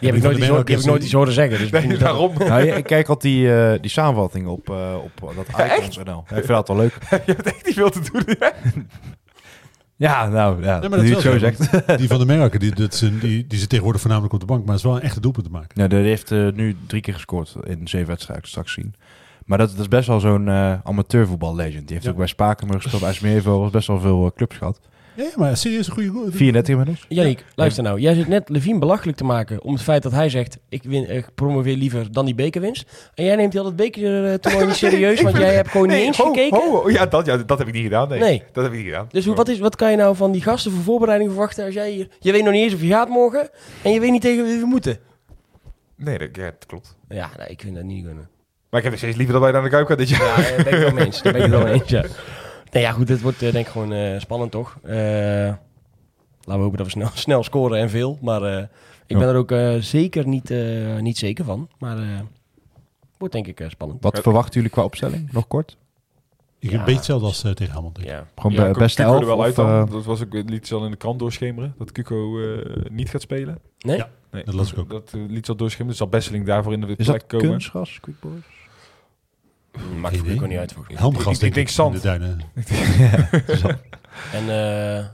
heb 0.00 0.14
ik 0.14 0.22
nooit, 0.22 0.38
iets, 0.38 0.46
hoor- 0.48 0.64
die 0.64 0.74
heb 0.74 0.84
ik 0.84 0.90
nooit 0.90 1.02
iets 1.02 1.12
horen 1.12 1.32
zeggen. 1.32 1.58
Dus 1.58 1.70
Nee, 1.70 1.86
dat- 1.88 1.98
daarom. 1.98 2.32
Nou, 2.38 2.64
ja, 2.64 2.74
ik 2.74 2.84
kijk 2.84 3.08
altijd 3.08 3.34
die, 3.34 3.54
eh, 3.54 3.80
die 3.80 3.90
samenvatting 3.90 4.46
op, 4.46 4.70
eh, 4.70 4.94
op 5.02 5.34
dat 5.36 5.48
icons.nl. 5.48 6.24
Ja, 6.28 6.36
ik 6.36 6.44
vind 6.44 6.46
dat 6.46 6.68
wel 6.68 6.76
leuk. 6.76 6.94
je 7.10 7.32
hebt 7.32 7.42
echt 7.46 7.66
niet 7.66 7.74
veel 7.74 7.90
te 7.90 8.00
doen. 8.12 8.22
hè? 8.38 8.48
Ja, 9.96 10.28
nou, 10.28 10.62
ja, 10.62 10.80
Ja, 10.82 10.88
maar 10.88 10.98
nu 11.02 11.10
dat 11.10 11.22
je 11.24 11.30
is 11.30 11.42
het 11.42 11.56
zo 11.56 11.66
zegt. 11.66 11.98
Die 11.98 12.08
van 12.08 12.18
de 12.18 12.26
Merken, 12.26 12.60
die, 12.60 12.74
dat 12.74 12.94
zijn, 12.94 13.18
die, 13.18 13.46
die 13.46 13.58
zit 13.58 13.68
tegenwoordig 13.68 14.00
voornamelijk 14.02 14.34
op 14.34 14.40
de 14.40 14.46
bank. 14.46 14.60
Maar 14.64 14.68
het 14.74 14.78
is 14.84 14.90
wel 14.90 14.96
een 14.96 15.02
echte 15.02 15.20
doelpunt 15.20 15.44
te 15.46 15.50
maken. 15.52 15.68
Ja, 15.82 15.88
die 15.88 15.98
heeft 15.98 16.30
eh, 16.30 16.48
nu 16.54 16.76
drie 16.86 17.00
keer 17.02 17.14
gescoord 17.14 17.54
in 17.64 17.88
zeven 17.88 18.08
wedstrijden, 18.08 18.48
straks 18.48 18.72
zien. 18.72 18.94
Maar 19.46 19.58
dat, 19.58 19.70
dat 19.70 19.78
is 19.80 19.88
best 19.88 20.08
wel 20.08 20.20
zo'n 20.20 20.48
eh 20.48 20.74
amateurvoetbal-legend. 20.84 21.82
Die 21.86 21.92
heeft 21.92 22.04
Ja. 22.04 22.10
ook 22.10 22.16
bij 22.16 22.26
Spakenburg 22.26 22.82
gespeeld, 22.82 23.02
bij 23.02 23.12
Smeervogels, 23.12 23.70
best 23.70 23.86
wel 23.86 24.00
veel 24.00 24.24
eh, 24.26 24.30
clubs 24.36 24.56
gehad. 24.56 24.80
Ja, 25.16 25.22
ja, 25.24 25.30
maar 25.36 25.56
serieus 25.56 25.86
een 25.86 25.92
goede 25.92 26.08
goal. 26.08 26.26
34 26.30 26.68
inmiddels. 26.74 27.06
Yannick, 27.08 27.44
luister 27.54 27.82
nou. 27.82 28.00
Jij 28.00 28.14
zit 28.14 28.28
net 28.28 28.48
Levine 28.48 28.78
belachelijk 28.78 29.16
te 29.18 29.24
maken 29.24 29.62
om 29.62 29.72
het 29.72 29.82
feit 29.82 30.02
dat 30.02 30.12
hij 30.12 30.28
zegt... 30.28 30.58
ik, 30.68 30.82
win, 30.82 31.10
ik 31.10 31.28
promoveer 31.34 31.76
liever 31.76 32.12
dan 32.12 32.24
die 32.24 32.34
bekerwinst. 32.34 33.10
En 33.14 33.24
jij 33.24 33.36
neemt 33.36 33.52
heel 33.52 33.62
dat 33.62 33.76
bekertoernooi 33.76 34.66
niet 34.66 34.74
serieus... 34.74 35.20
want 35.22 35.36
jij 35.36 35.54
hebt 35.54 35.68
gewoon 35.68 35.88
niet 35.88 35.96
eens 35.96 36.16
ho, 36.16 36.24
gekeken. 36.24 36.58
ho. 36.58 36.90
Ja, 36.90 37.06
dat, 37.06 37.26
ja, 37.26 37.36
dat 37.36 37.58
heb 37.58 37.66
ik 37.68 37.74
niet 37.74 37.82
gedaan. 37.82 38.08
Nee, 38.08 38.18
Nee. 38.20 38.42
dat 38.52 38.64
heb 38.64 38.72
ik 38.72 38.78
niet 38.78 38.88
gedaan. 38.88 39.06
Dus 39.10 39.26
wat, 39.26 39.48
is, 39.48 39.58
wat 39.58 39.76
kan 39.76 39.90
je 39.90 39.96
nou 39.96 40.16
van 40.16 40.32
die 40.32 40.42
gasten 40.42 40.72
voor 40.72 40.82
voorbereiding 40.82 41.30
verwachten... 41.30 41.64
als 41.64 41.74
jij 41.74 41.90
hier... 41.90 42.08
Je 42.20 42.32
weet 42.32 42.44
nog 42.44 42.52
niet 42.52 42.62
eens 42.62 42.74
of 42.74 42.80
je 42.80 42.88
gaat 42.88 43.08
morgen... 43.08 43.48
en 43.82 43.92
je 43.92 44.00
weet 44.00 44.10
niet 44.10 44.22
tegen 44.22 44.44
wie 44.44 44.58
we 44.58 44.66
moeten. 44.66 44.98
Nee, 45.96 46.18
dat, 46.18 46.28
ja, 46.32 46.44
dat 46.44 46.66
klopt. 46.66 46.96
Ja, 47.08 47.30
nee, 47.38 47.48
ik 47.48 47.60
vind 47.60 47.74
dat 47.74 47.84
niet 47.84 48.04
kunnen. 48.04 48.28
Maar 48.72 48.80
ik 48.80 48.86
heb 48.90 48.92
nog 48.92 48.98
steeds 49.02 49.16
liever 49.16 49.34
dat 49.34 49.42
wij 49.42 49.52
naar 49.52 49.62
de 49.62 49.68
Kuip 49.68 49.86
gaan 49.86 49.96
dit 49.96 50.08
jaar. 50.08 50.40
Ja, 50.40 50.56
daar 50.56 50.64
ben 50.64 50.66
ik 50.66 50.72
het 50.72 50.82
wel 50.82 50.92
mee 50.92 51.04
eens. 51.04 51.22
Daar 51.22 51.32
ben 51.32 51.42
ik 51.44 51.50
het 51.50 51.56
wel 51.60 51.64
mee 51.70 51.80
eens, 51.80 51.88
ja. 51.90 52.04
Nee, 52.72 52.82
ja, 52.82 52.92
goed, 52.92 53.08
het 53.08 53.20
wordt 53.20 53.42
eh, 53.42 53.52
denk 53.52 53.66
ik 53.66 53.72
gewoon 53.72 53.92
eh, 53.92 54.20
spannend, 54.20 54.50
toch? 54.50 54.76
Eh, 54.82 54.94
laten 54.94 55.56
we 56.44 56.52
hopen 56.52 56.76
dat 56.76 56.86
we 56.86 56.92
snel, 56.92 57.08
snel 57.26 57.42
scoren 57.42 57.78
en 57.78 57.90
veel. 57.90 58.18
Maar 58.22 58.42
eh, 58.42 58.58
ik 58.62 58.68
Ja. 59.06 59.18
ben 59.18 59.28
er 59.28 59.36
ook 59.36 59.50
eh, 59.50 59.74
zeker 59.76 60.26
niet, 60.26 60.50
eh, 60.50 60.98
niet 60.98 61.18
zeker 61.18 61.44
van. 61.44 61.68
Maar 61.78 61.96
eh 61.98 62.04
wordt 63.18 63.34
denk 63.34 63.46
ik 63.46 63.60
eh, 63.60 63.68
spannend. 63.70 64.02
Wat 64.02 64.18
verwachten 64.20 64.54
jullie 64.54 64.70
qua 64.70 64.84
opstelling? 64.84 65.32
Nog 65.32 65.46
kort? 65.48 65.76
Ik 66.58 66.70
Ja, 66.70 66.78
een 66.78 66.80
beetje 66.84 66.96
hetzelfde 66.96 67.26
als 67.26 67.44
eh, 67.44 67.50
tegen 67.52 67.74
ik. 67.74 68.04
Ja. 68.04 68.26
Gewoon 68.36 68.52
Ja, 68.52 68.58
elf? 69.12 69.20
er 69.20 69.26
wel 69.26 69.36
of, 69.36 69.44
uit 69.44 69.56
dan. 69.56 69.68
eh, 69.86 69.90
Dat 69.92 70.04
was 70.04 70.22
ook, 70.22 70.32
liet 70.32 70.66
ze 70.66 70.74
al 70.74 70.84
in 70.84 70.90
de 70.90 70.96
krant 70.96 71.18
doorschemeren. 71.18 71.74
Dat 71.78 71.92
Cuco 71.92 72.40
eh, 72.40 72.66
niet 72.90 73.10
gaat 73.10 73.20
spelen. 73.20 73.58
Nee? 73.78 73.96
Ja. 73.96 74.08
Nee, 74.30 74.44
Dat 74.44 74.54
las 74.54 74.72
ik 74.72 74.78
ook. 74.78 74.90
Dat 74.90 75.10
eh, 75.14 75.20
liet 75.28 75.44
ze 75.44 75.50
al 75.50 75.56
doorschemeren. 75.56 75.88
Dus 75.90 75.98
zal 75.98 76.08
Besseling 76.08 76.46
daarvoor 76.46 76.72
in 76.72 76.80
de 76.80 76.86
is 76.86 76.94
plek 77.06 77.06
dat 77.20 77.26
komen. 77.26 77.48
kunstgras, 77.48 77.98
quickboys? 78.00 78.42
Maakt 80.00 80.16
het 80.16 80.30
ook 80.40 80.48
niet 80.48 80.58
uit 80.58 80.70
Ik- 80.88 81.42
ik 81.42 81.54
denk 81.54 81.68
zand. 81.68 81.94
in 81.94 82.00
de 82.00 82.06
duinen. 82.06 82.40
En 84.32 84.48
eh, 84.48 85.04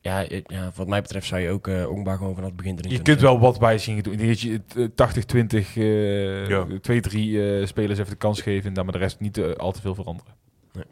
ja, 0.00 0.24
eh, 0.28 0.40
ja, 0.46 0.70
wat 0.74 0.88
mij 0.88 1.02
betreft 1.02 1.26
zou 1.26 1.40
je 1.40 1.50
ook 1.50 1.66
uh, 1.66 1.90
Ongba 1.90 2.16
gewoon 2.16 2.34
vanaf 2.34 2.48
het 2.48 2.56
begin 2.56 2.76
erin 2.78 2.90
Je 2.90 3.02
kunt 3.02 3.20
wel 3.20 3.38
wat 3.40 3.58
bij 3.58 3.78
zien 3.78 4.02
doen. 4.02 4.16
Dat 4.16 4.40
je 4.40 4.52
het, 4.52 4.76
eh, 4.76 4.84
80-20, 4.94 5.76
eh 5.76 6.48
Ja. 6.48 6.66
2-3 6.80 7.38
eh, 7.40 7.66
spelers 7.66 7.98
even 7.98 8.10
de 8.10 8.16
kans 8.18 8.40
geven. 8.40 8.68
En 8.68 8.74
dan 8.74 8.84
maar 8.84 8.92
de 8.92 8.98
rest 9.00 9.20
niet 9.20 9.38
eh, 9.38 9.52
al 9.52 9.72
te 9.72 9.80
veel 9.80 9.94
veranderen. 9.94 10.32
Nee. 10.72 10.84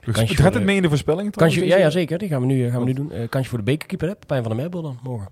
Gaat 0.00 0.34
voor 0.34 0.44
het 0.44 0.52
de- 0.52 0.60
mee 0.60 0.76
in 0.76 0.82
de 0.82 0.88
voorspelling? 0.88 1.32
Trouwens, 1.32 1.62
ja, 1.64 1.76
ja, 1.76 1.90
zeker. 1.90 2.18
Die 2.18 2.28
gaan 2.28 2.40
we 2.40 2.46
nu, 2.46 2.64
eh, 2.66 2.70
gaan 2.70 2.80
we 2.80 2.86
nu 2.86 2.92
doen. 2.92 3.12
Eh 3.12 3.28
kansje 3.28 3.48
voor 3.48 3.58
de 3.58 3.64
bekerkeeper, 3.64 4.08
hè? 4.08 4.14
Pijn 4.26 4.42
van 4.42 4.50
de 4.56 4.56
Merbel 4.62 4.82
dan, 4.82 4.98
morgen. 5.02 5.28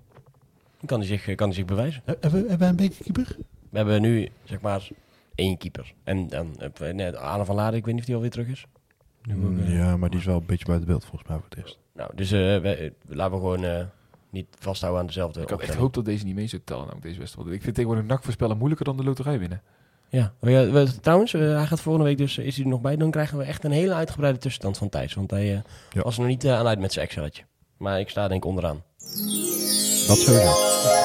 Dan 0.77 0.85
kan 0.85 0.99
hij 0.99 1.07
zich, 1.07 1.27
eh, 1.27 1.35
kan 1.35 1.47
hij 1.47 1.55
zich 1.55 1.65
bewijzen. 1.65 2.01
He- 2.05 2.15
Hebben 2.19 2.31
we, 2.31 2.37
hebben 2.49 2.59
wij 2.59 2.69
een 2.69 2.75
bekerkeeper? 2.75 3.35
We 3.69 3.77
hebben 3.77 4.01
nu, 4.01 4.29
zeg 4.43 4.61
maar, 4.61 4.87
één 5.35 5.57
keeper. 5.57 5.93
En 6.03 6.27
dan 6.27 6.55
hebben 6.57 6.87
we 6.87 6.93
net 6.93 7.15
Arne 7.15 7.45
van 7.45 7.55
Laden, 7.55 7.77
ik 7.79 7.85
weet 7.85 7.93
niet 7.93 8.01
of 8.01 8.07
die 8.07 8.15
alweer 8.15 8.31
terug 8.31 8.47
is. 8.47 8.65
Ook, 9.31 9.57
eh, 9.59 9.75
Ja, 9.77 9.97
maar 9.97 10.09
die 10.09 10.19
is 10.19 10.25
wel 10.25 10.37
een 10.37 10.45
beetje 10.45 10.65
buiten 10.65 10.87
beeld 10.87 11.05
volgens 11.05 11.29
mij 11.29 11.37
voor 11.37 11.47
het 11.49 11.57
eerst. 11.59 11.79
Nou, 11.93 12.11
dus 12.15 12.31
eh, 12.31 12.39
we, 12.39 12.75
eh, 12.75 12.91
laten 13.07 13.33
we 13.33 13.39
gewoon 13.39 13.63
eh, 13.63 13.85
niet 14.29 14.47
vasthouden 14.59 15.01
aan 15.01 15.07
dezelfde 15.07 15.33
Ik 15.41 15.49
had 15.49 15.51
echt 15.51 15.57
opstelling. 15.59 15.83
hoop 15.85 15.93
dat 15.93 16.05
deze 16.13 16.25
niet 16.25 16.35
mee 16.35 16.47
zou 16.47 16.61
tellen, 16.65 16.81
namelijk 16.81 17.05
deze 17.07 17.19
wedstrijd. 17.19 17.47
Ik 17.47 17.61
vind 17.61 17.75
tegenwoordig 17.75 18.07
NAC 18.09 18.23
voorspellen 18.23 18.57
moeilijker 18.57 18.85
dan 18.85 18.97
de 18.97 19.03
loterij 19.03 19.39
winnen. 19.39 19.61
Ja, 20.09 20.33
Oh 20.39 20.49
ja, 20.49 20.69
we- 20.69 20.99
trouwens, 21.01 21.33
eh, 21.33 21.41
hij 21.55 21.65
gaat 21.65 21.79
volgende 21.81 22.07
week 22.07 22.17
dus, 22.17 22.37
eh, 22.37 22.45
is 22.45 22.55
hij 22.55 22.63
er 22.65 22.69
nog 22.71 22.81
bij, 22.81 22.95
dan 22.97 23.11
krijgen 23.11 23.37
we 23.37 23.43
echt 23.43 23.63
een 23.63 23.71
hele 23.71 23.93
uitgebreide 23.93 24.39
tussenstand 24.39 24.77
van 24.77 24.89
Thijs. 24.89 25.13
Want 25.13 25.31
hij 25.31 25.53
eh, 25.55 25.61
Ja. 25.89 26.01
was 26.01 26.13
er 26.15 26.21
nog 26.21 26.29
niet 26.29 26.43
eh, 26.43 26.57
aan 26.57 26.67
uit 26.67 26.79
met 26.79 26.93
zijn 26.93 27.05
Excelletje. 27.05 27.43
Maar 27.77 27.99
ik 27.99 28.09
sta 28.09 28.27
denk 28.27 28.43
ik 28.43 28.49
onderaan. 28.49 28.83
Dat 30.07 30.17
sowieso. 30.17 31.02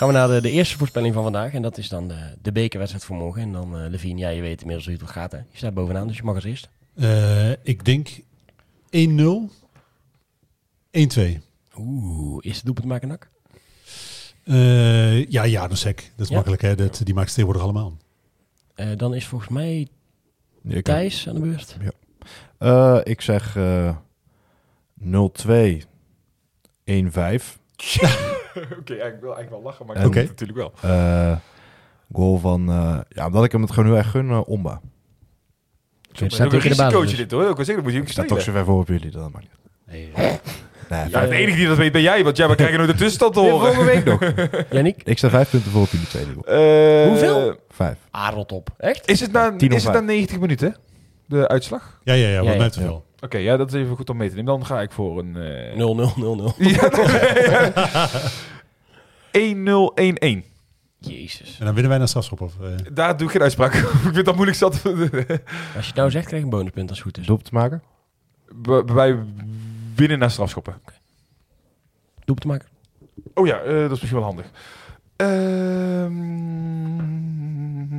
Gaan 0.00 0.08
we 0.08 0.14
naar 0.14 0.28
de, 0.28 0.40
de 0.40 0.50
eerste 0.50 0.78
voorspelling 0.78 1.14
van 1.14 1.22
vandaag. 1.22 1.52
En 1.52 1.62
dat 1.62 1.78
is 1.78 1.88
dan 1.88 2.08
de, 2.08 2.36
de 2.42 2.52
bekerwedstrijd 2.52 3.04
voor 3.06 3.16
morgen. 3.16 3.42
En 3.42 3.52
dan, 3.52 3.78
eh 3.78 3.90
Levine, 3.90 4.18
ja, 4.18 4.28
je 4.28 4.40
weet 4.40 4.60
inmiddels 4.60 4.86
hoe 4.86 4.96
het 4.96 5.10
gaat. 5.10 5.32
Hè? 5.32 5.38
Je 5.38 5.56
staat 5.56 5.74
bovenaan, 5.74 6.06
dus 6.06 6.16
je 6.16 6.22
mag 6.22 6.34
als 6.34 6.44
eerst. 6.44 6.68
Eh, 6.94 7.50
ik 7.50 7.84
denk 7.84 8.08
1-0. 8.90 9.50
1-2. 10.90 11.40
Oeh, 11.76 12.38
eerste 12.40 12.64
doelpunt 12.64 12.86
maken 12.86 13.08
nak? 13.08 13.30
Eh 14.44 15.26
ja, 15.26 15.42
ja, 15.42 15.62
dat 15.62 15.70
is 15.70 15.80
sec. 15.80 15.96
Dat 16.16 16.24
is 16.24 16.28
Ja. 16.28 16.34
makkelijk, 16.34 16.62
hè? 16.62 16.74
Dat, 16.74 17.00
die 17.04 17.14
maakt 17.14 17.28
ze 17.28 17.34
tegenwoordig 17.34 17.62
allemaal. 17.62 17.96
Eh, 18.74 18.86
dan 18.96 19.14
is 19.14 19.26
volgens 19.26 19.50
mij 19.50 19.88
Ja, 20.62 20.76
ik, 20.76 20.84
Thijs 20.84 21.28
aan 21.28 21.34
de 21.34 21.40
beurt. 21.40 21.76
Eh, 22.58 23.00
ik 23.02 23.20
zeg 23.20 23.56
eh 23.56 23.96
0-2, 24.94 25.82
1-5. 26.84 27.58
Oké, 28.80 28.92
ik 28.92 29.16
wil 29.20 29.34
eigenlijk 29.34 29.50
wel 29.50 29.62
lachen, 29.62 29.86
maar 29.86 29.96
ik 29.96 30.04
ik 30.04 30.14
het 30.14 30.28
natuurlijk 30.28 30.58
wel. 30.58 30.72
Eh, 30.90 31.36
goal 32.12 32.38
van, 32.38 32.68
eh, 32.70 32.98
ja, 33.08 33.26
omdat 33.26 33.44
ik 33.44 33.52
hem 33.52 33.62
het 33.62 33.70
gewoon 33.70 33.88
heel 33.88 33.98
erg 33.98 34.10
gun, 34.10 34.30
eh, 34.30 34.40
Omba. 34.48 34.80
Het 36.08 36.16
Staat 36.16 36.32
staat 36.32 36.46
ook 36.46 36.52
een 36.52 36.60
risicootje 36.60 37.16
dit 37.16 37.30
hoor. 37.30 37.40
Ik 37.48 37.56
wil 37.56 37.64
zeggen, 37.64 37.74
dat 37.74 37.84
moet 37.84 37.92
je 37.92 38.00
ook 38.00 38.08
Staat 38.08 38.28
toch 38.28 38.40
zo 38.40 38.52
ver 38.52 38.64
voor 38.64 38.80
op 38.80 38.88
jullie, 38.88 39.10
dan 39.10 39.30
maar 39.32 39.42
niet. 39.42 39.50
Nee. 39.86 40.12
Nee, 40.90 41.08
Ja, 41.08 41.26
de 41.26 41.34
enige 41.34 41.56
die 41.56 41.66
dat 41.66 41.76
weet 41.76 41.92
ben 41.92 42.02
jij, 42.02 42.24
want 42.24 42.36
jij 42.36 42.48
we 42.48 42.54
krijgen 42.54 42.76
nooit 42.78 42.90
de 42.90 42.96
tussenstand 42.96 43.34
te 43.34 43.40
horen. 43.50 43.58
volgende 43.74 43.84
week 43.84 44.04
nog. 44.04 44.20
Yannick? 44.70 45.02
Ik 45.04 45.18
sta 45.18 45.28
vijf 45.30 45.50
punten 45.50 45.70
voor 45.70 45.82
op 45.82 45.88
jullie 45.90 46.06
tweede 46.06 46.30
goal. 46.32 46.44
Eh, 46.46 47.08
Hoeveel? 47.08 47.56
Vijf. 47.68 47.96
Ah, 48.10 48.32
rot 48.34 48.52
op. 48.52 48.68
Echt? 48.78 49.08
Is 49.10 49.20
het 49.20 49.32
na, 49.32 49.56
10 49.56 49.70
of 49.70 49.76
is 49.76 49.82
het 49.84 49.92
na 49.92 49.98
vijf. 49.98 50.10
90 50.10 50.38
minuten, 50.40 50.76
de 51.26 51.48
uitslag? 51.48 52.00
Ja, 52.04 52.12
ja, 52.14 52.28
ja. 52.28 52.36
Wat 52.36 52.44
Ja, 52.44 52.50
ja. 52.52 52.56
mij 52.58 52.66
betreft 52.66 52.86
wel. 52.88 53.04
Oké, 53.20 53.38
ja, 53.38 53.56
dat 53.56 53.72
is 53.74 53.80
even 53.80 53.96
goed 53.96 54.10
om 54.10 54.16
mee 54.16 54.28
te 54.28 54.34
nemen. 54.34 54.52
Dan 54.52 54.66
ga 54.66 54.80
ik 54.80 54.92
voor 54.92 55.18
een... 55.18 55.36
eh 55.36 55.76
0 55.76 55.94
0 55.94 56.12
0 56.16 56.36
0 56.36 56.54
1-0-1-1. 60.42 60.44
Jezus. 60.98 61.56
En 61.58 61.64
dan 61.64 61.72
winnen 61.74 61.88
wij 61.88 61.98
naar 61.98 62.08
strafschop. 62.08 62.40
Of, 62.40 62.60
eh, 62.60 62.68
Daar 62.92 63.16
doe 63.16 63.26
ik 63.26 63.32
geen 63.32 63.42
uitspraak. 63.42 63.74
ik 64.08 64.12
vind 64.12 64.24
dat 64.24 64.34
moeilijk 64.34 64.58
zat. 64.58 64.74
Als 64.84 64.94
je 64.94 65.40
het 65.86 65.94
nou 65.94 66.10
zegt, 66.10 66.26
krijg 66.26 66.42
je 66.42 66.48
een 66.48 66.56
bonuspunt 66.56 66.88
als 66.88 66.98
het 66.98 67.06
goed 67.06 67.18
is. 67.18 67.26
Doelpunt 67.26 67.48
te 67.48 67.54
maken? 67.54 67.82
B- 68.62 68.90
Wij 68.92 69.18
winnen 69.94 70.18
naar 70.18 70.30
strafschoppen. 70.30 70.74
Doelpunt 72.24 72.46
maken. 72.48 72.68
Oh 73.34 73.46
ja, 73.46 73.58
eh, 73.60 73.72
dat 73.80 73.90
is 73.90 74.00
misschien 74.00 74.20
wel 74.20 74.22
handig. 74.22 74.46
Ehm, 75.16 76.10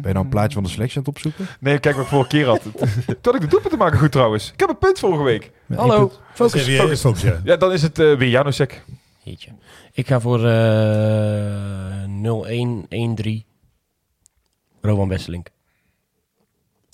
Ben 0.01 0.09
je 0.09 0.13
nou 0.13 0.25
een 0.25 0.31
plaatje 0.31 0.53
van 0.53 0.63
de 0.63 0.69
selectie 0.69 0.97
aan 0.97 1.03
het 1.03 1.13
opzoeken? 1.13 1.47
Nee, 1.59 1.79
kijk 1.79 1.95
wat 1.95 2.03
ik 2.03 2.09
vorige 2.09 2.29
keer 2.29 2.45
had. 2.45 2.61
Toen 3.05 3.15
had 3.21 3.35
ik 3.35 3.41
de 3.41 3.47
doelpunt 3.47 3.71
te 3.71 3.77
maken 3.77 3.99
goed 3.99 4.11
trouwens. 4.11 4.51
Ik 4.51 4.59
heb 4.59 4.69
een 4.69 4.77
punt 4.77 4.99
vorige 4.99 5.23
week. 5.23 5.51
Met 5.65 5.79
één 5.79 5.89
Hallo, 5.89 6.11
focus. 6.33 6.67
Even, 6.67 6.89
eh, 6.89 6.95
focus, 6.95 7.21
ja. 7.21 7.41
Ja, 7.43 7.55
dan 7.57 7.71
is 7.71 7.81
het 7.81 7.99
eh 7.99 8.17
weer 8.17 8.29
Janusek. 8.29 8.83
Jeetje. 9.23 9.51
Ik 9.91 10.07
ga 10.07 10.19
voor 10.19 10.47
eh 10.47 12.03
0-1, 12.07 12.85
1-3. 12.89 13.45
Rowan 14.81 15.07
Besselink. 15.07 15.49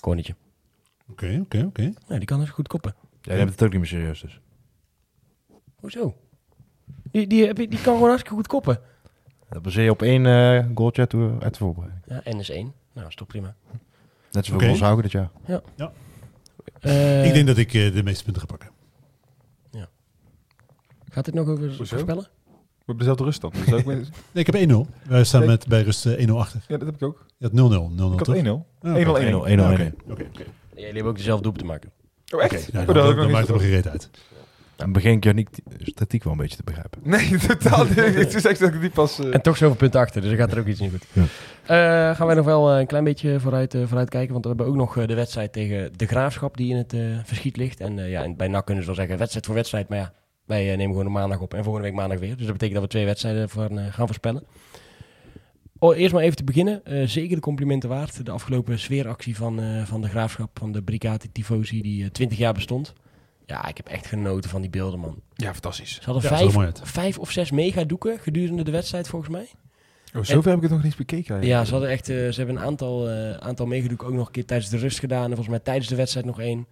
Cornetje. 0.00 0.34
Oké, 1.10 1.38
oké, 1.42 1.64
oké. 1.66 1.92
Nee, 2.08 2.18
die 2.18 2.24
kan 2.24 2.40
dus 2.40 2.50
goed 2.50 2.68
koppen. 2.68 2.94
Jij 3.20 3.36
neemt 3.36 3.50
het 3.50 3.62
ook 3.62 3.70
niet 3.70 3.78
meer 3.78 3.88
serieus 3.88 4.20
dus. 4.20 4.40
Hoezo? 5.80 6.14
Die, 7.10 7.26
die, 7.26 7.54
die 7.54 7.68
kan 7.68 7.94
gewoon 7.94 8.08
hartstikke 8.08 8.36
goed 8.36 8.46
koppen. 8.46 8.80
Dat 9.48 9.62
baseer 9.62 9.84
je 9.84 9.90
op 9.90 10.02
één 10.02 10.26
eh 10.26 10.64
goaltje 10.74 11.00
uit 11.00 11.10
de, 11.10 11.58
voorbereiding. 11.58 12.04
Ja, 12.06 12.32
N 12.32 12.38
is 12.38 12.50
1. 12.50 12.72
Nou, 12.98 13.10
is 13.10 13.16
toch 13.16 13.26
prima. 13.26 13.54
Net 14.32 14.44
zoveel 14.44 14.54
Oké. 14.54 14.64
goals 14.64 14.80
houden 14.80 15.02
dit 15.02 15.12
jaar. 15.12 15.30
Eh, 16.80 17.26
ik 17.26 17.32
denk 17.34 17.46
dat 17.46 17.56
ik 17.56 17.74
eh, 17.74 17.92
de 17.94 18.02
meeste 18.02 18.24
punten 18.24 18.42
ga 18.42 18.48
pakken. 18.48 18.68
Gaat 21.10 21.24
dit 21.24 21.34
nog 21.34 21.48
over 21.48 21.64
Hoezo? 21.64 21.84
voorspellen? 21.84 22.22
We 22.22 22.84
hebben 22.94 22.96
dezelfde 22.98 23.24
ruststand. 23.24 23.54
Dus 23.54 23.72
ook 23.72 23.84
met- 23.94 24.10
Nee, 24.32 24.44
ik 24.44 24.46
heb 24.46 24.70
1-0. 24.70 24.86
Wij 25.08 25.24
staan 25.24 25.40
Nee. 25.40 25.48
met 25.48 25.66
bij 25.68 25.82
rust 25.82 26.06
eh, 26.06 26.26
1-0 26.28 26.30
achter. 26.38 26.60
ja, 26.68 26.76
dat 26.76 26.86
heb 26.86 26.94
ik 26.94 27.02
ook. 27.02 27.26
Je 27.36 27.44
had 27.46 27.52
0-0. 27.52 27.90
0-0 27.90 28.12
Ik 28.12 28.18
had 28.18 28.24
toch? 28.24 28.36
1-0. 28.36 28.66
Ah, 28.80 28.96
1-0, 28.96 29.08
oké. 29.08 29.20
1-0. 29.20 29.46
1-0, 29.46 29.46
1-0, 29.46 29.64
Ah, 29.64 29.78
1-0. 29.78 29.94
Oké, 30.02 30.12
oké, 30.12 30.22
oké. 30.28 30.44
Jullie 30.74 30.84
hebben 30.92 31.04
ook 31.04 31.16
dezelfde 31.16 31.42
doelpunt 31.42 31.64
te 31.64 31.70
maken. 31.72 31.90
Oh, 32.34 32.42
echt? 32.42 32.52
Oh, 32.52 32.74
ja, 32.74 32.84
dat 32.84 32.94
dan, 32.94 32.96
had 32.96 32.96
ik 32.96 32.96
nog 33.04 33.14
dan 33.16 33.24
niet 33.24 33.34
maakt 33.34 33.46
het 33.46 33.56
nog 33.56 33.60
geen 33.64 33.70
reet 33.70 33.88
uit. 33.88 34.10
Dan 34.78 34.92
begin 34.92 35.12
ik 35.12 35.24
Janiek 35.24 35.48
statiek 35.78 36.24
wel 36.24 36.32
een 36.32 36.38
beetje 36.38 36.56
te 36.56 36.62
begrijpen. 36.64 37.00
Nee, 37.04 37.38
totaal 37.48 37.84
niet. 37.84 37.94
Het 38.24 38.34
is 38.34 38.44
echt 38.44 38.60
dat 38.60 38.74
ik 38.74 38.80
die 38.80 38.90
pas... 38.90 39.18
eh, 39.18 39.34
En 39.34 39.42
toch 39.42 39.56
zoveel 39.56 39.76
punten 39.76 40.00
achter, 40.00 40.20
dus 40.22 40.30
er 40.30 40.36
gaat 40.36 40.52
er 40.52 40.58
ook 40.58 40.66
iets 40.66 40.80
niet 40.80 40.90
goed. 40.90 41.04
Ja. 41.12 41.22
Eh, 42.10 42.16
gaan 42.16 42.26
wij 42.26 42.36
nog 42.36 42.44
wel 42.44 42.72
eh, 42.72 42.78
een 42.80 42.86
klein 42.86 43.04
beetje 43.04 43.40
vooruit, 43.40 43.74
eh, 43.74 43.82
vooruit 43.86 44.08
kijken. 44.10 44.32
Want 44.32 44.42
we 44.44 44.48
hebben 44.48 44.66
ook 44.66 44.74
nog 44.76 45.06
de 45.06 45.14
wedstrijd 45.14 45.52
tegen 45.52 45.90
de 45.96 46.06
Graafschap 46.06 46.56
die 46.56 46.70
in 46.70 46.76
het 46.76 46.92
eh, 46.92 47.00
verschiet 47.24 47.56
ligt. 47.56 47.80
En 47.80 47.98
eh, 47.98 48.10
ja, 48.10 48.22
en 48.22 48.36
bij 48.36 48.48
NAC 48.48 48.64
kunnen 48.64 48.82
ze 48.84 48.88
wel 48.90 48.98
zeggen 48.98 49.18
wedstrijd 49.18 49.46
voor 49.46 49.54
wedstrijd. 49.54 49.88
Maar 49.88 49.98
ja, 49.98 50.12
wij 50.46 50.64
nemen 50.76 50.86
gewoon 50.86 51.04
de 51.04 51.10
maandag 51.18 51.40
op 51.40 51.54
en 51.54 51.64
volgende 51.64 51.88
week 51.88 51.96
maandag 51.96 52.18
weer. 52.18 52.36
Dus 52.36 52.44
dat 52.46 52.52
betekent 52.52 52.74
dat 52.74 52.82
we 52.82 52.88
twee 52.88 53.04
wedstrijden 53.04 53.48
voor, 53.48 53.68
gaan 53.90 54.06
voorspellen. 54.06 54.44
Oh, 55.78 55.96
eerst 55.96 56.12
maar 56.14 56.22
even 56.22 56.36
te 56.36 56.44
beginnen. 56.44 56.84
Eh, 56.84 57.06
zeker 57.06 57.34
de 57.36 57.42
complimenten 57.42 57.88
waard. 57.88 58.24
De 58.24 58.30
afgelopen 58.30 58.78
sfeeractie 58.78 59.36
van, 59.36 59.60
eh, 59.60 59.82
van 59.84 60.00
de 60.00 60.08
graafschap, 60.08 60.58
van 60.58 60.72
de 60.72 60.82
Brigati 60.82 61.32
Tifosi, 61.32 61.82
die 61.82 62.04
eh, 62.04 62.10
20 62.10 62.38
jaar 62.38 62.52
bestond. 62.54 62.92
Ja, 63.48 63.68
ik 63.68 63.76
heb 63.76 63.86
echt 63.86 64.06
genoten 64.06 64.50
van 64.50 64.60
die 64.60 64.70
beelden, 64.70 65.00
man. 65.00 65.20
Ja, 65.34 65.52
fantastisch. 65.52 65.94
Ze 65.94 66.10
hadden 66.10 66.22
Ja, 66.22 66.72
vijf, 66.82 67.18
of 67.18 67.30
zes 67.30 67.50
megadoeken 67.50 68.18
gedurende 68.18 68.62
de 68.62 68.70
wedstrijd, 68.70 69.08
volgens 69.08 69.30
mij. 69.30 69.48
Oh, 70.14 70.24
zover 70.24 70.48
heb 70.48 70.56
ik 70.56 70.62
het 70.62 70.70
nog 70.70 70.82
niet 70.82 70.84
eens 70.84 70.96
bekeken. 70.96 71.34
eigenlijk. 71.34 71.60
Ja, 71.60 71.64
ze 71.64 71.72
hadden 71.72 71.90
echt, 71.90 72.08
eh, 72.08 72.16
ze 72.16 72.34
hebben 72.36 72.56
een 72.56 72.62
aantal, 72.62 73.08
eh 73.08 73.36
aantal 73.36 73.66
megadoeken 73.66 74.06
ook 74.06 74.12
nog 74.12 74.26
een 74.26 74.32
keer 74.32 74.44
tijdens 74.44 74.70
de 74.70 74.76
rust 74.76 74.98
gedaan. 74.98 75.22
En 75.22 75.28
volgens 75.28 75.48
mij 75.48 75.58
tijdens 75.58 75.88
de 75.88 75.96
wedstrijd 75.96 76.26
nog 76.26 76.40
één. 76.40 76.66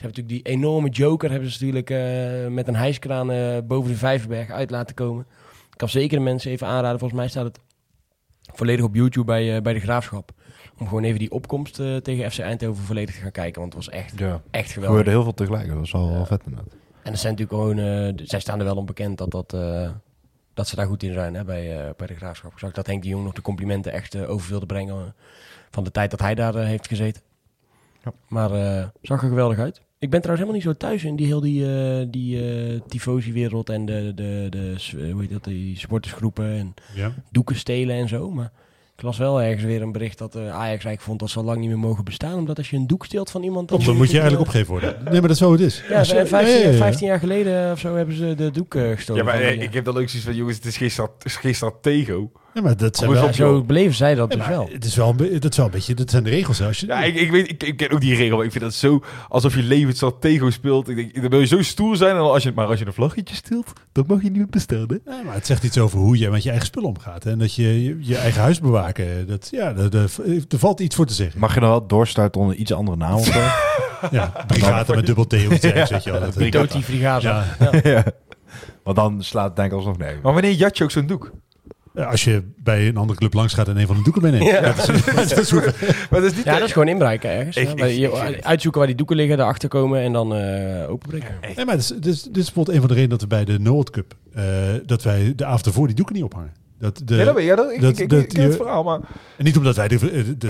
Ze 0.00 0.06
hebben 0.06 0.22
natuurlijk 0.22 0.44
die 0.44 0.54
enorme 0.54 0.88
joker, 0.88 1.30
hebben 1.30 1.50
ze 1.50 1.54
natuurlijk 1.64 1.90
eh, 1.90 2.52
met 2.54 2.68
een 2.68 2.76
hijskraan 2.76 3.30
eh, 3.30 3.58
boven 3.64 3.90
de 3.90 3.96
Vijverberg 3.96 4.50
uit 4.50 4.70
laten 4.70 4.94
komen. 4.94 5.26
Ik 5.70 5.76
kan 5.76 5.88
zeker 5.88 6.18
de 6.18 6.24
mensen 6.24 6.50
even 6.50 6.66
aanraden. 6.66 6.98
Volgens 6.98 7.20
mij 7.20 7.28
staat 7.28 7.44
het 7.44 7.58
volledig 8.54 8.84
op 8.84 8.94
YouTube 8.94 9.26
bij, 9.26 9.56
eh, 9.56 9.62
bij 9.62 9.72
de 9.72 9.80
Graafschap. 9.80 10.32
Om 10.78 10.88
gewoon 10.88 11.04
even 11.04 11.18
die 11.18 11.30
opkomst 11.30 11.78
eh, 11.80 11.96
tegen 11.96 12.30
FC 12.30 12.38
Eindhoven 12.38 12.84
volledig 12.84 13.14
te 13.14 13.20
gaan 13.20 13.30
kijken. 13.30 13.60
Want 13.60 13.74
het 13.74 13.84
was 13.84 13.94
echt, 13.94 14.18
Ja. 14.18 14.40
echt 14.50 14.66
Er 14.66 14.72
geweldig. 14.72 14.88
gebeurde 14.88 15.10
heel 15.10 15.22
veel 15.22 15.34
tegelijk. 15.34 15.68
Dat 15.68 15.76
was 15.78 15.92
wel, 15.92 16.06
Ja. 16.08 16.12
wel 16.12 16.26
vet 16.26 16.42
inderdaad. 16.46 16.72
En 17.02 17.12
er 17.12 17.18
zijn 17.18 17.34
natuurlijk 17.36 17.62
gewoon, 17.62 17.78
eh, 18.18 18.26
zij 18.26 18.40
staan 18.40 18.58
er 18.58 18.64
wel 18.64 18.76
onbekend 18.76 19.18
dat, 19.18 19.30
dat, 19.30 19.52
eh, 19.54 19.90
dat 20.54 20.68
ze 20.68 20.76
daar 20.76 20.86
goed 20.86 21.02
in 21.02 21.12
zijn 21.12 21.34
hè, 21.34 21.44
bij, 21.44 21.78
eh, 21.86 21.90
bij 21.96 22.06
de 22.06 22.14
graafschap. 22.14 22.52
Ik 22.52 22.58
zag 22.58 22.72
dat 22.72 22.86
Henk 22.86 23.02
de 23.02 23.08
Jong 23.08 23.24
nog 23.24 23.32
de 23.32 23.42
complimenten 23.42 23.92
echt 23.92 24.14
eh, 24.14 24.30
over 24.30 24.50
wilde 24.50 24.66
brengen 24.66 25.14
van 25.70 25.84
de 25.84 25.90
tijd 25.90 26.10
dat 26.10 26.20
hij 26.20 26.34
daar 26.34 26.54
heeft 26.56 26.88
gezeten. 26.88 27.22
Ja. 28.04 28.12
Maar 28.28 28.52
eh, 28.52 28.86
zag 29.02 29.22
er 29.22 29.28
geweldig 29.28 29.58
uit. 29.58 29.80
Ik 29.98 30.10
ben 30.10 30.20
trouwens 30.20 30.48
helemaal 30.48 30.52
niet 30.52 30.78
zo 30.80 30.86
thuis 30.86 31.04
in 31.04 31.16
die 31.16 31.26
heel 31.26 31.40
die, 31.40 32.10
die 32.10 32.54
eh, 32.74 32.80
tifosi-wereld 32.88 33.68
en 33.70 33.84
de, 33.86 34.12
de, 34.14 34.46
de, 34.50 34.74
hoe 35.12 35.20
heet 35.20 35.30
dat, 35.30 35.44
die 35.44 35.78
supportersgroepen 35.78 36.44
en 36.52 36.74
Ja. 36.94 37.12
doeken 37.30 37.56
stelen 37.56 37.96
en 37.96 38.08
zo. 38.08 38.30
Maar 38.30 38.52
ik 39.00 39.06
las 39.06 39.18
wel 39.18 39.42
ergens 39.42 39.64
weer 39.64 39.82
een 39.82 39.92
bericht 39.92 40.18
dat 40.18 40.34
eh, 40.34 40.40
Ajax 40.42 40.58
eigenlijk 40.68 41.00
vond 41.00 41.18
dat 41.20 41.30
ze 41.30 41.38
al 41.38 41.44
lang 41.44 41.58
niet 41.60 41.68
meer 41.68 41.78
mogen 41.78 42.04
bestaan. 42.04 42.34
Omdat 42.34 42.58
als 42.58 42.70
je 42.70 42.76
een 42.76 42.86
doek 42.86 43.04
steelt 43.04 43.30
van 43.30 43.42
iemand... 43.42 43.68
Klopt, 43.68 43.84
dan 43.84 43.96
moet 43.96 44.10
je 44.10 44.18
eigenlijk 44.20 44.48
opgeven 44.48 44.70
worden. 44.70 44.94
Nee, 45.04 45.12
maar 45.12 45.20
dat 45.20 45.30
is 45.30 45.38
zo 45.38 45.52
het 45.52 45.60
is. 45.60 45.82
Ja, 45.88 45.98
Als 45.98 46.08
je- 46.08 46.14
en 46.18 46.28
15, 46.28 46.54
ja, 46.58 46.64
ja, 46.64 46.70
ja. 46.70 46.76
15 46.76 47.06
jaar 47.06 47.18
geleden 47.18 47.72
of 47.72 47.78
zo 47.78 47.94
hebben 47.96 48.14
ze 48.16 48.34
de 48.34 48.50
doek 48.50 48.74
eh, 48.74 48.90
gestolen. 48.90 49.24
Ja, 49.24 49.30
maar 49.32 49.40
eh, 49.40 49.62
ik 49.62 49.74
heb 49.74 49.84
dan 49.84 49.94
ook 49.98 50.08
zoiets 50.08 50.24
van, 50.28 50.34
jongens, 50.34 50.56
het 50.56 50.66
is 50.66 50.76
geen, 50.76 50.90
strat- 50.90 51.12
het 51.16 51.24
is 51.24 51.36
geen 51.36 51.54
stratego. 51.54 52.30
Ja, 52.54 52.62
maar 52.62 52.76
dat 52.76 52.96
zijn 52.96 53.10
wel... 53.10 53.32
zo 53.32 53.62
beleven 53.62 53.94
zij 53.94 54.14
dat 54.14 54.32
Ja, 54.32 54.38
dus 54.38 54.48
wel. 54.48 54.68
Het 54.72 54.84
is 54.84 54.96
wel, 54.96 55.08
een 55.08 55.40
dat 55.40 55.50
is 55.50 55.56
wel 55.56 55.66
een 55.66 55.72
beetje, 55.72 55.94
dat 55.94 56.10
zijn 56.10 56.24
de 56.24 56.30
regels. 56.30 56.58
Hè. 56.58 56.66
Als 56.66 56.80
je, 56.80 56.86
Ja, 56.86 57.02
ik, 57.02 57.14
ik 57.14 57.30
weet, 57.30 57.50
ik, 57.50 57.62
ik 57.62 57.76
ken 57.76 57.90
ook 57.90 58.00
die 58.00 58.14
regel, 58.14 58.36
maar 58.36 58.46
ik 58.46 58.52
vind 58.52 58.64
dat 58.64 58.74
zo 58.74 59.02
alsof 59.28 59.54
je 59.54 59.62
levend 59.62 59.96
stratego 59.96 60.50
speelt. 60.50 60.88
Ik 60.88 60.96
denk, 60.96 61.14
dan 61.20 61.30
wil 61.30 61.40
je 61.40 61.46
zo 61.46 61.62
stoer 61.62 61.96
zijn, 61.96 62.16
en 62.16 62.20
als 62.22 62.42
je, 62.42 62.52
maar 62.54 62.66
als 62.66 62.78
je 62.78 62.86
een 62.86 62.92
vlaggetje 62.92 63.34
stilt, 63.34 63.72
dan 63.92 64.04
mag 64.06 64.22
je 64.22 64.30
niet 64.30 64.50
meer 64.52 64.64
hè? 64.68 65.12
Ja, 65.12 65.22
maar 65.24 65.34
het 65.34 65.46
zegt 65.46 65.64
iets 65.64 65.78
over 65.78 65.98
hoe 65.98 66.18
je 66.18 66.30
met 66.30 66.42
je 66.42 66.48
eigen 66.48 66.66
spullen 66.66 66.88
omgaat. 66.88 67.24
hè. 67.24 67.30
En 67.30 67.38
dat 67.38 67.54
je 67.54 67.82
je, 67.84 67.96
je 68.00 68.16
eigen 68.16 68.40
huis 68.42 68.60
bewaken. 68.60 69.26
Dat, 69.26 69.48
ja, 69.50 69.74
er, 69.76 69.94
er, 69.96 70.10
er 70.48 70.58
valt 70.58 70.80
iets 70.80 70.96
voor 70.96 71.06
te 71.06 71.14
zeggen. 71.14 71.40
Mag 71.40 71.54
je 71.54 71.60
dan 71.60 71.68
wel 71.68 71.86
doorstarten 71.86 72.40
onder 72.40 72.56
iets 72.56 72.72
andere 72.72 72.96
naam 72.96 73.14
of 73.14 73.26
zo? 73.26 73.40
Ja, 74.10 74.44
brigade 74.46 74.94
met 74.94 75.06
dubbel 75.06 75.26
T 75.26 75.32
of 75.32 75.50
iets 75.50 75.64
ergens, 75.64 75.90
weet 75.90 76.04
je 76.04 76.10
wel. 76.10 76.20
Dat, 76.20 76.34
ja, 77.22 77.44
ja. 77.82 78.04
Want 78.82 78.96
dan 78.96 79.22
slaat 79.22 79.46
het 79.46 79.56
denk 79.56 79.70
ik 79.70 79.76
alsnog 79.76 79.98
nee. 79.98 80.14
Maar 80.22 80.32
wanneer 80.32 80.52
jat 80.52 80.78
je 80.78 80.84
ook 80.84 80.90
zo'n 80.90 81.06
doek? 81.06 81.30
Als 81.94 82.24
je 82.24 82.42
bij 82.56 82.88
een 82.88 82.96
andere 82.96 83.18
club 83.18 83.34
langs 83.34 83.54
gaat 83.54 83.68
en 83.68 83.76
een 83.76 83.86
van 83.86 83.96
de 83.96 84.02
doeken 84.02 84.22
meeneemt. 84.22 84.44
Ja. 84.50 84.60
Dat 84.72 84.88
is, 84.88 85.28
dat 85.28 85.38
is 85.38 85.50
hoe- 85.50 85.60
Maar 86.10 86.20
dat 86.20 86.30
is 86.30 86.36
niet... 86.36 86.44
Ja, 86.44 86.52
dat 86.58 86.66
is 86.66 86.72
gewoon 86.72 86.88
inbruiken 86.88 87.30
ergens. 87.30 87.56
Ik- 87.56 87.68
ik- 87.80 88.10
vind 88.14 88.44
uitzoeken 88.44 88.78
waar 88.80 88.88
die 88.88 88.96
doeken 88.98 89.16
liggen, 89.16 89.36
daarachter 89.36 89.68
komen 89.68 90.00
en 90.00 90.12
dan 90.12 90.34
eh 90.34 90.90
openbreken. 90.90 91.34
Nee, 91.56 91.64
maar 91.64 91.74
dit 91.76 91.84
is, 91.84 91.88
dit, 91.88 92.06
is, 92.06 92.22
dit 92.22 92.36
is 92.36 92.44
bijvoorbeeld 92.44 92.68
een 92.76 92.80
van 92.82 92.88
de 92.88 92.94
redenen 92.94 93.18
dat 93.18 93.20
we 93.28 93.34
bij 93.34 93.44
de 93.44 93.58
Noord 93.58 93.90
Cup, 93.90 94.14
eh, 94.34 94.44
dat 94.86 95.02
wij 95.02 95.32
de 95.36 95.44
avond 95.44 95.66
ervoor 95.66 95.86
die 95.86 95.96
doeken 95.96 96.14
niet 96.14 96.24
ophangen. 96.24 96.52
Dat 96.78 97.02
de, 97.04 97.14
ja, 97.16 97.24
dat 97.24 97.34
weet 97.34 97.46
je. 97.46 97.56
Dat, 97.56 97.70
ik, 97.72 97.80
dat- 97.80 97.90
ik, 97.90 97.98
ik, 97.98 98.08
dat 98.08 98.18
ik 98.22 98.28
ken 98.28 98.42
het 98.42 98.56
verhaal, 98.56 98.82
maar... 98.82 99.00
En 99.36 99.44
niet 99.44 99.56
omdat 99.56 99.76
wij 99.76 99.88
de, 99.88 99.98
de, 99.98 100.36
de- 100.38 100.48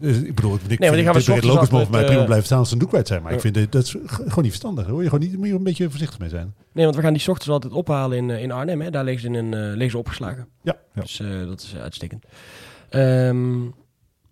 de- 0.00 0.26
ik 0.26 0.34
bedoel, 0.34 0.54
ik 0.54 0.60
vind 0.68 0.78
die 0.80 0.88
gaan 0.88 0.94
we 0.94 1.02
het 1.02 1.22
s 1.22 1.28
ochtends 1.28 1.46
logisch 1.46 1.46
altijd, 1.60 1.70
mogen 1.70 1.90
mij 1.90 2.04
prima 2.04 2.18
eh, 2.20 2.24
blijven 2.26 2.46
staan 2.46 2.58
als 2.58 2.68
ze 2.68 2.74
een 2.74 2.80
doek 2.80 2.88
kwijt 2.88 3.06
zijn. 3.06 3.22
Maar 3.22 3.32
ik 3.32 3.42
Ja. 3.42 3.50
vind 3.52 3.72
dat 3.72 3.82
is 3.84 3.90
gewoon 4.06 4.28
niet 4.34 4.46
verstandig. 4.46 4.84
Daar 4.84 4.92
hoor 4.92 5.02
je 5.02 5.08
gewoon 5.08 5.24
niet, 5.28 5.36
moet 5.38 5.46
je 5.46 5.54
een 5.54 5.62
beetje 5.62 5.90
voorzichtig 5.90 6.18
mee 6.18 6.28
zijn. 6.28 6.54
Nee, 6.78 6.86
want 6.86 6.96
we 6.96 7.02
gaan 7.02 7.12
die 7.12 7.22
's 7.22 7.28
ochtends 7.28 7.50
altijd 7.50 7.72
ophalen 7.72 8.18
in, 8.18 8.30
eh, 8.30 8.42
in 8.42 8.50
Arnhem. 8.50 8.80
Hè. 8.80 8.90
Daar 8.90 9.04
liggen 9.04 9.22
ze, 9.22 9.38
in 9.38 9.44
een, 9.44 9.54
eh, 9.54 9.70
liggen 9.70 9.90
ze 9.90 9.98
opgeslagen. 9.98 10.48
Ja. 10.62 10.76
Ja. 10.94 11.00
Dus 11.00 11.20
eh, 11.20 11.46
dat 11.46 11.60
is 11.60 11.76
uitstekend. 11.76 12.24
Ehm, 12.88 13.58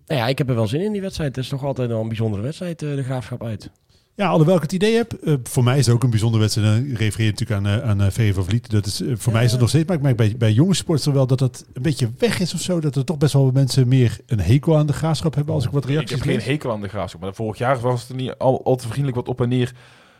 nou 0.07 0.21
ja, 0.21 0.27
ik 0.27 0.39
heb 0.39 0.49
er 0.49 0.55
wel 0.55 0.67
zin 0.67 0.81
in 0.81 0.93
die 0.93 1.01
wedstrijd. 1.01 1.37
Het 1.37 1.45
is 1.45 1.51
toch 1.51 1.65
altijd 1.65 1.89
wel 1.89 2.01
een 2.01 2.09
bijzondere 2.09 2.43
wedstrijd, 2.43 2.83
eh, 2.83 2.95
de 2.95 3.03
Graafschap 3.03 3.45
uit. 3.45 3.71
Ja, 4.15 4.29
alhoewel 4.29 4.57
ik 4.57 4.63
het 4.63 4.73
idee 4.73 4.95
heb, 4.95 5.13
eh, 5.13 5.35
voor 5.43 5.65
mij 5.65 5.79
is 5.79 5.87
het 5.87 5.95
ook 5.95 6.03
een 6.03 6.11
bijzondere 6.11 6.43
wedstrijd. 6.43 6.69
Dan 6.69 6.97
refereer 6.97 7.27
je 7.27 7.33
natuurlijk 7.33 7.67
aan, 7.67 7.81
eh 7.81 7.89
aan 7.89 8.01
uh, 8.01 8.07
VV 8.11 8.45
Vliet. 8.45 8.71
Dat 8.71 8.87
is, 8.87 9.03
voor 9.15 9.33
mij 9.33 9.45
is 9.45 9.51
het 9.51 9.61
nog 9.61 9.69
steeds, 9.69 9.87
maar 9.87 9.97
ik 9.97 10.03
merk 10.03 10.17
bij, 10.17 10.35
bij 10.39 10.53
jonge 10.53 10.75
sporters 10.75 11.15
wel 11.15 11.27
dat 11.27 11.39
dat 11.39 11.65
een 11.73 11.83
beetje 11.83 12.11
weg 12.19 12.41
is 12.41 12.55
of 12.55 12.61
zo. 12.61 12.81
Dat 12.81 12.97
er 12.97 13.05
toch 13.05 13.19
best 13.19 13.33
wel 13.33 13.51
mensen 13.51 13.89
meer 13.89 14.19
een 14.27 14.41
hekel 14.41 14.77
aan 14.77 14.87
de 14.87 14.93
graafschap 14.93 15.35
hebben 15.35 15.55
als 15.55 15.65
ik 15.65 15.71
wat 15.71 15.85
Ik 15.85 15.91
reacties 15.91 16.11
heb 16.11 16.27
geen 16.27 16.41
hekel 16.41 16.73
aan 16.73 16.81
de 16.81 16.89
graafschap. 16.89 17.21
Maar 17.21 17.35
vorig 17.35 17.59
jaar 17.59 17.81
was 17.81 18.09
het 18.09 18.17
niet 18.17 18.35
al, 18.39 18.65
al 18.65 18.77
te 18.77 18.87
vriendelijk 18.87 19.17
wat 19.17 19.29
op 19.29 19.41
en 19.41 19.49
neer 19.49 19.73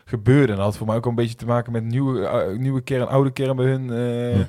gebeurde. 0.09 0.51
En 0.51 0.57
dat 0.57 0.65
had 0.65 0.77
voor 0.77 0.87
mij 0.87 0.95
ook 0.95 1.05
een 1.05 1.15
beetje 1.15 1.35
te 1.35 1.45
maken 1.45 1.71
met 1.71 1.83
nieuwe, 1.83 2.25
eh, 2.27 2.57
nieuwe 2.57 2.81
kern, 2.81 3.07
oude 3.07 3.31
kern 3.31 3.55
bij 3.55 3.65
hun. 3.65 3.81
eh, 3.89 4.39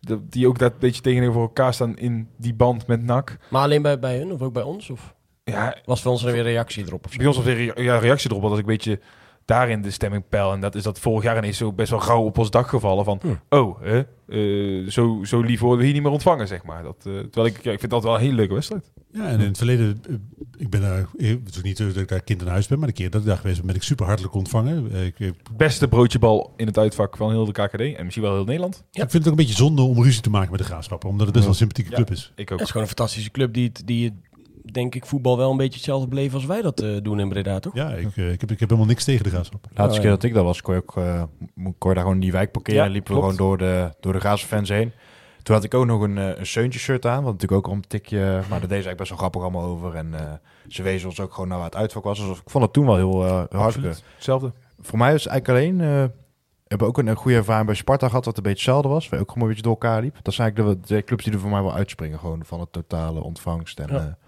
de- 0.00 0.28
die 0.28 0.48
ook 0.48 0.58
dat 0.58 0.72
een 0.72 0.78
beetje 0.78 1.00
tegenover 1.02 1.40
elkaar 1.40 1.74
staan 1.74 1.96
in 1.98 2.28
die 2.36 2.54
band 2.54 2.86
met 2.86 3.02
NAC. 3.02 3.36
Maar 3.50 3.62
alleen 3.62 3.82
bij, 3.82 3.98
bij 3.98 4.18
hun 4.18 4.32
of 4.32 4.42
ook 4.42 4.52
bij 4.52 4.62
ons? 4.62 4.90
Of 4.90 5.14
Ja, 5.44 5.76
was 5.84 6.02
voor 6.02 6.10
ons 6.12 6.24
er 6.24 6.32
weer 6.32 6.40
een 6.40 6.46
reactie 6.52 6.86
erop? 6.86 7.04
Of 7.04 7.10
zo? 7.12 7.18
bij 7.18 7.26
ons 7.26 7.36
was 7.36 7.44
weer 7.44 7.82
ja, 7.82 7.98
reactie 7.98 8.30
erop. 8.30 8.42
Dat 8.42 8.52
ik 8.52 8.58
een 8.58 8.64
beetje 8.64 9.00
daarin 9.46 9.82
de 9.82 9.90
stemming 9.90 10.24
peil. 10.28 10.52
En 10.52 10.60
dat 10.60 10.74
is 10.74 10.82
dat 10.82 10.98
vorig 10.98 11.22
jaar 11.24 11.36
ineens 11.36 11.56
zo 11.56 11.72
best 11.72 11.90
wel 11.90 12.00
gauw 12.00 12.22
op 12.24 12.38
ons 12.38 12.50
dak 12.50 12.68
gevallen. 12.68 13.04
Van, 13.04 13.20
Hm. 13.22 13.54
oh, 13.56 13.80
hè, 13.82 14.02
eh, 14.28 14.88
zo, 14.90 15.20
zo 15.24 15.40
lief 15.40 15.60
worden 15.60 15.78
we 15.78 15.84
hier 15.84 15.92
niet 15.94 16.02
meer 16.02 16.12
ontvangen, 16.12 16.48
zeg 16.48 16.64
maar. 16.64 16.82
Dat, 16.82 16.96
eh, 16.98 17.12
terwijl 17.12 17.46
ik, 17.46 17.62
ja, 17.62 17.72
ik 17.72 17.78
vind 17.78 17.90
dat 17.90 18.02
wel 18.02 18.14
een 18.14 18.20
hele 18.20 18.34
leuke 18.34 18.54
wedstrijd. 18.54 18.92
Ja, 19.12 19.26
en 19.28 19.40
in 19.40 19.46
het 19.46 19.56
verleden, 19.56 20.00
eh, 20.08 20.14
ik 20.56 20.70
ben 20.70 20.80
daar, 20.80 21.06
het 21.16 21.56
is 21.56 21.62
niet 21.62 21.78
dat 21.78 21.96
ik 21.96 22.08
daar 22.08 22.22
kind 22.22 22.42
in 22.42 22.48
huis 22.48 22.66
ben, 22.66 22.78
maar 22.78 22.88
de 22.88 22.94
keer 22.94 23.10
dat 23.10 23.20
ik 23.20 23.26
daar 23.26 23.36
geweest 23.36 23.56
ben, 23.58 23.66
ben 23.66 23.74
ik 23.76 23.82
super 23.82 24.06
hartelijk 24.06 24.34
ontvangen. 24.34 24.92
Ik, 25.06 25.18
ik 25.18 25.34
Beste 25.56 25.88
broodjebal 25.88 26.52
in 26.56 26.66
het 26.66 26.78
uitvak 26.78 27.16
van 27.16 27.30
heel 27.30 27.44
de 27.44 27.52
KKD. 27.52 27.80
En 27.80 28.02
misschien 28.04 28.24
wel 28.24 28.34
heel 28.34 28.44
Nederland. 28.44 28.84
Ja. 28.90 29.02
ik 29.02 29.10
vind 29.10 29.24
het 29.24 29.32
ook 29.32 29.38
een 29.38 29.44
beetje 29.46 29.62
zonde 29.62 29.82
om 29.82 30.02
ruzie 30.02 30.22
te 30.22 30.30
maken 30.30 30.50
met 30.50 30.58
de 30.60 30.66
graafschap, 30.66 31.04
omdat 31.04 31.20
het 31.26 31.30
best 31.32 31.40
wel 31.44 31.52
een 31.52 31.58
sympathieke 31.58 31.90
Ja. 31.90 31.96
club 31.96 32.10
is. 32.10 32.32
Ik 32.36 32.50
ook. 32.52 32.58
Het 32.58 32.60
is 32.66 32.66
gewoon 32.72 32.82
een 32.88 32.94
fantastische 32.96 33.30
club 33.30 33.52
die, 33.54 33.64
het- 33.66 33.82
die 33.84 34.04
het, 34.04 34.14
denk 34.72 34.94
ik, 34.94 35.06
voetbal 35.06 35.36
wel 35.36 35.50
een 35.50 35.56
beetje 35.56 35.74
hetzelfde 35.74 36.08
beleven 36.08 36.34
als 36.34 36.44
wij 36.46 36.62
dat 36.62 36.80
eh, 36.80 36.96
doen 37.02 37.20
in 37.20 37.28
Breda, 37.28 37.58
toch? 37.58 37.74
Ja, 37.74 37.88
ik, 37.90 38.16
eh, 38.16 38.32
ik, 38.32 38.40
heb, 38.40 38.50
ik 38.50 38.60
heb 38.60 38.68
helemaal 38.68 38.88
niks 38.90 39.04
tegen 39.04 39.24
de 39.24 39.30
graafschap. 39.30 39.62
De 39.62 39.68
laatste 39.74 39.94
Oh, 39.96 40.00
keer 40.00 40.10
ja. 40.10 40.16
dat 40.16 40.22
ik 40.24 40.34
daar 40.34 40.44
was, 40.44 40.62
kon 40.62 40.74
je, 40.74 40.80
ook, 40.80 40.96
eh, 40.96 41.22
mo- 41.54 41.74
kon 41.78 41.88
je 41.90 41.96
daar 41.96 42.04
gewoon 42.04 42.20
die 42.20 42.32
wijk 42.32 42.52
parkeren. 42.52 42.80
Ja, 42.80 42.86
en 42.86 42.92
liepen 42.92 43.14
klopt. 43.14 43.26
we 43.30 43.32
gewoon 43.36 43.48
door 43.48 43.58
de, 43.66 43.94
door 44.00 44.12
de 44.12 44.20
Gaza 44.20 44.46
fans 44.46 44.68
heen. 44.68 44.92
Toen 45.42 45.54
had 45.54 45.64
ik 45.64 45.74
ook 45.74 45.86
nog 45.86 46.00
een, 46.02 46.16
een 46.16 46.46
Seuntje 46.46 46.78
shirt 46.78 47.06
aan. 47.06 47.22
Wat 47.22 47.32
natuurlijk 47.32 47.52
ook 47.66 47.66
al 47.66 47.72
een 47.72 47.86
tikje... 47.86 48.18
Maar 48.20 48.60
dat 48.60 48.68
deed 48.68 48.82
ze 48.82 48.88
eigenlijk 48.88 48.96
best 48.96 49.08
wel 49.10 49.18
grappig 49.18 49.42
allemaal 49.42 49.62
over. 49.62 49.94
En 49.94 50.14
eh, 50.14 50.32
ze 50.68 50.82
wezen 50.82 51.08
ons 51.08 51.20
ook 51.20 51.32
gewoon 51.32 51.48
naar 51.48 51.56
waar 51.58 51.66
het 51.66 51.76
uitvak 51.76 52.04
was. 52.04 52.18
Dus 52.18 52.38
ik 52.38 52.50
vond 52.50 52.64
het 52.64 52.72
toen 52.72 52.86
wel 52.86 52.96
heel, 52.96 53.24
eh 53.26 53.42
heel 53.48 53.60
hartstikke. 53.60 53.94
Hetzelfde. 54.14 54.52
Voor 54.80 54.98
mij 54.98 55.14
is 55.14 55.24
het 55.24 55.32
eigenlijk 55.32 55.60
alleen... 55.60 55.80
eh, 55.80 56.04
we 56.06 56.72
hebben 56.72 56.88
ook 56.88 56.98
een, 56.98 57.06
een 57.06 57.16
goede 57.16 57.36
ervaring 57.36 57.66
bij 57.66 57.74
Sparta 57.74 58.08
gehad, 58.08 58.24
wat 58.24 58.36
een 58.36 58.42
beetje 58.42 58.58
hetzelfde 58.58 58.88
was. 58.88 59.08
Waar 59.08 59.20
ook 59.20 59.28
gewoon 59.28 59.42
een 59.42 59.48
beetje 59.48 59.62
door 59.70 59.72
elkaar 59.72 60.00
liep. 60.00 60.16
Dat 60.22 60.34
zijn 60.34 60.46
eigenlijk 60.52 60.86
de, 60.86 60.94
de 60.94 61.02
clubs 61.04 61.24
die 61.24 61.32
er 61.32 61.38
voor 61.38 61.50
mij 61.50 61.62
wel 61.62 61.74
uitspringen. 61.74 62.18
Gewoon 62.18 62.44
van 62.44 62.60
het 62.60 62.72
totale 62.72 63.22
ontvangst. 63.22 63.80
En, 63.80 63.88
Ja. 63.94 64.18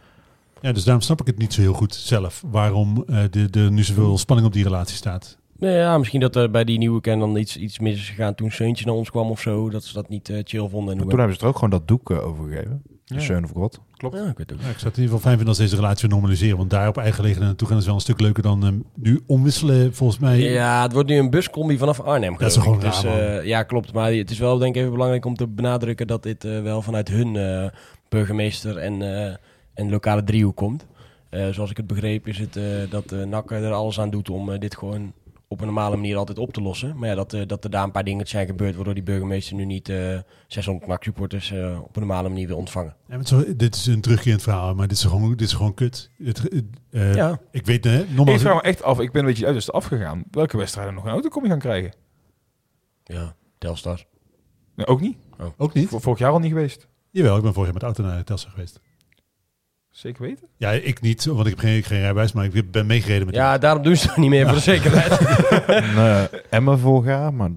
Ja, 0.61 0.73
dus 0.73 0.85
daarom 0.85 1.03
snap 1.03 1.21
ik 1.21 1.27
het 1.27 1.39
niet 1.39 1.53
zo 1.53 1.61
heel 1.61 1.73
goed 1.73 1.95
zelf, 1.95 2.45
waarom 2.51 3.05
eh 3.07 3.23
de, 3.31 3.51
de, 3.51 3.61
nu 3.61 3.83
zoveel 3.83 4.19
spanning 4.19 4.49
op 4.49 4.55
die 4.55 4.65
relatie 4.65 4.97
staat. 4.97 5.39
Nee, 5.59 5.77
ja, 5.77 5.99
misschien 5.99 6.21
dat 6.21 6.37
er 6.37 6.51
bij 6.51 6.65
die 6.65 6.79
nieuwe 6.79 7.01
kern 7.01 7.19
dan 7.19 7.37
iets, 7.37 7.57
iets 7.57 7.79
mis 7.79 7.95
is 7.95 8.09
gegaan 8.09 8.35
toen 8.35 8.51
Seuntje 8.51 8.85
naar 8.85 8.95
ons 8.95 9.11
kwam 9.11 9.31
of 9.31 9.41
zo. 9.41 9.71
Dat 9.71 9.85
ze 9.85 9.95
dat 9.95 10.09
niet 10.09 10.29
eh, 10.29 10.41
chill 10.45 10.69
vonden. 10.69 10.99
En 10.99 11.09
toen 11.09 11.19
hebben 11.19 11.37
ze 11.37 11.43
er 11.43 11.49
ook 11.49 11.55
gewoon 11.55 11.71
dat 11.71 11.89
doek 11.89 12.11
eh, 12.11 12.27
overgegeven. 12.27 12.83
Ja. 13.15 13.21
Seun 13.21 13.45
of 13.45 13.51
God. 13.51 13.81
Klopt. 13.97 14.17
Ja, 14.17 14.29
ik 14.29 14.37
weet 14.37 14.51
het 14.51 14.53
ook. 14.53 14.65
Ja, 14.65 14.71
ik 14.71 14.79
zou 14.79 14.89
het 14.89 14.97
in 14.97 15.03
ieder 15.03 15.05
geval 15.05 15.19
fijn 15.19 15.37
vinden 15.37 15.49
als 15.49 15.59
deze 15.59 15.77
relatie 15.77 16.09
weer 16.09 16.19
normaliseren, 16.19 16.57
want 16.57 16.71
daar 16.71 16.89
op 16.89 16.97
eigen 16.97 17.15
gelegenheid 17.15 17.49
naartoe 17.49 17.69
gaan 17.69 17.77
is 17.77 17.85
wel 17.85 17.95
een 17.95 18.01
stuk 18.01 18.21
leuker 18.21 18.43
dan 18.43 18.85
nu 18.95 19.21
omwisselen, 19.27 19.95
volgens 19.95 20.19
mij. 20.19 20.39
Ja, 20.39 20.83
het 20.83 20.93
wordt 20.93 21.09
nu 21.09 21.17
een 21.17 21.31
buscombi 21.31 21.79
vanaf 21.79 22.01
Arnhem. 22.01 22.37
Dat 22.39 22.51
is 22.51 22.57
gewoon 22.57 22.81
dus, 22.81 23.03
raar, 23.03 23.39
eh, 23.39 23.45
Ja, 23.45 23.63
klopt. 23.63 23.93
Maar 23.93 24.13
het 24.13 24.31
is 24.31 24.39
wel 24.39 24.59
denk 24.59 24.75
ik 24.75 24.81
even 24.81 24.93
belangrijk 24.93 25.25
om 25.25 25.35
te 25.35 25.47
benadrukken 25.47 26.07
dat 26.07 26.23
dit 26.23 26.45
eh, 26.45 26.63
wel 26.63 26.83
vanuit 26.83 27.09
hun 27.09 27.37
eh, 27.37 27.71
burgemeester 28.09 28.77
en, 28.77 29.39
eh, 29.79 29.85
en 29.85 29.91
lokale 29.91 30.25
driehoek 30.25 30.57
komt. 30.57 30.87
Eh, 31.31 31.49
zoals 31.49 31.71
ik 31.71 31.77
het 31.77 31.87
begreep 31.87 32.27
is 32.27 32.39
het 32.39 32.57
eh, 32.57 32.65
dat 32.91 33.09
de 33.09 33.25
NAC 33.25 33.51
er 33.51 33.73
alles 33.73 34.01
aan 34.01 34.11
doet 34.11 34.31
om 34.31 34.53
eh, 34.53 34.59
dit 34.61 34.77
gewoon 34.77 35.13
op 35.51 35.61
een 35.61 35.67
normale 35.67 35.97
manier 35.97 36.17
altijd 36.17 36.39
op 36.39 36.53
te 36.53 36.61
lossen. 36.63 36.99
Maar 36.99 37.09
ja, 37.09 37.15
dat, 37.15 37.33
eh, 37.33 37.47
dat 37.47 37.65
er 37.65 37.71
daar 37.71 37.85
een 37.85 37.91
paar 37.91 38.05
dingen 38.05 38.27
zijn 38.27 38.47
gebeurd 38.47 38.75
waardoor 38.75 38.95
die 38.95 39.03
burgemeester 39.03 39.57
nu 39.57 39.65
niet 39.65 39.89
eh 39.89 40.19
600 40.47 40.87
NAC-supporters 40.87 41.51
eh, 41.53 41.79
op 41.83 41.97
een 41.97 42.03
normale 42.07 42.29
manier 42.29 42.47
wil 42.47 42.57
ontvangen. 42.57 42.97
Ja, 43.09 43.17
maar 43.17 43.27
zo, 43.27 43.57
dit 43.57 43.75
is 43.75 43.87
een 43.87 44.01
terugkerend 44.01 44.43
verhaal, 44.43 44.75
maar 44.75 44.89
dit 44.89 44.97
is 44.97 45.05
gewoon, 45.05 45.31
dit 45.31 45.41
is 45.41 45.53
gewoon 45.53 45.75
kut. 45.75 46.11
Het, 46.23 46.49
eh, 46.91 47.15
Ja. 47.15 47.41
Ik 47.51 47.67
weet, 47.67 47.85
hè, 47.85 48.05
normaal 48.15 48.35
Ik 48.35 48.41
vraag 48.41 48.55
me 48.55 48.63
echt 48.63 48.83
af, 48.83 49.01
ik 49.01 49.13
ben 49.13 49.21
een 49.23 49.29
beetje 49.29 49.47
uit 49.47 49.55
dus 49.55 49.73
afgegaan. 49.73 50.25
Welke 50.31 50.57
wedstrijden 50.57 50.95
nog 50.95 51.05
een 51.05 51.11
autocombi 51.11 51.49
gaan 51.49 51.59
krijgen? 51.59 51.93
Ja, 53.05 53.35
Telstar. 53.59 54.05
Nee, 54.75 54.87
ook 54.87 55.01
niet. 55.01 55.17
ook 55.57 55.75
niet. 55.75 55.89
Vor- 55.89 56.01
Vorig 56.01 56.19
jaar 56.19 56.31
al 56.33 56.39
niet 56.39 56.53
geweest. 56.53 56.89
Jawel, 57.11 57.37
ik 57.37 57.43
ben 57.43 57.53
vorig 57.53 57.73
jaar 57.73 57.81
met 57.83 57.95
de 57.97 58.01
auto 58.03 58.15
naar 58.15 58.25
Telstar 58.25 58.51
geweest. 58.51 58.81
Zeker 59.99 60.23
weten. 60.23 60.49
Ja, 60.57 60.71
ik 60.71 61.01
niet, 61.01 61.25
want 61.25 61.41
ik 61.47 61.51
heb 61.51 61.59
geen, 61.59 61.83
geen 61.83 61.99
rijbewijs, 62.01 62.33
maar 62.33 62.45
ik 62.45 62.71
ben 62.71 62.87
meegereden 62.87 63.27
met 63.27 63.35
Ja, 63.35 63.59
daarom 63.59 63.83
doen 63.83 63.97
ze 63.97 64.09
het 64.09 64.17
niet 64.17 64.31
meer 64.31 64.45
voor 64.47 64.55
de 64.55 64.61
zekerheid. 64.61 65.19
En, 65.67 65.85
eh, 65.85 66.23
Emmen 66.51 66.79
vorig 66.79 67.07
jaar, 67.07 67.35
maar 67.35 67.51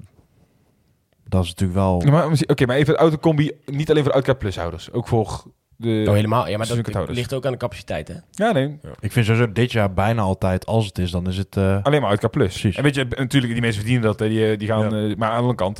dat 1.27 1.43
is 1.43 1.49
natuurlijk 1.49 1.79
wel... 1.79 2.01
Ja, 2.05 2.29
Oké, 2.47 2.65
maar 2.65 2.75
even 2.75 2.93
de 2.93 2.99
autocombi, 2.99 3.51
niet 3.65 3.89
alleen 3.89 4.01
voor 4.01 4.11
de 4.11 4.15
Outcard 4.17 4.37
Plus 4.39 4.55
houders. 4.57 4.91
Ook 4.91 5.07
voor 5.07 5.43
de... 5.75 6.03
Oh, 6.07 6.13
helemaal. 6.13 6.47
Ja, 6.49 6.57
maar 6.57 6.67
dat 6.67 7.09
ligt 7.09 7.33
ook 7.33 7.45
aan 7.45 7.51
de 7.51 7.57
capaciteit, 7.57 8.07
hè? 8.07 8.15
Ja, 8.31 8.51
nee. 8.51 8.79
Ik 8.99 9.11
vind 9.11 9.25
sowieso 9.25 9.51
dit 9.51 9.71
jaar 9.71 9.93
bijna 9.93 10.21
altijd, 10.21 10.65
als 10.65 10.85
het 10.85 10.97
is, 10.97 11.11
dan 11.11 11.27
is 11.27 11.37
het... 11.37 11.57
eh, 11.57 11.83
Alleen 11.83 12.01
maar 12.01 12.09
uit 12.09 12.19
K+. 12.19 12.29
Precies. 12.29 12.75
En 12.75 12.83
weet 12.83 12.95
je, 12.95 13.05
natuurlijk, 13.09 13.51
die 13.53 13.61
mensen 13.61 13.81
verdienen 13.81 14.07
dat. 14.07 14.19
Hè, 14.19 14.29
die, 14.29 14.57
die 14.57 14.67
gaan... 14.67 14.83
eh, 14.95 15.15
maar 15.15 15.29
aan 15.29 15.35
de 15.35 15.39
andere 15.39 15.55
kant... 15.55 15.79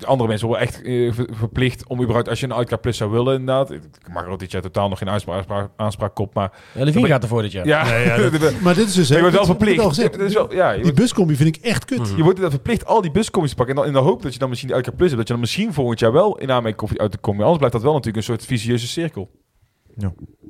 de- 0.00 0.06
de 0.06 0.06
andere 0.06 0.28
mensen 0.28 0.46
worden 0.48 0.66
echt 0.66 0.82
eh, 0.82 1.12
ver- 1.12 1.28
verplicht 1.30 1.86
om 1.86 1.98
überhaupt... 2.00 2.28
Als 2.28 2.40
je 2.40 2.46
een 2.46 2.54
uit 2.54 2.68
K+ 2.80 2.92
zou 2.94 3.10
willen, 3.10 3.32
inderdaad... 3.38 3.70
Ik 3.70 3.80
mag 4.12 4.24
er 4.24 4.28
ook 4.30 4.38
dit 4.38 4.50
jaar 4.50 4.62
totaal 4.62 4.88
nog 4.88 4.98
geen 4.98 5.08
aanspraak, 5.08 5.36
aanspraak, 5.36 5.70
aanspraak 5.76 6.18
op, 6.18 6.34
maar... 6.34 6.52
Ja, 6.74 6.84
Levine 6.84 7.06
gaat 7.06 7.22
ervoor 7.22 7.42
dit 7.42 7.52
jaar. 7.52 7.66
Ja, 7.66 7.84
Nee, 7.84 8.04
ja, 8.04 8.16
dat- 8.38 8.60
Maar 8.60 8.74
dit 8.74 8.88
is 8.88 8.94
dus... 8.94 9.08
je 9.08 9.20
wordt 9.20 9.34
wel 9.34 9.44
verplicht. 9.44 9.80
al 9.80 9.90
is 9.90 10.34
wel, 10.34 10.54
ja, 10.54 10.68
je 10.68 10.74
Die 10.74 10.82
wordt, 10.82 10.98
buscombi 10.98 11.36
vind 11.36 11.56
ik 11.56 11.64
echt 11.64 11.84
kut. 11.84 11.98
Mhm. 11.98 12.16
je 12.16 12.22
wordt 12.22 12.40
verplicht 12.40 12.86
al 12.86 13.00
die 13.00 13.10
buscommies 13.10 13.50
te 13.50 13.56
pakken. 13.56 13.74
En 13.76 13.80
dan 13.82 13.90
in 13.94 13.98
de 14.00 14.06
hoop 14.08 14.22
dat 14.22 14.32
je 14.32 14.38
dan 14.38 14.48
misschien 14.48 14.68
die 14.70 14.76
uit 14.78 14.86
K+ 14.90 14.98
hebt. 14.98 15.10
Dat 15.10 15.18
je 15.18 15.24
dan 15.24 15.40
misschien 15.40 15.72
volgend 15.72 16.00
jaar 16.00 16.12
wel 16.12 16.38
in 16.38 16.50
aanmerking 16.50 16.76
komt 16.76 16.98
uit 17.00 17.12
de 17.12 17.20
combi. 17.20 17.38
Anders 17.40 17.58
blijft 17.58 17.74
dat 17.74 17.84
wel 17.84 17.92
natuurlijk 17.94 18.18
een 18.26 18.34
soort 18.34 18.44
visieuze 18.46 18.86
cirkel. 18.86 19.30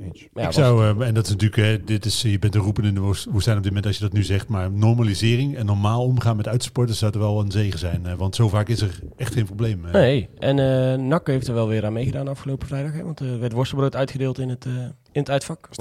Eens. 0.00 0.28
Ja, 0.34 0.42
ik 0.46 0.52
zou, 0.52 1.00
eh, 1.00 1.06
en 1.06 1.14
dat 1.14 1.24
is 1.24 1.30
natuurlijk, 1.30 1.62
hè, 1.62 1.84
dit 1.84 2.04
is, 2.04 2.22
je 2.22 2.38
bent 2.38 2.54
een 2.54 2.60
roepen 2.60 2.84
in 2.84 2.94
de 2.94 3.00
woest- 3.00 3.24
woestijn 3.30 3.56
op 3.56 3.62
dit 3.62 3.72
moment 3.72 3.88
als 3.88 3.96
je 3.98 4.04
dat 4.04 4.12
nu 4.12 4.22
zegt, 4.22 4.48
maar 4.48 4.70
normalisering 4.70 5.56
en 5.56 5.66
normaal 5.66 6.02
omgaan 6.04 6.36
met 6.36 6.48
uitsporters 6.48 6.98
zou 6.98 7.12
er 7.12 7.18
wel 7.18 7.40
een 7.40 7.50
zegen 7.50 7.78
zijn. 7.78 8.06
eh, 8.06 8.14
want 8.14 8.34
zo 8.34 8.48
vaak 8.48 8.68
is 8.68 8.80
er 8.80 9.00
echt 9.16 9.32
geen 9.32 9.44
probleem. 9.44 9.84
eh. 9.84 9.92
Nee, 9.92 10.28
en 10.38 10.58
eh 10.58 10.98
NAC 10.98 11.26
heeft 11.26 11.48
er 11.48 11.54
wel 11.54 11.68
weer 11.68 11.84
aan 11.84 11.92
meegedaan 11.92 12.28
afgelopen 12.28 12.66
vrijdag. 12.68 12.92
Hè? 12.92 13.02
Want 13.04 13.20
er 13.20 13.38
werd 13.40 13.52
worstenbrood 13.52 13.96
uitgedeeld 13.96 14.38
in 14.38 14.48
het, 14.48 14.64
eh, 14.66 14.72
in 15.12 15.20
het 15.20 15.30
uitvak. 15.30 15.66
Was 15.68 15.76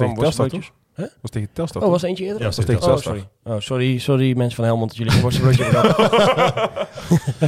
tegen 0.52 0.79
Was 1.22 1.32
tegen 1.32 1.50
Telstar. 1.54 1.84
Oh, 1.84 1.90
was 1.90 2.02
er 2.04 2.10
eentje 2.10 2.24
eerder? 2.24 2.40
Ja, 2.42 2.46
was 2.48 2.56
was 2.56 2.66
tegen 2.66 2.82
oh, 2.82 2.88
Telstar. 2.88 3.14
sorry. 3.16 3.30
Oh, 3.56 3.62
sorry, 3.62 3.98
sorry 3.98 4.38
mensen 4.38 4.56
van 4.56 4.66
Helmond 4.66 4.90
dat 4.90 4.98
jullie 4.98 5.14
geen 5.14 5.22
worstenbroodje 5.22 5.64
hebben 5.64 5.94
gehad. 5.94 6.88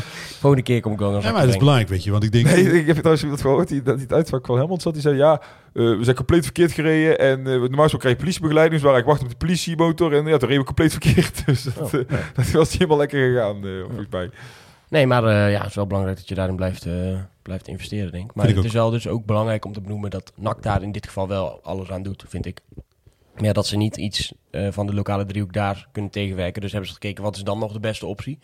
Volgende 0.41 0.65
keer 0.65 0.81
kom 0.81 0.93
ik 0.93 0.99
wel 0.99 1.11
nog 1.11 1.23
Ja, 1.23 1.31
maar 1.31 1.41
dat 1.41 1.49
is 1.49 1.57
belangrijk, 1.57 1.89
weet 1.89 2.03
je. 2.03 2.11
Want 2.11 2.23
ik 2.23 2.31
denk, 2.31 2.45
Nee, 2.45 2.79
ik 2.79 2.85
heb 2.87 2.95
trouwens 2.95 3.21
iemand 3.23 3.41
gehoord 3.41 3.67
die, 3.67 3.81
dat 3.81 3.95
die 3.95 4.03
het 4.03 4.13
uitvak 4.13 4.45
van 4.45 4.57
Helmond 4.57 4.81
zat. 4.81 4.93
Die 4.93 5.01
zei, 5.01 5.15
ja, 5.15 5.41
eh, 5.41 5.41
we 5.73 6.03
zijn 6.03 6.15
compleet 6.15 6.43
verkeerd 6.43 6.71
gereden. 6.71 7.19
En 7.19 7.37
eh, 7.37 7.45
normaal 7.45 7.59
gesproken 7.69 7.99
krijg 7.99 8.15
je 8.15 8.21
politiebegeleiding. 8.21 8.81
Dus 8.81 8.89
waar 8.91 8.99
ik 8.99 9.05
wacht 9.05 9.21
op 9.21 9.29
de 9.29 9.35
politiemotor. 9.35 10.13
En 10.13 10.25
ja, 10.25 10.37
toen 10.37 10.47
reden 10.47 10.59
we 10.59 10.65
compleet 10.65 10.91
verkeerd. 10.91 11.45
Dus 11.45 11.63
dat, 11.63 11.77
Oh, 11.93 11.93
eh, 11.93 12.17
dat 12.33 12.51
was 12.51 12.73
helemaal 12.73 12.97
lekker 12.97 13.31
gegaan, 13.31 13.65
eh, 13.65 13.79
volgens 13.87 14.07
mij. 14.09 14.29
Nee, 14.89 15.07
maar 15.07 15.23
eh, 15.23 15.51
ja, 15.51 15.59
het 15.59 15.69
is 15.69 15.75
wel 15.75 15.87
belangrijk 15.87 16.17
dat 16.17 16.27
je 16.27 16.35
daarin 16.35 16.55
blijft, 16.55 16.85
eh, 16.85 17.19
blijft 17.41 17.67
investeren, 17.67 18.11
denk 18.11 18.29
ik. 18.29 18.35
Maar 18.35 18.45
Vind 18.45 18.57
ik 18.57 18.63
het 18.63 18.73
is 18.73 18.79
wel 18.79 18.89
dus 18.89 19.07
ook 19.07 19.25
belangrijk 19.25 19.65
om 19.65 19.73
te 19.73 19.81
benoemen 19.81 20.09
dat 20.09 20.31
NAC 20.35 20.63
daar 20.63 20.81
in 20.81 20.91
dit 20.91 21.05
geval 21.07 21.27
wel 21.27 21.59
alles 21.63 21.91
aan 21.91 22.03
doet, 22.03 22.23
vind 22.27 22.45
ik. 22.45 22.59
Maar 23.41 23.49
ja, 23.49 23.55
dat 23.55 23.67
ze 23.67 23.77
niet 23.77 23.97
iets 23.97 24.33
eh, 24.51 24.67
van 24.71 24.87
de 24.87 24.93
lokale 24.93 25.25
driehoek 25.25 25.53
daar 25.53 25.87
kunnen 25.91 26.11
tegenwerken. 26.11 26.61
Dus 26.61 26.71
hebben 26.71 26.89
ze 26.89 26.95
gekeken, 26.95 27.23
wat 27.23 27.35
is 27.35 27.43
dan 27.43 27.59
nog 27.59 27.73
de 27.73 27.79
beste 27.79 28.05
optie? 28.05 28.39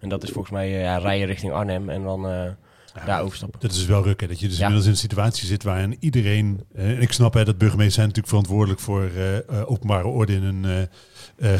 En 0.00 0.08
dat 0.08 0.22
is 0.22 0.30
volgens 0.30 0.52
mij 0.54 0.70
ja, 0.70 0.96
rijden 0.98 1.26
richting 1.26 1.52
Arnhem 1.52 1.88
en 1.90 2.02
dan 2.02 2.28
eh, 2.28 2.50
daar 3.06 3.22
overstappen. 3.22 3.60
Dat 3.60 3.70
is 3.70 3.76
dus 3.76 3.86
wel 3.86 4.02
rukken. 4.02 4.28
Dat 4.28 4.40
je 4.40 4.46
dus 4.48 4.56
Ja. 4.56 4.60
inmiddels 4.60 4.86
in 4.86 4.92
een 4.92 4.98
situatie 5.08 5.46
zit 5.46 5.62
waarin 5.62 5.96
iedereen... 6.00 6.60
en 6.74 7.00
ik 7.00 7.12
snap 7.12 7.34
hè, 7.34 7.44
dat 7.44 7.58
burgemeesters 7.58 7.94
zijn 7.94 8.06
natuurlijk 8.06 8.34
verantwoordelijk 8.34 8.80
voor 8.80 9.10
openbare 9.66 10.06
orde 10.06 10.32
in 10.34 10.42
een 10.42 10.88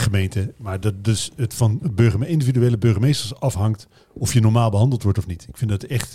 gemeente. 0.01 0.53
Maar 0.57 0.81
dat 0.81 1.05
dus 1.05 1.31
het 1.37 1.55
van 1.55 1.81
burgeme 1.93 2.27
individuele 2.29 2.79
burgemeesters 2.79 3.41
afhangt 3.41 3.87
of 4.13 4.33
je 4.33 4.41
normaal 4.41 4.71
behandeld 4.71 5.03
wordt 5.03 5.19
of 5.19 5.27
niet. 5.27 5.47
Ik 5.49 5.57
vind 5.57 5.71
dat 5.71 5.83
echt 5.83 6.15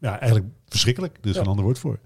ja, 0.00 0.18
eigenlijk 0.20 0.44
verschrikkelijk. 0.68 1.18
Er 1.22 1.28
is 1.28 1.34
Ja. 1.34 1.40
geen 1.40 1.48
ander 1.50 1.64
woord 1.64 1.78
voor. 1.78 1.98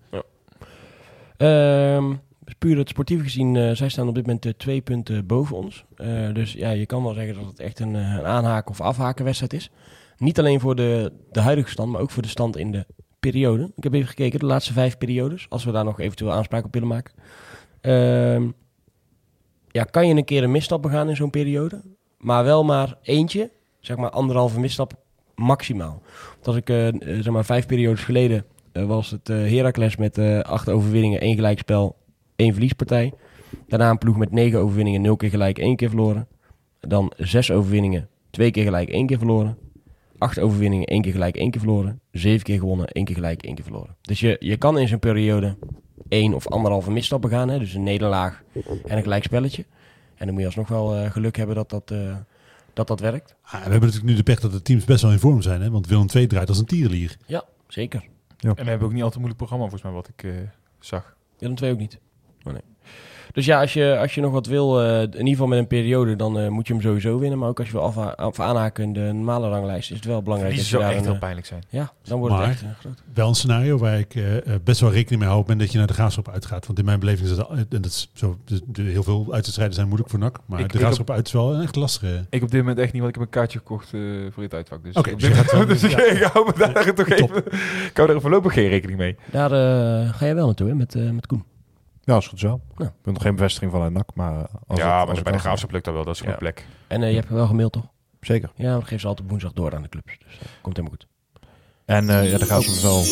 Ehm, 1.36 2.14
puur 2.59 2.78
het 2.78 2.88
sportief 2.88 3.22
gezien, 3.22 3.57
eh, 3.57 3.70
zij 3.70 3.88
staan 3.88 4.09
op 4.09 4.14
dit 4.14 4.26
moment 4.26 4.46
eh, 4.46 4.53
twee 4.57 4.80
punten 4.80 5.26
boven 5.26 5.57
ons. 5.57 5.84
Eh, 5.96 6.32
dus 6.32 6.53
ja, 6.53 6.70
je 6.70 6.86
kan 6.86 7.03
wel 7.03 7.14
zeggen 7.14 7.34
dat 7.34 7.44
het 7.44 7.61
echt 7.61 7.80
een, 7.80 7.94
een 7.94 8.24
aanhaken 8.24 8.70
of 8.70 8.80
afhaken 8.80 9.24
wedstrijd 9.24 9.53
is. 9.53 9.70
Niet 10.16 10.38
alleen 10.38 10.61
voor 10.61 10.74
de, 10.74 11.12
de 11.32 11.40
huidige 11.40 11.70
stand, 11.70 11.92
maar 11.92 12.01
ook 12.01 12.11
voor 12.11 12.22
de 12.22 12.28
stand 12.28 12.57
in 12.57 12.72
de 12.72 12.86
periode. 13.20 13.72
Ik 13.76 13.82
heb 13.82 13.94
even 13.94 14.09
gekeken, 14.09 14.38
de 14.38 14.46
laatste 14.46 14.72
vijf 14.72 14.99
periodes, 14.99 15.46
als 15.49 15.64
we 15.64 15.72
daar 15.72 15.84
nog 15.84 16.01
eventueel 16.01 16.32
aanspraak 16.32 16.64
op 16.64 16.72
willen 16.72 16.88
maken. 16.88 17.14
Ehm, 17.80 18.49
ja, 19.68 19.84
kan 19.84 20.09
je 20.09 20.14
een 20.14 20.24
keer 20.24 20.42
een 20.42 20.51
misstap 20.51 20.82
begaan 20.82 21.09
in 21.09 21.16
zo'n 21.16 21.30
periode, 21.30 21.82
maar 22.18 22.44
wel 22.44 22.64
maar 22.64 22.99
eentje, 23.03 23.51
zeg 23.80 23.96
maar 23.96 24.11
anderhalve 24.11 24.61
misstap 24.61 24.92
maximaal. 25.34 26.03
Want 26.34 26.46
als 26.46 26.57
ik, 26.57 26.66
zeg 27.03 27.30
maar, 27.30 27.44
vijf 27.44 27.66
periodes 27.66 28.05
geleden 28.05 28.44
was 28.72 29.11
het 29.11 29.28
Heracles 29.28 29.96
met 29.96 30.18
acht 30.42 30.68
overwinningen, 30.68 31.20
één 31.20 31.34
gelijkspel, 31.34 31.96
één 32.39 32.53
verliespartij. 32.53 33.12
Daarna 33.66 33.91
een 33.91 33.99
ploeg 33.99 34.16
met 34.16 34.30
negen 34.30 34.59
overwinningen, 34.59 35.01
nul 35.01 35.16
keer 35.16 35.30
gelijk, 35.30 35.59
één 35.59 35.76
keer 35.76 35.89
verloren. 35.89 36.28
Dan 36.80 37.12
zes 37.16 37.51
overwinningen, 37.51 38.09
twee 38.30 38.51
keer 38.51 38.64
gelijk, 38.64 38.89
één 38.89 39.07
keer 39.07 39.18
verloren. 39.18 39.59
Acht 40.18 40.41
overwinningen, 40.41 40.86
één 40.86 41.03
keer 41.03 41.12
gelijk, 41.12 41.36
één 41.36 41.51
keer 41.51 41.61
verloren. 41.61 42.01
Zeven 42.11 42.45
keer 42.45 42.59
gewonnen, 42.59 42.86
één 42.86 43.05
keer 43.05 43.14
gelijk, 43.14 43.43
één 43.43 43.55
keer 43.55 43.64
verloren. 43.64 43.97
Dus 44.01 44.20
je, 44.20 44.36
je 44.41 44.57
kan 44.57 44.78
in 44.78 44.89
zo'n 44.89 44.99
periode 44.99 45.57
één 46.09 46.34
of 46.34 46.49
anderhalve 46.49 46.91
misstap 46.91 47.22
begaan. 47.22 47.49
Hè? 47.49 47.59
Dus 47.59 47.74
een 47.74 47.82
nederlaag 47.82 48.43
en 48.84 48.97
een 48.97 49.03
gelijkspelletje. 49.03 49.64
En 50.14 50.26
dan 50.26 50.30
moet 50.30 50.41
je 50.41 50.47
alsnog 50.47 50.68
wel 50.68 50.95
eh, 50.95 51.11
geluk 51.11 51.36
hebben 51.36 51.57
dat 51.57 51.70
dat, 51.70 51.91
eh, 51.91 52.16
dat, 52.72 52.86
dat 52.86 53.01
werkt. 53.01 53.34
Ah, 53.43 53.53
we 53.53 53.59
hebben 53.59 53.80
natuurlijk 53.80 54.07
nu 54.07 54.14
de 54.14 54.22
pech 54.22 54.41
dat 54.41 54.53
de 54.53 54.62
teams 54.62 54.84
best 54.84 55.03
wel 55.03 55.12
in 55.12 55.18
vorm 55.18 55.43
zijn. 55.43 55.61
Hè? 55.61 55.70
Want 55.70 55.86
Willem 55.86 56.07
II 56.14 56.26
draait 56.26 56.49
als 56.49 56.59
een 56.59 56.64
tierenlier. 56.64 57.16
Ja, 57.26 57.45
zeker. 57.68 58.03
En 58.39 58.55
we 58.55 58.70
hebben 58.70 58.86
ook 58.86 58.93
niet 58.93 59.03
altijd 59.03 59.14
een 59.14 59.28
moeilijk 59.28 59.36
programma, 59.36 59.68
volgens 59.68 59.82
mij, 59.82 59.93
wat 59.93 60.09
ik 60.09 60.22
eh, 60.22 60.32
zag. 60.80 61.16
Willem 61.39 61.57
II 61.62 61.72
ook 61.72 61.78
niet. 61.78 61.99
Oh, 62.45 62.53
nee. 62.53 62.62
Dus 63.32 63.47
ja, 63.47 63.61
als 63.61 63.72
je, 63.72 63.99
als 64.01 64.14
je 64.14 64.20
nog 64.20 64.32
wat 64.32 64.47
wil, 64.47 64.80
eh, 64.82 65.01
in 65.03 65.12
ieder 65.12 65.28
geval 65.28 65.47
met 65.47 65.59
een 65.59 65.66
periode, 65.66 66.16
dan 66.16 66.39
eh, 66.39 66.49
moet 66.49 66.66
je 66.66 66.72
hem 66.72 66.82
sowieso 66.82 67.18
winnen. 67.18 67.39
Maar 67.39 67.49
ook 67.49 67.59
als 67.59 67.66
je 67.66 67.72
wil 67.72 67.82
afha- 67.82 68.09
af 68.16 68.41
aanhaken 68.41 68.84
in 68.84 68.93
de 68.93 69.01
normale 69.01 69.49
ranglijst, 69.49 69.91
is 69.91 69.97
het 69.97 70.05
wel 70.07 70.22
belangrijk 70.22 70.53
Die 70.55 70.61
dat 70.62 70.70
zou 70.70 70.82
daar 70.82 70.93
echt 70.93 71.01
een, 71.05 71.11
heel 71.11 71.18
pijnlijk 71.18 71.47
zijn. 71.47 71.62
Ja, 71.68 71.93
dan 72.03 72.18
wordt 72.18 72.34
het 72.34 72.43
Maar- 72.45 72.53
echt 72.53 72.62
eh, 72.62 72.68
groot. 72.80 73.03
Wel 73.14 73.28
een 73.28 73.34
scenario 73.34 73.78
waar 73.78 73.99
ik 73.99 74.14
best 74.64 74.80
wel 74.80 74.91
rekening 74.93 75.18
mee 75.20 75.28
hou 75.28 75.39
het 75.41 75.49
moment 75.49 75.61
dat 75.61 75.72
je 75.72 75.78
naar 75.78 75.86
de 75.86 75.93
graafschap 75.93 76.28
uitgaat. 76.28 76.66
Want 76.66 76.78
in 76.78 76.84
mijn 76.84 77.01
beleving 77.01 77.28
is 77.28 77.36
dat, 77.36 77.51
en 77.51 77.66
dat 77.68 77.84
is 77.86 78.11
zo, 78.14 78.39
de, 78.45 78.61
de- 78.66 78.82
heel 78.82 79.03
veel 79.03 79.24
uitwedstrijden 79.30 79.74
zijn 79.74 79.86
moeilijk 79.86 80.11
voor 80.11 80.18
NAC. 80.18 80.39
Maar 80.47 80.61
Ik- 80.61 80.72
de 80.72 80.78
graafschap 80.78 81.11
uit 81.11 81.26
is 81.26 81.32
wel 81.32 81.55
een 81.55 81.62
echt 81.62 81.76
lastige. 81.76 82.24
Ik 82.30 82.43
op 82.43 82.51
dit 82.51 82.61
moment 82.61 82.78
echt 82.78 82.93
niet, 82.93 83.03
want 83.03 83.14
ik 83.14 83.20
heb 83.20 83.28
een 83.30 83.41
kaartje 83.41 83.59
gekocht 83.59 83.95
eh, 83.95 84.01
voor 84.30 84.43
het 84.43 84.55
uitvak. 84.55 84.84
Dus, 84.84 84.95
Oké, 84.95 85.11
op 85.12 85.20
dus 85.20 85.28
dit 85.28 85.39
gaat 85.39 85.53
wel- 85.57 85.66
dus 85.66 85.82
ik, 85.82 85.91
ik 85.97 86.22
hou 86.22 86.47
me 86.47 86.53
daar 86.72 86.95
toch 86.95 87.07
Top. 87.09 87.30
even... 87.30 87.45
Ik 87.89 87.97
hou 87.97 88.11
er 88.11 88.20
voorlopig 88.20 88.53
geen 88.53 88.68
rekening 88.68 88.99
mee. 88.99 89.16
Daar 89.30 89.53
eh, 89.53 90.14
ga 90.14 90.24
jij 90.24 90.34
wel 90.34 90.47
naartoe, 90.47 90.68
hè, 90.68 90.74
met, 90.74 90.95
eh, 90.95 91.11
met 91.11 91.26
Koen. 91.26 91.45
Ja, 92.09 92.16
is 92.16 92.26
goed 92.26 92.38
zo. 92.38 92.61
Ja. 92.76 92.84
Ik 92.84 92.90
heb 93.04 93.12
nog 93.14 93.22
geen 93.22 93.34
bevestiging 93.34 93.70
van 93.70 93.82
een 93.82 93.92
NAC, 93.92 94.11
maar... 94.14 94.32
eh, 94.34 94.44
Als 94.66 94.78
ja, 94.78 94.84
het- 94.98 95.06
maar 95.06 95.09
als 95.09 95.22
bij 95.22 95.32
de 95.32 95.38
graafschap 95.38 95.70
lukt 95.70 95.84
dat 95.84 95.94
wel. 95.94 96.04
Dat 96.04 96.14
is 96.14 96.20
een 96.20 96.26
Ja. 96.28 96.34
goede 96.36 96.52
plek. 96.52 96.66
En 96.86 97.02
eh, 97.02 97.09
je 97.11 97.16
hebt 97.16 97.28
wel 97.28 97.46
gemaild, 97.46 97.72
toch? 97.72 97.86
Zeker. 98.20 98.50
Ja, 98.54 98.72
dat 98.72 98.82
geven 98.82 99.00
ze 99.00 99.06
altijd 99.06 99.28
woensdag 99.28 99.52
door 99.52 99.74
aan 99.74 99.82
de 99.82 99.88
clubs. 99.88 100.18
Dus 100.18 100.38
dat 100.38 100.48
komt 100.62 100.76
helemaal 100.76 100.96
goed. 100.98 101.09
En 101.84 102.09
eh, 102.09 102.30
ja, 102.30 102.38
de 102.38 102.44
graafschap 102.44 102.82
wel... 102.82 103.02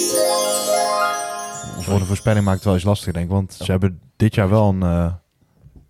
Voor 1.82 1.98
de 1.98 2.04
voorspelling 2.04 2.44
maakt 2.44 2.56
het 2.56 2.64
wel 2.64 2.74
eens 2.74 2.84
lastig, 2.84 3.12
denk 3.12 3.24
ik. 3.24 3.30
Want 3.30 3.52
ze 3.52 3.70
hebben 3.70 4.00
dit 4.16 4.34
jaar 4.34 4.48
wel 4.48 4.68
een, 4.68 4.82
eh, 4.82 5.12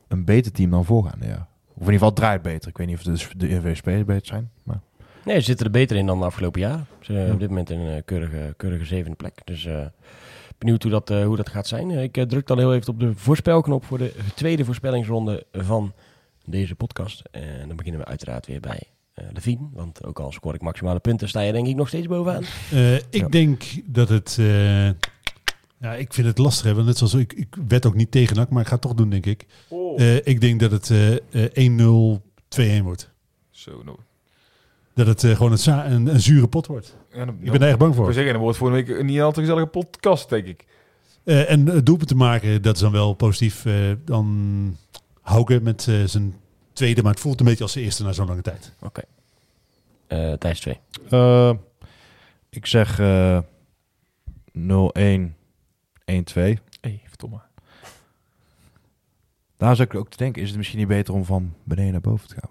een 0.08 0.24
beter 0.24 0.52
team 0.52 0.70
dan 0.70 0.84
voorgaande 0.84 1.26
jaar. 1.26 1.46
Of 1.68 1.74
in 1.74 1.78
ieder 1.78 1.92
geval 1.92 2.08
het 2.08 2.16
draait 2.16 2.42
beter. 2.42 2.68
Ik 2.68 2.76
weet 2.76 2.86
niet 2.86 2.96
of 2.96 3.02
de, 3.02 3.36
de 3.36 3.48
INV-spelers 3.48 4.04
beter 4.04 4.26
zijn. 4.26 4.50
Maar 4.62 4.80
Nee, 5.24 5.36
ze 5.38 5.42
zitten 5.44 5.66
er 5.66 5.72
beter 5.72 5.96
in 5.96 6.06
dan 6.06 6.18
de 6.18 6.24
afgelopen 6.24 6.60
jaar. 6.60 6.78
Ze 7.00 7.12
zijn 7.12 7.26
Ja. 7.26 7.32
op 7.32 7.38
dit 7.40 7.48
moment 7.48 7.70
in 7.70 7.78
een 7.80 7.96
eh, 7.96 8.02
keurige, 8.04 8.54
keurige 8.56 8.84
zevende 8.84 9.16
plek. 9.16 9.40
Dus 9.44 9.64
eh, 9.64 9.86
benieuwd 10.58 10.82
hoe 10.82 10.92
dat, 10.92 11.10
eh, 11.10 11.24
hoe 11.24 11.36
dat 11.36 11.48
gaat 11.48 11.66
zijn. 11.66 11.90
Ik 11.90 12.16
eh, 12.16 12.24
druk 12.24 12.46
dan 12.46 12.58
heel 12.58 12.74
even 12.74 12.88
op 12.92 13.00
de 13.00 13.12
voorspelknop 13.14 13.84
voor 13.84 13.98
de 13.98 14.14
tweede 14.34 14.64
voorspellingsronde 14.64 15.46
van 15.52 15.92
deze 16.44 16.74
podcast. 16.74 17.22
En 17.30 17.68
dan 17.68 17.76
beginnen 17.76 18.00
we 18.00 18.06
uiteraard 18.06 18.46
weer 18.46 18.60
bij 18.60 18.82
Levine. 19.32 19.68
Want 19.72 20.04
ook 20.04 20.20
al 20.20 20.32
scoor 20.32 20.54
ik 20.54 20.60
maximale 20.62 20.98
punten, 20.98 21.28
sta 21.28 21.40
je 21.40 21.52
denk 21.52 21.66
ik 21.66 21.74
nog 21.76 21.88
steeds 21.88 22.06
bovenaan. 22.06 22.42
Eh, 22.72 22.94
ik 22.94 23.04
Ja. 23.10 23.28
denk 23.28 23.62
dat 23.84 24.08
het. 24.08 24.36
eh, 24.38 24.86
ja, 25.80 25.94
ik 25.96 26.12
vind 26.12 26.26
het 26.26 26.38
lastig. 26.38 26.66
Hè, 26.66 26.74
want 26.74 26.86
net 26.86 26.98
zoals 26.98 27.14
ik, 27.14 27.32
ik 27.32 27.56
werd 27.68 27.86
ook 27.86 27.94
niet 27.94 28.10
tegen 28.10 28.36
NAC, 28.36 28.50
maar 28.50 28.60
ik 28.60 28.66
ga 28.66 28.72
het 28.72 28.82
toch 28.82 28.94
doen, 28.94 29.10
denk 29.10 29.26
ik. 29.26 29.46
Eh, 29.96 30.16
ik 30.26 30.40
denk 30.40 30.60
dat 30.60 30.70
het 30.70 30.90
eh, 30.90 31.14
eh, 31.44 31.50
1-0, 31.54 32.22
2-1 32.48 32.82
wordt. 32.84 33.10
Zo, 33.50 33.82
nou. 33.84 33.98
Dat 34.96 35.06
het 35.06 35.24
eh, 35.24 35.36
gewoon 35.36 35.52
een, 35.52 35.92
een, 35.92 36.06
een 36.06 36.20
zure 36.20 36.48
pot 36.48 36.66
wordt. 36.66 36.96
Ja, 37.12 37.24
dan- 37.24 37.36
Ik 37.40 37.50
ben 37.52 37.62
er 37.62 37.68
echt 37.68 37.78
bang 37.78 37.90
Ik 37.90 37.96
voor. 37.96 38.12
zeggen, 38.12 38.32
dan 38.32 38.42
wordt 38.42 38.58
week 38.58 38.88
een 38.88 39.06
niet 39.06 39.20
al 39.20 39.32
te 39.32 39.40
gezellige 39.40 39.66
podcast, 39.66 40.28
denk 40.28 40.46
ik. 40.46 40.64
Eh, 41.24 41.50
en 41.50 41.66
het 41.66 41.86
doelpunt 41.86 42.08
te 42.08 42.14
maken, 42.16 42.62
dat 42.62 42.74
is 42.74 42.80
dan 42.80 42.92
wel 42.92 43.14
positief. 43.14 43.64
Eh, 43.66 43.74
dan 44.04 44.76
Hauke 45.20 45.60
met 45.62 45.86
eh, 45.88 46.04
zijn 46.04 46.34
tweede, 46.72 47.02
maar 47.02 47.12
het 47.12 47.20
voelt 47.20 47.40
een 47.40 47.46
beetje 47.46 47.62
als 47.62 47.72
zijn 47.72 47.84
eerste 47.84 48.02
na 48.02 48.12
zo'n 48.12 48.26
lange 48.26 48.42
tijd. 48.42 48.72
Eh 50.06 50.32
Thijs 50.32 50.60
2. 50.60 50.78
Eh, 51.10 51.52
ik 52.50 52.66
zeg 52.66 52.98
eh 52.98 53.38
0-1, 54.52 55.36
1-2. 56.04 56.58
Hé, 56.80 57.00
verdomme. 57.06 57.40
Daar 59.56 59.76
zou 59.76 59.88
ik 59.88 59.94
ook 59.94 60.08
te 60.10 60.16
denken, 60.16 60.42
is 60.42 60.48
het 60.48 60.56
misschien 60.56 60.78
niet 60.78 60.88
beter 60.88 61.14
om 61.14 61.24
van 61.24 61.54
beneden 61.64 61.92
naar 61.92 62.00
boven 62.00 62.28
te 62.28 62.34
gaan? 62.34 62.50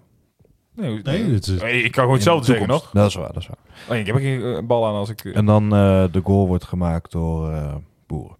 Nee, 0.76 1.02
Nee, 1.02 1.32
het 1.32 1.46
is- 1.46 1.60
ik 1.62 1.82
kan 1.82 1.92
gewoon 1.92 2.14
hetzelfde 2.14 2.44
zeggen, 2.46 2.68
nog. 2.68 2.90
Dat 2.90 3.08
is 3.08 3.14
waar, 3.14 3.32
dat 3.32 3.42
is 3.42 3.48
waar. 3.48 3.58
Oh, 3.90 3.96
ik 3.96 4.06
heb 4.06 4.14
er 4.14 4.20
geen 4.20 4.42
eh, 4.56 4.62
bal 4.62 4.86
aan 4.86 4.94
als 4.94 5.08
ik... 5.10 5.24
eh, 5.24 5.36
En 5.36 5.46
dan 5.46 5.64
eh, 5.74 6.04
de 6.12 6.20
goal 6.24 6.46
wordt 6.46 6.64
gemaakt 6.64 7.12
door 7.12 7.50
eh, 7.52 7.74
Boeren. 8.06 8.36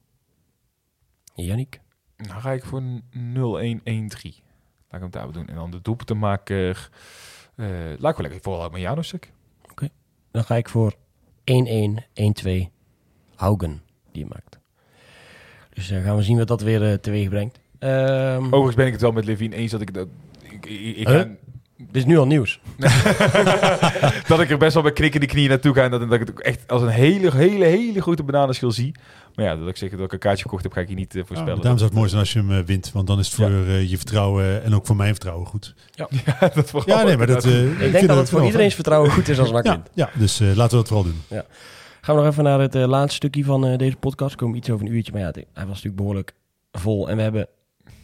Yannick. 1.34 1.80
Dan 2.16 2.40
ga 2.40 2.52
ik 2.52 2.64
voor 2.64 2.78
een 2.78 3.02
0-1-1-3. 3.34 4.42
Laat 4.90 4.94
ik 4.94 5.00
hem 5.00 5.10
daar 5.10 5.32
doen. 5.32 5.46
En 5.48 5.54
dan 5.54 5.70
de 5.70 5.82
doelpuntenmaker... 5.82 6.90
eh 7.56 7.66
laat 7.98 8.10
ik 8.10 8.16
wel 8.16 8.26
lekker 8.26 8.40
vooral 8.42 8.62
uit 8.62 8.70
mijn 8.70 8.82
Janusek. 8.82 9.32
Dan 10.30 10.44
ga 10.44 10.54
ik 10.54 10.68
voor 10.68 10.94
1-1, 11.44 12.02
1-2. 12.44 12.70
Haugen, 13.34 13.82
die 14.12 14.22
je 14.24 14.28
maakt. 14.28 14.58
Dus 15.72 15.90
eh, 15.90 16.02
gaan 16.04 16.16
we 16.16 16.22
zien 16.22 16.38
wat 16.38 16.48
dat 16.48 16.60
weer 16.60 17.00
teweeg 17.00 17.28
brengt. 17.28 17.60
Ehm, 17.78 18.44
Overigens 18.44 18.74
ben 18.74 18.86
ik 18.86 18.92
het 18.92 19.00
wel 19.00 19.12
met 19.12 19.24
Levine 19.24 19.54
eens 19.56 19.70
dat 19.70 19.80
ik... 19.80 19.94
Dat, 19.94 20.08
ik, 20.42 20.66
ik, 20.66 20.96
ik 20.96 21.08
Huh? 21.08 21.22
Dit 21.76 21.96
is 21.96 22.04
nu 22.04 22.18
al 22.18 22.26
nieuws. 22.26 22.60
dat 24.28 24.40
ik 24.40 24.50
er 24.50 24.58
best 24.58 24.74
wel 24.74 24.82
met 24.82 24.92
knikkende 24.92 25.26
knieën 25.26 25.48
naartoe 25.48 25.74
ga. 25.74 25.82
En 25.82 25.90
dat, 25.90 26.00
dat 26.00 26.12
ik 26.12 26.20
het 26.20 26.30
ook 26.30 26.40
echt 26.40 26.68
als 26.68 26.82
een 26.82 26.88
hele, 26.88 27.36
hele, 27.36 27.64
hele 27.64 28.02
grote 28.02 28.22
bananenschil 28.22 28.70
zie. 28.70 28.94
Maar 29.34 29.44
ja, 29.44 29.56
dat 29.56 29.68
ik 29.68 29.76
zeg 29.76 29.90
dat 29.90 30.00
ik 30.00 30.12
een 30.12 30.18
kaartje 30.18 30.42
gekocht 30.42 30.62
heb, 30.62 30.72
ga 30.72 30.80
ik 30.80 30.88
je 30.88 30.94
niet 30.94 31.14
eh, 31.14 31.20
Ja, 31.20 31.26
voorspellen. 31.26 31.60
daarom 31.60 31.78
zou 31.78 31.90
het 31.90 31.98
mooi 31.98 32.08
zijn 32.08 32.20
als 32.20 32.32
je 32.32 32.38
hem 32.38 32.52
eh, 32.52 32.64
wint. 32.64 32.92
Want 32.92 33.06
dan 33.06 33.18
is 33.18 33.26
het 33.26 33.34
voor 33.34 33.50
eh, 33.50 33.90
je 33.90 33.96
vertrouwen 33.96 34.64
en 34.64 34.74
ook 34.74 34.86
voor 34.86 34.96
mijn 34.96 35.10
vertrouwen 35.12 35.46
goed. 35.46 35.74
Ja, 35.90 36.08
dat 36.54 36.70
vooral. 36.70 36.98
Ja, 36.98 37.04
nee, 37.04 37.16
maar 37.16 37.26
dat... 37.26 37.44
Ik 37.44 37.92
denk 37.92 38.06
dat 38.06 38.16
het 38.16 38.28
voor 38.28 38.44
iedereen's 38.44 38.74
vertrouwen 38.74 39.10
goed 39.10 39.28
is 39.28 39.38
als 39.38 39.50
NAC 39.56 39.62
wint. 39.62 39.90
Ja, 39.94 40.10
ja, 40.12 40.18
dus 40.18 40.40
eh, 40.40 40.46
laten 40.46 40.70
we 40.70 40.76
dat 40.76 40.88
vooral 40.88 41.04
doen. 41.04 41.22
Gaan 42.00 42.16
we 42.16 42.22
nog 42.22 42.30
even 42.30 42.44
naar 42.44 42.60
het 42.60 42.74
laatste 42.74 43.14
stukje 43.16 43.44
van 43.44 43.76
deze 43.76 43.96
podcast. 43.96 44.34
Komen 44.34 44.56
iets 44.56 44.70
over 44.70 44.86
een 44.86 44.92
uurtje, 44.92 45.12
maar 45.12 45.20
ja, 45.20 45.30
hij 45.32 45.44
was 45.52 45.66
natuurlijk 45.66 45.96
behoorlijk 45.96 46.34
vol. 46.72 47.08
En 47.08 47.16
we 47.16 47.22
hebben 47.22 47.48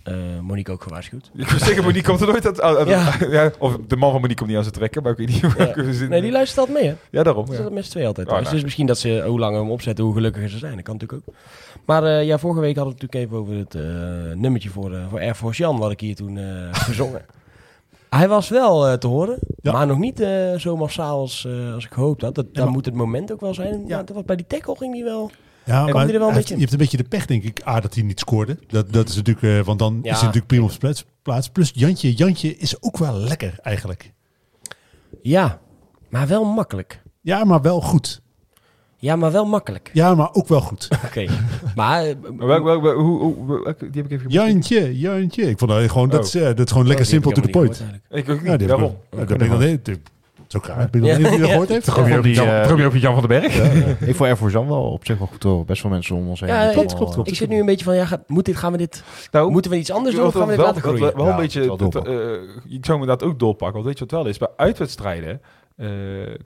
eh, 0.03 0.15
Monique 0.41 0.73
ook 0.73 0.83
gewaarschuwd. 0.83 1.31
Ik 1.35 1.49
wil 1.49 1.59
zeggen, 1.59 1.83
Monique 1.85 2.03
komt 2.09 2.21
er 2.21 2.27
nooit 2.27 2.61
uit- 2.61 2.89
Ja. 2.89 3.13
ja, 3.43 3.51
of 3.59 3.77
de 3.87 3.97
man 3.97 4.11
van 4.11 4.21
Monique 4.21 4.35
komt 4.37 4.49
niet 4.49 4.57
aan 4.59 4.63
zijn 4.65 4.75
trekken, 4.75 5.03
maar 5.03 5.13
ik 5.13 5.19
weet 5.19 5.29
niet 5.29 5.41
hoe 5.41 5.51
Ja. 5.51 5.57
welke 5.65 5.95
zin- 5.95 6.09
Nee, 6.11 6.21
die 6.21 6.31
luistert 6.31 6.59
altijd 6.59 6.79
mee, 6.79 6.89
hè? 6.89 6.95
Ja, 7.11 7.23
daarom. 7.23 7.47
Dat 7.47 7.57
Ja. 7.59 7.69
met 7.71 7.85
z'n 7.85 7.91
twee 7.91 8.07
altijd. 8.07 8.27
Oh, 8.29 8.33
nou. 8.41 8.51
Dus 8.51 8.63
misschien 8.63 8.87
dat 8.87 8.99
ze, 8.99 9.23
hoe 9.27 9.39
langer 9.39 9.61
hem 9.61 9.71
opzetten, 9.71 10.05
hoe 10.05 10.15
gelukkiger 10.15 10.49
ze 10.49 10.59
zijn. 10.59 10.75
Dat 10.75 10.85
kan 10.85 10.95
natuurlijk 10.99 11.23
ook. 11.29 11.35
Maar 11.87 12.05
eh, 12.05 12.25
ja, 12.27 12.39
vorige 12.39 12.61
week 12.61 12.77
hadden 12.77 12.95
we 12.95 13.01
het 13.03 13.13
natuurlijk 13.13 13.33
even 13.33 13.39
over 13.55 13.65
het 13.65 13.75
eh, 13.75 14.37
nummertje 14.41 14.69
voor, 14.69 14.93
voor 15.11 15.21
Air 15.21 15.35
Force 15.35 15.63
Jan, 15.63 15.79
wat 15.79 15.91
ik 15.91 16.01
hier 16.01 16.15
toen 16.15 16.39
gezongen. 16.73 17.23
Hij 18.11 18.29
was 18.29 18.49
wel 18.49 18.99
te 18.99 19.07
horen, 19.07 19.39
maar 19.63 19.87
nog 19.87 19.99
niet 19.99 20.27
zo 20.57 20.77
massaal 20.77 21.19
als, 21.19 21.49
als 21.75 21.85
ik 21.85 21.93
gehoopt 21.93 22.23
had. 22.23 22.35
Dat, 22.35 22.47
maar- 22.55 22.69
moet 22.71 22.85
het 22.85 22.95
moment 22.95 23.33
ook 23.33 23.41
wel 23.41 23.55
zijn. 23.55 23.81
Ja. 23.81 23.97
Ja. 23.97 24.03
dat 24.03 24.15
was 24.17 24.25
bij 24.25 24.37
die 24.37 24.47
tackle 24.47 24.77
ging 24.77 24.93
die 24.93 25.05
wel. 25.05 25.31
Ja, 25.65 25.85
maar 25.87 26.05
hij 26.05 26.13
er 26.13 26.19
wel 26.19 26.29
een 26.29 26.35
beetje 26.35 26.49
in? 26.55 26.61
je 26.61 26.61
hebt 26.61 26.73
een 26.73 26.79
beetje 26.79 26.97
de 26.97 27.05
pech, 27.09 27.27
denk 27.27 27.43
ik. 27.43 27.61
A, 27.67 27.81
dat 27.81 27.95
hij 27.95 28.03
niet 28.03 28.21
scoorde. 28.21 28.59
Dat, 28.67 28.93
dat 28.93 29.09
is 29.09 29.17
natuurlijk... 29.17 29.59
eh, 29.59 29.65
want 29.67 29.79
dan 29.79 29.93
Ja. 29.95 29.99
is 30.11 30.17
hij 30.17 30.27
natuurlijk 30.27 30.47
prima 30.47 30.63
op 30.65 30.69
zijn 30.69 30.81
plaats- 30.81 31.05
plaats. 31.23 31.49
Plus 31.49 31.71
Jantje. 31.75 32.13
Jantje 32.15 32.57
is 32.57 32.83
ook 32.83 32.99
wel 32.99 33.15
lekker, 33.15 33.55
eigenlijk. 33.63 34.13
Ja, 35.23 35.61
maar 36.11 36.27
wel 36.27 36.45
makkelijk. 36.45 37.03
Ja, 37.21 37.45
maar 37.45 37.61
wel 37.63 37.81
goed. 37.81 38.21
Ja, 38.97 39.17
maar 39.17 39.33
wel 39.33 39.45
makkelijk. 39.45 39.91
Ja, 39.93 40.15
maar 40.15 40.33
ook 40.33 40.49
wel 40.49 40.61
goed. 40.61 40.89
Oké. 41.07 41.27
maar... 41.75 42.05
eh, 42.05 42.15
Maar 42.39 42.61
hoe, 42.95 43.75
die 43.79 44.03
heb 44.03 44.05
ik 44.05 44.19
even. 44.19 44.31
Jantje, 44.31 44.99
Jantje. 44.99 45.43
Ik 45.43 45.59
vond 45.59 45.71
dat 45.71 45.91
gewoon... 45.91 46.09
Dat, 46.09 46.21
Oh. 46.21 46.27
is, 46.27 46.35
eh, 46.35 46.43
dat 46.45 46.59
is 46.67 46.71
gewoon 46.73 46.87
lekker 46.87 47.07
oh, 47.07 47.13
heb 47.13 47.23
simpel 47.23 47.31
to 47.33 47.41
the 47.41 47.47
helemaal 47.47 47.77
point. 47.77 48.01
Ik 48.11 48.29
ook 48.29 48.41
niet, 48.43 48.51
Ja, 48.51 48.51
die 48.51 48.51
heb 48.51 48.61
ik 48.61 48.67
daarom. 48.69 48.81
wel- 49.11 49.21
ja, 49.21 49.27
dat 49.27 49.39
ben 49.39 49.47
ik 49.47 49.53
dan 49.85 49.99
niet... 50.55 50.63
Ook 50.63 50.69
raar. 50.69 50.89
Niet 50.93 50.93
die 50.93 51.03
dat 51.03 51.39
Ja. 51.39 51.47
gehoord 51.47 51.69
heeft? 51.69 51.95
Die... 52.23 52.35
Jan- 52.35 52.47
eh, 52.79 52.87
op 52.87 52.95
Jan 52.95 53.13
van 53.21 53.29
den 53.29 53.41
Berg. 53.41 53.57
ik 54.11 54.17
vond 54.17 54.21
Air 54.29 54.37
Force 54.37 54.57
Jan 54.57 54.69
wel 54.69 54.83
op 54.83 55.07
zich 55.07 55.19
wel 55.19 55.27
goed 55.27 55.43
hoor. 55.43 55.65
Best 55.65 55.81
veel 55.81 55.91
mensen 55.91 56.17
om 56.17 56.29
ons 56.29 56.41
heen. 56.41 56.49
Ja, 56.49 56.71
klopt, 56.73 56.93
allemaal, 56.95 57.13
klopt, 57.13 57.29
Ik 57.29 57.35
zit 57.37 57.49
nu 57.49 57.59
een 57.61 57.67
beetje 57.67 57.85
van, 57.85 57.95
ja, 57.95 58.05
gaat, 58.05 58.29
moet 58.29 58.45
dit, 58.45 58.57
gaan 58.57 58.73
we 58.73 58.79
dit, 58.79 59.03
Nou, 59.31 59.51
moeten 59.51 59.71
we 59.71 59.77
iets 59.77 59.91
anders 59.91 60.15
doen 60.17 60.27
of 60.27 60.33
gaan 60.33 60.43
we 60.43 60.49
dit 60.49 60.57
wel, 60.57 60.67
laten 60.67 60.83
dat 60.83 60.91
groeien? 60.93 61.17
wel 61.17 61.27
Ja, 61.27 61.31
een 61.31 61.37
beetje, 61.37 61.67
dat 61.67 61.79
dat, 61.93 62.07
eh, 62.07 62.13
ik 62.69 62.85
zou 62.85 62.99
me 62.99 63.05
inderdaad 63.05 63.23
ook 63.23 63.39
doorpakken. 63.39 63.73
Want 63.83 63.85
weet 63.85 63.99
je 63.99 64.05
wat 64.05 64.11
wel 64.23 64.27
is? 64.27 64.39
Bij 64.39 64.49
uitwedstrijden 64.57 65.41
eh, 65.77 65.89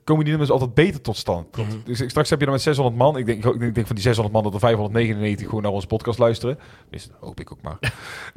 komen 0.03 0.21
die 0.23 0.29
nummers 0.29 0.49
altijd 0.51 0.73
beter 0.73 1.01
tot 1.01 1.17
stand. 1.17 1.57
Mhm. 1.57 1.67
Dus 1.83 2.01
ik- 2.01 2.09
straks 2.09 2.29
heb 2.29 2.39
je 2.39 2.45
dan 2.45 2.53
met 2.53 2.63
600 2.63 2.97
man. 2.97 3.17
Ik 3.17 3.25
denk, 3.25 3.45
ik 3.45 3.59
denk 3.75 3.87
van 3.87 3.95
die 3.95 4.03
600 4.03 4.33
man 4.35 4.43
dat 4.43 4.53
er 4.53 4.59
599 4.59 5.47
gewoon 5.47 5.63
naar 5.63 5.71
onze 5.71 5.87
podcast 5.87 6.19
luisteren. 6.19 6.57
Dus 6.89 7.07
dat 7.07 7.17
hoop 7.19 7.39
ik 7.39 7.51
ook 7.51 7.61
maar. 7.61 7.77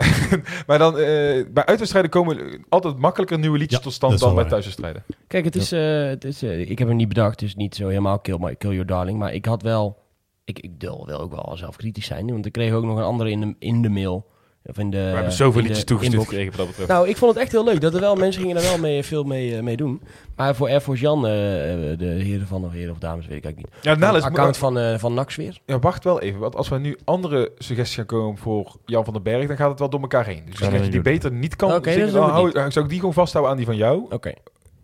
maar 0.67 0.79
dan, 0.79 0.93
eh, 0.99 1.45
bij 1.53 1.65
uitwedstrijden 1.67 2.11
komen 2.11 2.65
altijd 2.69 2.99
makkelijker 2.99 3.39
nieuwe 3.39 3.59
liedjes 3.59 3.79
Ja, 3.79 3.85
tot 3.85 3.93
stand 3.93 4.19
dan 4.19 4.29
wel 4.29 4.37
bij 4.39 4.49
thuiswedstrijden. 4.51 5.05
Kijk, 5.27 5.45
het 5.45 5.57
is, 5.57 5.73
eh, 5.73 6.05
het 6.05 6.25
is 6.25 6.43
ik 6.43 6.79
heb 6.79 6.89
hem 6.89 6.97
niet 6.97 7.09
bedacht, 7.09 7.39
dus 7.39 7.55
niet 7.57 7.75
zo 7.75 7.89
helemaal 7.89 8.19
kill, 8.19 8.37
my, 8.41 8.55
kill 8.57 8.71
your 8.71 8.87
darling. 8.87 9.19
Maar 9.19 9.35
ik 9.35 9.45
had 9.45 9.63
wel, 9.63 9.99
ik, 10.45 10.59
ik 10.59 10.71
wil, 10.79 11.07
wil 11.07 11.19
ook 11.21 11.31
wel 11.35 11.57
zelf 11.57 11.77
kritisch 11.77 12.07
zijn, 12.07 12.27
want 12.27 12.47
ik 12.47 12.53
kreeg 12.53 12.73
ook 12.73 12.85
nog 12.85 12.97
een 12.97 13.03
andere 13.05 13.31
in 13.31 13.41
de, 13.41 13.55
in 13.59 13.83
de 13.83 13.89
mail. 13.91 14.27
Of 14.65 14.79
in 14.79 14.91
de, 14.91 14.97
We 14.97 15.03
hebben 15.03 15.33
zoveel 15.33 15.63
liedjes 15.63 15.85
toegestuurd 15.85 16.23
gekregen 16.23 16.49
wat 16.49 16.57
dat 16.57 16.67
betreft. 16.67 16.89
Nou, 16.89 17.09
ik 17.09 17.17
vond 17.17 17.33
het 17.35 17.43
echt 17.43 17.53
heel 17.53 17.65
leuk. 17.65 17.81
Dat 17.81 17.95
er 17.95 18.01
wel 18.01 18.17
mensen 18.17 18.43
gingen 18.43 18.57
er 18.57 18.63
wel 18.63 18.79
mee, 18.79 19.03
veel 19.03 19.25
mee, 19.25 19.57
eh, 19.57 19.63
mee 19.63 19.77
doen. 19.77 20.01
Maar 20.37 20.55
voor 20.55 20.69
Air 20.69 20.81
Force 20.81 21.03
Jan, 21.03 21.27
eh, 21.27 21.93
eh, 21.93 21.99
de 21.99 22.05
heren 22.05 22.47
van, 22.47 22.65
of 22.65 22.73
heren 22.73 22.93
of 22.93 22.99
dames, 22.99 23.27
weet 23.27 23.37
ik 23.37 23.45
eigenlijk 23.45 23.75
niet. 23.75 23.85
ja, 23.85 23.95
nou, 23.95 24.15
het 24.15 24.23
is- 24.23 24.29
account 24.29 24.57
van, 24.57 24.79
eh 24.79 24.99
van 24.99 25.15
Nax 25.15 25.37
weer. 25.37 25.59
Ja, 25.67 25.79
wacht 25.79 26.05
wel 26.05 26.21
even. 26.21 26.41
Want 26.41 26.57
als 26.57 26.69
we 26.69 26.79
nu 26.79 26.99
andere 27.05 27.53
suggesties 27.59 27.97
gaan 27.97 28.07
komen 28.07 28.39
voor 28.39 28.77
Jan 28.85 29.05
van 29.05 29.13
den 29.13 29.23
Berg, 29.23 29.47
dan 29.47 29.57
gaat 29.57 29.71
het 29.71 29.79
wel 29.79 29.91
door 29.91 30.01
elkaar 30.01 30.27
heen. 30.27 30.43
Dus 30.51 30.59
Ja, 30.59 30.65
als 30.67 30.75
je 30.75 30.81
die 30.83 30.91
doen. 30.91 31.03
beter 31.03 31.33
niet 31.33 31.57
kan 31.57 31.83
zingen, 31.85 31.99
doen 32.01 32.11
dan 32.21 32.31
hou, 32.31 32.51
zou 32.53 32.81
ik 32.85 32.89
die 32.91 32.99
gewoon 32.99 33.15
vasthouden 33.15 33.53
aan 33.53 33.59
die 33.59 33.67
van 33.67 33.77
jou. 33.77 34.07
Oké. 34.11 34.33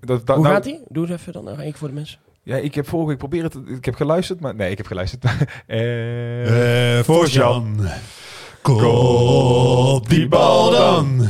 Dat, 0.00 0.26
dat- 0.26 0.36
Hoe 0.36 0.44
nou- 0.44 0.54
gaat 0.56 0.64
die? 0.64 0.80
Doe 0.88 1.06
het 1.06 1.20
even 1.20 1.32
dan, 1.32 1.44
nog 1.44 1.76
voor 1.76 1.88
de 1.88 1.94
mensen. 1.94 2.18
Ja, 2.42 2.56
ik 2.56 2.74
heb 2.74 2.88
vorige 2.88 3.08
week 3.08 3.18
proberen 3.18 3.50
te... 3.50 3.62
Ik 3.66 3.84
heb 3.84 3.94
geluisterd, 3.94 4.40
maar... 4.40 4.54
Nee, 4.54 4.70
ik 4.70 4.76
heb 4.76 4.86
geluisterd. 4.86 5.24
Voor 7.04 7.04
voor 7.04 7.26
Jan. 7.26 7.76
Kop 8.66 10.08
die 10.08 10.28
bal 10.28 10.70
dan. 10.70 11.28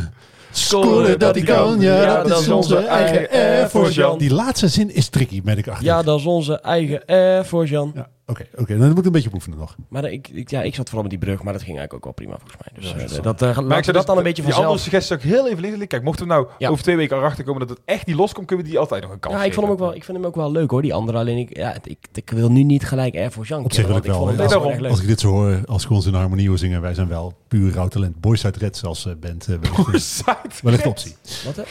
Scoren 0.51 1.19
dat 1.19 1.35
hij 1.35 1.45
kan. 1.45 1.81
Ja, 1.81 2.23
dat 2.23 2.41
is 2.41 2.49
onze 2.49 2.77
eigen 2.77 3.31
Air 3.31 3.69
Force 3.69 3.93
Jan. 3.93 4.19
Die 4.19 4.35
laatste 4.35 4.69
zin 4.69 4.95
is 4.95 5.09
tricky, 5.09 5.43
ben 5.43 5.59
ik 5.59 5.69
achter. 5.69 5.85
Ja, 5.85 6.03
dat 6.03 6.19
is 6.19 6.27
onze 6.27 6.61
eigen 6.61 7.05
Air 7.07 7.45
Force 7.45 7.73
Jan. 7.73 7.93
Ja, 7.95 8.09
Oké, 8.29 8.47
oké. 8.57 8.79
Dan 8.79 8.89
moet 8.89 8.99
ik 8.99 9.05
een 9.05 9.13
beetje 9.13 9.31
oefenen 9.33 9.59
nog. 9.59 9.77
Maar 9.89 10.05
ik, 10.05 10.29
ik, 10.29 10.51
ja, 10.51 10.63
ik 10.63 10.75
zat 10.75 10.85
vooral 10.89 11.03
met 11.03 11.11
die 11.11 11.21
brug, 11.29 11.43
maar 11.43 11.53
dat 11.53 11.63
ging 11.63 11.79
eigenlijk 11.79 12.07
ook 12.07 12.17
wel 12.17 12.27
prima 12.27 12.39
volgens 12.39 12.63
mij. 12.63 12.83
Dus 12.83 12.91
Ja, 12.91 13.17
eh, 13.17 13.23
dat 13.23 13.43
eh, 13.43 13.47
laten 13.49 13.63
maar 13.63 13.73
we 13.73 13.77
ik 13.79 13.85
zou 13.85 13.97
dat 13.97 14.07
dan 14.07 14.17
een 14.17 14.23
beetje 14.23 14.43
Die 14.43 14.55
andere 14.55 14.77
vanzelf... 14.79 14.81
suggesties 14.81 15.17
ik 15.17 15.23
heel 15.23 15.49
even 15.49 15.61
liggen. 15.61 15.87
Kijk, 15.87 16.03
mochten 16.03 16.27
we 16.27 16.33
nou 16.33 16.47
Ja. 16.59 16.69
over 16.69 16.83
twee 16.83 16.97
weken 16.97 17.17
erachter 17.17 17.45
komen 17.45 17.61
dat 17.61 17.69
het 17.69 17.81
echt 17.85 18.07
niet 18.07 18.17
loskomt, 18.17 18.47
kunnen 18.47 18.65
we 18.65 18.71
die 18.71 18.81
altijd 18.81 19.03
nog 19.03 19.11
een 19.13 19.19
kans 19.19 19.35
Ja, 19.35 19.45
ik 19.45 19.53
vond, 19.53 19.67
hem 19.67 19.75
ook 19.75 19.81
wel, 19.81 19.95
ik 19.95 20.05
vind 20.05 20.17
hem 20.17 20.27
ook 20.27 20.35
wel 20.35 20.53
leuk 20.53 20.71
hoor, 20.71 20.83
die 20.83 20.95
andere. 20.95 21.19
Alleen 21.19 21.39
ik, 21.39 21.57
ja, 21.57 21.77
ik, 21.85 21.99
ik 22.13 22.31
wil 22.31 22.51
nu 22.51 22.63
niet 22.63 22.85
gelijk 22.85 23.15
Air 23.15 23.31
Force 23.31 23.53
Jan 23.53 23.65
Op 23.65 23.73
zich 23.73 23.87
wil 23.87 23.97
ik 23.97 24.03
wel. 24.05 24.27
Nee, 24.27 24.37
daarom. 24.37 24.85
Als 24.85 25.01
ik 25.01 25.07
dit 25.07 25.21
zo 25.21 25.29
hoor, 25.29 25.61
als 25.67 25.85
ik 25.85 25.91
ons 25.91 26.07
in 26.07 26.15
harmonie 26.15 26.49
hoor 26.49 26.59
zingen, 26.59 26.81
wij 26.81 26.95
zijn 26.95 27.09
wel 27.09 27.33
puur 27.49 27.73
rauw 27.73 27.89
talent. 27.89 28.21
Boys 28.21 28.45
uit 28.45 28.57
Reds 28.57 28.85
als 28.85 29.07
eh, 29.07 29.13
band. 29.21 29.47
eh, 29.49 29.57
wellicht, 29.61 30.63
wellicht 30.63 30.87
optie. 30.87 31.15
Wat 31.45 31.57
hè? 31.57 31.63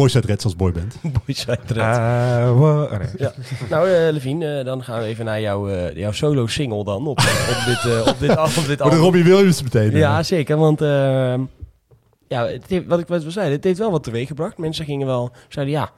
Boys 0.00 0.14
uit 0.14 0.24
Reds 0.24 0.44
als 0.44 0.56
boyband. 0.56 0.96
Boys 1.26 1.48
uit 1.48 1.68
de 1.68 1.74
Red. 1.74 1.84
Ah, 1.84 2.60
oh, 2.60 2.90
nee. 2.90 3.08
Ja. 3.18 3.32
Nou, 3.70 3.90
eh 3.90 4.12
Levine, 4.12 4.58
eh, 4.58 4.64
dan 4.64 4.84
gaan 4.84 5.00
we 5.00 5.06
even 5.06 5.24
naar 5.24 5.40
jouw, 5.40 5.68
eh, 5.68 5.96
jouw 5.96 6.12
solo-single 6.12 6.84
dan 6.84 7.06
op, 7.06 7.18
op 7.18 7.62
dit, 7.66 8.06
op 8.08 8.18
dit, 8.18 8.30
op 8.58 8.66
dit 8.66 8.80
album. 8.82 8.98
Robbie 8.98 9.24
Williams 9.24 9.62
meteen. 9.62 9.90
Ja, 9.90 10.22
zeker. 10.22 10.56
Want 10.56 10.80
ehm, 10.80 11.40
ja, 12.28 12.46
het 12.46 12.64
heeft, 12.66 12.86
wat 12.86 12.98
ik 12.98 13.06
wat 13.06 13.24
we 13.24 13.30
zeiden, 13.30 13.54
het 13.54 13.64
heeft 13.64 13.78
wel 13.78 13.90
wat 13.90 14.02
teweeg 14.02 14.28
gebracht. 14.28 14.58
Mensen 14.58 14.84
gingen 14.84 15.06
wel, 15.06 15.30
zeiden 15.48 15.74
ja. 15.74 15.90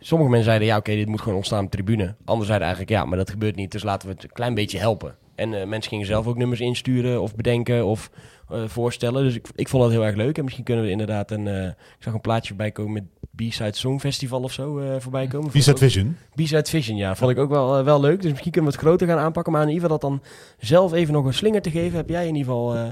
Sommige 0.00 0.30
mensen 0.30 0.48
zeiden 0.48 0.68
ja, 0.68 0.76
oké, 0.76 0.94
dit 0.94 1.08
moet 1.08 1.20
gewoon 1.20 1.36
ontstaan 1.36 1.64
op 1.64 1.70
de 1.70 1.76
tribune. 1.76 2.14
Anderen 2.24 2.46
zeiden 2.46 2.66
eigenlijk 2.66 2.98
ja, 2.98 3.04
maar 3.04 3.18
dat 3.18 3.30
gebeurt 3.30 3.56
niet. 3.56 3.72
Dus 3.72 3.82
laten 3.82 4.08
we 4.08 4.14
het 4.14 4.24
een 4.24 4.32
klein 4.32 4.54
beetje 4.54 4.78
helpen. 4.78 5.14
En 5.34 5.60
eh, 5.60 5.66
mensen 5.66 5.90
gingen 5.90 6.06
zelf 6.06 6.26
ook 6.26 6.36
nummers 6.36 6.60
insturen 6.60 7.22
of 7.22 7.34
bedenken 7.34 7.86
of 7.86 8.10
voorstellen. 8.66 9.22
Dus 9.24 9.34
ik, 9.34 9.46
ik 9.54 9.68
vond 9.68 9.82
dat 9.82 9.92
heel 9.92 10.04
erg 10.04 10.16
leuk. 10.16 10.38
En 10.38 10.44
misschien 10.44 10.64
kunnen 10.64 10.84
we 10.84 10.90
inderdaad 10.90 11.30
een, 11.30 11.46
eh, 11.46 11.66
ik 11.66 11.74
zag 11.98 12.14
een 12.14 12.20
plaatje 12.20 12.48
voorbij 12.48 12.70
komen 12.70 12.92
met 12.92 13.04
B-Side 13.36 13.76
Song 13.76 13.98
Festival 13.98 14.42
of 14.42 14.52
zo 14.52 14.78
eh, 14.78 14.94
voorbij 14.98 15.26
komen. 15.26 15.50
Ik 15.54 15.68
ook- 15.68 15.78
Vision. 15.78 16.16
B-Side 16.34 16.64
Vision, 16.70 16.96
ja. 16.96 17.14
Vond 17.16 17.30
ik 17.30 17.38
ook 17.38 17.50
wel, 17.50 17.78
eh, 17.78 17.84
wel 17.84 18.00
leuk. 18.00 18.22
Dus 18.22 18.30
misschien 18.30 18.52
kunnen 18.52 18.70
we 18.70 18.76
het 18.76 18.86
groter 18.86 19.06
gaan 19.06 19.18
aanpakken. 19.18 19.52
Maar 19.52 19.62
in 19.62 19.68
ieder 19.68 19.82
geval 19.82 19.98
dat 19.98 20.10
dan 20.10 20.22
zelf 20.58 20.92
even 20.92 21.12
nog 21.14 21.24
een 21.24 21.34
slinger 21.34 21.62
te 21.62 21.70
geven... 21.70 21.96
heb 21.96 22.08
jij 22.08 22.26
in 22.26 22.34
ieder 22.34 22.52
geval 22.52 22.74
eh, 22.74 22.88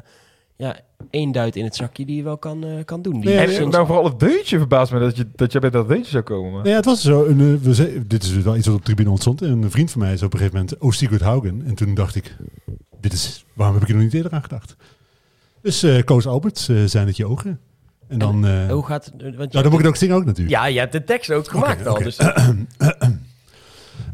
ja, 0.56 0.78
één 1.10 1.32
duit 1.32 1.56
in 1.56 1.64
het 1.64 1.74
zakje 1.76 2.04
die 2.04 2.16
je 2.16 2.22
wel 2.22 2.38
kan, 2.38 2.64
eh, 2.64 2.84
kan 2.84 3.02
doen. 3.02 3.12
Die 3.20 3.24
Nee, 3.24 3.38
En 3.38 3.46
nee, 3.48 3.58
eh, 3.58 3.66
nou, 3.66 3.86
vooral 3.86 4.04
het 4.04 4.20
deuntje 4.20 4.58
verbaast 4.58 4.92
me 4.92 4.98
dat 4.98 5.16
je, 5.16 5.26
dat 5.34 5.52
jij 5.52 5.60
bij 5.60 5.70
dat 5.70 5.88
deuntje 5.88 6.10
zou 6.10 6.22
komen. 6.22 6.52
Maar. 6.52 6.68
Ja, 6.68 6.74
het 6.74 6.84
was 6.84 7.02
zo. 7.02 7.24
Een, 7.24 7.40
eh, 7.40 7.64
we 7.66 7.74
zei- 7.74 8.02
dit 8.06 8.22
is 8.22 8.32
wel 8.42 8.56
iets 8.56 8.66
wat 8.66 8.74
op 8.74 8.80
de 8.80 8.86
tribune 8.86 9.10
ontstond. 9.10 9.42
En 9.42 9.62
een 9.62 9.70
vriend 9.70 9.90
van 9.90 10.00
mij 10.00 10.12
is 10.12 10.22
op 10.22 10.32
een 10.32 10.38
gegeven 10.38 10.58
moment 10.60 10.78
Oh 10.78 10.90
Sigurd 10.90 11.20
Haugen. 11.20 11.62
En 11.66 11.74
toen 11.74 11.94
dacht 11.94 12.14
ik, 12.14 12.36
dit 13.00 13.12
is, 13.12 13.44
waarom 13.52 13.74
heb 13.74 13.84
ik 13.84 13.90
er 13.90 13.94
nog 13.94 14.04
niet 14.04 14.14
eerder 14.14 14.32
aan 14.32 14.42
gedacht? 14.42 14.76
Dus 15.64 15.82
eh 15.82 16.02
Koos 16.04 16.26
Alberts, 16.26 16.68
eh, 16.68 16.76
zijn 16.84 17.06
het 17.06 17.16
je 17.16 17.26
ogen. 17.26 17.60
En 18.08 18.18
dan, 18.18 18.46
eh 18.46 18.70
Hoe 18.70 18.86
gaat 18.86 19.04
het? 19.04 19.14
Want 19.20 19.36
nou, 19.36 19.48
dan 19.50 19.62
moet 19.62 19.72
ik 19.72 19.78
het 19.78 19.86
ook 19.86 19.96
zingen 19.96 20.16
ook 20.16 20.24
natuurlijk. 20.24 20.56
Ja, 20.56 20.66
je 20.66 20.78
hebt 20.78 20.92
de 20.92 21.04
tekst 21.04 21.30
ook 21.30 21.48
gemaakt 21.48 21.86
al. 21.86 22.02
Dus, 22.02 22.16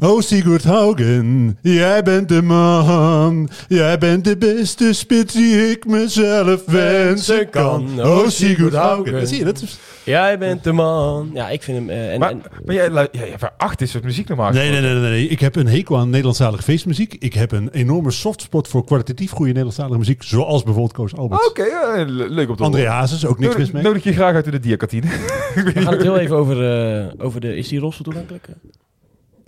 Oh 0.03 0.21
Sigurd 0.21 0.63
Haugen, 0.63 1.57
jij 1.61 2.03
bent 2.03 2.29
de 2.29 2.41
man. 2.41 3.49
Jij 3.67 3.97
bent 3.97 4.23
de 4.23 4.37
beste 4.37 4.93
spits 4.93 5.33
die 5.33 5.69
ik 5.71 5.85
mezelf 5.85 6.65
wensen 6.65 7.49
kan. 7.49 8.01
Oh 8.01 8.27
Sigurd 8.27 8.73
Haugen. 8.73 9.11
Dat 9.13 9.27
zie 9.27 9.37
je, 9.37 9.45
dat 9.45 9.61
is... 9.61 9.77
jij 10.03 10.37
bent 10.37 10.63
de 10.63 10.71
man. 10.71 11.29
Ja, 11.33 11.49
ik 11.49 11.63
vind 11.63 11.77
hem... 11.77 11.89
eh, 11.89 12.13
en, 12.13 12.19
Maar, 12.19 12.29
en- 12.29 12.41
maar 12.65 12.75
jij, 12.75 12.89
ja, 12.91 13.37
veracht 13.37 13.79
dit 13.79 13.89
soort 13.89 14.03
muziek 14.03 14.27
normaal 14.27 14.51
Nee, 14.51 14.71
nee, 14.71 14.81
nee, 14.81 14.93
nee, 14.93 15.09
nee. 15.09 15.27
Ik 15.27 15.39
heb 15.39 15.55
een 15.55 15.67
hekel 15.67 15.97
aan 15.97 16.09
Nederlandstalige 16.09 16.63
feestmuziek. 16.63 17.15
Ik 17.19 17.33
heb 17.33 17.51
een 17.51 17.69
enorme 17.71 18.11
softspot 18.11 18.67
voor 18.67 18.85
kwalitatief 18.85 19.29
goede 19.31 19.47
Nederlandstalige 19.47 19.97
muziek. 19.97 20.23
Zoals 20.23 20.63
bijvoorbeeld 20.63 20.93
Koos 20.93 21.15
Alberts. 21.15 21.47
Oké, 21.47 21.63
ja, 21.63 22.05
leuk 22.07 22.49
om 22.49 22.55
te 22.55 22.63
André. 22.63 22.87
Hazes, 22.87 23.25
ook 23.25 23.39
niks 23.39 23.55
mis 23.55 23.57
Nodig, 23.57 23.73
mee. 23.73 23.83
nodig 23.83 24.03
je 24.03 24.13
graag 24.13 24.33
uit 24.35 24.45
in 24.45 24.51
de 24.51 24.59
diakantine. 24.59 25.07
we 25.55 25.71
gaan 25.75 25.93
het 25.93 26.01
heel 26.09 26.17
even 26.17 26.35
over, 26.35 26.89
eh, 26.97 27.05
over 27.17 27.41
de... 27.41 27.55
Is 27.55 27.67
die 27.67 27.79
roster 27.79 28.03
toegankelijk? 28.03 28.47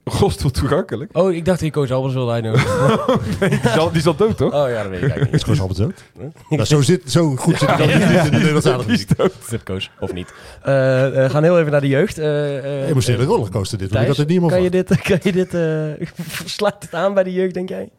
Rostel 0.06 0.50
toegankelijk. 0.52 1.18
Oh, 1.18 1.34
ik 1.34 1.46
dacht 1.46 1.60
die 1.60 1.72
Koos 1.72 1.92
Albers 1.92 2.14
wilde 2.14 2.32
uitnodigen. 2.32 2.70
Nee, 3.40 3.50
die, 3.50 3.60
is 3.60 3.78
al, 3.78 3.90
die 3.90 3.98
is 3.98 4.08
al 4.08 4.16
dood, 4.16 4.38
toch? 4.38 4.54
Oh 4.54 4.70
ja, 4.70 4.82
dat 4.82 4.92
weet 4.92 5.02
ik 5.02 5.10
eigenlijk 5.10 5.32
Is 5.32 5.32
niet. 5.32 5.44
Koos 5.44 5.60
Alberts 5.60 5.80
dood? 5.80 6.04
Nou, 6.50 6.64
zo, 6.66 6.82
zit, 6.82 7.12
zo 7.12 7.36
goed 7.36 7.58
zit 7.58 7.70
ik 7.70 7.78
dan 7.78 7.88
niet 7.88 7.96
in 8.02 8.24
de 8.24 8.30
Nederlandstalige 8.32 8.90
muziek. 8.90 9.10
Tip 9.50 9.64
Koos, 9.64 9.92
of 10.00 10.14
niet. 10.14 10.34
Eh, 10.64 11.26
eh, 11.26 11.32
gaan 11.32 11.44
heel 11.44 11.60
even 11.60 11.72
naar 11.72 11.82
de 11.82 11.88
jeugd. 11.88 12.18
Eh, 12.18 12.58
eh, 12.84 12.90
Emotionele 12.90 13.24
rollercoaster 13.24 13.78
dit, 13.78 13.90
want 13.92 14.02
ik 14.02 14.08
Thijs, 14.14 14.18
had 14.18 14.18
het 14.18 14.28
niet 14.28 14.52
helemaal 14.52 14.58
kan 14.58 14.64
je 14.64 14.70
dit, 14.70 15.02
kan 15.02 15.20
je 15.24 15.32
dit 15.32 15.54
eh, 15.54 16.08
slaat 16.58 16.84
het 16.84 16.94
aan 16.94 17.14
bij 17.14 17.24
de 17.24 17.34
jeugd, 17.34 17.54
denk 17.54 17.70
jij? 17.70 17.90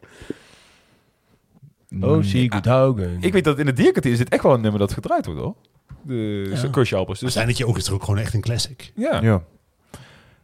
Oh, 2.01 2.23
zie 2.23 2.51
goed 2.51 2.65
houden. 2.65 3.17
Ik 3.19 3.33
weet 3.33 3.43
dat 3.43 3.59
in 3.59 3.65
het 3.67 3.75
dierkwartier 3.77 4.11
is 4.11 4.17
dit 4.17 4.29
echt 4.29 4.43
wel 4.43 4.53
een 4.53 4.61
nummer 4.61 4.79
dat 4.79 4.93
gedraaid 4.93 5.25
wordt, 5.25 5.41
hoor. 5.41 5.55
De 6.03 6.51
Ja. 6.61 6.67
Koosje 6.69 6.95
Alpers. 6.95 7.19
Dus 7.19 7.33
Zijn 7.33 7.47
het 7.47 7.57
je 7.57 7.67
ook 7.67 7.77
is 7.77 7.87
er 7.87 7.93
ook 7.93 8.03
gewoon 8.03 8.19
echt 8.19 8.33
een 8.33 8.41
classic. 8.41 8.91
ja. 8.95 9.19
Ja. 9.21 9.43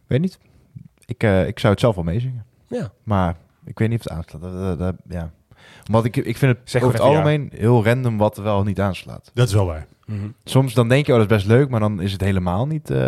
Weet 0.06 0.20
niet. 0.20 0.38
Ik, 1.12 1.22
eh, 1.22 1.46
ik 1.46 1.58
zou 1.58 1.72
het 1.72 1.80
zelf 1.82 1.94
wel 1.94 2.04
meezingen. 2.04 2.44
Ja. 2.66 2.92
Maar 3.02 3.36
ik 3.64 3.78
weet 3.78 3.88
niet 3.88 3.98
of 3.98 4.04
het 4.04 4.12
aanslaat. 4.12 4.42
Dat, 4.42 4.52
dat- 4.52 4.78
dat- 4.78 4.94
ja. 5.08 5.30
Omdat 5.86 6.04
ik, 6.04 6.16
ik 6.16 6.36
vind 6.36 6.58
het 6.58 6.70
Zeg 6.70 6.82
over 6.82 6.94
het 6.94 7.04
algemeen 7.08 7.50
heel 7.54 7.84
random 7.84 8.16
wat 8.18 8.36
er 8.36 8.42
wel 8.42 8.62
niet 8.62 8.80
aanslaat. 8.80 9.30
Dat 9.34 9.48
is 9.48 9.54
wel 9.54 9.66
waar. 9.66 9.86
Mhm. 10.06 10.26
Soms 10.44 10.74
dan 10.74 10.88
denk 10.88 11.06
je, 11.06 11.12
oh 11.12 11.18
dat 11.18 11.30
is 11.30 11.36
best 11.36 11.46
leuk, 11.48 11.68
maar 11.68 11.80
dan 11.80 12.00
is 12.00 12.12
het 12.12 12.20
helemaal 12.20 12.66
niet... 12.66 12.90
eh, 12.90 12.98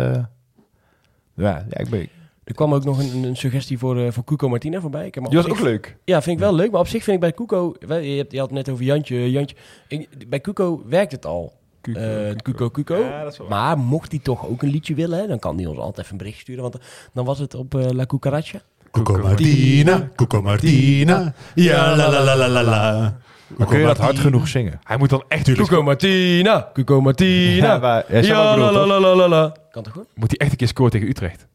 Ja, 1.33 1.65
ja, 1.69 1.77
ik 1.77 1.89
ben... 1.89 2.07
Er 2.43 2.53
kwam 2.53 2.73
ook 2.73 2.83
nog 2.83 2.99
een, 2.99 3.23
een 3.23 3.35
suggestie 3.37 3.77
voor, 3.77 3.97
eh 3.99 4.11
voor 4.11 4.23
Cuco 4.23 4.49
Martina 4.49 4.79
voorbij. 4.81 5.05
Ik 5.05 5.15
heb 5.15 5.25
Die 5.29 5.37
was 5.41 5.47
ook 5.51 5.59
leuk. 5.59 5.97
Ja, 6.03 6.21
vind 6.21 6.35
ik 6.37 6.43
wel 6.43 6.53
leuk. 6.55 6.71
Maar 6.71 6.79
op 6.79 6.87
zich 6.87 7.03
vind 7.03 7.15
ik 7.15 7.21
bij 7.21 7.33
Cuco... 7.33 7.73
Je, 7.79 7.87
hebt, 8.17 8.31
je 8.31 8.39
had 8.39 8.47
het 8.49 8.57
net 8.57 8.69
over 8.69 8.85
Jantje. 8.85 9.31
Jantje. 9.31 9.55
Ik- 9.87 10.29
bij 10.29 10.41
Cuco 10.41 10.83
werkt 10.87 11.11
het 11.11 11.25
al. 11.25 11.53
Cuco, 11.93 11.99
Eh, 11.99 12.35
Cuco, 12.35 12.69
Cuco. 12.69 12.95
Ja, 12.95 13.23
waar. 13.23 13.47
Maar 13.49 13.77
mocht 13.77 14.11
hij 14.11 14.19
toch 14.23 14.47
ook 14.47 14.61
een 14.63 14.69
liedje 14.69 14.93
willen, 14.95 15.19
hè, 15.19 15.27
dan 15.27 15.39
kan 15.39 15.55
hij 15.57 15.65
ons 15.65 15.77
altijd 15.77 15.97
even 15.97 16.11
een 16.11 16.17
bericht 16.17 16.39
sturen. 16.39 16.61
Want 16.61 16.77
dan 17.13 17.25
was 17.25 17.39
het 17.39 17.55
op 17.55 17.75
eh, 17.75 17.89
La 17.89 18.05
Cucaracha. 18.05 18.59
Coco 18.91 19.17
Martina, 19.17 20.09
Coco 20.15 20.41
Martina. 20.41 21.33
Ja, 21.55 21.95
la 21.95 22.09
la 22.09 22.23
la 22.23 22.35
la 22.37 22.47
la 22.47 22.63
la. 22.63 23.17
Maar 23.57 23.67
kun 23.67 23.79
je 23.79 23.85
dat 23.85 23.97
hard 23.97 24.19
genoeg 24.19 24.47
zingen? 24.47 24.79
Hij 24.83 24.97
moet 24.97 25.09
dan 25.09 25.23
echt... 25.27 25.51
Cuco 25.53 25.83
Martina, 25.83 26.69
Cuco 26.73 27.01
Martina. 27.01 28.03
Ja, 28.09 28.57
la, 28.57 28.71
la, 28.71 28.99
la, 28.99 29.15
la, 29.15 29.27
la. 29.27 29.55
Kan 29.71 29.83
toch 29.83 29.93
goed? 29.93 30.05
Moet 30.15 30.29
hij 30.29 30.37
echt 30.39 30.51
een 30.51 30.57
keer 30.57 30.67
scoren 30.67 30.91
tegen 30.91 31.07
Utrecht. 31.07 31.47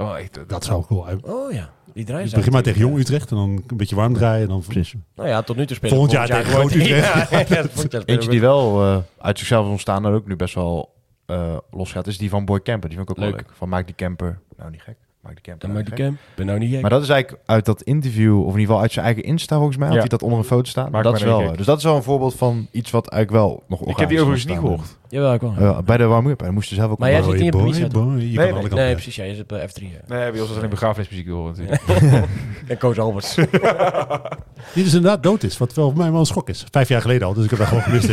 Dat, 0.00 0.08
wel 0.08 0.18
echt, 0.18 0.48
Dat 0.48 0.64
zou 0.64 0.84
cool 0.84 1.06
zijn. 1.06 1.24
Oh 1.24 1.52
ja, 1.52 1.70
die 1.94 2.04
ze 2.28 2.36
begin 2.36 2.52
maar 2.52 2.62
tegen 2.62 2.80
Jong 2.80 2.98
Utrecht 2.98 3.30
en 3.30 3.36
dan 3.36 3.62
een 3.66 3.76
beetje 3.76 3.96
warm 3.96 4.14
draaien. 4.14 4.42
En 4.42 4.48
dan 4.48 4.62
Precies. 4.66 4.94
Nou 5.14 5.28
ja, 5.28 5.42
tot 5.42 5.56
nu 5.56 5.66
toe 5.66 5.76
spelen 5.76 5.94
Volgend 5.96 6.16
jaar 6.16 6.26
tegen 6.26 6.44
gewoon- 6.44 6.68
Groot 6.70 6.80
Utrecht. 6.82 7.30
Ja, 7.30 7.38
ja, 7.38 7.64
jaar 7.90 8.02
Eentje 8.04 8.30
die 8.30 8.40
wel 8.40 8.82
eh, 8.82 8.98
uit 9.18 9.38
zichzelf 9.38 9.64
is 9.64 9.70
ontstaan 9.70 10.06
en 10.06 10.12
ook 10.12 10.26
nu 10.26 10.36
best 10.36 10.54
wel 10.54 10.94
eh 11.26 11.56
los 11.70 11.92
gaat, 11.92 12.06
is 12.06 12.18
die 12.18 12.30
van 12.30 12.44
Boy 12.44 12.60
Camper. 12.62 12.88
Die 12.88 12.98
vond 12.98 13.10
ik 13.10 13.16
ook 13.16 13.22
Leuk. 13.24 13.34
wel 13.36 13.44
leuk. 13.46 13.56
Van 13.56 13.68
Maak 13.68 13.86
die 13.86 13.94
Camper. 13.94 14.38
Nou, 14.56 14.70
niet 14.70 14.82
gek. 14.82 14.96
Maak 15.20 15.32
die 15.34 15.42
Camper. 15.42 15.68
Dan 15.68 15.70
nou 15.70 15.82
maak 15.82 15.90
niet 15.90 15.98
de 15.98 16.02
gek. 16.02 16.12
camp. 16.12 16.36
Ben 16.36 16.46
nou 16.46 16.58
niet 16.58 16.70
gek. 16.70 16.80
Maar 16.80 16.90
dat 16.90 17.02
is 17.02 17.08
eigenlijk 17.08 17.42
uit 17.46 17.64
dat 17.64 17.82
interview, 17.82 18.36
of 18.38 18.40
in 18.42 18.46
ieder 18.50 18.60
geval 18.66 18.80
uit 18.80 18.92
zijn 18.92 19.04
eigen 19.04 19.22
Insta 19.24 19.56
volgens 19.56 19.76
mij, 19.76 19.88
had 19.88 19.96
hij 19.98 20.08
dat 20.08 20.22
onder 20.22 20.38
een 20.38 20.44
foto 20.44 20.64
staan. 20.70 20.90
Maak 20.90 21.02
dat 21.02 21.16
is 21.16 21.22
wel, 21.22 21.56
dus 21.56 21.66
dat 21.66 21.78
is 21.78 21.84
wel 21.84 21.96
een 21.96 22.02
voorbeeld 22.02 22.34
van 22.34 22.68
iets 22.70 22.90
wat 22.90 23.08
eigenlijk 23.08 23.44
wel 23.44 23.62
nog 23.68 23.80
Ik 23.86 23.96
heb 23.96 24.08
die 24.08 24.18
overigens 24.20 24.46
niet 24.46 24.58
gehoord. 24.58 24.98
Jawel, 25.10 25.34
ik 25.34 25.40
wel. 25.40 25.54
Ja, 25.58 25.82
bij 25.82 25.96
de 25.96 26.04
warm-up. 26.04 26.40
Hij 26.40 26.50
moest 26.50 26.70
er 26.70 26.76
zelf 26.76 26.90
ook 26.90 26.98
Maar 26.98 27.08
op- 27.08 27.14
jij 27.14 27.24
zit 27.24 27.40
niet 27.40 27.50
boy, 27.50 27.62
boy. 27.62 28.20
Je 28.20 28.38
Nee, 28.38 28.52
kan 28.52 28.78
nee, 28.78 28.92
precies. 28.92 29.16
Ja, 29.16 29.24
je 29.24 29.34
zit 29.34 29.46
bij 29.46 29.68
F3. 29.68 29.82
ja. 29.82 29.88
Nee, 30.16 30.30
bij 30.30 30.40
ons 30.40 30.48
was 30.48 30.56
alleen 30.58 30.70
begrafenismuziek 30.70 31.26
te 31.26 31.32
horen 31.32 31.54
natuurlijk. 31.56 32.26
En 32.68 32.78
Koos 32.78 32.98
Albers. 32.98 33.34
Die 34.74 34.84
dus 34.84 34.94
inderdaad 34.94 35.22
dood 35.22 35.42
is. 35.42 35.58
Wat 35.58 35.74
wel 35.74 35.88
voor 35.88 35.98
mij 35.98 36.10
wel 36.10 36.20
een 36.20 36.26
schok 36.26 36.48
is. 36.48 36.64
Vijf 36.70 36.88
jaar 36.88 37.00
geleden 37.00 37.26
al. 37.26 37.34
Dus 37.34 37.44
ik 37.44 37.50
heb 37.50 37.58
daar 37.58 37.68
gewoon 37.68 37.82
gemist. 37.82 38.08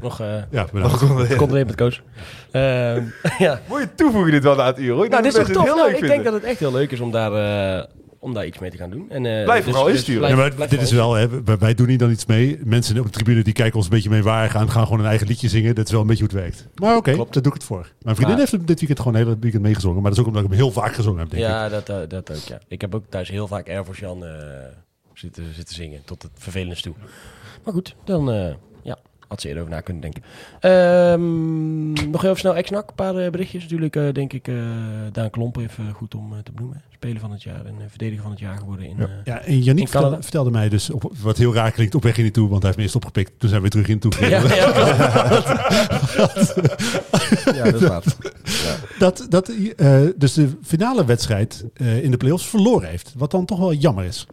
Nog, 0.00 0.20
eh 0.20 0.26
Ja, 0.50 0.66
bedankt. 0.72 1.36
komt 1.36 1.48
er 1.50 1.54
weer 1.56 1.66
met 1.66 1.74
Koos. 1.74 2.02
Ehm, 2.50 3.02
ja. 3.38 3.60
Moet 3.68 3.80
je 3.80 3.88
toevoegen 3.94 4.30
dit 4.32 4.42
wel 4.42 4.56
na 4.56 4.66
het 4.66 4.78
uur, 4.78 4.92
hoor. 4.94 5.04
Ik 5.04 5.10
Nou, 5.10 5.22
denk 5.22 5.34
dit 5.34 5.48
is 5.48 5.54
dat 5.54 5.64
toch 5.66 5.76
Nou, 5.76 5.94
ik 5.94 6.00
denk 6.00 6.24
dat 6.24 6.32
het 6.32 6.42
echt 6.44 6.58
heel 6.58 6.72
leuk 6.72 6.90
is 6.90 7.00
om 7.00 7.10
daar, 7.10 7.32
eh, 7.78 7.84
om 8.20 8.34
daar 8.34 8.46
iets 8.46 8.58
mee 8.58 8.70
te 8.70 8.76
gaan 8.76 8.90
doen. 8.90 9.10
En, 9.10 9.26
eh, 9.26 9.44
Blijf 9.44 9.64
vooral 9.64 9.88
insturen. 9.88 10.28
Ja, 10.28 10.34
blijf- 10.34 10.48
maar 10.48 10.54
blijf 10.56 10.70
dit 10.70 10.80
is 10.80 10.88
vooral 10.88 11.12
wel, 11.12 11.20
hè, 11.20 11.42
wij, 11.42 11.58
wij 11.58 11.74
doen 11.74 11.88
hier 11.88 11.98
dan 11.98 12.10
iets 12.10 12.26
mee. 12.26 12.58
Mensen 12.64 12.98
op 12.98 13.04
de 13.04 13.10
tribune 13.10 13.42
die 13.42 13.52
kijken 13.52 13.76
ons 13.76 13.84
een 13.84 13.90
beetje 13.92 14.10
mee 14.10 14.22
waar 14.22 14.50
gaan, 14.50 14.70
gaan 14.70 14.84
gewoon 14.84 15.00
een 15.00 15.06
eigen 15.06 15.26
liedje 15.26 15.48
zingen. 15.48 15.74
Dat 15.74 15.86
is 15.86 15.92
wel 15.92 16.00
een 16.00 16.06
beetje 16.06 16.24
hoe 16.24 16.32
het 16.32 16.42
werkt. 16.42 16.66
Maar 16.74 16.96
oké, 16.96 17.12
Klopt. 17.12 17.32
daar 17.34 17.42
doe 17.42 17.52
ik 17.52 17.58
het 17.58 17.66
voor. 17.66 17.80
Mijn 18.02 18.16
vriendin 18.16 18.26
Maar- 18.28 18.38
heeft 18.38 18.52
hem 18.52 18.64
dit 18.66 18.78
weekend 18.78 18.98
gewoon 18.98 19.14
een 19.14 19.24
hele 19.24 19.36
weekend 19.40 19.62
meegezongen. 19.62 20.02
Maar 20.02 20.10
dat 20.10 20.12
is 20.12 20.20
ook 20.20 20.26
omdat 20.26 20.42
ik 20.42 20.48
hem 20.48 20.58
heel 20.58 20.70
vaak 20.72 20.94
gezongen 20.94 21.20
heb, 21.20 21.30
denk 21.30 21.42
ik. 21.42 21.48
Ja, 21.48 21.68
dat, 21.68 21.88
eh, 21.88 21.96
dat 22.08 22.30
ook, 22.30 22.36
ja. 22.48 22.58
Ik 22.68 22.80
heb 22.80 22.94
ook 22.94 23.04
thuis 23.08 23.28
heel 23.28 23.46
vaak 23.46 23.68
Air 23.68 23.84
Force 23.84 24.00
Jan 24.00 24.24
eh, 24.24 24.32
zitten, 25.14 25.54
zitten 25.54 25.74
zingen, 25.74 26.00
tot 26.04 26.22
het 26.22 26.32
vervelendst 26.34 26.82
toe. 26.82 26.94
Maar 27.64 27.74
goed, 27.74 27.94
dan 28.04 28.30
eh, 28.30 28.36
ja, 28.46 28.56
had 29.30 29.40
ze 29.40 29.46
eerder 29.48 29.62
over 29.62 29.74
na 29.74 29.80
kunnen 29.80 30.02
denken. 30.02 30.22
Ehm, 30.60 32.10
nog 32.10 32.24
even 32.24 32.36
snel 32.36 32.56
Exnak, 32.56 32.88
een 32.88 32.94
paar 32.94 33.16
eh, 33.16 33.30
berichtjes. 33.30 33.62
Natuurlijk 33.62 33.96
eh, 33.96 34.12
denk 34.12 34.32
ik, 34.32 34.48
eh 34.48 34.54
Daan 35.12 35.30
Klomp 35.30 35.56
even 35.56 35.92
goed 35.92 36.14
om 36.14 36.32
te 36.42 36.52
benoemen. 36.52 36.82
Speler 36.94 37.20
van 37.20 37.30
het 37.30 37.42
jaar 37.42 37.64
en 37.66 37.74
verdediger 37.88 38.22
van 38.22 38.30
het 38.30 38.40
jaar 38.40 38.56
geworden 38.58 38.86
in... 38.86 38.96
Ja. 38.98 39.04
eh, 39.04 39.10
Ja, 39.24 39.40
en 39.40 39.58
Yannick 39.58 39.66
In 39.66 39.74
Canada. 39.74 39.90
vertelde, 39.90 40.22
vertelde 40.22 40.50
mij 40.50 40.68
dus, 40.68 40.90
op, 40.90 41.12
wat 41.22 41.36
heel 41.38 41.54
raar 41.54 41.70
klinkt, 41.70 41.94
op 41.94 42.02
weg 42.02 42.16
in 42.16 42.22
die 42.22 42.32
toe, 42.32 42.48
want 42.48 42.62
hij 42.62 42.66
heeft 42.66 42.76
me 42.76 42.82
eerst 42.82 42.96
opgepikt. 42.96 43.32
Toen 43.38 43.48
zijn 43.48 43.62
we 43.62 43.68
weer 43.70 43.84
terug 43.84 43.88
in 43.88 43.98
toe 43.98 44.12
ja, 44.20 44.28
ja, 44.28 44.44
ja, 47.54 47.64
dat 47.70 47.80
is 47.80 47.88
waar. 47.88 48.02
Dat, 48.98 49.26
dat 49.28 49.46
hij 49.46 49.72
eh, 49.76 50.10
dus 50.16 50.32
de 50.32 50.48
finale 50.62 51.04
wedstrijd 51.04 51.64
eh, 51.74 52.02
in 52.04 52.10
de 52.10 52.16
playoffs 52.16 52.48
verloren 52.48 52.88
heeft. 52.88 53.14
Wat 53.16 53.30
dan 53.30 53.44
toch 53.44 53.58
wel 53.58 53.72
jammer 53.72 54.04
is. 54.04 54.26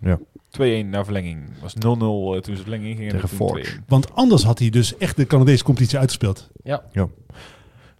2-1 0.51 0.85
naar 0.89 1.03
verlenging. 1.03 1.49
was 1.61 1.73
0-0 1.75 1.77
eh, 1.79 2.41
toen 2.41 2.55
ze 2.55 2.61
verlenging 2.61 2.97
gingen. 2.97 3.11
Tegen 3.11 3.29
Forge. 3.29 3.75
2-1. 3.79 3.85
Want 3.87 4.13
anders 4.15 4.43
had 4.43 4.59
hij 4.59 4.69
dus 4.69 4.97
echt 4.97 5.15
de 5.17 5.25
Canadese 5.25 5.63
competitie 5.63 5.97
uitgespeeld. 5.99 6.49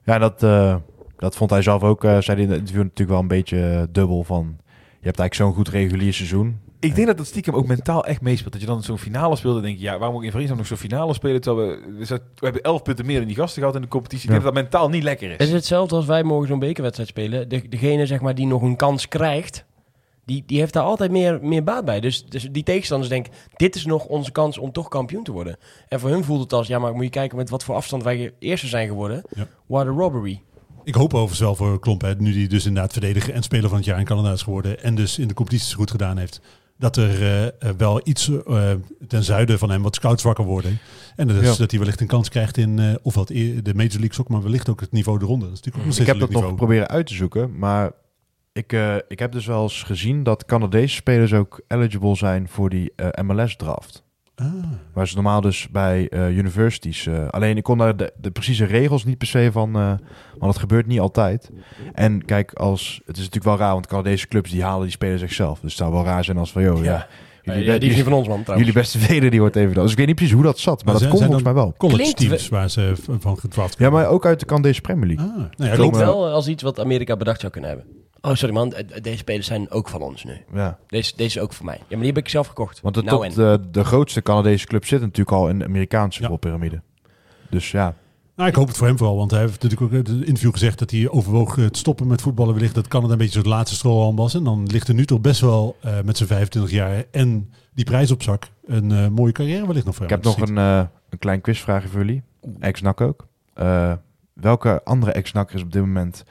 Ja, 0.04 0.18
dat, 0.18 0.44
eh, 0.44 0.76
dat 1.18 1.36
vond 1.36 1.50
hij 1.50 1.62
zelf 1.62 1.84
ook, 1.84 2.04
eh, 2.04 2.10
zei 2.22 2.38
hij 2.38 2.46
in 2.46 2.50
het 2.50 2.60
interview 2.60 2.84
natuurlijk 2.84 3.10
wel 3.10 3.20
een 3.20 3.28
beetje 3.28 3.88
dubbel 3.92 4.24
van... 4.24 4.56
Je 5.00 5.14
hebt 5.14 5.20
eigenlijk 5.20 5.34
zo'n 5.34 5.54
goed 5.54 5.74
regulier 5.74 6.14
seizoen. 6.14 6.60
Ik 6.80 6.96
denk 6.96 7.08
dat 7.08 7.18
dat 7.18 7.26
stiekem 7.26 7.54
ook 7.54 7.68
mentaal 7.68 8.06
echt 8.06 8.22
meespeelt. 8.22 8.52
Dat 8.52 8.62
je 8.62 8.68
dan 8.68 8.84
zo'n 8.84 8.98
finale 8.98 9.36
speelt 9.36 9.56
en 9.56 9.62
denk 9.62 9.78
je, 9.78 9.84
ja, 9.84 9.92
waarom 9.98 10.12
moet 10.12 10.20
ik 10.22 10.26
in 10.28 10.34
Vriesland 10.34 10.58
nog 10.60 10.68
zo'n 10.68 10.78
finale 10.78 11.14
spelen? 11.14 11.42
Terwijl 11.42 11.70
we, 11.70 12.06
we, 12.08 12.20
hebben 12.40 12.62
11 12.62 12.82
punten 12.82 13.06
meer 13.06 13.18
dan 13.18 13.28
die 13.28 13.36
gasten 13.36 13.60
gehad 13.62 13.76
in 13.76 13.82
de 13.82 13.88
competitie. 13.88 14.30
Ik 14.30 14.36
Ja. 14.36 14.40
denk 14.42 14.46
dat 14.46 14.54
dat 14.64 14.64
mentaal 14.64 14.90
niet 14.90 15.04
lekker 15.04 15.30
Het 15.32 15.42
is. 15.42 15.48
is 15.48 15.54
hetzelfde 15.54 15.96
als 15.96 16.06
wij 16.06 16.24
morgen 16.24 16.48
zo'n 16.48 16.60
bekerwedstrijd 16.60 17.10
spelen. 17.10 17.50
De, 17.50 17.70
degene 17.70 18.06
zeg 18.06 18.22
maar, 18.22 18.36
die 18.36 18.48
nog 18.48 18.62
een 18.62 18.76
kans 18.76 19.08
krijgt, 19.08 19.66
die, 20.28 20.44
die 20.46 20.60
heeft 20.60 20.74
daar 20.74 20.84
altijd 20.84 21.12
meer, 21.12 21.40
meer 21.42 21.64
baat 21.64 21.86
bij. 21.86 22.00
Dus, 22.00 22.26
dus 22.26 22.48
die 22.52 22.64
tegenstanders 22.64 23.10
denken, 23.10 23.34
dit 23.56 23.76
is 23.76 23.86
nog 23.86 24.06
onze 24.06 24.32
kans 24.32 24.58
om 24.58 24.72
toch 24.72 24.88
kampioen 24.88 25.24
te 25.24 25.32
worden. 25.32 25.58
En 25.88 26.00
voor 26.00 26.10
hun 26.10 26.24
voelt 26.24 26.42
het 26.42 26.54
als, 26.54 26.68
ja, 26.68 26.80
maar 26.80 26.94
moet 26.94 27.04
je 27.04 27.10
kijken 27.10 27.38
met 27.38 27.50
wat 27.50 27.64
voor 27.64 27.76
afstand 27.76 28.04
wij 28.04 28.34
eerste 28.40 28.68
zijn 28.68 28.88
geworden. 28.88 29.24
Ja. 29.36 29.48
What 29.68 29.86
a 29.86 29.90
robbery. 29.90 30.42
Ik 30.84 30.96
hoop 30.96 31.14
overigens 31.14 31.40
wel 31.40 31.56
voor 31.56 31.80
Klomp, 31.80 32.02
hè, 32.02 32.16
nu 32.16 32.34
hij 32.38 32.48
dus 32.48 32.66
inderdaad 32.66 32.92
verdediger 32.92 33.34
en 33.34 33.44
speler 33.44 33.70
van 33.70 33.78
het 33.78 33.86
jaar 33.88 34.00
in 34.00 34.06
Canada 34.06 34.32
is 34.32 34.42
geworden. 34.42 34.84
En 34.84 34.96
dus 34.96 35.20
in 35.20 35.28
de 35.28 35.34
competities 35.34 35.74
goed 35.74 35.92
gedaan 35.92 36.18
heeft. 36.18 36.42
Dat 36.78 36.96
er 36.98 37.22
eh, 37.22 37.46
eh, 37.46 37.52
wel 37.78 38.02
iets 38.04 38.30
eh, 38.48 38.72
ten 39.08 39.24
zuiden 39.24 39.60
van 39.60 39.70
hem 39.70 39.82
wat 39.82 39.96
scouts 39.96 40.24
wakker 40.24 40.46
worden. 40.46 40.80
En 41.16 41.28
dat, 41.28 41.36
is, 41.38 41.50
Ja. 41.50 41.56
dat 41.56 41.70
hij 41.72 41.80
wellicht 41.80 42.02
een 42.02 42.08
kans 42.08 42.30
krijgt 42.30 42.58
in 42.58 42.80
eh, 42.80 42.94
of 43.02 43.16
wat 43.16 43.30
e- 43.30 43.62
de 43.62 43.74
Major 43.74 43.92
League 43.92 44.14
Soccer, 44.14 44.34
maar 44.34 44.44
wellicht 44.44 44.70
ook 44.70 44.80
het 44.80 44.92
niveau 44.92 45.20
de 45.20 45.26
ronde. 45.26 45.46
Dat 45.46 45.54
is 45.54 45.62
natuurlijk 45.62 45.86
ook 45.86 45.92
nog 45.92 46.00
Ik 46.00 46.20
heb 46.20 46.20
dat 46.20 46.42
nog 46.42 46.56
proberen 46.56 46.88
uit 46.88 47.08
te 47.08 47.14
zoeken, 47.14 47.58
maar 47.58 47.92
ik, 48.58 48.74
eh, 48.74 48.96
ik 49.08 49.20
heb 49.20 49.32
dus 49.32 49.46
wel 49.46 49.64
eens 49.64 49.84
gezien 49.84 50.24
dat 50.24 50.46
Canadese 50.46 50.96
spelers 50.96 51.34
ook 51.34 51.62
eligible 51.68 52.16
zijn 52.16 52.48
voor 52.50 52.70
die 52.70 52.92
eh, 52.96 53.24
MLS-draft. 53.24 54.06
Ah. 54.36 54.46
Waar 54.94 55.08
ze 55.08 55.16
normaal 55.16 55.42
dus 55.42 55.68
bij 55.70 56.10
eh, 56.10 56.38
universities... 56.38 57.10
alleen 57.30 57.58
ik 57.58 57.64
kon 57.64 57.78
daar 57.78 57.98
de, 57.98 58.14
de 58.22 58.32
precieze 58.32 58.66
regels 58.66 59.04
niet 59.06 59.18
per 59.18 59.28
se 59.28 59.50
van... 59.52 59.76
eh 59.76 59.94
want 60.38 60.52
het 60.52 60.62
gebeurt 60.62 60.88
niet 60.88 61.00
altijd. 61.00 61.52
En 61.94 62.26
kijk, 62.26 62.54
als, 62.54 63.02
het 63.06 63.18
is 63.18 63.24
natuurlijk 63.24 63.58
wel 63.58 63.58
raar... 63.58 63.74
want 63.74 63.88
Canadese 63.88 64.28
clubs 64.28 64.52
die 64.52 64.64
halen 64.64 64.82
die 64.82 64.92
spelers 64.92 65.22
zichzelf. 65.22 65.60
Dus 65.60 65.70
het 65.70 65.80
zou 65.80 65.92
wel 65.94 66.04
raar 66.04 66.24
zijn 66.24 66.38
als 66.38 66.52
van... 66.52 66.62
Joh, 66.64 66.84
ja, 66.84 67.08
Ja, 67.42 67.54
jullie, 67.54 67.72
ja, 67.72 67.78
die 67.78 67.90
is 67.90 67.96
niet 67.96 68.04
van 68.04 68.14
ons, 68.14 68.28
man, 68.28 68.44
trouwens. 68.44 68.68
jullie 68.68 68.82
beste 68.82 69.00
veder 69.00 69.30
die 69.30 69.40
wordt 69.40 69.56
even... 69.56 69.74
Dus 69.74 69.92
ik 69.92 69.98
weet 69.98 70.08
niet 70.08 70.16
precies 70.16 70.34
hoe 70.34 70.44
dat 70.44 70.60
zat. 70.60 70.76
Maar, 70.76 70.84
Maar 70.86 70.94
dat 70.94 71.02
zijn 71.02 71.14
volgens 71.16 71.44
mij 71.44 71.54
wel. 71.54 71.74
College 71.78 71.98
Klinkt 72.00 72.18
teams 72.18 72.50
waar 72.50 72.70
ze 72.70 72.94
van 73.20 73.38
gedraft 73.38 73.80
Ja, 73.80 73.90
maar 73.90 74.08
ook 74.08 74.26
uit 74.26 74.40
de 74.40 74.46
Canadese 74.46 74.82
Premier 74.82 75.08
League. 75.08 75.26
Ah, 75.26 75.36
nou 75.36 75.50
ja, 75.58 75.76
Klinkt 75.76 75.78
klopt. 75.78 75.98
wel 75.98 76.28
als 76.28 76.48
iets 76.48 76.64
wat 76.64 76.80
Amerika 76.80 77.18
bedacht 77.18 77.40
zou 77.40 77.52
kunnen 77.52 77.70
hebben. 77.70 77.97
Oh, 78.22 78.34
sorry 78.34 78.54
man, 78.54 78.74
eh, 78.74 79.02
deze 79.02 79.18
spelers 79.18 79.48
zijn 79.48 79.70
ook 79.72 79.90
van 79.90 80.02
ons 80.02 80.24
nu. 80.24 80.38
Ja. 80.54 80.78
Deze, 80.88 81.14
deze 81.16 81.38
is 81.38 81.44
ook 81.44 81.54
van 81.54 81.66
mij. 81.66 81.78
Ja, 81.78 81.84
maar 81.90 81.98
die 82.00 82.08
heb 82.08 82.18
ik 82.18 82.30
zelf 82.30 82.48
gekocht. 82.48 82.82
Want 82.82 82.96
de, 82.96 83.04
nou 83.04 83.26
en. 83.26 83.34
de, 83.34 83.60
de 83.72 83.84
grootste 83.84 84.22
Canadese 84.22 84.66
club 84.66 84.86
zit 84.86 85.02
natuurlijk 85.02 85.32
al 85.38 85.50
in 85.50 85.60
de 85.60 85.66
Amerikaanse 85.66 86.22
Ja. 86.22 86.28
voetbalpyramide. 86.28 86.82
Dus 87.50 87.72
ja, 87.72 87.94
Nou, 88.36 88.50
ik 88.50 88.56
hoop 88.56 88.68
het 88.68 88.78
voor 88.78 88.88
hem 88.88 88.98
vooral, 88.98 89.16
want 89.18 89.32
hij 89.32 89.40
heeft 89.40 89.62
natuurlijk 89.64 89.82
ook 89.82 89.92
in 89.92 89.98
het 89.98 90.28
interview 90.28 90.52
gezegd 90.52 90.80
dat 90.80 90.92
hij 90.92 91.10
overwoog 91.10 91.58
eh, 91.58 91.66
te 91.66 91.80
stoppen 91.80 92.08
met 92.08 92.22
voetballen. 92.22 92.54
Wellicht 92.54 92.76
dat 92.76 92.88
Canada 92.88 93.12
een 93.12 93.18
beetje 93.18 93.40
zo'n 93.42 93.50
laatste 93.52 93.76
strohalm 93.76 94.16
was. 94.16 94.34
En 94.34 94.44
dan 94.44 94.66
ligt 94.72 94.88
er 94.88 94.94
nu 94.94 95.06
toch 95.06 95.22
best 95.22 95.42
wel 95.42 95.76
eh, 95.82 96.02
met 96.02 96.18
zijn 96.18 96.30
25 96.30 96.72
jaar 96.72 97.04
en 97.12 97.52
die 97.74 97.86
prijs 97.86 98.12
op 98.12 98.24
zak 98.24 98.48
een 98.66 98.92
eh, 98.92 99.08
mooie 99.08 99.32
carrière 99.32 99.66
wellicht 99.68 99.86
nog 99.86 99.96
voor 99.96 100.04
ik 100.06 100.10
hem. 100.12 100.20
heb 100.22 100.38
nog 100.38 100.50
een, 100.50 100.58
eh, 100.58 100.82
een 101.10 101.20
klein 101.20 101.42
quizvraagje 101.42 101.88
voor 101.88 102.00
jullie. 102.06 102.24
Ex-NAC 102.60 103.02
ook. 103.02 103.28
Eh, 103.54 103.94
welke 104.34 104.82
andere 104.84 105.12
ex-NAC 105.12 105.52
is 105.52 105.62
op 105.62 105.72
dit 105.72 105.82
moment 105.82 106.24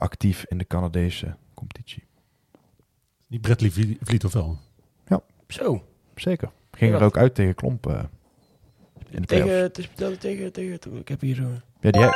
actief 0.00 0.44
in 0.48 0.58
de 0.58 0.66
Canadese 0.66 1.34
competitie? 1.54 2.04
Die 3.28 3.40
Bradley 3.40 3.70
Vlie- 3.70 3.98
Vliet 4.02 4.24
of 4.24 4.32
wel? 4.32 4.58
Zo, 5.48 5.84
Zeker. 6.14 6.50
Ging 6.72 6.92
Ja. 6.92 6.98
er 6.98 7.04
ook 7.04 7.16
uit 7.16 7.34
tegen 7.34 7.54
Klomp 7.54 7.86
eh, 7.86 7.92
in 7.94 9.20
de 9.20 9.26
playoffs. 9.26 9.26
tegen, 9.50 9.62
het 9.62 9.78
is 9.78 9.88
tegen, 9.94 10.18
tegen, 10.18 10.52
tegen, 10.52 10.98
ik 10.98 11.08
heb 11.08 11.20
hier 11.20 11.34
zo... 11.34 11.42
Ja, 11.80 11.90
die, 11.90 12.00
Dat 12.00 12.14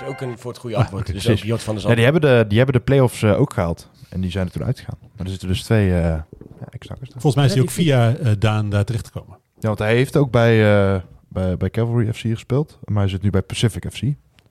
is 0.00 0.02
ook 0.02 0.20
een 0.20 0.38
voor 0.38 0.50
het 0.50 0.60
goede 0.60 0.76
Ah, 0.76 0.80
antwoord. 0.82 1.02
oké, 1.02 1.12
dus 1.12 1.28
ook 1.28 1.36
Jot 1.36 1.62
van 1.62 1.74
ja, 1.74 1.80
Zand. 1.80 1.94
die, 1.94 2.04
hebben 2.04 2.22
de, 2.22 2.44
die 2.48 2.56
hebben 2.58 2.74
de 2.76 2.80
playoffs 2.84 3.22
eh, 3.22 3.40
ook 3.40 3.52
gehaald. 3.52 3.90
En 4.08 4.20
die 4.20 4.30
zijn 4.30 4.46
er 4.46 4.52
toen 4.52 4.64
uitgegaan. 4.64 4.98
Maar 5.00 5.24
er 5.24 5.30
zitten 5.30 5.48
dus 5.48 5.62
twee 5.62 5.88
eh 5.90 5.94
ja, 6.02 6.24
daar. 6.78 6.98
Volgens 7.10 7.34
mij 7.34 7.44
is 7.44 7.52
hij 7.52 7.62
ook 7.62 7.70
via 7.70 8.10
Daan 8.38 8.70
daar 8.70 8.84
terecht 8.84 9.06
gekomen. 9.06 9.38
Ja, 9.58 9.66
want 9.68 9.78
hij 9.78 9.94
heeft 9.94 10.16
ook 10.16 10.30
bij, 10.30 10.52
eh, 10.94 11.02
bij, 11.28 11.56
bij 11.56 11.70
Cavalry 11.70 12.12
FC 12.12 12.20
gespeeld. 12.20 12.78
Maar 12.84 12.98
hij 13.02 13.08
zit 13.08 13.22
nu 13.22 13.30
bij 13.30 13.42
Pacific 13.42 13.86
FC. 13.92 14.00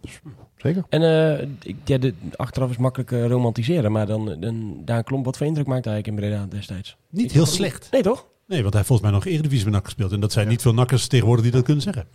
Dus, 0.01 0.19
zeker. 0.65 0.83
En 0.89 1.01
eh, 1.03 1.47
ik- 1.61 1.75
ja, 1.83 1.97
de, 1.97 2.13
achteraf 2.35 2.69
is 2.69 2.77
makkelijk 2.77 3.11
eh, 3.11 3.25
romantiseren. 3.27 3.91
Maar 3.91 4.05
dan, 4.05 4.35
dan 4.39 4.81
Daan 4.85 5.03
Klomp, 5.03 5.25
wat 5.25 5.37
voor 5.37 5.47
indruk 5.47 5.67
maakte 5.67 5.89
hij 5.89 5.97
eigenlijk 5.97 6.23
in 6.23 6.29
Breda 6.29 6.45
destijds? 6.57 6.97
Niet 7.09 7.25
Ik- 7.25 7.31
heel 7.31 7.45
slecht. 7.45 7.87
Nee 7.91 8.01
toch? 8.01 8.25
Nee, 8.47 8.59
want 8.61 8.73
hij 8.73 8.83
heeft 8.83 8.87
volgens 8.87 9.01
mij 9.09 9.11
nog 9.19 9.25
Eredivisie 9.25 9.65
met 9.65 9.73
NAC 9.73 9.85
gespeeld. 9.85 10.11
En 10.11 10.19
dat 10.19 10.31
zijn 10.31 10.47
niet 10.47 10.61
veel 10.61 10.73
nakkers 10.73 11.07
tegenwoordig 11.07 11.43
die 11.43 11.53
dat 11.53 11.63
kunnen 11.63 11.83
zeggen. 11.83 12.05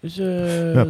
Dus 0.00 0.18
eh, 0.18 0.74
Ja. 0.74 0.84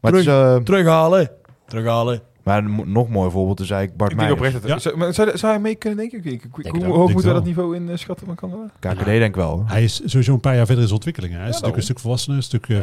Maar, 0.00 0.12
het 0.12 0.20
is, 0.26 0.64
terughalen. 0.64 1.30
Terughalen. 1.66 2.20
Maar 2.46 2.64
een 2.64 2.92
nog 2.92 3.08
mooi 3.08 3.30
voorbeeld 3.30 3.60
is 3.60 3.70
eigenlijk 3.70 3.98
Bart 3.98 4.12
Ik 4.12 4.18
denk 4.18 4.30
Meijers. 4.30 4.54
oprecht 4.56 4.68
dat... 4.68 4.82
Ja. 4.82 4.90
Zou, 4.90 4.96
maar 4.96 5.14
zou, 5.14 5.38
zou 5.38 5.52
hij 5.52 5.60
mee 5.62 5.74
kunnen, 5.74 5.98
denk 5.98 6.12
ik? 6.12 6.32
Ik- 6.32 6.44
ik- 6.44 6.62
Denk 6.62 6.76
Hoe 6.84 6.94
hoog 6.94 7.12
moeten 7.12 7.28
we 7.28 7.34
dat 7.34 7.44
niveau 7.44 7.76
in 7.76 7.88
eh, 7.90 7.96
schatten 7.96 8.26
van 8.26 8.34
Canada? 8.34 8.70
KKD 8.78 9.04
denk 9.04 9.22
ik 9.22 9.34
wel. 9.34 9.62
Hij 9.66 9.84
is 9.84 9.94
sowieso 10.04 10.32
een 10.32 10.40
paar 10.40 10.54
jaar 10.56 10.66
verder 10.66 10.82
in 10.82 10.88
zijn 10.88 10.94
ontwikkeling. 10.94 11.32
hè. 11.32 11.38
Hij 11.38 11.48
is 11.48 11.54
Ja, 11.54 11.60
natuurlijk 11.60 11.76
een 11.88 11.94
stuk 11.94 11.98
volwassener, 12.00 12.36
een 12.36 12.42
stuk 12.42 12.68
eh, 12.68 12.78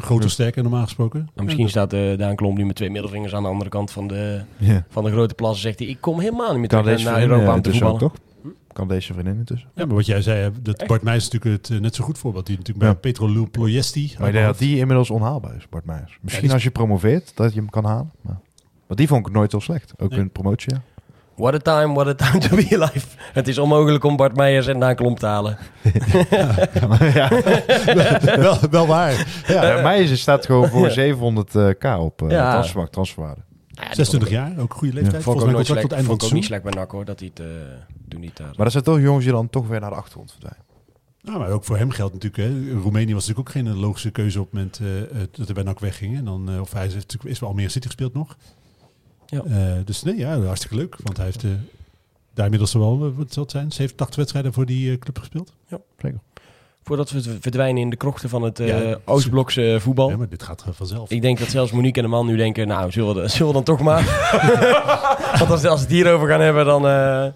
groter, 0.00 0.30
sterker 0.30 0.62
normaal 0.62 0.82
gesproken. 0.84 1.30
Maar 1.34 1.44
misschien 1.44 1.68
staat 1.68 1.92
eh 1.92 2.18
Daan 2.18 2.36
Klomp 2.36 2.56
nu 2.58 2.66
met 2.66 2.76
twee 2.76 2.90
middelvingers 2.90 3.34
aan 3.34 3.42
de 3.42 3.48
andere 3.48 3.70
kant 3.70 3.90
van 3.90 4.06
de, 4.06 4.40
Ja. 4.56 4.84
van 4.88 5.04
de 5.04 5.10
grote 5.10 5.34
plas. 5.34 5.54
en 5.54 5.60
Zegt 5.60 5.78
hij, 5.78 5.88
ik 5.88 6.00
kom 6.00 6.20
helemaal 6.20 6.50
niet 6.50 6.58
meer 6.58 6.68
Kan 6.68 6.82
terug 6.82 6.96
deze 6.98 7.10
naar 7.10 7.20
Europa 7.22 7.54
om 7.54 7.62
te 7.62 7.68
ook, 7.68 7.74
voetballen. 7.74 7.98
toch? 7.98 8.12
Kan 8.72 8.88
deze 8.88 9.12
vriendin 9.12 9.36
intussen. 9.36 9.68
Ja, 9.74 9.86
maar 9.86 9.94
wat 9.94 10.06
jij 10.06 10.22
zei, 10.22 10.50
dat 10.62 10.86
Bart 10.86 11.02
Meijs 11.02 11.26
is 11.26 11.30
natuurlijk 11.30 11.68
het 11.68 11.80
net 11.80 11.94
zo 11.94 12.04
goed 12.04 12.18
voorbeeld. 12.18 12.46
Die 12.46 12.56
natuurlijk 12.56 12.84
Ja. 12.86 12.92
bij 12.92 13.00
Petro 13.00 13.46
Ploiesti. 13.50 14.14
Maar 14.18 14.26
ik 14.28 14.34
denk 14.34 14.46
dat 14.46 14.58
die 14.58 14.76
inmiddels 14.78 15.10
onhaalbaar 15.10 15.56
is, 15.56 15.68
Bart 15.68 15.84
Meijers. 15.84 16.18
Misschien 16.20 16.46
is- 16.46 16.52
als 16.52 16.62
je 16.62 16.70
promoveert, 16.70 17.32
dat 17.36 17.52
je 17.54 17.58
hem 17.60 17.70
kan 17.70 17.84
halen. 17.84 18.10
Maar, 18.20 18.38
maar 18.88 18.96
die 18.96 19.06
vond 19.08 19.26
ik 19.26 19.32
nooit 19.32 19.50
heel 19.52 19.60
slecht. 19.60 19.92
Ook 19.98 20.10
Nee. 20.10 20.18
in 20.20 20.30
promotie. 20.30 20.74
ja. 20.74 20.82
What 21.36 21.54
a 21.54 21.58
time, 21.58 21.94
what 21.94 22.06
a 22.06 22.14
time 22.14 22.38
to 22.48 22.56
be 22.56 22.68
alive. 22.80 23.06
Het 23.32 23.48
is 23.48 23.58
onmogelijk 23.58 24.04
om 24.04 24.16
Bart 24.16 24.36
Meijers 24.36 24.66
en 24.66 24.80
Daan 24.80 24.94
Klomp 24.94 25.18
te 25.18 25.26
halen. 25.26 25.58
ja. 27.14 27.28
wel, 28.40 28.58
wel 28.70 28.86
waar. 28.86 29.42
Ja, 29.46 29.60
bij 29.60 29.82
Meijers 29.82 30.20
staat 30.20 30.46
gewoon 30.46 30.68
voor 30.68 30.90
700k 31.00 31.98
op 31.98 32.22
uh, 32.22 32.30
Ja. 32.30 32.50
transfermarkt, 32.50 32.92
transferwaarde. 32.92 33.40
Ja, 33.68 33.84
die 33.84 33.94
26 33.94 34.12
vond 34.12 34.24
ik- 34.24 34.30
jaar, 34.30 34.62
ook 34.64 34.70
een 34.72 34.78
goede 34.78 34.94
leeftijd. 34.94 35.22
Vond 35.22 35.36
ik 35.36 35.40
Volgens 35.40 35.44
ook 35.44 35.50
mij 35.50 35.54
contract 35.54 35.66
slecht. 35.66 35.82
tot 35.88 35.92
eind 35.92 36.06
van 36.06 36.18
Vond 36.18 36.20
het 36.20 36.30
ik 36.30 36.36
ook 36.36 36.40
niet 36.40 36.44
slecht 36.44 36.62
bij 36.62 36.72
NAC 36.72 36.90
hoor, 36.90 37.04
dat 37.04 37.18
hij 37.20 37.30
het 37.34 37.40
eh, 37.40 37.46
toen 38.08 38.20
niet 38.20 38.36
daar. 38.36 38.46
Maar 38.46 38.64
dat 38.64 38.72
zijn 38.72 38.84
toch 38.84 39.00
jongens 39.00 39.24
die 39.24 39.32
dan 39.34 39.50
toch 39.50 39.66
weer 39.68 39.80
naar 39.80 39.90
de 39.90 39.96
achtergrond 39.96 40.30
verdwijnen. 40.30 40.62
Nou, 41.22 41.38
maar 41.38 41.50
ook 41.50 41.64
voor 41.64 41.76
hem 41.76 41.90
geldt 41.90 42.12
natuurlijk. 42.12 42.42
Hè. 42.42 42.80
Roemenië 42.80 43.14
was 43.14 43.26
natuurlijk 43.26 43.48
ook 43.48 43.54
geen 43.64 43.78
logische 43.78 44.10
keuze 44.10 44.40
op 44.40 44.44
het 44.44 44.54
moment 44.54 44.80
eh, 44.80 45.00
eh, 45.00 45.28
dat 45.32 45.44
hij 45.46 45.54
bij 45.54 45.62
NAC 45.64 45.78
wegging. 45.80 46.16
En 46.16 46.24
dan, 46.24 46.50
eh, 46.50 46.60
of 46.60 46.72
hij 46.72 46.86
is, 46.86 46.94
natuurlijk- 46.94 47.30
is 47.30 47.38
bij 47.38 47.48
Almere 47.48 47.68
City 47.68 47.86
gespeeld 47.86 48.14
nog. 48.14 48.36
Ja. 49.30 49.42
Eh, 49.44 49.84
dus 49.84 50.02
nee, 50.02 50.16
ja, 50.16 50.40
hartstikke 50.40 50.76
leuk. 50.76 50.96
Want 51.02 51.16
hij 51.16 51.26
heeft 51.26 51.44
eh, 51.44 51.50
daar 52.34 52.44
inmiddels 52.44 52.72
wel, 52.72 53.04
eh, 53.06 53.16
wat 53.16 53.32
zal 53.32 53.42
het 53.42 53.52
zijn, 53.52 53.72
7, 53.72 53.96
80 53.96 54.16
wedstrijden 54.16 54.52
voor 54.52 54.66
die 54.66 54.98
club 54.98 55.18
gespeeld. 55.18 55.52
Voordat 56.82 57.10
we 57.10 57.36
verdwijnen 57.40 57.82
in 57.82 57.90
de 57.90 57.96
krochten 57.96 58.28
van 58.28 58.42
het 58.42 58.60
eh, 58.60 58.88
Ja. 58.90 58.98
Oostblokse 59.04 59.76
voetbal. 59.80 60.10
Ja, 60.10 60.16
maar 60.16 60.28
dit 60.28 60.42
gaat 60.42 60.64
vanzelf. 60.70 61.10
Ik 61.10 61.22
denk 61.22 61.38
dat 61.38 61.48
zelfs 61.48 61.72
Monique 61.72 61.96
en 62.00 62.02
de 62.02 62.10
man 62.14 62.26
nu 62.26 62.36
denken, 62.36 62.66
nou, 62.68 62.90
zullen 62.90 63.14
we, 63.14 63.28
zullen 63.28 63.46
we 63.46 63.52
dan 63.52 63.62
toch 63.62 63.80
maar? 63.80 64.02
Want 65.38 65.50
als, 65.50 65.64
als 65.64 65.80
we 65.80 65.86
het 65.86 65.90
hierover 65.94 66.28
gaan 66.28 66.40
hebben, 66.40 66.64
dan, 66.64 66.86
eh, 66.86 67.26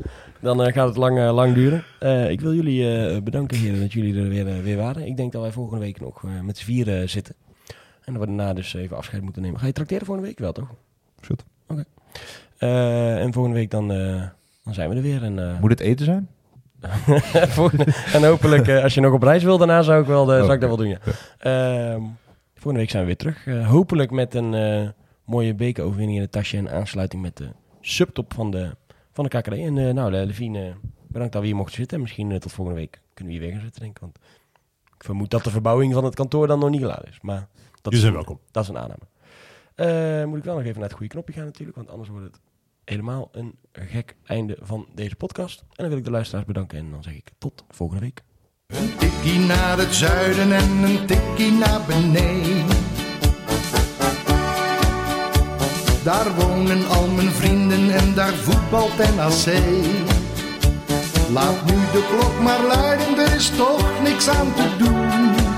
dan 0.40 0.72
gaat 0.72 0.88
het 0.88 0.96
lang, 0.96 1.30
lang 1.30 1.54
duren. 1.54 1.84
Eh, 1.98 2.30
ik 2.30 2.40
wil 2.40 2.54
jullie 2.54 2.96
eh, 2.96 3.22
bedanken, 3.22 3.58
heren, 3.58 3.80
dat 3.80 3.92
jullie 3.92 4.22
er 4.22 4.28
weer, 4.28 4.62
weer 4.62 4.76
waren. 4.76 5.06
Ik 5.06 5.16
denk 5.16 5.32
dat 5.32 5.42
wij 5.42 5.52
volgende 5.52 5.84
week 5.84 6.00
nog 6.00 6.24
eh, 6.24 6.40
met 6.40 6.58
z'n 6.58 6.64
vieren 6.64 7.10
zitten. 7.10 7.34
En 8.04 8.12
dat 8.12 8.22
we 8.22 8.26
daarna 8.28 8.52
dus 8.52 8.74
even 8.74 8.96
afscheid 8.96 9.22
moeten 9.22 9.42
nemen. 9.42 9.60
Ga 9.60 9.66
je 9.66 9.72
tracteren 9.72 10.06
volgende 10.06 10.28
week 10.28 10.38
wel, 10.38 10.52
toch? 10.52 10.68
Goed. 11.26 11.44
Oké. 11.72 11.84
Eh, 12.58 13.20
en 13.22 13.32
volgende 13.32 13.58
week 13.58 13.70
dan, 13.70 13.92
eh, 13.92 14.22
dan 14.64 14.74
zijn 14.74 14.88
we 14.88 14.94
er 14.96 15.02
weer. 15.02 15.22
En, 15.22 15.38
eh, 15.50 15.60
Moet 15.60 15.70
het 15.70 15.80
eten 15.80 16.04
zijn? 16.04 16.28
Volgende- 17.48 17.86
en 18.12 18.24
hopelijk, 18.24 18.68
eh, 18.68 18.82
als 18.82 18.94
je 18.94 19.00
nog 19.00 19.12
op 19.12 19.22
reis 19.22 19.42
wil 19.42 19.58
daarna, 19.58 19.82
zou 19.82 20.00
ik, 20.00 20.06
wel 20.06 20.24
de, 20.24 20.32
Oh, 20.32 20.38
zou 20.38 20.52
ik 20.52 20.60
dat 20.60 20.68
wel 20.68 20.78
doen, 20.78 20.88
ja. 20.88 20.98
Ehm, 21.38 22.00
volgende 22.54 22.78
week 22.80 22.90
zijn 22.90 23.02
we 23.02 23.06
weer 23.08 23.16
terug. 23.16 23.46
Eh, 23.46 23.68
hopelijk 23.68 24.10
met 24.10 24.34
een 24.34 24.54
eh, 24.54 24.88
mooie 25.24 25.54
bekeroverwinning 25.54 26.16
in 26.16 26.22
het 26.24 26.32
tasje 26.32 26.56
en 26.56 26.70
aansluiting 26.70 27.22
met 27.22 27.36
de 27.36 27.48
subtop 27.80 28.34
van 28.34 28.50
de, 28.50 28.70
van 29.12 29.24
de 29.24 29.30
KKD. 29.40 29.52
En 29.52 29.78
eh, 29.78 29.92
nou, 29.94 30.10
Levine, 30.10 30.66
eh, 30.66 30.74
bedankt 31.08 31.32
dat 31.32 31.40
we 31.42 31.46
hier 31.48 31.56
mochten 31.56 31.74
zitten. 31.76 31.96
En 31.96 32.02
misschien 32.02 32.38
tot 32.38 32.52
volgende 32.52 32.80
week 32.80 33.00
kunnen 33.14 33.32
we 33.32 33.38
hier 33.38 33.48
weer 33.48 33.56
gaan 33.56 33.64
zitten, 33.64 33.80
denk 33.82 33.94
ik. 33.96 34.00
Want 34.02 34.18
ik 34.96 35.04
vermoed 35.04 35.30
dat 35.30 35.44
de 35.44 35.50
verbouwing 35.50 35.92
van 35.94 36.04
het 36.04 36.14
kantoor 36.14 36.46
dan 36.46 36.58
nog 36.58 36.70
niet 36.70 36.80
klaar 36.80 37.04
is. 37.10 37.18
Maar 37.22 37.46
dat 37.82 37.92
Jullie 37.92 37.96
is, 37.98 38.02
zijn 38.02 38.12
welkom. 38.14 38.38
dat 38.50 38.62
is 38.62 38.68
een 38.68 38.78
aanname. 38.78 39.02
Eh, 39.74 40.24
moet 40.24 40.38
ik 40.38 40.44
wel 40.44 40.54
nog 40.54 40.64
even 40.64 40.80
naar 40.80 40.88
het 40.88 40.98
goede 40.98 41.12
knopje 41.12 41.32
gaan 41.32 41.44
natuurlijk, 41.44 41.76
want 41.76 41.90
anders 41.90 42.08
wordt 42.08 42.24
het 42.26 42.40
helemaal 42.84 43.28
een 43.32 43.58
gek 43.72 44.16
einde 44.24 44.56
van 44.60 44.86
deze 44.94 45.16
podcast. 45.16 45.60
En 45.60 45.66
dan 45.76 45.88
wil 45.88 45.98
ik 45.98 46.04
de 46.04 46.10
luisteraars 46.10 46.46
bedanken 46.46 46.78
en 46.78 46.90
dan 46.90 47.02
zeg 47.02 47.14
ik 47.14 47.30
tot 47.38 47.64
volgende 47.68 48.02
week. 48.02 48.22
Een 48.66 48.96
tikkie 48.96 49.38
naar 49.38 49.78
het 49.78 49.94
zuiden 49.94 50.52
en 50.52 50.70
een 50.70 51.06
tikkie 51.06 51.52
naar 51.52 51.80
beneden. 51.86 52.66
Daar 56.04 56.34
wonen 56.34 56.88
al 56.88 57.08
mijn 57.08 57.30
vrienden 57.30 57.90
en 57.90 58.14
daar 58.14 58.32
voetbalt 58.32 58.96
NAC. 58.96 59.46
Laat 61.32 61.64
nu 61.64 61.72
de 61.72 62.08
klok 62.10 62.40
maar 62.40 62.62
luiden, 62.62 63.18
er 63.18 63.34
is 63.34 63.50
toch 63.56 64.02
niks 64.02 64.28
aan 64.28 64.54
te 64.54 64.76
doen. 64.78 65.51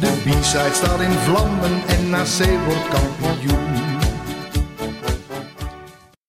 De 0.00 0.12
B-side 0.24 0.74
staat 0.74 1.00
in 1.00 1.10
vlammen 1.10 1.82
en 1.86 2.10
na 2.10 2.22
C 2.22 2.38
wordt 2.66 2.88
kampioen. 2.88 3.67